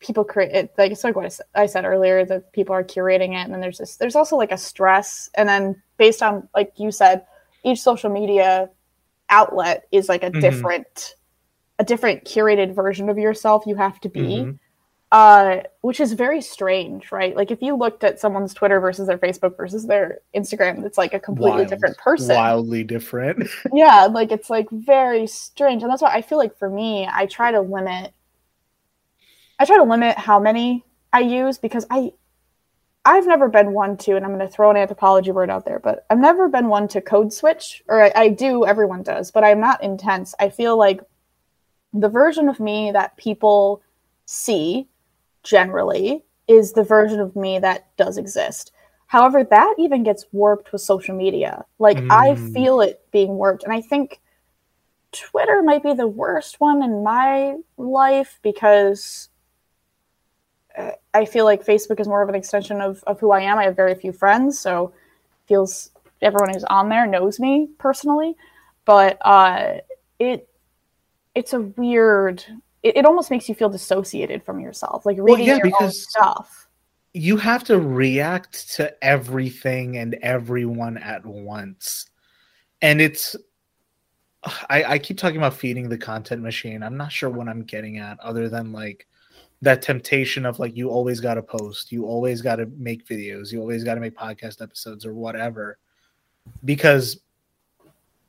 people 0.01 0.25
create 0.25 0.53
it 0.55 0.73
like 0.79 0.93
it's 0.93 1.03
like 1.03 1.17
what 1.17 1.25
I 1.25 1.29
said, 1.29 1.47
I 1.55 1.67
said 1.67 1.85
earlier 1.85 2.25
that 2.25 2.53
people 2.53 2.73
are 2.75 2.85
curating 2.85 3.31
it 3.31 3.45
and 3.45 3.53
then 3.53 3.61
there's 3.61 3.79
this 3.79 3.97
there's 3.97 4.15
also 4.15 4.37
like 4.37 4.53
a 4.53 4.59
stress 4.59 5.29
and 5.35 5.49
then 5.49 5.83
based 5.97 6.23
on 6.23 6.49
like 6.55 6.73
you 6.77 6.93
said 6.93 7.27
each 7.65 7.81
social 7.81 8.09
media 8.09 8.71
outlet 9.29 9.89
is 9.91 10.09
like 10.09 10.23
a 10.23 10.31
Mhm. 10.31 10.41
different 10.41 11.15
a 11.81 11.85
different 11.85 12.25
curated 12.25 12.75
version 12.75 13.09
of 13.09 13.19
yourself 13.19 13.67
you 13.67 13.75
have 13.75 13.99
to 14.01 14.09
be 14.09 14.21
Mhm. 14.21 14.59
Uh, 15.11 15.61
which 15.81 16.01
is 16.01 16.13
very 16.13 16.41
strange, 16.43 17.11
right? 17.11 17.35
Like 17.35 17.51
if 17.51 17.63
you 17.63 17.75
looked 17.77 18.05
at 18.05 18.21
someone's 18.21 18.53
Twitter 18.53 18.79
versus 18.79 19.07
their 19.07 19.17
Facebook 19.17 19.57
versus 19.57 19.87
their 19.87 20.19
Instagram, 20.37 20.85
it's 20.85 20.99
like 20.99 21.15
a 21.15 21.21
completely 21.21 21.61
Wild. 21.61 21.69
different 21.69 21.97
person. 21.97 22.37
Wildly 22.37 22.85
different. 22.85 23.49
Yeah, 23.73 24.07
like 24.07 24.33
it's 24.33 24.51
like 24.51 24.69
very 24.71 25.27
strange, 25.27 25.83
and 25.83 25.91
that's 25.91 26.03
why 26.03 26.13
I 26.13 26.23
feel 26.23 26.39
like 26.39 26.59
for 26.59 26.69
me, 26.69 27.09
I 27.11 27.27
try 27.27 27.53
to 27.53 27.61
limit. 27.61 28.13
I 29.59 29.65
try 29.65 29.77
to 29.77 29.85
limit 29.85 30.19
how 30.19 30.39
many 30.39 30.85
I 31.13 31.21
use 31.21 31.59
because 31.59 31.87
I, 31.91 32.13
I've 33.05 33.27
never 33.27 33.49
been 33.49 33.73
one 33.73 33.97
to, 33.99 34.15
and 34.15 34.25
I'm 34.25 34.35
going 34.35 34.47
to 34.47 34.53
throw 34.53 34.71
an 34.71 34.77
anthropology 34.77 35.33
word 35.33 35.51
out 35.51 35.65
there, 35.65 35.79
but 35.79 36.07
I've 36.11 36.19
never 36.19 36.49
been 36.49 36.69
one 36.69 36.87
to 36.89 37.01
code 37.01 37.33
switch, 37.33 37.83
or 37.89 38.05
I, 38.05 38.13
I 38.15 38.29
do. 38.29 38.67
Everyone 38.67 39.03
does, 39.03 39.31
but 39.31 39.43
I'm 39.43 39.61
not 39.61 39.83
intense. 39.83 40.35
I 40.39 40.51
feel 40.51 40.77
like 40.77 41.01
the 41.93 42.09
version 42.09 42.49
of 42.49 42.61
me 42.61 42.93
that 42.93 43.17
people 43.17 43.83
see 44.27 44.87
generally 45.49 46.25
is 46.47 46.73
the 46.73 46.83
version 46.85 47.21
of 47.21 47.35
me 47.37 47.59
that 47.59 47.87
does 47.97 48.19
exist. 48.19 48.73
However, 49.07 49.43
that 49.45 49.75
even 49.79 50.03
gets 50.03 50.27
warped 50.33 50.73
with 50.73 50.83
social 50.83 51.15
media. 51.17 51.65
Like 51.79 52.05
I 52.11 52.31
Mm. 52.33 52.39
feel 52.53 52.81
it 52.81 53.01
being 53.11 53.37
warped, 53.39 53.65
and 53.65 53.73
I 53.73 53.81
think 53.81 54.21
Twitter 55.13 55.63
might 55.63 55.83
be 55.83 55.95
the 55.95 56.09
worst 56.09 56.61
one 56.61 56.83
in 56.83 57.03
my 57.03 57.57
life 57.79 58.39
because 58.43 59.31
uh, 60.77 60.93
I 61.15 61.25
feel 61.25 61.45
like 61.45 61.65
Facebook 61.65 62.01
is 62.01 62.09
more 62.09 62.23
of 62.23 62.29
an 62.29 62.35
extension 62.35 62.81
of, 62.81 63.03
of 63.07 63.19
who 63.21 63.31
I 63.33 63.41
am. 63.41 63.59
I 63.59 63.65
have 63.65 63.77
very 63.77 63.95
few 63.95 64.13
friends, 64.13 64.59
so 64.59 64.93
feels 65.47 65.91
everyone 66.21 66.53
who's 66.53 66.65
on 66.65 66.89
there 66.89 67.07
knows 67.07 67.41
me 67.41 67.69
personally. 67.79 68.37
But 68.85 69.19
uh, 69.23 69.79
it 70.19 70.49
it's 71.35 71.53
a 71.53 71.61
weird. 71.61 72.45
It, 72.83 72.97
it 72.99 73.05
almost 73.05 73.31
makes 73.31 73.49
you 73.49 73.55
feel 73.55 73.69
dissociated 73.69 74.43
from 74.45 74.61
yourself, 74.61 75.05
like 75.05 75.17
reading 75.21 75.47
yeah, 75.47 75.59
your 75.63 75.73
own 75.81 75.91
stuff. 75.91 76.69
you 77.13 77.37
have 77.37 77.65
to 77.65 77.79
react 77.79 78.75
to 78.77 79.05
everything 79.05 79.99
and 79.99 80.15
everyone 80.23 80.97
at 80.99 81.25
once. 81.27 82.09
And 82.81 83.01
it's 83.01 83.37
I, 84.71 84.85
I 84.85 84.99
keep 84.99 85.19
talking 85.19 85.39
about 85.39 85.55
feeding 85.55 85.89
the 85.89 85.99
content 85.99 86.43
machine. 86.43 86.83
I'm 86.83 86.97
not 86.97 87.13
sure 87.13 87.31
what 87.31 87.49
i'm 87.49 87.65
getting 87.65 87.99
at 87.99 88.19
other 88.21 88.49
than 88.49 88.73
like 88.73 89.07
that 89.61 89.83
temptation 89.83 90.47
of 90.47 90.61
like 90.61 90.77
you 90.77 90.89
always 90.89 91.19
got 91.19 91.35
to 91.35 91.43
post 91.43 91.91
you 91.91 92.07
always 92.07 92.41
got 92.41 92.57
to 92.57 92.67
make 92.77 93.05
videos 93.09 93.51
you 93.51 93.61
always 93.61 93.83
got 93.83 93.97
to 93.97 94.01
make 94.01 94.17
podcast 94.17 94.63
episodes 94.63 95.05
or 95.05 95.15
whatever. 95.15 95.79
Because 96.65 97.21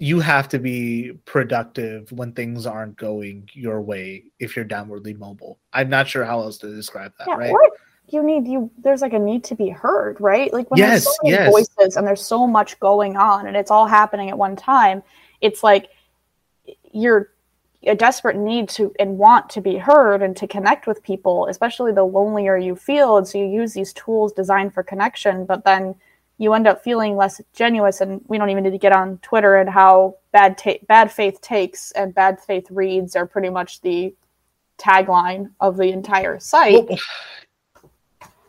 you 0.02 0.22
have 0.22 0.48
to 0.48 0.60
be 0.60 1.12
productive 1.26 2.12
when 2.12 2.32
things 2.32 2.66
aren't 2.66 2.96
going 2.96 3.50
your 3.54 3.82
way 3.82 4.24
if 4.40 4.56
you're 4.56 4.66
downwardly 4.66 5.18
mobile 5.18 5.60
i'm 5.74 5.90
not 5.90 6.08
sure 6.08 6.24
how 6.24 6.40
else 6.40 6.58
to 6.58 6.74
describe 6.74 7.12
that 7.20 7.28
Yeah, 7.28 7.36
right 7.36 7.52
or 7.52 7.62
you 8.14 8.24
need 8.24 8.48
you. 8.48 8.72
There's 8.78 9.02
like 9.02 9.14
a 9.14 9.20
need 9.20 9.44
to 9.46 9.56
be 9.56 9.70
heard, 9.70 10.20
right? 10.20 10.52
Like 10.52 10.70
when 10.72 10.80
there's 10.80 11.04
so 11.04 11.12
many 11.24 11.36
yes. 11.36 11.52
voices 11.52 11.96
and 11.96 12.08
there's 12.08 12.26
so 12.26 12.48
much 12.48 12.80
going 12.80 13.18
on, 13.18 13.48
and 13.48 13.56
it's 13.56 13.72
all 13.72 13.88
happening 13.88 14.30
at 14.30 14.38
one 14.38 14.56
time. 14.56 15.04
It's 15.42 15.64
like 15.64 15.90
you're 16.92 17.32
a 17.84 17.96
desperate 17.96 18.36
need 18.36 18.68
to 18.70 18.94
and 19.00 19.18
want 19.18 19.50
to 19.52 19.62
be 19.62 19.78
heard 19.78 20.22
and 20.22 20.36
to 20.38 20.48
connect 20.48 20.86
with 20.86 21.02
people, 21.04 21.48
especially 21.48 21.92
the 21.92 22.04
lonelier 22.04 22.58
you 22.58 22.76
feel. 22.76 23.18
And 23.18 23.28
so 23.28 23.38
you 23.38 23.46
use 23.46 23.74
these 23.74 23.94
tools 23.94 24.34
designed 24.34 24.74
for 24.74 24.84
connection, 24.84 25.46
but 25.46 25.64
then 25.64 25.96
you 26.40 26.54
end 26.54 26.68
up 26.68 26.84
feeling 26.84 27.16
less 27.16 27.40
genuine. 27.54 27.94
And 28.02 28.22
we 28.28 28.40
don't 28.40 28.50
even 28.50 28.64
need 28.64 28.72
to 28.72 28.80
get 28.80 28.92
on 28.92 29.20
Twitter 29.20 29.58
and 29.58 29.70
how 29.70 30.16
bad 30.32 30.58
ta- 30.58 30.84
bad 30.88 31.12
faith 31.12 31.40
takes 31.42 31.92
and 31.92 32.14
bad 32.14 32.40
faith 32.42 32.66
reads 32.72 33.16
are 33.16 33.28
pretty 33.28 33.50
much 33.50 33.82
the 33.82 34.16
tagline 34.80 35.52
of 35.60 35.78
the 35.78 35.92
entire 35.92 36.40
site. 36.40 36.88
Well, 36.90 37.00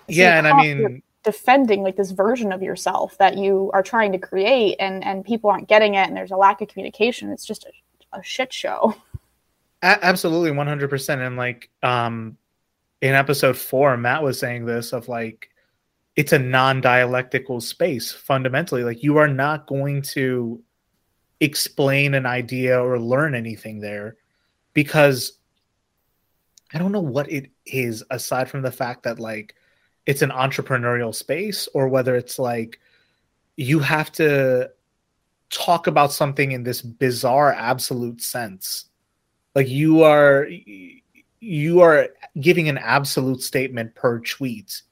yeah 0.08 0.38
and 0.38 0.48
i 0.48 0.60
mean 0.60 1.00
defending 1.22 1.84
like 1.84 1.94
this 1.94 2.10
version 2.10 2.50
of 2.50 2.62
yourself 2.62 3.16
that 3.18 3.38
you 3.38 3.70
are 3.72 3.82
trying 3.82 4.10
to 4.10 4.18
create 4.18 4.74
and 4.80 5.04
and 5.04 5.24
people 5.24 5.48
aren't 5.48 5.68
getting 5.68 5.94
it 5.94 6.08
and 6.08 6.16
there's 6.16 6.32
a 6.32 6.36
lack 6.36 6.60
of 6.60 6.66
communication 6.66 7.30
it's 7.30 7.46
just 7.46 7.64
a 7.64 7.70
a 8.12 8.22
shit 8.22 8.52
show. 8.52 8.94
A- 9.82 10.04
absolutely 10.04 10.50
100% 10.50 11.26
and 11.26 11.36
like 11.36 11.70
um 11.82 12.36
in 13.00 13.14
episode 13.14 13.56
4 13.56 13.96
Matt 13.96 14.22
was 14.22 14.38
saying 14.38 14.66
this 14.66 14.92
of 14.92 15.08
like 15.08 15.49
it's 16.20 16.34
a 16.34 16.38
non-dialectical 16.38 17.62
space 17.62 18.12
fundamentally. 18.12 18.84
Like 18.84 19.02
you 19.02 19.16
are 19.16 19.26
not 19.26 19.66
going 19.66 20.02
to 20.02 20.62
explain 21.40 22.12
an 22.12 22.26
idea 22.26 22.78
or 22.78 22.98
learn 22.98 23.34
anything 23.34 23.80
there 23.80 24.18
because 24.74 25.38
I 26.74 26.78
don't 26.78 26.92
know 26.92 27.00
what 27.00 27.32
it 27.32 27.50
is 27.64 28.04
aside 28.10 28.50
from 28.50 28.60
the 28.60 28.70
fact 28.70 29.04
that 29.04 29.18
like 29.18 29.54
it's 30.04 30.20
an 30.20 30.28
entrepreneurial 30.28 31.14
space 31.14 31.66
or 31.72 31.88
whether 31.88 32.14
it's 32.14 32.38
like 32.38 32.78
you 33.56 33.78
have 33.78 34.12
to 34.12 34.70
talk 35.48 35.86
about 35.86 36.12
something 36.12 36.52
in 36.52 36.64
this 36.64 36.82
bizarre 36.82 37.54
absolute 37.54 38.20
sense. 38.20 38.90
Like 39.54 39.68
you 39.70 40.02
are 40.02 40.46
you 41.40 41.80
are 41.80 42.10
giving 42.38 42.68
an 42.68 42.76
absolute 42.76 43.40
statement 43.40 43.94
per 43.94 44.18
tweet 44.18 44.82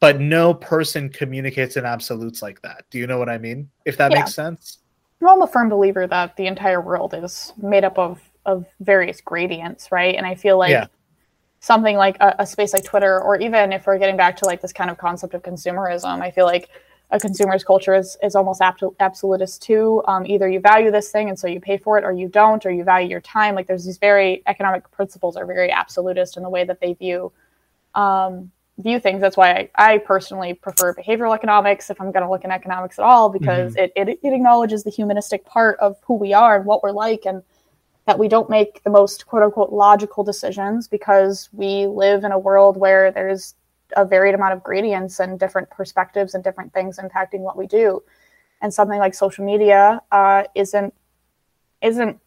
but 0.00 0.20
no 0.20 0.52
person 0.54 1.08
communicates 1.08 1.76
in 1.76 1.84
absolutes 1.84 2.42
like 2.42 2.60
that 2.62 2.84
do 2.90 2.98
you 2.98 3.06
know 3.06 3.18
what 3.18 3.28
i 3.28 3.38
mean 3.38 3.68
if 3.84 3.96
that 3.96 4.12
Yeah. 4.12 4.18
makes 4.20 4.34
sense 4.34 4.78
Well, 5.20 5.34
I'm 5.34 5.42
a 5.42 5.46
firm 5.46 5.68
believer 5.70 6.06
that 6.06 6.36
the 6.36 6.46
entire 6.46 6.80
world 6.80 7.14
is 7.14 7.52
made 7.56 7.84
up 7.84 7.98
of 7.98 8.20
of 8.44 8.66
various 8.80 9.20
gradients, 9.20 9.90
right? 9.90 10.14
And 10.14 10.24
I 10.26 10.34
feel 10.36 10.56
like 10.58 10.70
Yeah. 10.70 10.86
something 11.60 11.96
like 11.96 12.16
a, 12.20 12.36
a 12.40 12.46
space 12.46 12.72
like 12.74 12.84
Twitter, 12.84 13.20
or 13.20 13.36
even 13.40 13.72
if 13.72 13.86
we're 13.86 13.98
getting 13.98 14.16
back 14.16 14.36
to 14.36 14.44
like 14.44 14.60
this 14.60 14.72
kind 14.72 14.90
of 14.90 14.98
concept 14.98 15.34
of 15.34 15.42
consumerism, 15.42 16.20
I 16.20 16.30
feel 16.30 16.44
like 16.44 16.68
a 17.10 17.18
consumer's 17.18 17.64
culture 17.64 17.94
is 17.94 18.16
is 18.22 18.36
almost 18.36 18.60
abso- 18.60 18.94
absolutist 19.00 19.62
too. 19.62 20.02
Um, 20.06 20.26
either 20.26 20.48
you 20.48 20.60
value 20.60 20.90
this 20.90 21.10
thing 21.10 21.28
and 21.30 21.38
so 21.38 21.46
you 21.48 21.60
pay 21.60 21.78
for 21.78 21.98
it, 21.98 22.04
or 22.04 22.12
you 22.12 22.28
don't, 22.28 22.64
or 22.66 22.70
you 22.70 22.84
value 22.84 23.08
your 23.08 23.22
time. 23.22 23.54
Like 23.54 23.66
there's 23.66 23.84
these 23.86 23.98
very 23.98 24.42
economic 24.46 24.90
principles 24.92 25.36
are 25.36 25.46
very 25.46 25.70
absolutist 25.72 26.36
in 26.36 26.42
the 26.42 26.50
way 26.50 26.64
that 26.64 26.80
they 26.80 26.92
view 26.92 27.32
um, 27.94 28.52
view 28.78 29.00
things. 29.00 29.20
That's 29.20 29.36
why 29.36 29.52
I, 29.52 29.92
I 29.94 29.98
personally 29.98 30.52
prefer 30.54 30.94
behavioral 30.94 31.34
economics 31.34 31.88
if 31.88 32.00
I'm 32.00 32.12
going 32.12 32.24
to 32.24 32.30
look 32.30 32.44
in 32.44 32.50
economics 32.50 32.98
at 32.98 33.04
all, 33.04 33.30
because 33.30 33.74
it, 33.76 33.92
it, 33.96 34.08
it 34.08 34.32
acknowledges 34.32 34.84
the 34.84 34.90
humanistic 34.90 35.44
part 35.44 35.78
of 35.78 35.96
who 36.04 36.14
we 36.14 36.34
are 36.34 36.56
and 36.56 36.66
what 36.66 36.82
we're 36.82 36.90
like, 36.90 37.24
and 37.24 37.42
that 38.06 38.18
we 38.18 38.28
don't 38.28 38.50
make 38.50 38.82
the 38.84 38.90
most 38.90 39.26
quote 39.26 39.42
unquote 39.42 39.72
logical 39.72 40.22
decisions 40.22 40.88
because 40.88 41.48
we 41.52 41.86
live 41.86 42.22
in 42.22 42.32
a 42.32 42.38
world 42.38 42.76
where 42.76 43.10
there's 43.10 43.54
a 43.96 44.04
varied 44.04 44.34
amount 44.34 44.52
of 44.52 44.62
gradients 44.62 45.20
and 45.20 45.40
different 45.40 45.70
perspectives 45.70 46.34
and 46.34 46.44
different 46.44 46.72
things 46.72 46.98
impacting 46.98 47.40
what 47.40 47.56
we 47.56 47.66
do. 47.66 48.02
And 48.60 48.72
something 48.72 48.98
like 48.98 49.14
social 49.14 49.44
media 49.44 50.00
uh, 50.12 50.44
isn't 50.54 50.92
isn't 51.82 52.18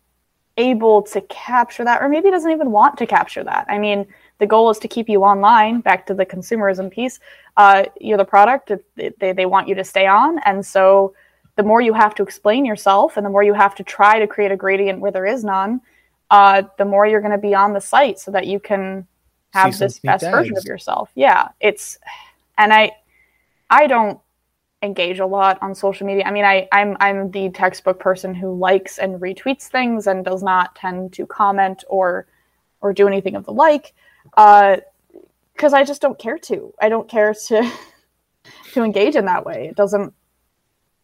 able 0.57 1.01
to 1.03 1.21
capture 1.21 1.85
that, 1.85 2.01
or 2.01 2.09
maybe 2.09 2.29
doesn't 2.29 2.51
even 2.51 2.71
want 2.71 2.97
to 2.97 3.05
capture 3.05 3.43
that. 3.43 3.65
I 3.69 3.77
mean, 3.77 4.05
the 4.39 4.47
goal 4.47 4.69
is 4.69 4.79
to 4.79 4.87
keep 4.87 5.07
you 5.09 5.23
online. 5.23 5.81
Back 5.81 6.05
to 6.07 6.13
the 6.13 6.25
consumerism 6.25 6.91
piece, 6.91 7.19
uh, 7.57 7.85
you're 7.99 8.17
the 8.17 8.25
product. 8.25 8.71
They 8.95 9.33
they 9.33 9.45
want 9.45 9.67
you 9.67 9.75
to 9.75 9.83
stay 9.83 10.07
on, 10.07 10.39
and 10.39 10.65
so 10.65 11.13
the 11.55 11.63
more 11.63 11.81
you 11.81 11.93
have 11.93 12.15
to 12.15 12.23
explain 12.23 12.65
yourself, 12.65 13.17
and 13.17 13.25
the 13.25 13.29
more 13.29 13.43
you 13.43 13.53
have 13.53 13.75
to 13.75 13.83
try 13.83 14.17
to 14.17 14.27
create 14.27 14.51
a 14.51 14.55
gradient 14.55 15.01
where 15.01 15.11
there 15.11 15.25
is 15.25 15.43
none, 15.43 15.81
uh, 16.31 16.63
the 16.77 16.85
more 16.85 17.05
you're 17.05 17.21
going 17.21 17.33
to 17.33 17.37
be 17.37 17.53
on 17.53 17.73
the 17.73 17.81
site 17.81 18.17
so 18.17 18.31
that 18.31 18.47
you 18.47 18.59
can 18.59 19.05
have 19.51 19.75
See 19.75 19.85
this 19.85 19.99
best 19.99 20.23
version 20.23 20.57
of 20.57 20.63
yourself. 20.63 21.11
Yeah, 21.15 21.49
it's, 21.59 21.97
and 22.57 22.71
I, 22.71 22.91
I 23.69 23.87
don't 23.87 24.19
engage 24.81 25.19
a 25.19 25.25
lot 25.25 25.57
on 25.61 25.75
social 25.75 26.07
media. 26.07 26.23
I 26.25 26.31
mean, 26.31 26.45
I, 26.45 26.67
I'm 26.71 26.95
I'm 26.99 27.31
the 27.31 27.49
textbook 27.49 27.99
person 27.99 28.33
who 28.33 28.57
likes 28.57 28.97
and 28.97 29.19
retweets 29.19 29.63
things 29.63 30.07
and 30.07 30.23
does 30.23 30.41
not 30.41 30.75
tend 30.75 31.13
to 31.13 31.25
comment 31.25 31.83
or 31.89 32.27
or 32.81 32.93
do 32.93 33.07
anything 33.07 33.35
of 33.35 33.45
the 33.45 33.51
like, 33.51 33.93
Uh, 34.35 34.77
because 35.53 35.73
I 35.73 35.83
just 35.83 36.01
don't 36.01 36.17
care 36.17 36.37
to. 36.37 36.73
I 36.81 36.87
don't 36.87 37.09
care 37.09 37.33
to 37.33 37.71
to 38.73 38.83
engage 38.83 39.15
in 39.15 39.25
that 39.25 39.45
way. 39.45 39.67
It 39.69 39.75
doesn't. 39.75 40.13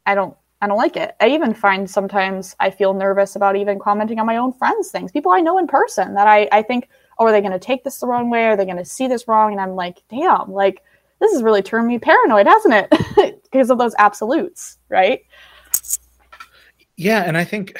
I 0.05 0.15
don't. 0.15 0.35
I 0.61 0.67
don't 0.67 0.77
like 0.77 0.95
it. 0.95 1.15
I 1.19 1.27
even 1.27 1.53
find 1.53 1.89
sometimes 1.89 2.55
I 2.59 2.69
feel 2.69 2.93
nervous 2.93 3.35
about 3.35 3.57
even 3.57 3.77
commenting 3.77 4.19
on 4.19 4.25
my 4.25 4.37
own 4.37 4.53
friends' 4.53 4.89
things, 4.89 5.11
people 5.11 5.31
I 5.33 5.41
know 5.41 5.57
in 5.57 5.67
person 5.67 6.15
that 6.15 6.27
I, 6.27 6.47
I 6.51 6.61
think, 6.61 6.87
oh, 7.19 7.25
are 7.25 7.31
they 7.31 7.41
going 7.41 7.51
to 7.51 7.59
take 7.59 7.83
this 7.83 7.99
the 7.99 8.07
wrong 8.07 8.29
way? 8.29 8.45
Are 8.45 8.55
they 8.55 8.63
going 8.65 8.77
to 8.77 8.85
see 8.85 9.07
this 9.07 9.27
wrong? 9.27 9.51
And 9.51 9.59
I'm 9.59 9.75
like, 9.75 10.01
damn, 10.09 10.51
like 10.51 10.81
this 11.19 11.33
has 11.33 11.43
really 11.43 11.61
turned 11.61 11.87
me 11.87 11.99
paranoid, 11.99 12.47
hasn't 12.47 12.73
it? 12.73 13.43
because 13.43 13.69
of 13.69 13.77
those 13.77 13.93
absolutes, 13.97 14.77
right? 14.89 15.21
Yeah, 16.95 17.23
and 17.23 17.37
I 17.37 17.43
think 17.43 17.77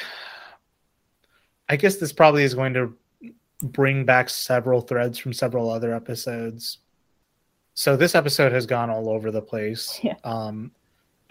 I 1.69 1.77
guess 1.77 1.95
this 1.95 2.11
probably 2.11 2.43
is 2.43 2.53
going 2.53 2.73
to 2.73 2.93
bring 3.61 4.05
back 4.05 4.29
several 4.29 4.81
threads 4.81 5.17
from 5.17 5.33
several 5.33 5.69
other 5.69 5.93
episodes. 5.93 6.79
So 7.73 7.95
this 7.97 8.15
episode 8.15 8.51
has 8.51 8.65
gone 8.65 8.89
all 8.89 9.09
over 9.09 9.31
the 9.31 9.41
place. 9.41 9.99
Yeah. 10.03 10.15
Um 10.23 10.71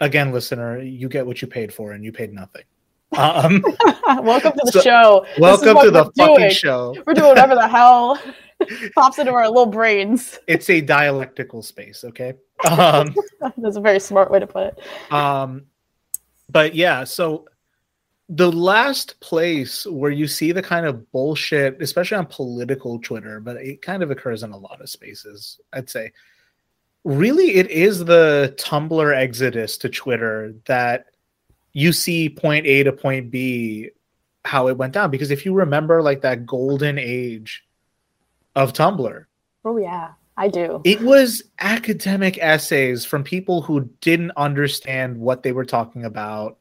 again, 0.01 0.31
listener, 0.31 0.79
you 0.81 1.07
get 1.09 1.25
what 1.25 1.41
you 1.41 1.47
paid 1.47 1.73
for 1.73 1.93
and 1.93 2.03
you 2.03 2.11
paid 2.11 2.33
nothing. 2.33 2.63
Um 3.17 3.63
welcome 4.23 4.51
to 4.53 4.61
the 4.65 4.71
So- 4.73 4.81
show. 4.81 5.25
Welcome 5.39 5.77
to 5.83 5.91
the 5.91 6.05
fucking 6.17 6.35
doing. 6.37 6.51
show. 6.51 6.95
We're 7.05 7.13
doing 7.13 7.29
whatever 7.29 7.55
the 7.55 7.67
hell 7.67 8.19
pops 8.95 9.19
into 9.19 9.31
our 9.33 9.47
little 9.47 9.65
brains. 9.65 10.39
It's 10.47 10.69
a 10.69 10.81
dialectical 10.81 11.61
space, 11.61 12.03
okay? 12.03 12.33
Um 12.69 13.15
That's 13.57 13.77
a 13.77 13.81
very 13.81 13.99
smart 13.99 14.31
way 14.31 14.39
to 14.39 14.47
put 14.47 14.63
it. 14.67 15.13
Um, 15.13 15.65
but 16.49 16.75
yeah, 16.75 17.03
so 17.05 17.45
the 18.29 18.51
last 18.51 19.19
place 19.19 19.85
where 19.85 20.11
you 20.11 20.27
see 20.27 20.51
the 20.51 20.61
kind 20.61 20.85
of 20.85 21.11
bullshit, 21.11 21.81
especially 21.81 22.17
on 22.17 22.25
political 22.25 22.99
Twitter, 22.99 23.39
but 23.39 23.57
it 23.57 23.81
kind 23.81 24.01
of 24.01 24.09
occurs 24.09 24.41
in 24.43 24.51
a 24.51 24.57
lot 24.57 24.81
of 24.81 24.89
spaces, 24.89 25.59
I'd 25.73 25.89
say. 25.89 26.11
Really, 27.03 27.55
it 27.55 27.69
is 27.69 28.03
the 28.03 28.55
Tumblr 28.59 29.15
exodus 29.15 29.77
to 29.77 29.89
Twitter 29.89 30.55
that 30.65 31.05
you 31.73 31.93
see 31.93 32.29
point 32.29 32.65
A 32.65 32.81
to 32.83 32.91
point 32.91 33.29
B 33.29 33.89
how 34.43 34.69
it 34.69 34.77
went 34.77 34.93
down. 34.93 35.11
Because 35.11 35.29
if 35.29 35.45
you 35.45 35.53
remember, 35.53 36.01
like 36.01 36.21
that 36.21 36.47
golden 36.47 36.97
age 36.97 37.63
of 38.55 38.73
Tumblr, 38.73 39.25
Oh 39.65 39.77
yeah, 39.77 40.11
I 40.37 40.47
do. 40.47 40.81
it 40.83 41.01
was 41.01 41.43
academic 41.59 42.39
essays 42.41 43.05
from 43.05 43.23
people 43.23 43.61
who 43.61 43.89
didn't 44.01 44.31
understand 44.35 45.17
what 45.17 45.43
they 45.43 45.51
were 45.51 45.65
talking 45.65 46.05
about. 46.05 46.57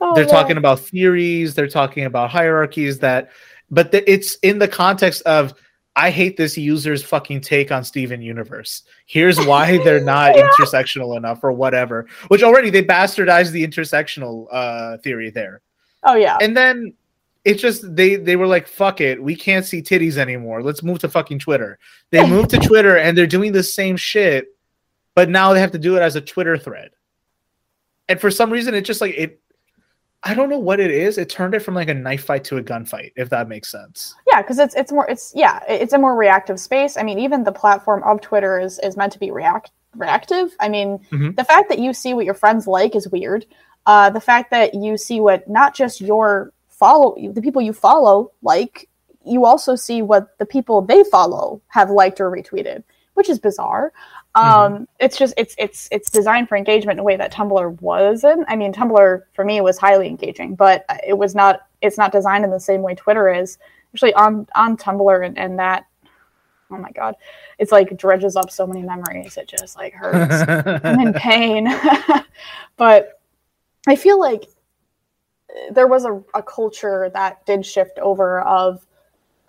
Oh, 0.00 0.14
they're 0.14 0.24
yeah. 0.24 0.30
talking 0.30 0.56
about 0.56 0.80
theories, 0.80 1.54
they're 1.54 1.68
talking 1.68 2.04
about 2.04 2.30
hierarchies 2.30 2.98
that 3.00 3.30
but 3.70 3.92
the, 3.92 4.10
it's 4.10 4.36
in 4.42 4.58
the 4.58 4.68
context 4.68 5.22
of 5.22 5.54
I 5.94 6.10
hate 6.10 6.36
this 6.36 6.56
user's 6.56 7.02
fucking 7.04 7.42
take 7.42 7.70
on 7.70 7.84
Steven 7.84 8.22
Universe. 8.22 8.82
Here's 9.06 9.38
why 9.44 9.78
they're 9.84 10.00
not 10.00 10.36
Yeah. 10.36 10.48
intersectional 10.58 11.16
enough 11.16 11.44
or 11.44 11.52
whatever. 11.52 12.06
Which 12.28 12.42
already 12.42 12.70
they 12.70 12.82
bastardized 12.82 13.52
the 13.52 13.66
intersectional 13.66 14.46
uh 14.50 14.98
theory 14.98 15.30
there. 15.30 15.60
Oh 16.04 16.14
yeah. 16.14 16.38
And 16.40 16.56
then 16.56 16.94
it's 17.44 17.60
just 17.60 17.94
they 17.96 18.16
they 18.16 18.36
were 18.36 18.46
like 18.46 18.68
fuck 18.68 19.00
it 19.00 19.20
we 19.22 19.34
can't 19.34 19.66
see 19.66 19.82
titties 19.82 20.16
anymore 20.16 20.62
let's 20.62 20.80
move 20.82 21.00
to 21.00 21.08
fucking 21.08 21.40
twitter 21.40 21.76
they 22.10 22.24
moved 22.28 22.50
to 22.50 22.56
twitter 22.58 22.96
and 22.96 23.18
they're 23.18 23.26
doing 23.26 23.50
the 23.50 23.64
same 23.64 23.96
shit 23.96 24.46
but 25.16 25.28
now 25.28 25.52
they 25.52 25.58
have 25.58 25.72
to 25.72 25.78
do 25.78 25.96
it 25.96 26.00
as 26.02 26.14
a 26.14 26.20
twitter 26.20 26.56
thread 26.56 26.90
and 28.08 28.20
for 28.20 28.30
some 28.30 28.48
reason 28.52 28.74
it 28.74 28.82
just 28.82 29.00
like 29.00 29.12
it 29.16 29.40
i 30.24 30.34
don't 30.34 30.48
know 30.48 30.58
what 30.58 30.80
it 30.80 30.90
is. 30.90 31.18
It 31.18 31.28
turned 31.28 31.54
it 31.54 31.60
from 31.60 31.74
like 31.74 31.88
a 31.88 31.94
knife 31.94 32.24
fight 32.24 32.44
to 32.44 32.56
a 32.58 32.62
gunfight 32.62 33.12
if 33.16 33.28
that 33.30 33.48
makes 33.48 33.70
sense. 33.70 34.14
Yeah 34.30 34.40
because 34.42 34.58
it's 34.58 34.74
it's 34.74 34.92
more 34.92 35.08
it's 35.10 35.32
yeah 35.34 35.60
it's 35.68 35.92
a 35.92 35.98
more 35.98 36.14
reactive 36.16 36.58
space. 36.60 36.96
I 36.96 37.02
mean 37.02 37.18
even 37.18 37.44
the 37.44 37.52
platform 37.52 38.02
of 38.04 38.20
twitter 38.20 38.58
is 38.60 38.78
is 38.80 38.96
meant 38.96 39.12
to 39.14 39.18
be 39.18 39.30
react 39.30 39.70
reactive. 39.96 40.54
I 40.60 40.68
mean 40.68 40.98
Mhm. 41.10 41.36
the 41.36 41.44
fact 41.44 41.68
that 41.70 41.78
you 41.78 41.92
see 41.92 42.14
what 42.14 42.24
your 42.24 42.34
friends 42.34 42.66
like 42.66 42.94
is 42.94 43.08
weird. 43.08 43.46
Uh 43.86 44.10
the 44.10 44.20
fact 44.20 44.50
that 44.52 44.74
you 44.74 44.96
see 44.96 45.20
what 45.20 45.48
not 45.48 45.74
just 45.74 46.00
your 46.00 46.52
follow 46.68 47.16
the 47.32 47.42
people 47.42 47.60
you 47.62 47.72
follow 47.72 48.30
like 48.42 48.88
you 49.24 49.44
also 49.44 49.76
see 49.76 50.02
what 50.02 50.36
the 50.38 50.46
people 50.46 50.82
they 50.82 51.04
follow 51.04 51.60
have 51.68 51.90
liked 51.90 52.20
or 52.20 52.30
retweeted 52.30 52.82
which 53.14 53.28
is 53.28 53.38
bizarre 53.38 53.92
um 54.34 54.88
it's 54.98 55.16
just 55.18 55.34
it's 55.36 55.54
it's 55.58 55.88
it's 55.92 56.10
designed 56.10 56.48
for 56.48 56.56
engagement 56.56 56.96
in 56.96 57.00
a 57.00 57.04
way 57.04 57.16
that 57.16 57.32
tumblr 57.32 57.80
wasn't. 57.80 58.44
I 58.48 58.56
mean 58.56 58.72
tumblr 58.72 59.22
for 59.34 59.44
me 59.44 59.60
was 59.60 59.78
highly 59.78 60.08
engaging 60.08 60.54
but 60.54 60.84
it 61.06 61.16
was 61.16 61.34
not 61.34 61.66
it's 61.80 61.98
not 61.98 62.12
designed 62.12 62.44
in 62.44 62.50
the 62.50 62.60
same 62.60 62.82
way 62.82 62.94
twitter 62.94 63.32
is. 63.32 63.58
Actually 63.94 64.14
on 64.14 64.46
on 64.54 64.76
tumblr 64.76 65.26
and, 65.26 65.38
and 65.38 65.58
that 65.58 65.84
oh 66.70 66.78
my 66.78 66.90
god 66.92 67.14
it's 67.58 67.72
like 67.72 67.96
dredges 67.96 68.34
up 68.36 68.50
so 68.50 68.66
many 68.66 68.82
memories. 68.82 69.36
It 69.36 69.48
just 69.48 69.76
like 69.76 69.92
hurts. 69.92 70.82
I'm 70.84 71.06
in 71.06 71.12
pain. 71.14 71.68
But 72.76 73.20
i 73.86 73.96
feel 73.96 74.18
like 74.18 74.48
there 75.70 75.86
was 75.86 76.04
a, 76.04 76.22
a 76.34 76.42
culture 76.42 77.10
that 77.12 77.44
did 77.46 77.64
shift 77.64 77.98
over 77.98 78.40
of 78.42 78.86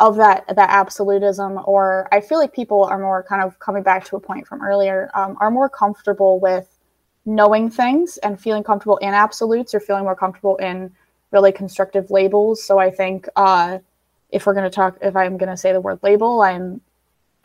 of 0.04 0.16
that 0.18 0.46
that 0.48 0.70
absolutism 0.70 1.60
or 1.66 2.08
i 2.12 2.20
feel 2.20 2.38
like 2.38 2.54
people 2.54 2.84
are 2.84 3.00
more 3.00 3.24
kind 3.24 3.42
of 3.42 3.58
coming 3.60 3.84
back 3.84 4.04
to 4.04 4.16
a 4.16 4.20
point 4.20 4.46
from 4.46 4.62
earlier 4.62 5.10
um, 5.14 5.38
are 5.40 5.50
more 5.50 5.70
comfortable 5.70 6.40
with 6.40 6.78
knowing 7.26 7.70
things 7.70 8.18
and 8.18 8.40
feeling 8.40 8.64
comfortable 8.64 8.98
in 8.98 9.14
absolutes 9.14 9.74
or 9.74 9.80
feeling 9.80 10.04
more 10.04 10.16
comfortable 10.16 10.58
in 10.58 10.92
really 11.32 11.52
constructive 11.52 12.12
labels. 12.12 12.64
So 12.64 12.80
I 12.80 12.92
think 12.92 13.28
uh, 13.36 13.80
if 14.30 14.46
we're 14.46 14.54
going 14.54 14.70
to 14.70 14.76
talk, 14.76 14.98
if 15.02 15.16
I'm 15.16 15.38
going 15.38 15.50
to 15.50 15.58
say 15.58 15.72
the 15.74 15.82
word 15.82 16.00
label, 16.04 16.42
I'm 16.42 16.82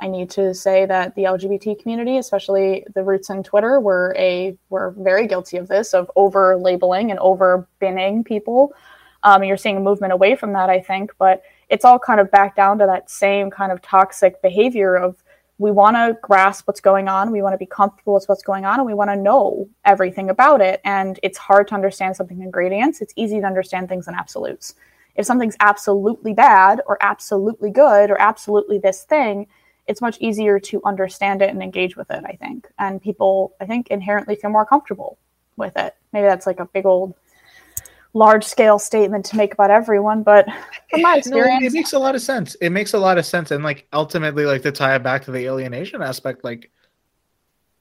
I 0.01 0.07
need 0.07 0.31
to 0.31 0.55
say 0.55 0.87
that 0.87 1.17
the 1.17 1.25
LGBT 1.25 1.83
community, 1.83 2.19
especially 2.19 2.87
the 2.95 3.03
roots 3.03 3.31
in 3.31 3.43
Twitter, 3.43 3.81
were 3.81 4.15
a 4.17 4.57
were 4.69 4.95
very 4.97 5.27
guilty 5.27 5.57
of 5.57 5.67
this, 5.67 5.93
of 5.93 6.09
over 6.15 6.57
labeling 6.57 7.11
and 7.11 7.19
over 7.19 7.67
binning 7.81 8.23
people. 8.23 8.73
Um, 9.25 9.43
you're 9.43 9.57
seeing 9.57 9.77
a 9.77 9.81
movement 9.81 10.13
away 10.13 10.37
from 10.37 10.53
that, 10.53 10.71
I 10.71 10.79
think, 10.79 11.11
but 11.19 11.43
it's 11.69 11.85
all 11.85 11.99
kind 11.99 12.21
of 12.21 12.31
back 12.31 12.57
down 12.57 12.79
to 12.79 12.87
that 12.87 13.11
same 13.11 13.51
kind 13.51 13.73
of 13.73 13.83
toxic 13.83 14.41
behavior 14.43 14.97
of 14.97 15.23
we 15.59 15.73
want 15.73 15.97
to 15.97 16.17
grasp 16.23 16.69
what's 16.69 16.81
going 16.81 17.09
on, 17.09 17.33
we 17.33 17.43
want 17.43 17.53
to 17.53 17.59
be 17.59 17.67
comfortable 17.67 18.15
with 18.15 18.29
what's 18.29 18.45
going 18.45 18.65
on, 18.65 18.79
and 18.79 18.87
we 18.87 18.95
want 18.95 19.11
to 19.11 19.17
know 19.17 19.69
everything 19.85 20.31
about 20.31 20.61
it. 20.61 20.81
And 20.85 21.19
it's 21.23 21.37
hard 21.37 21.67
to 21.69 21.75
understand 21.75 22.15
something 22.15 22.41
in 22.41 22.51
gradients. 22.51 23.01
It's 23.01 23.13
easy 23.17 23.41
to 23.41 23.47
understand 23.47 23.89
things 23.89 24.07
in 24.07 24.15
absolutes. 24.15 24.77
If 25.17 25.27
something's 25.27 25.57
absolutely 25.59 26.33
bad 26.33 26.81
or 26.87 26.97
absolutely 27.01 27.71
good 27.71 28.11
or 28.11 28.21
absolutely 28.21 28.79
this 28.79 29.03
thing, 29.03 29.49
it's 29.89 30.01
much 30.01 30.17
easier 30.21 30.61
to 30.61 30.81
understand 30.85 31.43
it 31.43 31.51
and 31.51 31.61
engage 31.61 31.97
with 31.97 32.09
it, 32.11 32.23
I 32.25 32.37
think. 32.37 32.69
And 32.79 33.03
people, 33.03 33.55
I 33.61 33.67
think, 33.67 33.89
inherently 33.89 34.37
feel 34.37 34.51
more 34.51 34.67
comfortable 34.67 35.19
with 35.57 35.77
it. 35.77 35.97
Maybe 36.13 36.27
that's 36.27 36.47
like 36.47 36.61
a 36.61 36.67
big 36.67 36.87
old 36.87 37.15
large 38.15 38.45
scale 38.45 38.79
statement 38.79 39.25
to 39.27 39.37
make 39.37 39.53
about 39.53 39.71
everyone, 39.71 40.23
but 40.23 40.47
from 40.91 41.03
my 41.03 41.17
experience, 41.17 41.61
no, 41.61 41.67
it 41.67 41.73
makes 41.73 41.93
a 41.93 41.99
lot 41.99 42.15
of 42.15 42.23
sense. 42.23 42.55
It 42.57 42.71
makes 42.71 42.95
a 42.95 42.99
lot 42.99 43.19
of 43.19 43.27
sense, 43.27 43.51
and 43.51 43.63
like 43.63 43.87
ultimately, 43.93 44.47
like 44.47 44.63
to 44.63 44.73
tie 44.73 44.97
it 44.97 45.03
back 45.03 45.25
to 45.25 45.31
the 45.31 45.47
alienation 45.47 46.03
aspect, 46.03 46.45
like 46.45 46.71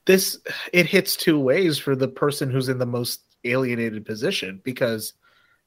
this, 0.06 0.40
it 0.74 0.86
hits 0.86 1.16
two 1.16 1.40
ways 1.40 1.78
for 1.78 1.96
the 1.96 2.08
person 2.08 2.50
who's 2.50 2.70
in 2.70 2.78
the 2.78 2.86
most 2.86 3.22
alienated 3.44 4.06
position 4.06 4.62
because 4.64 5.14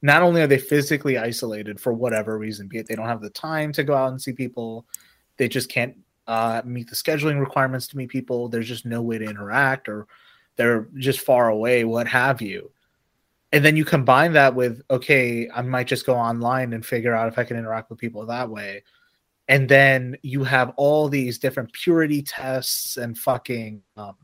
not 0.02 0.22
only 0.22 0.40
are 0.40 0.46
they 0.46 0.58
physically 0.58 1.18
isolated 1.18 1.78
for 1.78 1.92
whatever 1.92 2.38
reason, 2.38 2.66
be 2.66 2.78
it 2.78 2.86
they 2.86 2.94
don't 2.94 3.06
have 3.06 3.20
the 3.20 3.30
time 3.30 3.72
to 3.72 3.84
go 3.84 3.94
out 3.94 4.10
and 4.10 4.20
see 4.20 4.32
people, 4.32 4.86
they 5.36 5.48
just 5.48 5.68
can't 5.68 5.96
uh, 6.26 6.62
meet 6.64 6.88
the 6.88 6.96
scheduling 6.96 7.38
requirements 7.38 7.86
to 7.88 7.96
meet 7.96 8.08
people. 8.08 8.48
There's 8.48 8.68
just 8.68 8.86
no 8.86 9.02
way 9.02 9.18
to 9.18 9.24
interact, 9.24 9.88
or 9.88 10.06
they're 10.56 10.88
just 10.96 11.20
far 11.20 11.48
away, 11.48 11.84
what 11.84 12.06
have 12.06 12.40
you. 12.40 12.70
And 13.52 13.64
then 13.64 13.76
you 13.76 13.84
combine 13.84 14.32
that 14.34 14.54
with, 14.54 14.80
okay, 14.90 15.48
I 15.50 15.62
might 15.62 15.88
just 15.88 16.06
go 16.06 16.14
online 16.14 16.72
and 16.72 16.86
figure 16.86 17.14
out 17.14 17.28
if 17.28 17.38
I 17.38 17.44
can 17.44 17.56
interact 17.56 17.90
with 17.90 17.98
people 17.98 18.24
that 18.26 18.48
way. 18.48 18.84
And 19.48 19.68
then 19.68 20.16
you 20.22 20.44
have 20.44 20.72
all 20.76 21.08
these 21.08 21.38
different 21.38 21.72
purity 21.72 22.22
tests 22.22 22.96
and 22.96 23.18
fucking 23.18 23.82
um, 23.96 24.14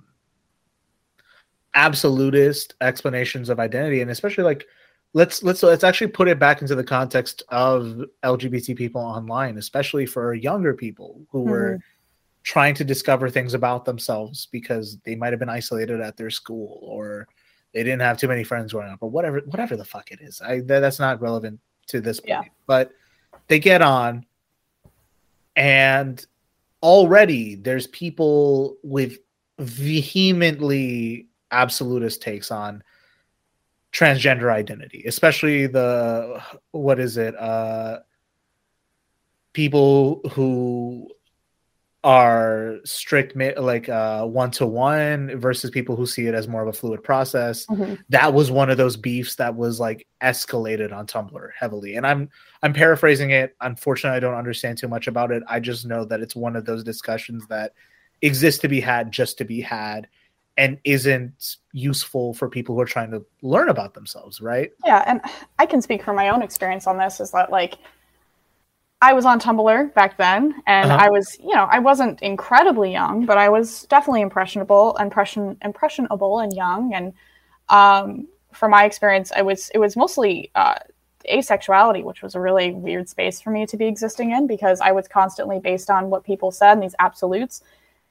absolutist 1.74 2.74
explanations 2.80 3.48
of 3.48 3.60
identity, 3.60 4.00
and 4.00 4.10
especially 4.10 4.44
like 4.44 4.66
let's 5.14 5.42
let's 5.42 5.62
let's 5.62 5.82
actually 5.82 6.08
put 6.08 6.28
it 6.28 6.38
back 6.38 6.62
into 6.62 6.74
the 6.74 6.84
context 6.84 7.42
of 7.48 8.04
LGBT 8.24 8.76
people 8.76 9.00
online, 9.00 9.58
especially 9.58 10.06
for 10.06 10.34
younger 10.34 10.74
people 10.74 11.26
who 11.30 11.40
mm-hmm. 11.40 11.50
were 11.50 11.78
trying 12.42 12.74
to 12.74 12.84
discover 12.84 13.28
things 13.28 13.54
about 13.54 13.84
themselves 13.84 14.46
because 14.52 14.98
they 14.98 15.16
might 15.16 15.32
have 15.32 15.40
been 15.40 15.48
isolated 15.48 16.00
at 16.00 16.16
their 16.16 16.30
school 16.30 16.78
or 16.82 17.26
they 17.72 17.82
didn't 17.82 18.00
have 18.00 18.18
too 18.18 18.28
many 18.28 18.44
friends 18.44 18.72
growing 18.72 18.90
up 18.90 18.98
or 19.02 19.10
whatever 19.10 19.40
whatever 19.46 19.76
the 19.76 19.84
fuck 19.84 20.10
it 20.10 20.20
is. 20.20 20.40
I 20.40 20.60
that, 20.60 20.80
that's 20.80 20.98
not 20.98 21.20
relevant 21.20 21.60
to 21.88 22.00
this 22.00 22.20
point. 22.20 22.28
Yeah. 22.28 22.42
But 22.66 22.92
they 23.48 23.58
get 23.58 23.82
on 23.82 24.24
and 25.54 26.24
already 26.82 27.54
there's 27.54 27.86
people 27.88 28.76
with 28.82 29.18
vehemently 29.58 31.26
absolutist 31.50 32.22
takes 32.22 32.50
on 32.50 32.82
transgender 33.92 34.50
identity, 34.50 35.04
especially 35.06 35.66
the 35.66 36.42
what 36.72 36.98
is 36.98 37.16
it? 37.16 37.36
Uh 37.36 38.00
people 39.52 40.20
who 40.32 41.10
are 42.06 42.76
strict 42.84 43.34
like 43.58 43.88
uh 43.88 44.24
one 44.24 44.48
to 44.48 44.64
one 44.64 45.36
versus 45.40 45.72
people 45.72 45.96
who 45.96 46.06
see 46.06 46.28
it 46.28 46.36
as 46.36 46.46
more 46.46 46.62
of 46.62 46.68
a 46.68 46.72
fluid 46.72 47.02
process. 47.02 47.66
Mm-hmm. 47.66 47.94
that 48.10 48.32
was 48.32 48.48
one 48.48 48.70
of 48.70 48.76
those 48.76 48.96
beefs 48.96 49.34
that 49.34 49.56
was 49.56 49.80
like 49.80 50.06
escalated 50.22 50.92
on 50.92 51.08
tumblr 51.08 51.48
heavily. 51.58 51.96
And 51.96 52.06
i'm 52.06 52.28
i'm 52.62 52.72
paraphrasing 52.72 53.30
it. 53.30 53.56
Unfortunately 53.60 54.16
i 54.16 54.20
don't 54.20 54.36
understand 54.36 54.78
too 54.78 54.86
much 54.86 55.08
about 55.08 55.32
it. 55.32 55.42
I 55.48 55.58
just 55.58 55.84
know 55.84 56.04
that 56.04 56.20
it's 56.20 56.36
one 56.36 56.54
of 56.54 56.64
those 56.64 56.84
discussions 56.84 57.44
that 57.48 57.72
exists 58.22 58.60
to 58.60 58.68
be 58.68 58.80
had 58.80 59.10
just 59.10 59.36
to 59.38 59.44
be 59.44 59.60
had 59.60 60.06
and 60.56 60.78
isn't 60.84 61.56
useful 61.72 62.34
for 62.34 62.48
people 62.48 62.76
who 62.76 62.80
are 62.82 62.86
trying 62.86 63.10
to 63.10 63.26
learn 63.42 63.68
about 63.68 63.94
themselves 63.94 64.40
right? 64.40 64.70
Yeah 64.84 65.02
and 65.08 65.20
i 65.58 65.66
can 65.66 65.82
speak 65.82 66.04
from 66.04 66.14
my 66.14 66.28
own 66.28 66.40
experience 66.40 66.86
on 66.86 66.98
this 66.98 67.18
is 67.18 67.32
that 67.32 67.50
like 67.50 67.78
I 69.02 69.12
was 69.12 69.26
on 69.26 69.38
Tumblr 69.38 69.92
back 69.94 70.16
then, 70.16 70.54
and 70.66 70.90
uh-huh. 70.90 71.04
I 71.04 71.10
was, 71.10 71.38
you 71.38 71.54
know, 71.54 71.68
I 71.70 71.78
wasn't 71.80 72.22
incredibly 72.22 72.92
young, 72.92 73.26
but 73.26 73.36
I 73.36 73.48
was 73.50 73.82
definitely 73.84 74.22
impressionable, 74.22 74.96
impression, 74.96 75.58
impressionable, 75.62 76.38
and 76.40 76.52
young. 76.54 76.94
And 76.94 77.12
um, 77.68 78.26
from 78.52 78.70
my 78.70 78.84
experience, 78.84 79.32
I 79.36 79.42
was, 79.42 79.70
it 79.74 79.78
was 79.78 79.96
mostly 79.96 80.50
uh, 80.54 80.76
asexuality, 81.30 82.04
which 82.04 82.22
was 82.22 82.34
a 82.34 82.40
really 82.40 82.72
weird 82.72 83.08
space 83.08 83.40
for 83.40 83.50
me 83.50 83.66
to 83.66 83.76
be 83.76 83.86
existing 83.86 84.30
in 84.30 84.46
because 84.46 84.80
I 84.80 84.92
was 84.92 85.08
constantly 85.08 85.58
based 85.58 85.90
on 85.90 86.08
what 86.08 86.24
people 86.24 86.50
said 86.50 86.72
and 86.72 86.82
these 86.82 86.94
absolutes 86.98 87.62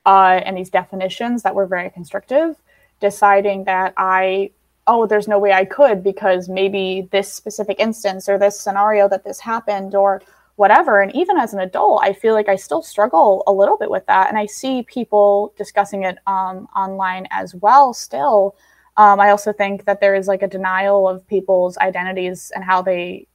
uh, 0.05 0.41
and 0.45 0.55
these 0.55 0.69
definitions 0.69 1.41
that 1.43 1.55
were 1.55 1.65
very 1.65 1.89
constrictive, 1.89 2.57
deciding 2.99 3.63
that 3.63 3.93
I 3.97 4.51
oh, 4.87 5.07
there's 5.07 5.27
no 5.27 5.39
way 5.39 5.51
I 5.51 5.65
could 5.65 6.03
because 6.03 6.47
maybe 6.47 7.07
this 7.11 7.33
specific 7.33 7.79
instance 7.79 8.29
or 8.29 8.37
this 8.37 8.59
scenario 8.59 9.09
that 9.09 9.23
this 9.23 9.39
happened 9.39 9.95
or 9.95 10.21
whatever. 10.55 11.01
And 11.01 11.13
even 11.15 11.37
as 11.37 11.53
an 11.53 11.59
adult, 11.59 12.01
I 12.03 12.13
feel 12.13 12.33
like 12.33 12.49
I 12.49 12.55
still 12.55 12.81
struggle 12.81 13.43
a 13.47 13.51
little 13.51 13.77
bit 13.77 13.89
with 13.89 14.05
that. 14.07 14.29
And 14.29 14.37
I 14.37 14.45
see 14.45 14.83
people 14.83 15.53
discussing 15.57 16.03
it 16.03 16.17
um, 16.27 16.67
online 16.75 17.27
as 17.31 17.53
well 17.55 17.93
still. 17.93 18.55
Um, 18.97 19.19
I 19.19 19.29
also 19.29 19.51
think 19.51 19.85
that 19.85 19.99
there 19.99 20.15
is 20.15 20.27
like 20.27 20.41
a 20.41 20.47
denial 20.47 21.07
of 21.07 21.27
people's 21.27 21.77
identities 21.77 22.51
and 22.55 22.63
how 22.63 22.81
they 22.81 23.27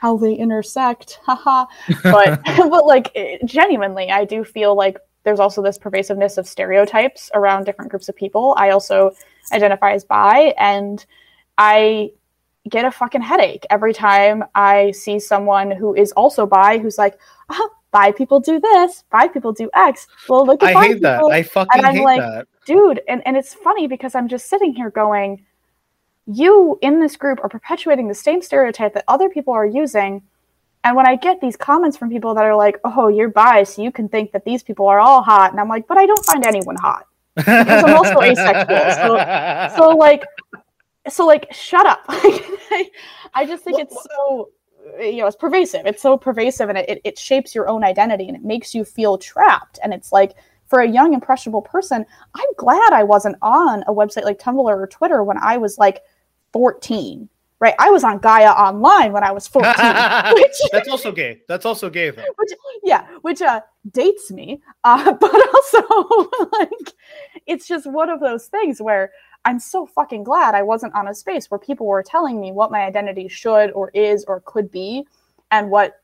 how 0.00 0.16
they 0.16 0.34
intersect. 0.34 1.20
Haha. 1.24 1.66
but 2.02 2.40
but 2.56 2.86
like 2.86 3.16
genuinely, 3.44 4.10
I 4.10 4.24
do 4.24 4.44
feel 4.44 4.74
like 4.74 4.98
there's 5.22 5.40
also 5.40 5.62
this 5.62 5.78
pervasiveness 5.78 6.38
of 6.38 6.46
stereotypes 6.46 7.30
around 7.34 7.64
different 7.64 7.90
groups 7.90 8.08
of 8.08 8.16
people. 8.16 8.54
I 8.58 8.70
also 8.70 9.12
identify 9.52 9.92
as 9.92 10.04
bi 10.04 10.54
and 10.58 11.04
I 11.58 12.10
get 12.68 12.84
a 12.84 12.90
fucking 12.90 13.22
headache 13.22 13.64
every 13.70 13.92
time 13.92 14.44
I 14.54 14.90
see 14.92 15.18
someone 15.18 15.70
who 15.70 15.94
is 15.94 16.12
also 16.12 16.46
bi 16.46 16.78
who's 16.78 16.98
like, 16.98 17.18
oh, 17.50 17.70
bi 17.92 18.12
people 18.12 18.40
do 18.40 18.60
this, 18.60 19.04
bi 19.10 19.28
people 19.28 19.52
do 19.52 19.70
X. 19.74 20.06
Well, 20.28 20.46
look 20.46 20.62
at 20.62 20.76
I 20.76 20.82
hate 20.82 20.94
people. 20.94 21.00
that. 21.02 21.22
I 21.24 21.42
fucking 21.42 21.78
and 21.78 21.86
I'm 21.86 21.94
hate 21.94 22.04
like, 22.04 22.20
that. 22.20 22.48
Dude, 22.64 23.00
and, 23.08 23.22
and 23.26 23.36
it's 23.36 23.54
funny 23.54 23.86
because 23.86 24.14
I'm 24.14 24.28
just 24.28 24.48
sitting 24.48 24.74
here 24.74 24.90
going, 24.90 25.44
you 26.26 26.78
in 26.82 27.00
this 27.00 27.16
group 27.16 27.38
are 27.42 27.48
perpetuating 27.48 28.08
the 28.08 28.14
same 28.14 28.42
stereotype 28.42 28.94
that 28.94 29.04
other 29.06 29.28
people 29.28 29.54
are 29.54 29.66
using. 29.66 30.22
And 30.82 30.96
when 30.96 31.06
I 31.06 31.16
get 31.16 31.40
these 31.40 31.56
comments 31.56 31.96
from 31.96 32.10
people 32.10 32.34
that 32.34 32.44
are 32.44 32.54
like, 32.54 32.78
oh, 32.84 33.08
you're 33.08 33.28
bi, 33.28 33.62
so 33.62 33.82
you 33.82 33.90
can 33.90 34.08
think 34.08 34.32
that 34.32 34.44
these 34.44 34.62
people 34.62 34.86
are 34.86 35.00
all 35.00 35.22
hot. 35.22 35.50
And 35.50 35.60
I'm 35.60 35.68
like, 35.68 35.86
but 35.86 35.98
I 35.98 36.06
don't 36.06 36.24
find 36.24 36.44
anyone 36.44 36.76
hot. 36.76 37.06
because 37.34 37.84
I'm 37.84 37.94
also 37.94 38.20
asexual. 38.22 39.76
So, 39.76 39.76
so 39.76 39.88
like, 39.96 40.24
so 41.08 41.26
like 41.26 41.52
shut 41.52 41.86
up. 41.86 42.04
I 42.08 43.44
just 43.46 43.64
think 43.64 43.78
it's 43.78 43.94
so 43.94 44.50
you 45.00 45.18
know 45.18 45.26
it's 45.26 45.36
pervasive. 45.36 45.86
It's 45.86 46.02
so 46.02 46.16
pervasive 46.16 46.68
and 46.68 46.78
it, 46.78 47.00
it 47.04 47.18
shapes 47.18 47.54
your 47.54 47.68
own 47.68 47.84
identity 47.84 48.28
and 48.28 48.36
it 48.36 48.44
makes 48.44 48.74
you 48.74 48.84
feel 48.84 49.18
trapped. 49.18 49.78
And 49.82 49.92
it's 49.92 50.12
like 50.12 50.36
for 50.66 50.80
a 50.80 50.88
young 50.88 51.14
impressionable 51.14 51.62
person 51.62 52.04
i'm 52.34 52.54
glad 52.56 52.92
i 52.92 53.04
wasn't 53.04 53.36
on 53.40 53.84
a 53.86 53.92
website 53.92 54.24
like 54.24 54.36
tumblr 54.38 54.64
or 54.64 54.86
twitter 54.88 55.22
when 55.22 55.38
i 55.38 55.56
was 55.56 55.78
like 55.78 56.02
14 56.52 57.28
right? 57.58 57.74
I 57.78 57.90
was 57.90 58.04
on 58.04 58.18
gaia 58.18 58.50
online 58.50 59.12
when 59.12 59.24
i 59.24 59.30
was 59.30 59.46
14 59.46 59.72
which, 60.34 60.52
that's 60.72 60.88
also 60.88 61.12
gay. 61.12 61.40
That's 61.48 61.64
also 61.64 61.88
gay 61.88 62.10
though. 62.10 62.24
Which, 62.36 62.50
yeah 62.82 63.06
which 63.22 63.42
uh 63.42 63.60
dates 63.90 64.30
me 64.30 64.62
uh 64.84 65.12
but 65.20 65.54
also 65.54 66.30
like 66.52 66.94
it's 67.46 67.66
just 67.66 67.86
one 67.86 68.10
of 68.10 68.20
those 68.20 68.46
things 68.46 68.80
where 68.80 69.10
I'm 69.46 69.60
so 69.60 69.86
fucking 69.86 70.24
glad 70.24 70.56
I 70.56 70.62
wasn't 70.62 70.96
on 70.96 71.06
a 71.06 71.14
space 71.14 71.48
where 71.50 71.58
people 71.58 71.86
were 71.86 72.02
telling 72.02 72.40
me 72.40 72.50
what 72.50 72.72
my 72.72 72.80
identity 72.80 73.28
should 73.28 73.70
or 73.70 73.90
is 73.94 74.24
or 74.24 74.42
could 74.44 74.72
be 74.72 75.06
and 75.52 75.70
what 75.70 76.02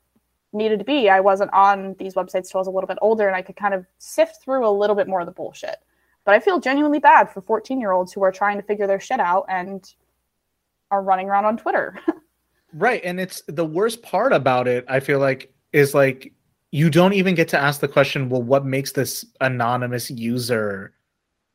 needed 0.53 0.79
to 0.79 0.85
be. 0.85 1.09
I 1.09 1.19
wasn't 1.19 1.51
on 1.51 1.93
these 1.99 2.13
websites 2.13 2.49
till 2.49 2.59
I 2.59 2.61
was 2.61 2.67
a 2.67 2.71
little 2.71 2.87
bit 2.87 2.99
older 3.01 3.27
and 3.27 3.35
I 3.35 3.41
could 3.41 3.57
kind 3.57 3.73
of 3.73 3.85
sift 3.97 4.41
through 4.41 4.65
a 4.65 4.71
little 4.71 4.95
bit 4.95 5.09
more 5.09 5.19
of 5.19 5.25
the 5.25 5.33
bullshit. 5.33 5.75
But 6.23 6.35
I 6.35 6.39
feel 6.39 6.61
genuinely 6.61 6.99
bad 6.99 7.29
for 7.29 7.41
14 7.41 7.81
year 7.81 7.91
olds 7.91 8.13
who 8.13 8.23
are 8.23 8.31
trying 8.31 8.55
to 8.55 8.63
figure 8.63 8.87
their 8.87 9.01
shit 9.01 9.19
out 9.19 9.45
and 9.49 9.93
are 10.89 11.03
running 11.03 11.27
around 11.27 11.43
on 11.43 11.57
Twitter. 11.57 11.99
right. 12.73 13.01
And 13.03 13.19
it's 13.19 13.43
the 13.49 13.65
worst 13.65 14.01
part 14.03 14.31
about 14.31 14.69
it, 14.69 14.85
I 14.87 15.01
feel 15.01 15.19
like, 15.19 15.53
is 15.73 15.93
like 15.93 16.31
you 16.71 16.89
don't 16.89 17.13
even 17.13 17.35
get 17.35 17.49
to 17.49 17.59
ask 17.59 17.81
the 17.81 17.89
question, 17.89 18.29
well, 18.29 18.41
what 18.41 18.65
makes 18.65 18.93
this 18.93 19.25
anonymous 19.41 20.09
user 20.09 20.93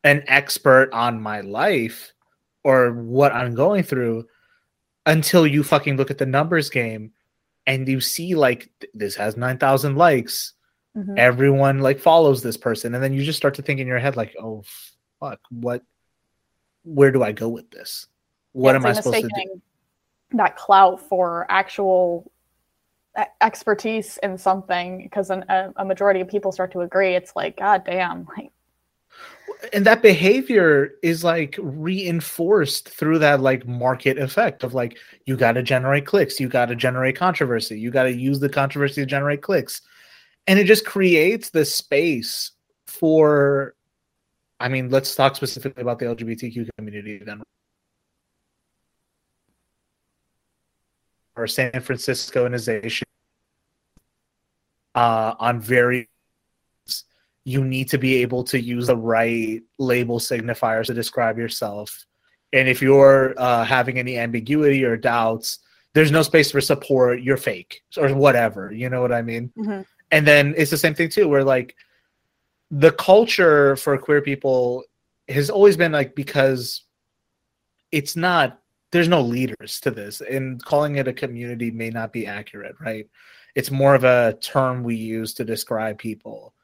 an 0.04 0.22
expert 0.26 0.90
on 0.92 1.20
my 1.20 1.40
life 1.40 2.12
or 2.64 2.92
what 2.92 3.32
I'm 3.32 3.54
going 3.54 3.82
through 3.82 4.26
until 5.06 5.46
you 5.46 5.62
fucking 5.62 5.96
look 5.96 6.10
at 6.10 6.18
the 6.18 6.26
numbers 6.26 6.70
game 6.70 7.12
and 7.66 7.88
you 7.88 8.00
see 8.00 8.34
like 8.34 8.70
this 8.94 9.14
has 9.16 9.36
9000 9.36 9.96
likes 9.96 10.54
Mhm. 10.96 11.18
everyone 11.18 11.78
like 11.78 12.00
follows 12.00 12.42
this 12.42 12.56
person 12.56 12.94
and 12.94 13.02
then 13.02 13.12
you 13.12 13.24
just 13.24 13.36
start 13.36 13.54
to 13.54 13.62
think 13.62 13.80
in 13.80 13.86
your 13.86 13.98
head 13.98 14.16
like 14.16 14.34
oh 14.40 14.62
fuck 15.20 15.40
what 15.50 15.82
where 16.84 17.12
do 17.12 17.22
i 17.22 17.32
go 17.32 17.48
with 17.48 17.70
this 17.70 18.06
what 18.52 18.72
Yeah, 18.72 18.76
am 18.76 18.86
i 18.86 18.92
supposed 18.92 19.20
to 19.22 19.28
do 19.28 19.60
That 20.32 20.56
clout 20.56 21.00
for 21.00 21.46
actual 21.48 22.30
expertise 23.40 24.18
in 24.22 24.38
something 24.38 25.02
because 25.02 25.30
an, 25.30 25.44
a, 25.48 25.72
a 25.76 25.84
majority 25.84 26.20
of 26.20 26.28
people 26.28 26.52
start 26.52 26.72
to 26.72 26.80
agree. 26.80 27.14
It's 27.14 27.34
like, 27.34 27.56
god 27.56 27.84
damn, 27.84 28.26
like 28.36 28.52
and 29.72 29.84
that 29.86 30.02
behavior 30.02 30.92
is 31.02 31.24
like 31.24 31.56
reinforced 31.58 32.88
through 32.88 33.18
that 33.18 33.40
like 33.40 33.66
market 33.66 34.18
effect 34.18 34.62
of 34.62 34.74
like 34.74 34.98
you 35.26 35.36
got 35.36 35.52
to 35.52 35.62
generate 35.62 36.06
clicks 36.06 36.38
you 36.38 36.48
got 36.48 36.66
to 36.66 36.76
generate 36.76 37.16
controversy 37.16 37.78
you 37.78 37.90
got 37.90 38.04
to 38.04 38.12
use 38.12 38.40
the 38.40 38.48
controversy 38.48 39.02
to 39.02 39.06
generate 39.06 39.42
clicks. 39.42 39.82
And 40.46 40.58
it 40.58 40.64
just 40.64 40.86
creates 40.86 41.50
this 41.50 41.74
space 41.74 42.52
for 42.86 43.74
i 44.60 44.68
mean 44.68 44.90
let's 44.90 45.14
talk 45.14 45.36
specifically 45.36 45.82
about 45.82 45.98
the 45.98 46.06
lgbtq 46.06 46.68
community 46.78 47.18
then. 47.24 47.42
Or 51.36 51.46
san 51.46 51.72
franciscoization 51.72 53.02
uh 54.94 55.34
on 55.38 55.60
very 55.60 56.08
you 57.48 57.64
need 57.64 57.88
to 57.88 57.96
be 57.96 58.16
able 58.16 58.44
to 58.44 58.60
use 58.60 58.88
the 58.88 58.96
right 58.96 59.62
label 59.78 60.18
signifiers 60.18 60.84
to 60.84 60.92
describe 60.92 61.38
yourself. 61.38 62.04
And 62.52 62.68
if 62.68 62.82
you're 62.82 63.32
uh, 63.38 63.64
having 63.64 63.98
any 63.98 64.18
ambiguity 64.18 64.84
or 64.84 64.98
doubts, 64.98 65.60
there's 65.94 66.10
no 66.10 66.20
space 66.20 66.50
for 66.50 66.60
support. 66.60 67.22
You're 67.22 67.38
fake 67.38 67.80
or 67.96 68.14
whatever. 68.14 68.70
You 68.70 68.90
know 68.90 69.00
what 69.00 69.12
I 69.12 69.22
mean? 69.22 69.50
Mhm. 69.56 69.86
And 70.10 70.26
then 70.26 70.54
it's 70.58 70.70
the 70.70 70.76
same 70.76 70.94
thing 70.94 71.08
too, 71.08 71.26
where 71.26 71.42
like 71.42 71.74
the 72.70 72.92
culture 72.92 73.76
for 73.76 73.96
queer 73.96 74.20
people 74.20 74.84
has 75.26 75.48
always 75.48 75.76
been 75.78 75.92
like 75.92 76.14
because 76.14 76.82
it's 77.92 78.14
not 78.14 78.60
there's 78.92 79.08
no 79.08 79.22
leaders 79.22 79.80
to 79.80 79.90
this 79.90 80.20
and 80.20 80.62
calling 80.62 80.96
it 80.96 81.08
a 81.08 81.14
community 81.14 81.70
may 81.70 81.88
not 81.88 82.12
be 82.12 82.26
accurate 82.26 82.74
right 82.80 83.06
it's 83.54 83.70
more 83.70 83.94
of 83.94 84.04
a 84.04 84.36
term 84.42 84.82
we 84.82 84.96
use 84.96 85.32
to 85.34 85.44
describe 85.44 85.98
people 85.98 86.54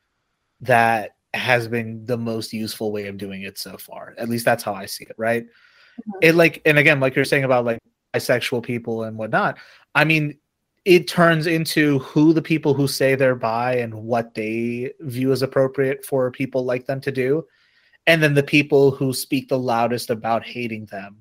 that 0.65 1.17
has 1.33 1.67
been 1.67 2.05
the 2.07 2.17
most 2.17 2.53
useful 2.53 2.93
way 2.93 3.07
of 3.07 3.19
doing 3.19 3.43
it 3.43 3.59
so 3.59 3.77
far. 3.77 4.15
At 4.19 4.29
least 4.29 4.45
that's 4.45 4.63
how 4.63 4.75
I 4.75 4.87
see 4.87 5.05
it, 5.05 5.17
right? 5.17 5.45
Mhm. 5.45 6.13
It 6.23 6.35
like, 6.35 6.63
and 6.65 6.79
again, 6.79 7.01
like 7.01 7.17
you're 7.17 7.25
saying 7.25 7.45
about 7.45 7.65
like 7.65 7.79
bisexual 8.15 8.63
people 8.63 9.05
and 9.05 9.17
whatnot. 9.17 9.59
I 9.95 10.05
mean, 10.05 10.39
it 10.85 11.09
turns 11.09 11.47
into 11.47 11.99
who 12.01 12.33
the 12.33 12.43
people 12.43 12.75
who 12.75 12.87
say 12.87 13.15
they're 13.15 13.35
bi 13.35 13.77
and 13.77 13.95
what 13.95 14.35
they 14.35 14.93
view 15.01 15.33
as 15.33 15.43
appropriate 15.43 16.05
for 16.05 16.31
people 16.31 16.65
like 16.65 16.87
them 16.87 17.01
to 17.01 17.11
do, 17.11 17.47
and 18.07 18.23
then 18.23 18.35
the 18.35 18.43
people 18.43 18.91
who 18.91 19.13
speak 19.13 19.49
the 19.49 19.59
loudest 19.59 20.11
about 20.11 20.45
hating 20.45 20.87
them 20.87 21.17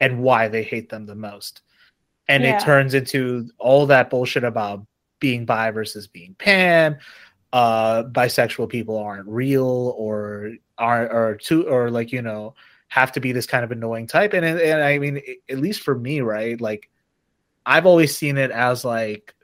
and 0.00 0.22
why 0.22 0.48
they 0.48 0.62
hate 0.62 0.88
them 0.88 1.06
the 1.06 1.14
most. 1.14 1.62
And 2.28 2.44
Yeah. 2.44 2.56
it 2.56 2.62
turns 2.62 2.94
into 2.94 3.50
all 3.58 3.86
that 3.86 4.10
bullshit 4.10 4.44
about 4.44 4.86
being 5.20 5.44
bi 5.44 5.70
versus 5.70 6.06
being 6.06 6.34
pan, 6.38 6.98
uh 7.54 8.04
bisexual 8.04 8.68
people 8.68 8.98
aren't 8.98 9.28
real 9.28 9.94
or 9.98 10.52
are 10.78 11.10
or 11.12 11.36
too 11.36 11.68
or 11.68 11.90
like 11.90 12.12
you 12.12 12.22
know 12.22 12.54
have 12.88 13.12
to 13.12 13.20
be 13.20 13.32
this 13.32 13.46
kind 13.46 13.64
of 13.64 13.72
annoying 13.72 14.08
type. 14.08 14.34
And 14.34 14.44
and 14.46 14.82
I 14.84 14.98
mean 15.00 15.22
at 15.50 15.58
least 15.60 15.82
for 15.82 15.96
me 15.98 16.20
right 16.22 16.60
like 16.60 16.90
I've 17.66 17.86
always 17.86 18.16
seen 18.16 18.38
it 18.38 18.50
as 18.52 18.84
like 18.84 19.34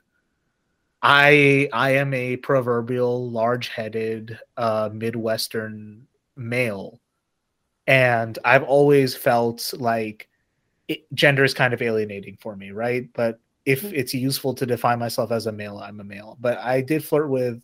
I 1.02 1.68
I 1.72 1.92
am 1.92 2.12
a 2.14 2.36
proverbial 2.36 3.30
large-headed 3.30 4.38
uh 4.56 4.90
midwestern 4.92 6.06
male. 6.36 7.00
And 7.86 8.38
I've 8.44 8.64
always 8.64 9.16
felt 9.16 9.74
like 9.78 10.28
it, 10.88 11.02
gender 11.14 11.44
is 11.44 11.54
kind 11.54 11.74
of 11.74 11.82
alienating 11.82 12.38
for 12.40 12.56
me 12.56 12.72
right? 12.72 13.08
But 13.14 13.40
if 13.66 13.82
Mhm. 13.82 13.92
it's 13.94 14.14
useful 14.14 14.54
to 14.56 14.66
define 14.66 14.98
myself 15.00 15.32
as 15.32 15.46
a 15.46 15.52
male 15.52 15.78
I'm 15.78 16.00
a 16.00 16.04
male. 16.04 16.38
But 16.40 16.58
I 16.60 16.80
did 16.82 17.04
flirt 17.04 17.30
with 17.30 17.62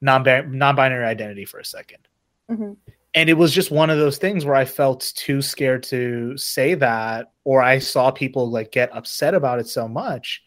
non 0.00 0.22
non-binary 0.56 1.04
identity 1.04 1.44
for 1.44 1.58
a 1.58 1.64
2nd 1.64 2.06
Mhm. 2.50 2.76
and 3.14 3.28
it 3.30 3.34
was 3.34 3.52
just 3.52 3.70
one 3.70 3.90
of 3.90 3.98
those 3.98 4.18
things 4.18 4.44
where 4.44 4.54
I 4.54 4.64
felt 4.64 5.12
too 5.16 5.42
scared 5.42 5.82
to 5.84 6.36
say 6.36 6.74
that, 6.74 7.32
or 7.44 7.62
I 7.62 7.78
saw 7.78 8.10
people 8.10 8.50
like 8.50 8.70
get 8.72 8.94
upset 8.96 9.34
about 9.34 9.58
it 9.58 9.66
so 9.68 9.88
much 9.88 10.44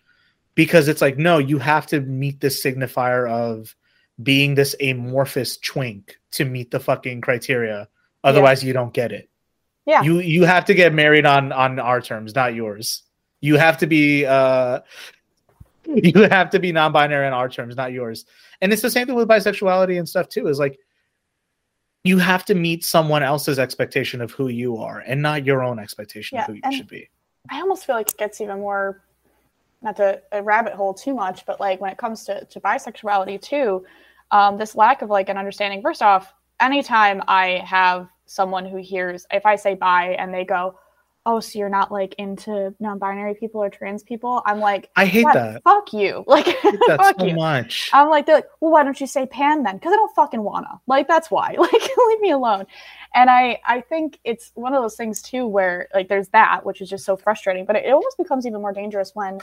because 0.56 0.88
it's 0.88 1.02
like, 1.02 1.18
no, 1.18 1.38
you 1.38 1.58
have 1.60 1.86
to 1.88 2.02
meet 2.02 2.40
this 2.42 2.64
signifier 2.64 3.30
of 3.30 3.76
being 4.22 4.56
this 4.56 4.76
amorphous 4.82 5.58
twink 5.58 6.18
to 6.32 6.46
meet 6.46 6.72
the 6.72 6.80
fucking 6.80 7.22
criteria. 7.22 7.88
Otherwise, 8.24 8.64
you 8.64 8.74
don't 8.74 8.94
get 8.94 9.12
it. 9.12 9.30
Yeah. 9.86 10.04
You 10.04 10.20
you 10.20 10.44
have 10.46 10.66
to 10.66 10.74
get 10.74 10.94
married 10.94 11.26
on 11.26 11.52
on 11.52 11.80
our 11.80 12.02
terms, 12.02 12.36
not 12.36 12.54
yours. 12.54 13.04
You 13.42 13.58
have 13.58 13.80
to 13.80 13.88
be 13.88 14.26
uh 14.26 14.82
you 16.04 16.24
have 16.30 16.50
to 16.52 16.60
be 16.60 16.72
non-binary 16.72 17.28
on 17.28 17.34
our 17.34 17.50
terms, 17.50 17.76
not 17.76 17.92
yours. 17.92 18.26
And 18.62 18.72
it's 18.72 18.82
the 18.82 18.92
same 18.92 19.08
thing 19.08 19.16
with 19.16 19.28
bisexuality 19.28 19.98
and 19.98 20.08
stuff 20.08 20.30
too. 20.30 20.48
Is 20.48 20.60
like 20.60 20.80
you 22.04 22.18
have 22.18 22.46
to 22.46 22.56
meet 22.56 22.84
someone 22.84 23.24
else's 23.24 23.60
expectation 23.60 24.22
of 24.22 24.32
who 24.32 24.48
you 24.48 24.78
are 24.78 25.00
and 25.00 25.22
not 25.22 25.46
your 25.46 25.64
own 25.64 25.80
expectation 25.80 26.38
Yeah, 26.38 26.42
of 26.44 26.48
who 26.48 26.54
you 26.56 26.76
should 26.76 26.88
be. 26.88 27.10
I 27.50 27.60
almost 27.62 27.86
feel 27.86 27.96
like 27.96 28.10
it 28.10 28.18
gets 28.18 28.42
even 28.42 28.60
more, 28.60 29.04
not 29.82 29.98
to 29.98 30.22
a 30.32 30.42
rabbit 30.42 30.74
hole 30.74 30.94
too 30.94 31.14
much, 31.14 31.46
but 31.46 31.60
like 31.60 31.80
when 31.80 31.92
it 31.92 31.98
comes 31.98 32.26
to, 32.26 32.46
to 32.46 32.60
bisexuality 32.60 33.42
too, 33.42 33.86
um, 34.32 34.58
this 34.58 34.76
lack 34.76 35.02
of 35.02 35.10
like 35.10 35.30
an 35.30 35.38
understanding. 35.38 35.82
First 35.82 36.02
off, 36.02 36.34
anytime 36.60 37.22
I 37.28 37.64
have 37.66 38.08
someone 38.26 38.66
who 38.66 38.78
hears, 38.78 39.26
if 39.32 39.46
I 39.46 39.56
say 39.56 39.76
bi 39.76 40.16
and 40.18 40.34
they 40.34 40.46
go, 40.46 40.76
oh, 41.26 41.40
so 41.40 41.60
you're 41.60 41.70
not 41.70 41.92
like 41.92 42.16
into 42.18 42.74
non 42.80 42.98
binary 42.98 43.36
people 43.36 43.62
or 43.62 43.70
trans 43.70 44.04
people, 44.04 44.42
I'm 44.46 44.60
like, 44.60 44.90
I 44.96 45.06
hate 45.06 45.26
that. 45.34 45.64
Fuck 45.64 45.94
you. 45.94 46.24
Like, 46.32 46.46
fuck 46.88 47.20
so 47.20 47.26
you. 47.26 47.36
much. 47.36 47.90
I'm 47.92 48.10
like, 48.10 48.26
they're 48.26 48.36
like, 48.36 48.48
well, 48.62 48.72
why 48.72 48.84
don't 48.84 49.00
you 49.00 49.08
say 49.08 49.26
pan 49.26 49.64
then? 49.64 49.76
Because 49.76 49.92
I 49.92 49.98
don't 49.98 50.16
fucking 50.16 50.42
wanna. 50.42 50.80
Like, 50.88 51.08
that's 51.08 51.30
why. 51.30 51.56
Like, 51.62 51.90
leave 52.08 52.20
me 52.22 52.32
alone. 52.32 52.66
And 53.14 53.30
I, 53.30 53.60
I 53.66 53.82
think 53.82 54.20
it's 54.24 54.52
one 54.56 54.74
of 54.74 54.82
those 54.82 54.96
things 54.96 55.22
too, 55.22 55.46
where 55.46 55.88
like 55.94 56.08
there's 56.08 56.30
that, 56.30 56.66
which 56.66 56.82
is 56.82 56.90
just 56.90 57.06
so 57.06 57.18
frustrating. 57.18 57.66
But 57.66 57.76
it, 57.76 57.86
it 57.86 57.92
almost 57.92 58.18
becomes 58.18 58.46
even 58.46 58.62
more 58.62 58.74
dangerous 58.74 59.12
when 59.14 59.40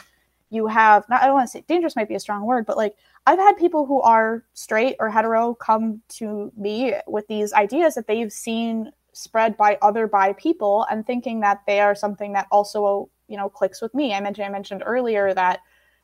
you 0.49 0.67
have. 0.67 1.07
Not, 1.09 1.21
I 1.21 1.25
don't 1.25 1.35
want 1.35 1.47
to 1.47 1.51
say 1.51 1.63
dangerous 1.67 1.95
might 1.95 2.09
be 2.09 2.15
a 2.15 2.19
strong 2.19 2.45
word, 2.45 2.65
but 2.65 2.77
like 2.77 2.95
I've 3.25 3.39
had 3.39 3.57
people 3.57 3.85
who 3.85 4.01
are 4.01 4.43
straight 4.53 4.95
or 4.99 5.09
hetero 5.09 5.53
come 5.53 6.01
to 6.09 6.51
me 6.57 6.93
with 7.07 7.27
these 7.27 7.53
ideas 7.53 7.95
that 7.95 8.07
they've 8.07 8.31
seen 8.31 8.91
spread 9.19 9.57
by 9.57 9.77
other 9.81 10.07
bi 10.07 10.33
people 10.33 10.85
and 10.89 11.05
thinking 11.05 11.41
that 11.41 11.61
they 11.67 11.79
are 11.79 11.95
something 11.95 12.33
that 12.33 12.47
also 12.51 13.09
you 13.27 13.37
know 13.37 13.49
clicks 13.49 13.81
with 13.81 13.93
me. 13.93 14.13
I 14.13 14.19
mentioned 14.21 14.45
I 14.47 14.49
mentioned 14.49 14.83
earlier 14.85 15.33
that 15.33 15.59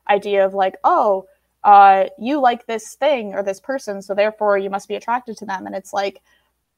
idea 0.08 0.44
of 0.44 0.54
like, 0.54 0.76
oh, 0.84 1.26
uh, 1.64 2.04
you 2.18 2.40
like 2.40 2.66
this 2.66 2.94
thing 2.94 3.34
or 3.34 3.42
this 3.42 3.60
person, 3.60 4.00
so 4.00 4.14
therefore 4.14 4.56
you 4.56 4.70
must 4.70 4.88
be 4.88 4.94
attracted 4.94 5.36
to 5.38 5.46
them. 5.46 5.66
And 5.66 5.74
it's 5.74 5.92
like, 5.92 6.22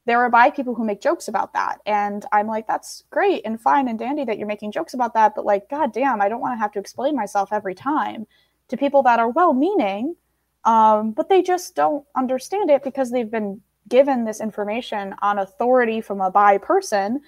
there 0.05 0.19
are 0.19 0.29
bi 0.29 0.49
people 0.49 0.73
who 0.73 0.83
make 0.83 1.01
jokes 1.01 1.27
about 1.27 1.53
that. 1.53 1.79
And 1.85 2.25
I'm 2.31 2.47
like, 2.47 2.65
that's 2.65 3.03
great 3.11 3.43
and 3.45 3.61
fine 3.61 3.87
and 3.87 3.99
dandy 3.99 4.25
that 4.25 4.39
you're 4.39 4.47
making 4.47 4.71
jokes 4.71 4.95
about 4.95 5.13
that. 5.13 5.35
But 5.35 5.45
like, 5.45 5.69
god 5.69 5.93
damn, 5.93 6.21
I 6.21 6.29
don't 6.29 6.41
want 6.41 6.53
to 6.53 6.59
have 6.59 6.71
to 6.71 6.79
explain 6.79 7.15
myself 7.15 7.53
every 7.53 7.75
time 7.75 8.25
to 8.69 8.77
people 8.77 9.03
that 9.03 9.19
are 9.19 9.29
well 9.29 9.53
meaning, 9.53 10.15
um, 10.63 11.11
but 11.11 11.29
they 11.29 11.43
just 11.43 11.75
don't 11.75 12.05
understand 12.15 12.71
it 12.71 12.83
because 12.83 13.11
they've 13.11 13.29
been 13.29 13.61
given 13.87 14.25
this 14.25 14.41
information 14.41 15.15
on 15.21 15.39
authority 15.39 16.01
from 16.01 16.21
a 16.21 16.29
bi 16.29 16.57
person. 16.57 17.21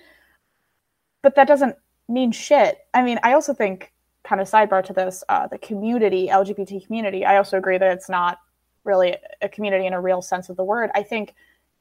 But 1.21 1.35
that 1.35 1.47
doesn't 1.47 1.75
mean 2.07 2.31
shit. 2.31 2.79
I 2.93 3.01
mean, 3.01 3.19
I 3.23 3.33
also 3.33 3.53
think 3.53 3.93
kind 4.23 4.41
of 4.41 4.49
sidebar 4.49 4.83
to 4.85 4.93
this, 4.93 5.23
uh, 5.29 5.47
the 5.47 5.57
community, 5.57 6.27
LGBT 6.27 6.85
community, 6.85 7.25
I 7.25 7.37
also 7.37 7.57
agree 7.57 7.77
that 7.77 7.91
it's 7.91 8.09
not 8.09 8.39
really 8.83 9.15
a 9.41 9.49
community 9.49 9.85
in 9.85 9.93
a 9.93 10.01
real 10.01 10.21
sense 10.21 10.49
of 10.49 10.57
the 10.57 10.63
word. 10.63 10.89
I 10.95 11.03
think 11.03 11.33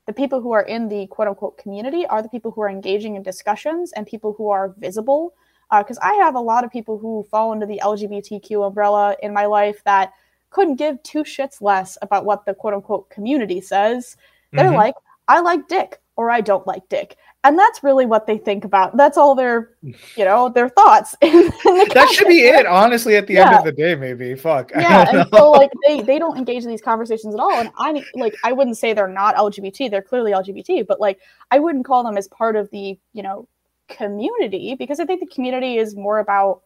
the 0.06 0.12
people 0.12 0.40
who 0.40 0.52
are 0.52 0.62
in 0.62 0.88
the 0.88 1.06
quote 1.08 1.28
unquote 1.28 1.58
community 1.58 2.06
are 2.06 2.22
the 2.22 2.28
people 2.28 2.50
who 2.50 2.62
are 2.62 2.68
engaging 2.68 3.16
in 3.16 3.22
discussions 3.22 3.92
and 3.92 4.06
people 4.06 4.34
who 4.36 4.48
are 4.48 4.74
visible. 4.78 5.34
Because 5.70 5.98
I 6.02 6.14
have 6.14 6.34
a 6.34 6.40
lot 6.40 6.64
of 6.64 6.72
people 6.72 6.98
who 6.98 7.24
fall 7.30 7.52
into 7.52 7.64
the 7.64 7.80
LGBTQ 7.80 8.66
umbrella 8.66 9.14
in 9.22 9.32
my 9.32 9.46
life 9.46 9.82
that 9.84 10.12
couldn't 10.50 10.76
give 10.76 11.00
two 11.04 11.22
shits 11.22 11.62
less 11.62 11.96
about 12.02 12.24
what 12.24 12.44
the 12.44 12.54
quote 12.54 12.74
unquote 12.74 13.08
community 13.08 13.60
says. 13.60 14.16
They're 14.52 14.70
Mhm. 14.70 14.76
like, 14.76 14.94
I 15.28 15.40
like 15.40 15.68
dick 15.68 16.00
or 16.16 16.30
I 16.30 16.40
don't 16.40 16.66
like 16.66 16.88
dick. 16.88 17.16
And 17.42 17.58
that's 17.58 17.82
really 17.82 18.04
what 18.04 18.26
they 18.26 18.36
think 18.36 18.66
about. 18.66 18.96
That's 18.98 19.16
all 19.16 19.34
their, 19.34 19.70
you 19.82 20.24
know, 20.26 20.50
their 20.50 20.68
thoughts. 20.68 21.16
that 21.22 22.08
should 22.12 22.28
be 22.28 22.40
it, 22.40 22.66
honestly, 22.66 23.16
at 23.16 23.26
the 23.26 23.38
end 23.38 23.54
of 23.54 23.64
the 23.64 23.72
day, 23.72 23.94
maybe. 23.94 24.34
Fuck. 24.34 24.72
Yeah 24.78 25.06
and 25.08 25.18
know. 25.18 25.38
so 25.38 25.50
like 25.52 25.70
they 25.86 26.02
they 26.02 26.18
don't 26.18 26.36
engage 26.36 26.64
in 26.64 26.68
these 26.68 26.82
conversations 26.82 27.34
at 27.34 27.40
all 27.40 27.52
and 27.52 27.70
i 27.78 28.04
like 28.14 28.34
i 28.44 28.52
wouldn't 28.52 28.76
say 28.76 28.92
they're 28.92 29.08
not 29.08 29.34
lgbt 29.36 29.90
they're 29.90 30.02
clearly 30.02 30.32
lgbt 30.32 30.86
but 30.86 31.00
like 31.00 31.18
i 31.50 31.58
wouldn't 31.58 31.84
call 31.84 32.02
them 32.04 32.16
as 32.18 32.28
part 32.28 32.56
of 32.56 32.70
the 32.70 32.98
you 33.12 33.22
know 33.22 33.48
community 33.88 34.74
because 34.74 35.00
i 35.00 35.04
think 35.04 35.20
the 35.20 35.26
community 35.34 35.76
is 35.78 35.96
more 35.96 36.18
about 36.18 36.62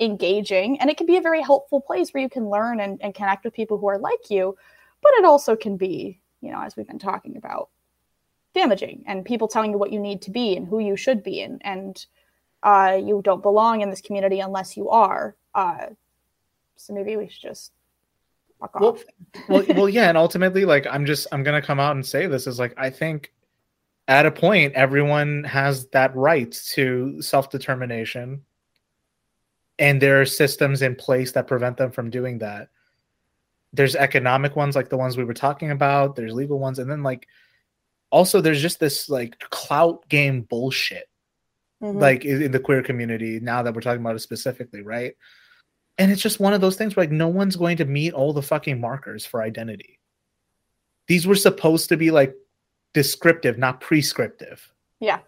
engaging 0.00 0.78
and 0.80 0.88
it 0.90 0.96
can 0.96 1.06
be 1.06 1.16
a 1.16 1.20
very 1.20 1.42
helpful 1.42 1.80
place 1.80 2.10
where 2.12 2.22
you 2.22 2.28
can 2.28 2.48
learn 2.48 2.80
and, 2.80 3.00
and 3.02 3.14
connect 3.14 3.44
with 3.44 3.54
people 3.54 3.78
who 3.78 3.86
are 3.88 3.98
like 3.98 4.30
you 4.30 4.56
but 5.02 5.12
it 5.18 5.24
also 5.24 5.56
can 5.56 5.76
be 5.76 6.20
you 6.40 6.50
know 6.50 6.60
as 6.62 6.76
we've 6.76 6.86
been 6.86 6.98
talking 6.98 7.36
about 7.36 7.68
damaging 8.54 9.04
and 9.06 9.24
people 9.24 9.48
telling 9.48 9.70
you 9.70 9.78
what 9.78 9.92
you 9.92 10.00
need 10.00 10.22
to 10.22 10.30
be 10.30 10.56
and 10.56 10.66
who 10.66 10.78
you 10.78 10.96
should 10.96 11.22
be 11.22 11.42
and 11.42 11.60
and 11.64 12.06
uh, 12.62 12.98
you 13.00 13.20
don't 13.22 13.42
belong 13.42 13.80
in 13.80 13.90
this 13.90 14.00
community 14.00 14.40
unless 14.40 14.76
you 14.76 14.88
are 14.88 15.36
uh, 15.54 15.86
so 16.76 16.92
maybe 16.92 17.16
we 17.16 17.28
should 17.28 17.42
just 17.42 17.72
fuck 18.60 18.78
well, 18.78 18.90
off 18.90 19.04
well, 19.48 19.64
well, 19.68 19.88
yeah, 19.88 20.08
and 20.08 20.18
ultimately, 20.18 20.64
like, 20.64 20.86
I'm 20.86 21.06
just, 21.06 21.26
I'm 21.32 21.42
gonna 21.42 21.62
come 21.62 21.80
out 21.80 21.96
and 21.96 22.04
say 22.04 22.26
this 22.26 22.46
is 22.46 22.58
like, 22.58 22.74
I 22.76 22.90
think 22.90 23.32
at 24.08 24.26
a 24.26 24.30
point, 24.30 24.74
everyone 24.74 25.44
has 25.44 25.86
that 25.88 26.14
right 26.14 26.52
to 26.74 27.20
self 27.22 27.50
determination, 27.50 28.42
and 29.78 30.00
there 30.00 30.20
are 30.20 30.26
systems 30.26 30.82
in 30.82 30.94
place 30.94 31.32
that 31.32 31.46
prevent 31.46 31.76
them 31.76 31.90
from 31.90 32.10
doing 32.10 32.38
that. 32.38 32.68
There's 33.72 33.96
economic 33.96 34.56
ones, 34.56 34.76
like 34.76 34.88
the 34.88 34.96
ones 34.96 35.16
we 35.16 35.24
were 35.24 35.34
talking 35.34 35.70
about. 35.70 36.16
There's 36.16 36.32
legal 36.32 36.58
ones, 36.58 36.78
and 36.78 36.90
then 36.90 37.02
like, 37.02 37.26
also 38.10 38.40
there's 38.40 38.62
just 38.62 38.80
this 38.80 39.08
like 39.08 39.38
clout 39.50 40.08
game 40.08 40.42
bullshit, 40.42 41.08
Mhm. 41.82 42.00
like 42.00 42.24
in 42.24 42.42
in 42.42 42.52
the 42.52 42.60
queer 42.60 42.82
community. 42.82 43.40
Now 43.40 43.62
that 43.62 43.74
we're 43.74 43.80
talking 43.82 44.00
about 44.00 44.16
it 44.16 44.20
specifically, 44.20 44.82
right? 44.82 45.14
And 45.98 46.10
it's 46.12 46.22
just 46.22 46.40
one 46.40 46.54
of 46.54 46.60
those 46.60 46.76
things 46.76 46.94
where 46.94 47.04
like 47.04 47.12
no 47.12 47.28
one's 47.28 47.56
going 47.56 47.78
to 47.78 47.84
meet 47.84 48.12
all 48.12 48.32
the 48.32 48.42
fucking 48.42 48.80
markers 48.80 49.24
for 49.26 49.42
identity. 49.42 49.98
These 51.08 51.26
were 51.26 51.34
supposed 51.36 51.88
to 51.90 51.96
be 51.96 52.10
like 52.10 52.34
descriptive, 52.94 53.58
not 53.58 53.80
prescriptive. 53.80 54.72
yeah 55.00 55.20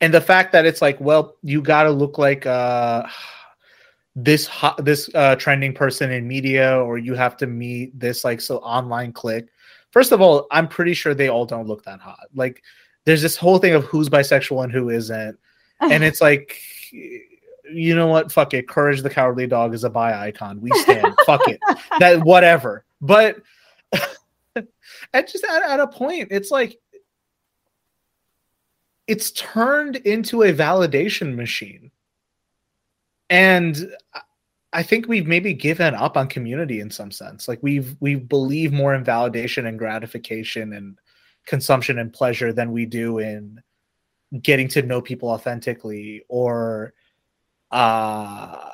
And 0.00 0.12
the 0.14 0.20
fact 0.20 0.52
that 0.52 0.66
it's 0.66 0.82
like, 0.82 1.00
well, 1.00 1.36
you 1.42 1.62
got 1.62 1.84
to 1.84 1.90
look 1.90 2.18
like 2.18 2.46
uh 2.46 3.06
this 4.16 4.46
hot, 4.46 4.82
this 4.84 5.08
uh 5.14 5.36
trending 5.36 5.72
person 5.72 6.10
in 6.10 6.26
media 6.26 6.78
or 6.80 6.98
you 6.98 7.14
have 7.14 7.36
to 7.36 7.46
meet 7.46 7.98
this 7.98 8.24
like 8.24 8.40
so 8.40 8.56
online 8.58 9.12
click. 9.12 9.48
First 9.90 10.10
of 10.10 10.20
all, 10.20 10.46
I'm 10.50 10.66
pretty 10.66 10.94
sure 10.94 11.14
they 11.14 11.28
all 11.28 11.44
don't 11.44 11.68
look 11.68 11.84
that 11.84 12.00
hot. 12.00 12.26
Like 12.34 12.62
there's 13.04 13.22
this 13.22 13.36
whole 13.36 13.58
thing 13.58 13.74
of 13.74 13.84
who's 13.84 14.08
bisexual 14.08 14.64
and 14.64 14.72
who 14.72 14.88
isn't. 14.90 15.38
And 15.80 16.02
it's 16.02 16.20
like 16.20 16.58
you 17.70 17.94
know 17.94 18.06
what? 18.06 18.32
Fuck 18.32 18.54
it. 18.54 18.68
Courage 18.68 19.02
the 19.02 19.10
Cowardly 19.10 19.46
Dog 19.46 19.74
is 19.74 19.84
a 19.84 19.90
bi 19.90 20.28
icon. 20.28 20.60
We 20.60 20.70
stand. 20.72 21.14
Fuck 21.26 21.46
it. 21.48 21.60
That 21.98 22.24
whatever. 22.24 22.84
But 23.00 23.42
at 25.12 25.28
just 25.28 25.44
at, 25.44 25.62
at 25.62 25.80
a 25.80 25.86
point, 25.86 26.28
it's 26.30 26.50
like 26.50 26.78
it's 29.06 29.30
turned 29.32 29.96
into 29.96 30.42
a 30.42 30.52
validation 30.52 31.34
machine. 31.34 31.90
And 33.30 33.76
I- 34.72 34.82
think 34.82 35.08
we've 35.08 35.26
maybe 35.26 35.54
given 35.54 35.94
up 35.94 36.16
on 36.16 36.28
community 36.28 36.80
in 36.80 36.90
some 36.90 37.10
sense. 37.10 37.48
Like 37.48 37.62
we've 37.62 37.96
we 38.00 38.14
believe 38.14 38.72
more 38.72 38.94
in 38.94 39.04
validation 39.04 39.66
and 39.66 39.78
gratification 39.78 40.72
and 40.74 40.98
consumption 41.46 41.98
and 41.98 42.12
pleasure 42.12 42.52
than 42.52 42.72
we 42.72 42.84
do 42.84 43.18
in 43.18 43.62
getting 44.42 44.68
to 44.68 44.82
know 44.82 45.00
people 45.00 45.30
authentically 45.30 46.24
or 46.28 46.92
uh 47.70 48.70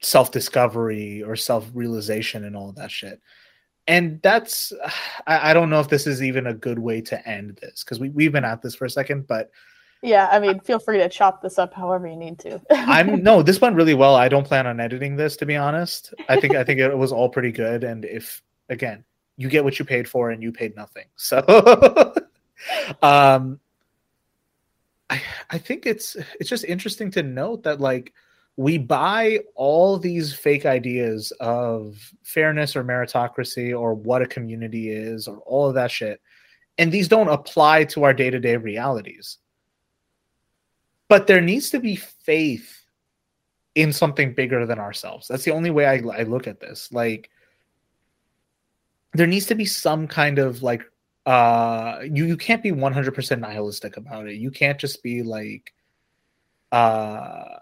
self-discovery 0.00 1.22
or 1.22 1.34
self-realization 1.34 2.44
and 2.44 2.54
all 2.56 2.72
that 2.72 2.90
shit 2.90 3.20
and 3.86 4.20
that's 4.22 4.72
I, 5.26 5.50
I 5.50 5.54
don't 5.54 5.70
know 5.70 5.80
if 5.80 5.88
this 5.88 6.06
is 6.06 6.22
even 6.22 6.46
a 6.46 6.54
good 6.54 6.78
way 6.78 7.00
to 7.02 7.28
end 7.28 7.58
this 7.60 7.82
because 7.82 7.98
we, 7.98 8.10
we've 8.10 8.32
been 8.32 8.44
at 8.44 8.62
this 8.62 8.74
for 8.74 8.84
a 8.84 8.90
second 8.90 9.26
but 9.26 9.50
yeah 10.02 10.28
i 10.30 10.38
mean 10.38 10.60
feel 10.60 10.78
free 10.78 10.98
to 10.98 11.08
chop 11.08 11.42
this 11.42 11.58
up 11.58 11.74
however 11.74 12.06
you 12.06 12.16
need 12.16 12.38
to. 12.38 12.60
I'm 12.70 13.22
no 13.22 13.42
this 13.42 13.60
went 13.60 13.76
really 13.76 13.94
well. 13.94 14.14
I 14.14 14.28
don't 14.28 14.46
plan 14.46 14.66
on 14.66 14.80
editing 14.80 15.16
this 15.16 15.36
to 15.38 15.46
be 15.46 15.56
honest. 15.56 16.14
I 16.28 16.40
think 16.40 16.54
i 16.54 16.64
think 16.64 16.80
it 16.80 16.96
was 16.96 17.12
all 17.12 17.28
pretty 17.28 17.52
good 17.52 17.84
and 17.84 18.04
if 18.04 18.42
again 18.68 19.04
you 19.36 19.48
get 19.48 19.64
what 19.64 19.78
you 19.78 19.84
paid 19.84 20.08
for 20.08 20.30
and 20.30 20.42
you 20.42 20.52
paid 20.52 20.74
nothing. 20.76 21.04
So 21.16 21.38
um 23.02 23.60
i 25.10 25.22
i 25.50 25.58
think 25.58 25.86
it's 25.86 26.16
it's 26.40 26.50
just 26.50 26.64
interesting 26.64 27.10
to 27.10 27.22
note 27.22 27.62
that 27.62 27.80
like 27.80 28.12
we 28.56 28.76
buy 28.76 29.38
all 29.54 29.96
these 29.96 30.34
fake 30.34 30.66
ideas 30.66 31.32
of 31.38 32.12
fairness 32.24 32.74
or 32.74 32.82
meritocracy 32.82 33.78
or 33.78 33.94
what 33.94 34.20
a 34.20 34.26
community 34.26 34.90
is 34.90 35.28
or 35.28 35.38
all 35.46 35.68
of 35.68 35.74
that 35.74 35.90
shit 35.92 36.20
and 36.76 36.90
these 36.90 37.06
don't 37.06 37.28
apply 37.28 37.84
to 37.84 38.02
our 38.02 38.12
day-to-day 38.12 38.56
realities 38.56 39.38
but 41.08 41.26
there 41.26 41.40
needs 41.40 41.70
to 41.70 41.80
be 41.80 41.96
faith 41.96 42.84
in 43.74 43.92
something 43.92 44.34
bigger 44.34 44.66
than 44.66 44.78
ourselves. 44.78 45.28
That's 45.28 45.44
the 45.44 45.52
only 45.52 45.70
way 45.70 45.86
i, 45.86 45.94
I 46.16 46.22
look 46.24 46.46
at 46.46 46.60
this. 46.60 46.92
Like 46.92 47.30
there 49.14 49.26
needs 49.26 49.46
to 49.46 49.54
be 49.54 49.64
some 49.64 50.06
kind 50.06 50.38
of 50.38 50.62
like 50.62 50.82
uh 51.26 52.00
you 52.02 52.24
you 52.24 52.36
can't 52.36 52.62
be 52.62 52.72
100% 52.72 53.38
nihilistic 53.38 53.96
about 53.96 54.28
it. 54.28 54.34
You 54.34 54.50
can't 54.50 54.78
just 54.78 55.02
be 55.02 55.22
like 55.22 55.72
uh 56.72 57.60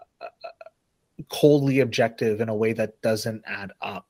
coldly 1.29 1.79
objective 1.79 2.41
in 2.41 2.49
a 2.49 2.55
way 2.55 2.73
that 2.73 3.01
doesn't 3.01 3.43
add 3.45 3.71
up. 3.81 4.07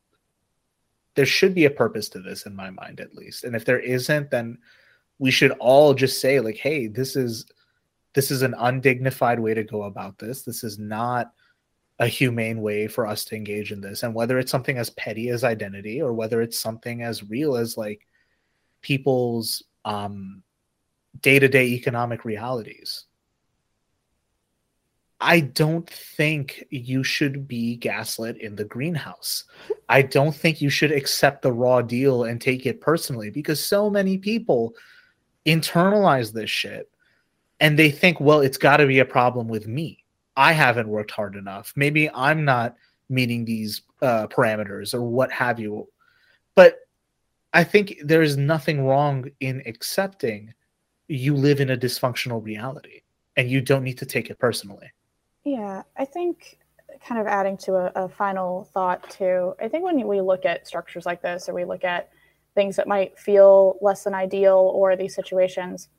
There 1.16 1.26
should 1.26 1.54
be 1.54 1.66
a 1.66 1.70
purpose 1.70 2.10
to 2.10 2.20
this 2.20 2.46
in 2.46 2.56
my 2.56 2.70
mind 2.70 3.00
at 3.00 3.16
least. 3.16 3.44
And 3.44 3.56
if 3.56 3.66
there 3.66 3.80
isn't 3.80 4.32
then 4.32 4.58
we 5.20 5.32
should 5.32 5.52
all 5.60 5.94
just 5.94 6.22
say 6.22 6.40
like 6.40 6.58
hey 6.58 6.88
this 6.88 7.16
is 7.16 7.46
this 8.18 8.32
is 8.32 8.42
an 8.42 8.56
undignified 8.58 9.40
way 9.40 9.54
to 9.54 9.64
go 9.64 9.84
about 9.84 10.18
this. 10.18 10.42
This 10.42 10.64
is 10.64 10.80
not 10.80 11.32
a 12.00 12.08
humane 12.08 12.62
way 12.62 12.88
for 12.88 13.06
us 13.06 13.24
to 13.26 13.36
engage 13.36 13.72
in 13.72 13.80
this. 13.80 14.02
And 14.02 14.12
whether 14.12 14.40
it's 14.40 14.50
something 14.50 14.80
as 14.80 14.90
petty 14.90 15.30
as 15.30 15.44
identity 15.44 16.02
or 16.02 16.14
whether 16.14 16.42
it's 16.42 16.60
something 16.60 17.04
as 17.04 17.24
real 17.30 17.56
as 17.56 17.78
like 17.78 18.08
people's 18.82 19.62
um 19.86 20.42
day-to-day 21.22 21.68
economic 21.68 22.26
realities 22.26 23.06
i 25.22 25.40
don't 25.40 25.90
think 25.90 26.64
you 26.70 27.04
should 27.04 27.48
be 27.48 27.76
gaslit 27.76 28.38
in 28.38 28.56
the 28.56 28.66
greenhouse. 28.66 29.46
I 29.90 30.04
don't 30.04 30.36
think 30.36 30.62
you 30.62 30.70
should 30.70 30.92
accept 30.92 31.42
the 31.42 31.52
raw 31.52 31.82
deal 31.82 32.26
and 32.26 32.40
take 32.40 32.66
it 32.66 32.82
personally 32.82 33.30
because 33.30 33.64
so 33.64 33.90
many 33.90 34.18
people 34.18 34.76
internalize 35.46 36.34
this 36.34 36.50
shit 36.50 36.90
and 37.60 37.78
they 37.78 37.92
think 37.92 38.20
well 38.20 38.42
it's 38.42 38.58
got 38.58 38.78
to 38.78 38.88
be 38.88 39.00
a 39.00 39.06
problem 39.06 39.48
with 39.48 39.68
me 39.68 40.04
I 40.38 40.52
haven't 40.52 40.88
worked 40.88 41.10
hard 41.10 41.36
enough. 41.36 41.74
Maybe 41.76 42.10
I'm 42.12 42.46
not 42.46 42.76
meeting 43.10 43.44
these 43.44 43.82
uh, 44.04 44.28
parameters 44.28 44.94
or 44.94 45.02
what 45.02 45.32
have 45.32 45.60
you. 45.60 45.90
But 46.54 46.78
I 47.54 47.64
think 47.64 47.98
there 48.04 48.22
is 48.22 48.38
nothing 48.38 48.86
wrong 48.86 49.32
in 49.40 49.64
accepting 49.66 50.54
you 51.08 51.34
live 51.34 51.60
in 51.60 51.72
a 51.72 51.78
dysfunctional 51.78 52.44
reality 52.44 53.02
and 53.36 53.50
you 53.50 53.62
don't 53.62 53.84
need 53.84 53.98
to 53.98 54.06
take 54.06 54.30
it 54.30 54.38
personally. 54.38 54.92
Yeah, 55.44 55.82
I 55.98 56.06
think 56.06 56.60
kind 57.04 57.20
of 57.20 57.26
adding 57.26 57.58
to 57.58 57.76
a, 57.76 57.92
a 58.04 58.10
final 58.10 58.66
thought 58.74 59.10
too. 59.10 59.56
I 59.60 59.68
think 59.68 59.84
when 59.84 60.08
we 60.08 60.22
look 60.22 60.46
at 60.46 60.68
structures 60.68 61.06
like 61.06 61.22
this, 61.22 61.50
or 61.50 61.54
we 61.54 61.66
look 61.66 61.84
at 61.84 62.10
things 62.54 62.76
that 62.76 62.88
might 62.88 63.18
feel 63.18 63.78
less 63.82 64.04
than 64.04 64.14
ideal, 64.14 64.72
or 64.76 64.96
these 64.96 65.16
situations, 65.16 65.90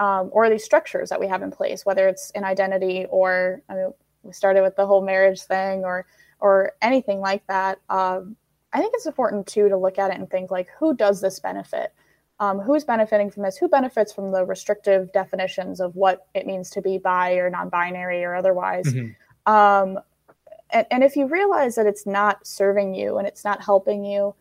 um, 0.00 0.30
or 0.32 0.48
these 0.48 0.64
structures 0.64 1.08
that 1.10 1.20
we 1.20 1.28
have 1.28 1.42
in 1.42 1.50
place, 1.50 1.86
whether 1.86 2.08
it's 2.08 2.30
an 2.32 2.44
identity 2.44 3.06
or 3.10 3.62
I 3.68 3.74
mean, 3.74 3.92
we 4.22 4.32
started 4.32 4.62
with 4.62 4.76
the 4.76 4.86
whole 4.86 5.02
marriage 5.02 5.42
thing, 5.42 5.84
or 5.84 6.06
or 6.40 6.72
anything 6.82 7.20
like 7.20 7.46
that. 7.46 7.78
Um, 7.88 8.36
I 8.72 8.80
think 8.80 8.94
it's 8.94 9.06
important 9.06 9.46
too 9.46 9.68
to 9.68 9.76
look 9.76 9.98
at 9.98 10.10
it 10.10 10.18
and 10.18 10.28
think 10.28 10.50
like, 10.50 10.68
who 10.78 10.94
does 10.94 11.20
this 11.20 11.38
benefit? 11.38 11.92
Um, 12.40 12.58
who's 12.58 12.84
benefiting 12.84 13.30
from 13.30 13.44
this? 13.44 13.56
Who 13.56 13.68
benefits 13.68 14.12
from 14.12 14.32
the 14.32 14.44
restrictive 14.44 15.12
definitions 15.12 15.80
of 15.80 15.94
what 15.94 16.26
it 16.34 16.46
means 16.46 16.70
to 16.70 16.82
be 16.82 16.98
bi 16.98 17.34
or 17.34 17.50
non-binary 17.50 18.24
or 18.24 18.34
otherwise? 18.34 18.86
Mhm. 18.86 19.14
Um, 19.46 20.00
and, 20.70 20.86
and 20.90 21.04
if 21.04 21.14
you 21.14 21.26
realize 21.26 21.74
that 21.76 21.86
it's 21.86 22.06
not 22.06 22.44
serving 22.46 22.94
you 22.94 23.18
and 23.18 23.28
it's 23.28 23.44
not 23.44 23.62
helping 23.62 24.04
you, 24.04 24.34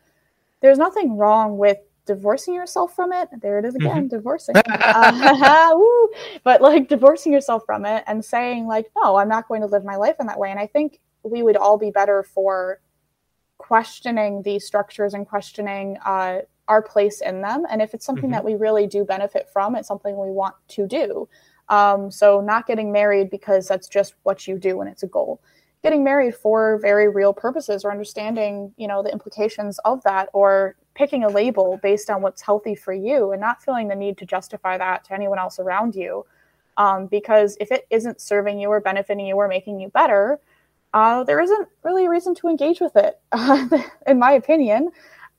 there's 0.61 0.77
nothing 0.77 1.17
wrong 1.17 1.57
with 1.57 1.77
divorcing 2.05 2.53
yourself 2.53 2.95
from 2.95 3.11
it. 3.13 3.29
There 3.41 3.59
it 3.59 3.65
is 3.65 3.75
again, 3.75 4.07
divorcing. 4.07 4.55
Uh. 4.71 5.77
But 6.43 6.61
like 6.61 6.87
divorcing 6.89 7.31
yourself 7.31 7.63
from 7.65 7.85
it 7.85 8.03
and 8.07 8.23
saying 8.23 8.67
like, 8.67 8.91
no, 8.95 9.15
I'm 9.15 9.29
not 9.29 9.47
going 9.47 9.61
to 9.61 9.67
live 9.67 9.85
my 9.85 9.95
life 9.95 10.15
in 10.19 10.27
that 10.27 10.39
way. 10.39 10.49
And 10.51 10.59
I 10.59 10.67
think 10.67 10.99
we 11.23 11.43
would 11.43 11.55
all 11.55 11.77
be 11.77 11.91
better 11.91 12.23
for 12.23 12.79
questioning 13.57 14.41
these 14.41 14.65
structures 14.65 15.13
and 15.13 15.27
questioning 15.27 15.97
uh, 16.05 16.39
our 16.67 16.81
place 16.81 17.21
in 17.21 17.41
them. 17.41 17.65
And 17.69 17.81
if 17.81 17.93
it's 17.93 18.05
something 18.05 18.29
Mhm. 18.29 18.33
that 18.33 18.43
we 18.43 18.55
really 18.55 18.87
do 18.87 19.05
benefit 19.05 19.49
from, 19.49 19.75
it's 19.75 19.87
something 19.87 20.17
we 20.17 20.31
want 20.31 20.55
to 20.69 20.87
do. 20.87 21.29
Um, 21.69 22.11
so 22.11 22.41
not 22.41 22.65
getting 22.67 22.91
married 22.91 23.29
because 23.29 23.67
that's 23.67 23.87
just 23.87 24.15
what 24.23 24.47
you 24.47 24.57
do 24.57 24.81
and 24.81 24.89
it's 24.89 25.03
a 25.03 25.07
goal. 25.07 25.39
Getting 25.83 26.03
married 26.03 26.35
for 26.35 26.77
very 26.79 27.07
real 27.07 27.33
purposes 27.33 27.85
or 27.85 27.91
understanding, 27.91 28.73
you 28.77 28.87
know, 28.87 29.01
the 29.03 29.11
implications 29.11 29.79
of 29.79 30.03
that 30.03 30.29
or 30.33 30.75
picking 30.93 31.23
a 31.23 31.29
label 31.29 31.79
based 31.81 32.09
on 32.09 32.21
what's 32.21 32.41
healthy 32.41 32.75
for 32.75 32.93
you 32.93 33.31
and 33.31 33.41
not 33.41 33.61
feeling 33.61 33.87
the 33.87 33.95
need 33.95 34.17
to 34.17 34.25
justify 34.25 34.77
that 34.77 35.03
to 35.05 35.13
anyone 35.13 35.39
else 35.39 35.59
around 35.59 35.95
you. 35.95 36.25
Um, 36.77 37.07
because 37.07 37.57
if 37.59 37.71
it 37.71 37.85
isn't 37.89 38.21
serving 38.21 38.59
you 38.59 38.69
or 38.69 38.79
benefiting 38.79 39.25
you 39.25 39.35
or 39.35 39.47
making 39.47 39.79
you 39.79 39.89
better, 39.89 40.39
uh, 40.93 41.23
there 41.23 41.39
isn't 41.39 41.69
really 41.83 42.05
a 42.05 42.09
reason 42.09 42.35
to 42.35 42.47
engage 42.47 42.81
with 42.81 42.95
it, 42.95 43.19
in 44.07 44.19
my 44.19 44.33
opinion. 44.33 44.89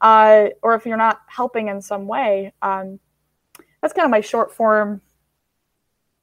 Uh, 0.00 0.48
or 0.62 0.74
if 0.74 0.84
you're 0.84 0.96
not 0.96 1.20
helping 1.26 1.68
in 1.68 1.80
some 1.80 2.06
way, 2.06 2.52
um, 2.62 2.98
that's 3.80 3.92
kind 3.92 4.04
of 4.04 4.10
my 4.10 4.20
short 4.20 4.52
form 4.52 5.00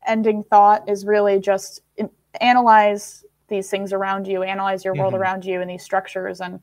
ending 0.07 0.43
thought 0.43 0.89
is 0.89 1.06
really 1.06 1.39
just 1.39 1.81
in, 1.97 2.10
analyze 2.41 3.23
these 3.47 3.69
things 3.69 3.93
around 3.93 4.27
you, 4.27 4.43
analyze 4.43 4.84
your 4.84 4.95
world 4.95 5.14
mm-hmm. 5.14 5.22
around 5.22 5.45
you 5.45 5.61
and 5.61 5.69
these 5.69 5.84
structures 5.84 6.41
and 6.41 6.60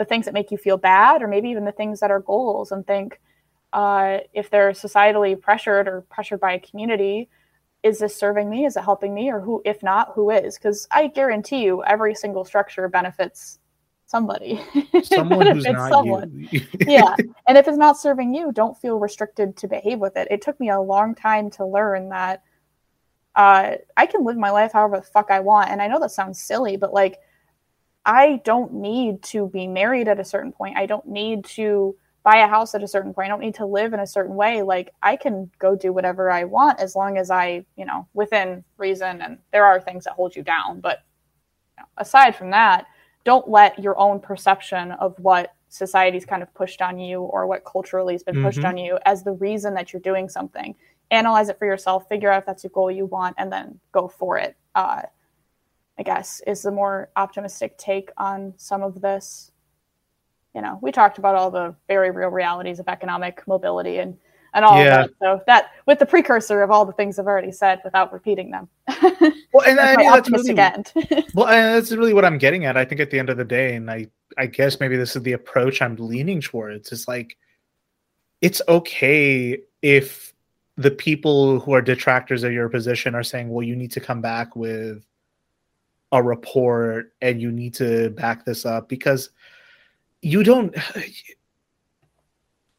the 0.00 0.04
things 0.06 0.24
that 0.24 0.32
make 0.32 0.50
you 0.50 0.56
feel 0.56 0.78
bad, 0.78 1.20
or 1.20 1.28
maybe 1.28 1.50
even 1.50 1.66
the 1.66 1.72
things 1.72 2.00
that 2.00 2.10
are 2.10 2.20
goals, 2.20 2.72
and 2.72 2.86
think 2.86 3.20
uh, 3.74 4.16
if 4.32 4.48
they're 4.48 4.70
societally 4.70 5.38
pressured 5.38 5.86
or 5.86 6.00
pressured 6.08 6.40
by 6.40 6.54
a 6.54 6.58
community, 6.58 7.28
is 7.82 7.98
this 7.98 8.16
serving 8.16 8.48
me? 8.48 8.64
Is 8.64 8.78
it 8.78 8.82
helping 8.82 9.12
me? 9.12 9.30
Or 9.30 9.40
who, 9.40 9.60
if 9.66 9.82
not, 9.82 10.12
who 10.14 10.30
is? 10.30 10.56
Because 10.56 10.88
I 10.90 11.08
guarantee 11.08 11.62
you, 11.64 11.84
every 11.84 12.14
single 12.14 12.46
structure 12.46 12.88
benefits 12.88 13.58
somebody. 14.06 14.58
Someone 15.02 15.46
who's 15.46 15.64
not 15.64 15.90
someone. 15.90 16.48
you. 16.50 16.62
yeah. 16.86 17.14
And 17.46 17.58
if 17.58 17.68
it's 17.68 17.76
not 17.76 17.98
serving 17.98 18.34
you, 18.34 18.52
don't 18.52 18.78
feel 18.78 18.98
restricted 18.98 19.54
to 19.58 19.68
behave 19.68 19.98
with 19.98 20.16
it. 20.16 20.28
It 20.30 20.40
took 20.40 20.58
me 20.58 20.70
a 20.70 20.80
long 20.80 21.14
time 21.14 21.50
to 21.52 21.66
learn 21.66 22.08
that 22.08 22.42
uh, 23.34 23.72
I 23.98 24.06
can 24.06 24.24
live 24.24 24.38
my 24.38 24.50
life 24.50 24.72
however 24.72 24.96
the 24.96 25.02
fuck 25.02 25.30
I 25.30 25.40
want. 25.40 25.68
And 25.68 25.82
I 25.82 25.88
know 25.88 26.00
that 26.00 26.10
sounds 26.10 26.42
silly, 26.42 26.78
but 26.78 26.94
like, 26.94 27.18
I 28.04 28.40
don't 28.44 28.72
need 28.74 29.22
to 29.24 29.48
be 29.48 29.66
married 29.66 30.08
at 30.08 30.20
a 30.20 30.24
certain 30.24 30.52
point. 30.52 30.76
I 30.76 30.86
don't 30.86 31.06
need 31.06 31.44
to 31.46 31.96
buy 32.22 32.38
a 32.38 32.48
house 32.48 32.74
at 32.74 32.82
a 32.82 32.88
certain 32.88 33.14
point. 33.14 33.26
I 33.26 33.28
don't 33.28 33.40
need 33.40 33.54
to 33.56 33.66
live 33.66 33.92
in 33.92 34.00
a 34.00 34.06
certain 34.06 34.34
way. 34.34 34.62
Like 34.62 34.92
I 35.02 35.16
can 35.16 35.50
go 35.58 35.74
do 35.74 35.92
whatever 35.92 36.30
I 36.30 36.44
want 36.44 36.80
as 36.80 36.94
long 36.94 37.18
as 37.18 37.30
I, 37.30 37.64
you 37.76 37.84
know, 37.84 38.06
within 38.14 38.64
reason. 38.76 39.22
And 39.22 39.38
there 39.52 39.64
are 39.64 39.80
things 39.80 40.04
that 40.04 40.14
hold 40.14 40.36
you 40.36 40.42
down, 40.42 40.80
but 40.80 41.02
you 41.76 41.82
know, 41.82 41.88
aside 41.96 42.36
from 42.36 42.50
that, 42.50 42.86
don't 43.24 43.48
let 43.48 43.78
your 43.78 43.98
own 43.98 44.20
perception 44.20 44.92
of 44.92 45.18
what 45.18 45.54
society's 45.68 46.26
kind 46.26 46.42
of 46.42 46.52
pushed 46.54 46.82
on 46.82 46.98
you 46.98 47.20
or 47.20 47.46
what 47.46 47.64
culturally 47.64 48.14
has 48.14 48.22
been 48.22 48.34
mm-hmm. 48.34 48.44
pushed 48.44 48.64
on 48.64 48.76
you 48.76 48.98
as 49.06 49.22
the 49.22 49.32
reason 49.32 49.74
that 49.74 49.92
you're 49.92 50.00
doing 50.00 50.28
something. 50.28 50.74
Analyze 51.10 51.48
it 51.48 51.58
for 51.58 51.66
yourself, 51.66 52.08
figure 52.08 52.30
out 52.30 52.40
if 52.40 52.46
that's 52.46 52.64
a 52.64 52.68
goal 52.68 52.90
you 52.90 53.06
want, 53.06 53.34
and 53.38 53.52
then 53.52 53.78
go 53.92 54.08
for 54.08 54.38
it. 54.38 54.56
Uh, 54.74 55.02
I 55.98 56.02
guess 56.02 56.40
is 56.46 56.62
the 56.62 56.70
more 56.70 57.10
optimistic 57.16 57.76
take 57.78 58.10
on 58.16 58.54
some 58.56 58.82
of 58.82 59.00
this. 59.00 59.52
You 60.54 60.62
know, 60.62 60.78
we 60.82 60.92
talked 60.92 61.18
about 61.18 61.36
all 61.36 61.50
the 61.50 61.74
very 61.88 62.10
real 62.10 62.30
realities 62.30 62.80
of 62.80 62.88
economic 62.88 63.46
mobility 63.46 63.98
and 63.98 64.16
and 64.54 64.64
all 64.64 64.78
yeah. 64.78 65.02
that. 65.02 65.10
So 65.20 65.40
that 65.46 65.70
with 65.86 65.98
the 65.98 66.06
precursor 66.06 66.62
of 66.62 66.70
all 66.70 66.84
the 66.84 66.92
things 66.92 67.18
I've 67.18 67.26
already 67.26 67.52
said 67.52 67.80
without 67.84 68.12
repeating 68.12 68.50
them. 68.50 68.68
well, 69.52 69.64
and 69.66 69.78
I 69.78 69.96
mean, 69.96 70.10
that's 70.10 70.30
really, 70.30 70.58
end. 70.58 70.92
well, 71.34 71.46
and 71.46 71.74
that's 71.74 71.92
really 71.92 72.14
what 72.14 72.24
I'm 72.24 72.38
getting 72.38 72.64
at. 72.64 72.76
I 72.76 72.84
think 72.84 73.00
at 73.00 73.10
the 73.10 73.18
end 73.18 73.30
of 73.30 73.36
the 73.36 73.44
day, 73.44 73.74
and 73.74 73.90
I, 73.90 74.06
I 74.38 74.46
guess 74.46 74.80
maybe 74.80 74.96
this 74.96 75.16
is 75.16 75.22
the 75.22 75.32
approach 75.32 75.80
I'm 75.82 75.96
leaning 75.96 76.40
towards. 76.40 76.92
Is 76.92 77.06
like, 77.06 77.36
it's 78.40 78.60
okay 78.68 79.60
if 79.82 80.32
the 80.76 80.90
people 80.90 81.60
who 81.60 81.72
are 81.72 81.82
detractors 81.82 82.42
of 82.42 82.52
your 82.52 82.68
position 82.68 83.14
are 83.14 83.22
saying, 83.22 83.50
"Well, 83.50 83.62
you 83.64 83.76
need 83.76 83.92
to 83.92 84.00
come 84.00 84.20
back 84.20 84.56
with 84.56 85.04
a 86.12 86.22
report 86.22 87.12
and 87.20 87.40
you 87.40 87.52
need 87.52 87.74
to 87.74 88.10
back 88.10 88.44
this 88.44 88.66
up," 88.66 88.88
because 88.88 89.30
you 90.22 90.42
don't 90.42 90.74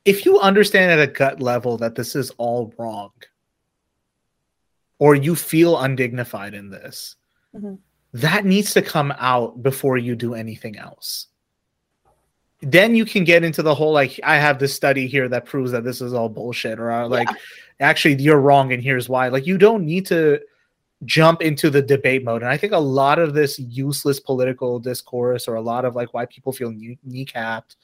if 0.06 0.26
you 0.26 0.40
understand 0.40 0.91
at 0.91 0.99
a 0.99 1.12
gut 1.12 1.41
level 1.41 1.78
that 1.78 1.95
this 1.95 2.16
is 2.16 2.32
all 2.32 2.74
wrong 2.78 3.12
or 4.99 5.16
you 5.16 5.36
feel 5.36 5.80
undignified 5.80 6.53
in 6.53 6.70
this 6.70 7.16
mm-hmm. 7.56 7.76
that 8.14 8.45
needs 8.45 8.74
to 8.74 8.82
come 8.82 9.14
out 9.18 9.62
before 9.62 9.98
you 9.98 10.16
do 10.16 10.34
anything 10.34 10.78
else 10.78 11.28
then 12.64 12.95
you 12.95 13.06
can 13.06 13.24
get 13.24 13.44
into 13.44 13.64
the 13.64 13.74
whole 13.74 13.91
like 13.91 14.20
i 14.24 14.38
have 14.38 14.60
this 14.60 14.74
study 14.74 15.08
here 15.08 15.28
that 15.28 15.45
proves 15.45 15.72
that 15.72 15.84
this 15.84 16.02
is 16.02 16.14
all 16.14 16.30
bullshit 16.30 16.80
or 16.80 16.91
uh, 16.91 17.08
like 17.08 17.30
yeah. 17.30 17.38
actually 17.80 18.16
you're 18.22 18.40
wrong 18.40 18.72
and 18.74 18.84
here's 18.84 19.10
why 19.10 19.28
like 19.28 19.48
you 19.48 19.58
don't 19.58 19.86
need 19.86 20.06
to 20.06 20.40
jump 21.06 21.41
into 21.41 21.69
the 21.69 21.82
debate 21.82 22.23
mode 22.23 22.41
and 22.41 22.52
i 22.52 22.57
think 22.57 22.73
a 22.73 22.78
lot 22.78 23.18
of 23.19 23.34
this 23.34 23.57
useless 23.60 24.19
political 24.19 24.80
discourse 24.80 25.48
or 25.48 25.56
a 25.56 25.61
lot 25.61 25.86
of 25.86 25.95
like 25.95 26.14
why 26.14 26.26
people 26.26 26.52
feel 26.52 26.72
knee- 26.72 26.99
kneecapped 27.07 27.76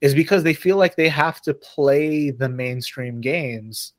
is 0.00 0.14
because 0.14 0.42
they 0.42 0.54
feel 0.54 0.76
like 0.76 0.96
they 0.96 1.08
have 1.08 1.40
to 1.40 1.54
play 1.54 2.30
the 2.30 2.48
mainstream 2.48 3.20
games 3.20 3.92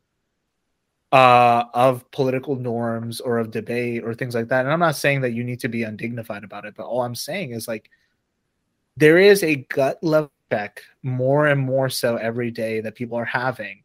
uh, 1.11 1.63
of 1.73 2.09
political 2.11 2.55
norms 2.55 3.21
or 3.21 3.37
of 3.37 3.49
debate 3.49 4.03
or 4.03 4.13
things 4.13 4.35
like 4.35 4.49
that. 4.49 4.65
And 4.65 4.73
I'm 4.73 4.79
not 4.79 4.97
saying 4.97 5.21
that 5.21 5.31
you 5.31 5.43
need 5.43 5.61
to 5.61 5.69
be 5.69 5.83
undignified 5.83 6.43
about 6.43 6.65
it, 6.65 6.75
but 6.75 6.85
all 6.85 7.03
I'm 7.03 7.15
saying 7.15 7.51
is 7.51 7.67
like 7.67 7.89
there 8.97 9.17
is 9.17 9.41
a 9.41 9.55
gut 9.55 9.97
level 10.03 10.31
check 10.51 10.81
more 11.01 11.47
and 11.47 11.59
more 11.59 11.89
so 11.89 12.17
every 12.17 12.51
day 12.51 12.81
that 12.81 12.95
people 12.95 13.17
are 13.17 13.25
having 13.25 13.81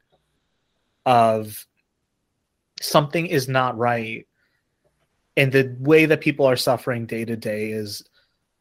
of 1.06 1.66
something 2.80 3.26
is 3.26 3.48
not 3.48 3.78
right 3.78 4.26
and 5.36 5.52
the 5.52 5.74
way 5.78 6.06
that 6.06 6.20
people 6.20 6.46
are 6.46 6.56
suffering 6.56 7.06
day 7.06 7.24
to 7.24 7.36
day 7.36 7.70
is 7.70 8.02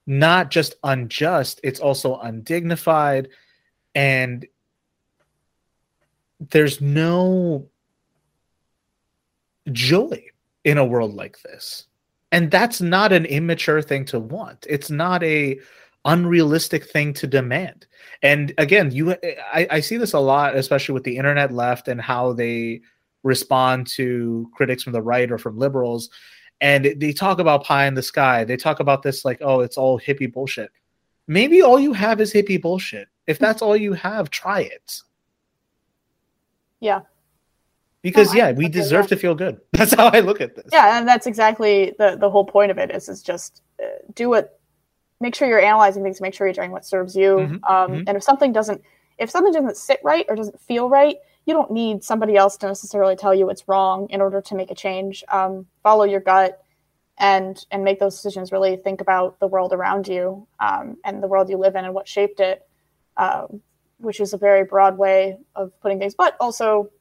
not 0.06 0.50
just 0.50 0.76
unjust 0.84 1.60
it's 1.64 1.80
also 1.80 2.18
undignified. 2.18 3.30
And 3.94 4.46
there's 6.40 6.82
no 6.82 7.68
joy 9.72 10.26
in 10.64 10.78
a 10.78 10.86
world 10.86 11.14
like 11.14 11.42
this. 11.42 11.86
And 12.32 12.50
that's 12.50 12.82
not 12.82 13.12
an 13.12 13.26
immature 13.26 13.82
thing 13.82 14.06
to 14.06 14.20
want. 14.20 14.66
It's 14.70 14.90
not 14.90 15.24
a 15.24 15.60
unrealistic 16.06 16.90
thing 16.90 17.14
to 17.14 17.28
demand. 17.28 17.86
And 18.24 18.54
again 18.58 18.92
you 18.92 19.12
I, 19.54 19.68
I, 19.70 19.80
see 19.82 19.98
this 19.98 20.14
a 20.14 20.20
lot 20.20 20.56
especially 20.56 20.94
with 20.94 21.04
the 21.04 21.18
internet 21.18 21.54
left 21.54 21.88
and 21.88 22.02
how 22.02 22.34
they 22.34 22.82
respond 23.24 23.88
to 23.88 24.50
critics 24.56 24.84
from 24.84 24.94
the 24.94 25.02
right 25.02 25.30
or 25.30 25.38
from 25.38 25.58
liberals 25.58 26.10
and 26.62 26.94
they 26.98 27.14
talk 27.14 27.40
about 27.40 27.64
pie 27.64 27.86
in 27.86 27.94
the 27.94 28.04
sky 28.04 28.44
they 28.44 28.58
talk 28.58 28.80
about 28.80 29.02
this 29.02 29.24
like 29.24 29.40
oh 29.42 29.62
it's 29.62 29.78
all 29.78 30.00
hippie 30.00 30.32
bullshit 30.32 30.72
maybe 31.28 31.62
all 31.62 31.80
you 31.80 31.94
have 31.94 32.20
is 32.20 32.34
hippie 32.34 32.62
bullshit 32.62 33.08
if 33.30 33.38
that's 33.38 33.62
all 33.62 33.78
you 33.78 33.94
have, 33.94 34.32
try 34.32 34.62
it. 34.62 35.04
Yeah. 36.80 37.02
Because 38.02 38.34
no, 38.34 38.40
yeah, 38.40 38.52
we 38.54 38.68
deserve 38.68 39.06
to 39.10 39.16
feel 39.16 39.36
good. 39.36 39.62
That's 39.74 39.94
how 39.94 40.08
I 40.08 40.22
look 40.22 40.42
at 40.42 40.56
this. 40.56 40.66
Yeah, 40.72 40.98
and 40.98 41.08
that's 41.08 41.28
exactly 41.28 41.94
the 42.00 42.16
the 42.16 42.30
whole 42.30 42.46
point 42.46 42.72
of 42.72 42.78
it 42.78 42.90
is 42.92 43.10
is 43.10 43.22
just 43.22 43.62
uh, 43.84 43.88
do 44.16 44.30
what 44.30 44.58
make 45.20 45.36
sure 45.36 45.50
you're 45.50 45.60
analyzing 45.60 46.02
things, 46.02 46.22
make 46.22 46.34
sure 46.34 46.48
you're 46.48 46.54
doing 46.54 46.72
what 46.72 46.86
serves 46.86 47.14
you. 47.14 47.36
Mm-hmm. 47.36 47.54
Um, 47.66 47.92
mm-hmm. 47.92 48.04
and 48.08 48.16
if 48.16 48.24
something 48.24 48.54
doesn't 48.54 48.82
if 49.18 49.30
something 49.30 49.52
doesn't 49.52 49.76
sit 49.76 50.00
right 50.02 50.26
or 50.30 50.36
doesn't 50.36 50.60
feel 50.62 50.90
right, 50.90 51.18
you 51.50 51.56
don't 51.56 51.72
need 51.72 52.04
somebody 52.04 52.36
else 52.36 52.58
to 52.58 52.68
necessarily 52.68 53.16
tell 53.16 53.34
you 53.34 53.50
it's 53.50 53.68
wrong 53.68 54.08
in 54.12 54.22
order 54.22 54.40
to 54.40 54.54
make 54.54 54.70
a 54.70 54.76
change. 54.76 55.24
Um, 55.30 55.66
follow 55.82 56.04
your 56.04 56.20
gut 56.20 56.64
and 57.18 57.66
and 57.72 57.84
make 57.84 58.00
those 58.00 58.16
decisions. 58.16 58.52
Really 58.52 58.78
think 58.78 59.02
about 59.02 59.40
the 59.40 59.48
world 59.48 59.74
around 59.74 60.08
you 60.08 60.48
um, 60.60 60.98
and 61.04 61.24
the 61.24 61.28
world 61.28 61.50
you 61.50 61.58
live 61.58 61.76
in 61.76 61.86
and 61.86 61.96
what 61.96 62.08
shaped 62.08 62.40
it, 62.40 62.68
um, 63.18 63.62
which 63.98 64.20
is 64.20 64.32
a 64.34 64.38
very 64.38 64.64
broad 64.64 65.00
way 65.00 65.40
of 65.56 65.72
putting 65.82 65.98
things. 65.98 66.14
But 66.14 66.38
also, 66.40 66.92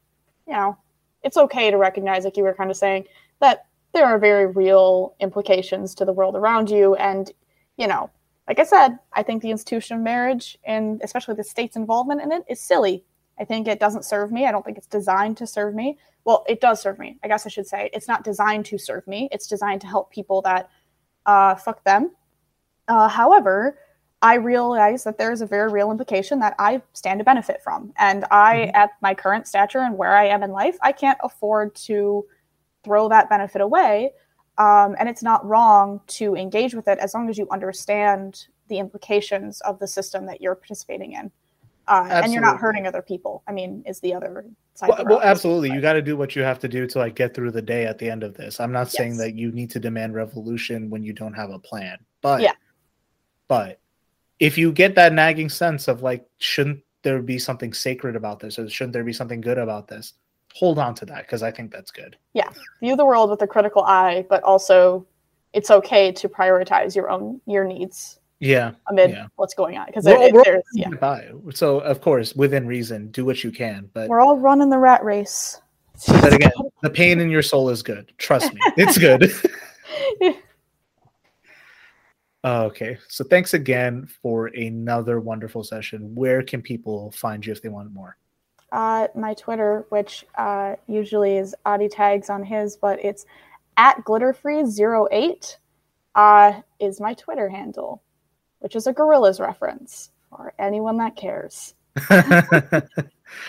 you 0.47 0.55
know, 0.55 0.79
it's 1.23 1.37
okay 1.37 1.71
to 1.71 1.77
recognize, 1.77 2.25
like 2.25 2.39
you 2.39 2.43
were 2.43 2.55
kind 2.55 2.71
of 2.71 2.77
saying, 2.79 3.05
that 3.41 3.67
there 3.93 4.07
are 4.07 4.19
very 4.19 4.47
real 4.47 5.15
implications 5.21 5.95
to 5.97 6.07
the 6.07 6.13
world 6.15 6.37
around 6.37 6.71
you. 6.71 6.95
And, 6.95 7.31
you 7.77 7.87
know, 7.87 8.09
like 8.47 8.61
I 8.61 8.65
said, 8.65 8.99
I 9.13 9.23
think 9.23 9.43
the 9.43 9.51
institution 9.51 9.99
of 9.99 10.03
marriage 10.03 10.57
and 10.65 11.03
especially 11.05 11.35
the 11.35 11.45
state's 11.45 11.77
involvement 11.77 12.23
in 12.23 12.33
it 12.33 12.45
is 12.49 12.61
silly. 12.61 13.05
I 13.41 13.45
think 13.45 13.69
it 13.69 13.81
doesn't 13.81 14.05
serve 14.05 14.33
me. 14.33 14.47
I 14.47 14.53
don't 14.53 14.65
think 14.65 14.79
it's 14.79 14.87
designed 14.87 15.37
to 15.39 15.47
serve 15.47 15.75
me. 15.75 15.99
Well, 16.25 16.45
it 16.49 16.61
does 16.61 16.81
serve 16.81 16.99
me. 16.99 17.19
I 17.23 17.29
guess 17.29 17.47
I 17.47 17.49
should 17.49 17.67
say 17.67 17.91
it's 17.93 18.09
not 18.09 18.25
designed 18.25 18.67
to 18.67 18.79
serve 18.79 19.07
me. 19.07 19.29
It's 19.33 19.47
designed 19.47 19.81
to 19.83 19.87
help 19.87 20.11
people 20.11 20.43
that 20.43 20.69
uh, 21.27 21.55
fuck 21.55 21.85
them. 21.85 22.13
Uh, 22.89 23.09
however, 23.09 23.79
I 24.21 24.35
realize 24.35 25.05
that 25.05 25.17
there 25.17 25.31
is 25.31 25.43
a 25.43 25.47
very 25.47 25.71
real 25.71 25.91
implication 25.91 26.41
that 26.41 26.55
I 26.59 26.83
stand 26.93 27.21
to 27.21 27.25
benefit 27.25 27.63
from. 27.63 27.93
And 27.99 28.25
I, 28.31 28.57
mm-hmm. 28.57 28.77
at 28.77 28.91
my 29.01 29.15
current 29.15 29.47
stature 29.47 29.81
and 29.81 29.97
where 29.97 30.17
I 30.17 30.27
am 30.27 30.43
in 30.43 30.51
life, 30.51 30.77
I 30.83 30.93
can't 30.93 31.19
afford 31.23 31.75
to 31.77 32.27
throw 32.85 33.09
that 33.09 33.29
benefit 33.29 33.61
away. 33.61 34.13
Um, 34.57 34.97
and 34.99 35.09
it's 35.09 35.23
not 35.23 35.45
wrong 35.47 36.01
to 36.09 36.35
engage 36.35 36.75
with 36.75 36.89
it 36.89 36.99
as 36.99 37.15
long 37.15 37.29
as 37.31 37.39
you 37.39 37.47
understand 37.51 38.49
the 38.67 38.79
implications 38.79 39.61
of 39.61 39.79
the 39.79 39.87
system 39.87 40.27
that 40.27 40.41
you're 40.41 40.57
participating 40.57 41.13
in. 41.13 41.31
Uh, 41.89 42.07
and 42.11 42.33
you're 42.33 42.43
not 42.43 42.59
hurting 42.59 42.87
other 42.87 43.01
people. 43.01 43.43
I 43.49 43.53
mean, 43.53 43.83
is 43.87 44.01
the 44.01 44.15
other 44.15 44.45
side. 44.75 44.91
Well, 44.91 45.05
well 45.07 45.21
absolutely. 45.23 45.71
You 45.71 45.81
got 45.81 45.95
to 45.95 46.03
do 46.03 46.17
what 46.17 46.37
you 46.37 46.43
have 46.43 46.59
to 46.61 46.69
do 46.69 46.87
to 46.87 46.99
like 46.99 47.15
get 47.15 47.35
through 47.35 47.51
the 47.51 47.63
day 47.63 47.87
at 47.87 47.99
the 47.99 48.11
end 48.11 48.23
of 48.23 48.35
this. 48.35 48.61
I'm 48.61 48.73
not 48.73 48.87
yes. 48.89 48.97
saying 48.97 49.17
that 49.19 49.35
you 49.35 49.51
need 49.53 49.71
to 49.71 49.81
demand 49.81 50.15
revolution 50.15 50.91
when 50.91 51.03
you 51.03 51.13
don't 51.13 51.33
have 51.33 51.51
a 51.51 51.59
plan, 51.59 51.99
but 52.21 52.43
yeah. 52.43 52.53
but 53.49 53.81
if 54.39 54.59
you 54.59 54.71
get 54.71 54.95
that 54.97 55.13
nagging 55.13 55.49
sense 55.49 55.89
of 55.89 56.03
like, 56.03 56.29
shouldn't 56.39 56.81
there 57.03 57.23
be 57.23 57.39
something 57.39 57.73
sacred 57.73 58.17
about 58.17 58.41
this, 58.41 58.59
or 58.59 58.69
shouldn't 58.69 58.93
there 58.93 59.05
be 59.05 59.13
something 59.13 59.41
good 59.41 59.59
about 59.59 59.89
this? 59.89 60.13
Hold 60.55 60.79
on 60.79 60.95
to 60.97 61.07
that 61.07 61.27
because 61.27 61.43
I 61.43 61.51
think 61.51 61.73
that's 61.73 61.91
good. 61.91 62.17
Yeah, 62.35 62.51
view 62.81 62.97
the 62.97 63.05
world 63.07 63.31
with 63.31 63.41
a 63.43 63.47
critical 63.47 63.83
eye, 63.85 64.27
but 64.29 64.43
also 64.43 65.07
it's 65.55 65.71
okay 65.71 66.13
to 66.13 66.29
prioritize 66.29 66.95
your 66.95 67.09
own 67.09 67.41
your 67.47 67.65
needs 67.65 68.21
Yeah. 68.41 68.73
amid 68.89 69.11
Yeah. 69.11 69.27
what's 69.37 69.55
going 69.55 69.77
on 69.79 69.87
because 69.87 70.05
We're 70.05 70.17
all- 70.17 70.33
we're 70.33 70.39
all 70.39 70.45
there's 70.45 70.63
yeah. 70.75 71.51
So 71.55 71.81
of 71.81 72.01
course, 72.01 72.35
within 72.35 72.67
reason, 72.67 73.09
do 73.11 73.25
what 73.25 73.43
you 73.43 73.51
can. 73.51 73.91
But 73.93 74.09
we're 74.09 74.21
all 74.21 74.39
running 74.39 74.71
the 74.71 74.79
rat 74.79 75.05
race. 75.05 75.61
but 76.07 76.33
again, 76.33 76.53
the 76.83 76.91
pain 76.91 77.19
in 77.21 77.31
your 77.31 77.43
soul 77.43 77.69
is 77.71 77.83
good. 77.83 78.13
Trust 78.19 78.55
me, 78.55 78.61
it's 78.77 78.97
good. 78.99 79.33
okay, 82.45 82.99
so 83.09 83.25
thanks 83.25 83.55
again 83.55 84.07
for 84.23 84.47
another 84.49 85.19
wonderful 85.21 85.65
session. 85.65 86.15
Where 86.15 86.43
can 86.43 86.63
people 86.63 87.11
find 87.11 87.45
you 87.45 87.53
if 87.53 87.61
they 87.63 87.69
want 87.69 87.93
more? 87.93 88.17
uh, 88.73 89.09
my 89.15 89.33
Twitter, 89.35 89.87
which 89.89 90.27
uh, 90.37 90.77
usually 90.87 91.39
is 91.39 91.55
Audie 91.65 91.89
tags 91.89 92.29
on 92.29 92.45
his, 92.45 92.77
but 92.77 93.03
it's 93.03 93.25
at 93.79 94.05
glitterfree08 94.05 95.57
uh, 96.15 96.61
is 96.79 97.01
my 97.01 97.15
Twitter 97.15 97.49
handle, 97.49 98.03
which 98.61 98.77
is 98.77 98.87
a 98.87 98.93
Gorillas 98.93 99.41
reference 99.41 100.11
for 100.31 100.53
anyone 100.59 100.97
that 100.99 101.17
cares. 101.17 101.75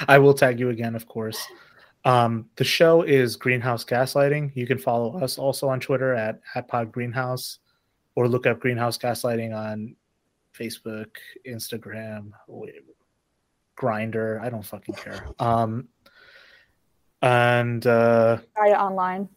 I 0.07 0.18
will 0.18 0.34
tag 0.34 0.60
you 0.60 0.69
again, 0.69 0.95
of 0.95 1.07
course. 1.07 1.40
Um, 2.06 2.49
the 2.56 2.64
show 2.64 3.02
is 3.02 3.36
Greenhouse 3.36 3.84
Gaslighting. 3.84 4.56
You 4.56 4.65
can 4.65 4.77
follow 4.77 5.19
us 5.19 5.38
also 5.38 5.68
on 5.68 5.80
Twitter 5.80 6.14
at, 6.14 6.40
at 6.56 6.68
Pod 6.68 6.91
Greenhouse 6.91 7.60
or 8.15 8.27
look 8.27 8.48
up 8.48 8.60
Greenhouse 8.60 8.98
Gaslighting 8.98 9.56
on 9.56 9.95
Facebook, 10.57 11.07
Instagram, 11.48 12.31
Grindr. 13.77 14.41
I 14.41 14.49
don't 14.49 14.65
fucking 14.65 14.95
care. 14.95 15.26
Um, 15.40 15.88
and 17.22 17.86
uh, 17.86 18.38
Gaia 18.56 18.73
Online. 18.73 19.30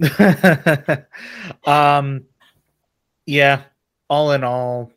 um, 1.64 2.24
yeah, 3.26 3.62
all 4.08 4.32
in 4.32 4.44
all, 4.44 4.92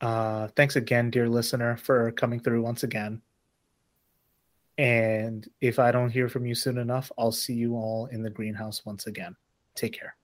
uh, 0.00 0.48
thanks 0.56 0.76
again, 0.76 1.10
dear 1.10 1.28
listener, 1.28 1.76
for 1.76 2.10
coming 2.12 2.40
through 2.40 2.62
once 2.62 2.82
again. 2.82 3.22
And 4.76 5.48
if 5.60 5.78
I 5.80 5.90
don't 5.90 6.10
hear 6.10 6.28
from 6.28 6.46
you 6.46 6.54
soon 6.54 6.78
enough, 6.78 7.10
I'll 7.18 7.32
see 7.32 7.54
you 7.54 7.74
all 7.74 8.06
in 8.06 8.22
the 8.22 8.30
greenhouse 8.30 8.86
once 8.86 9.06
again. 9.06 9.34
Take 9.74 9.98
care. 9.98 10.14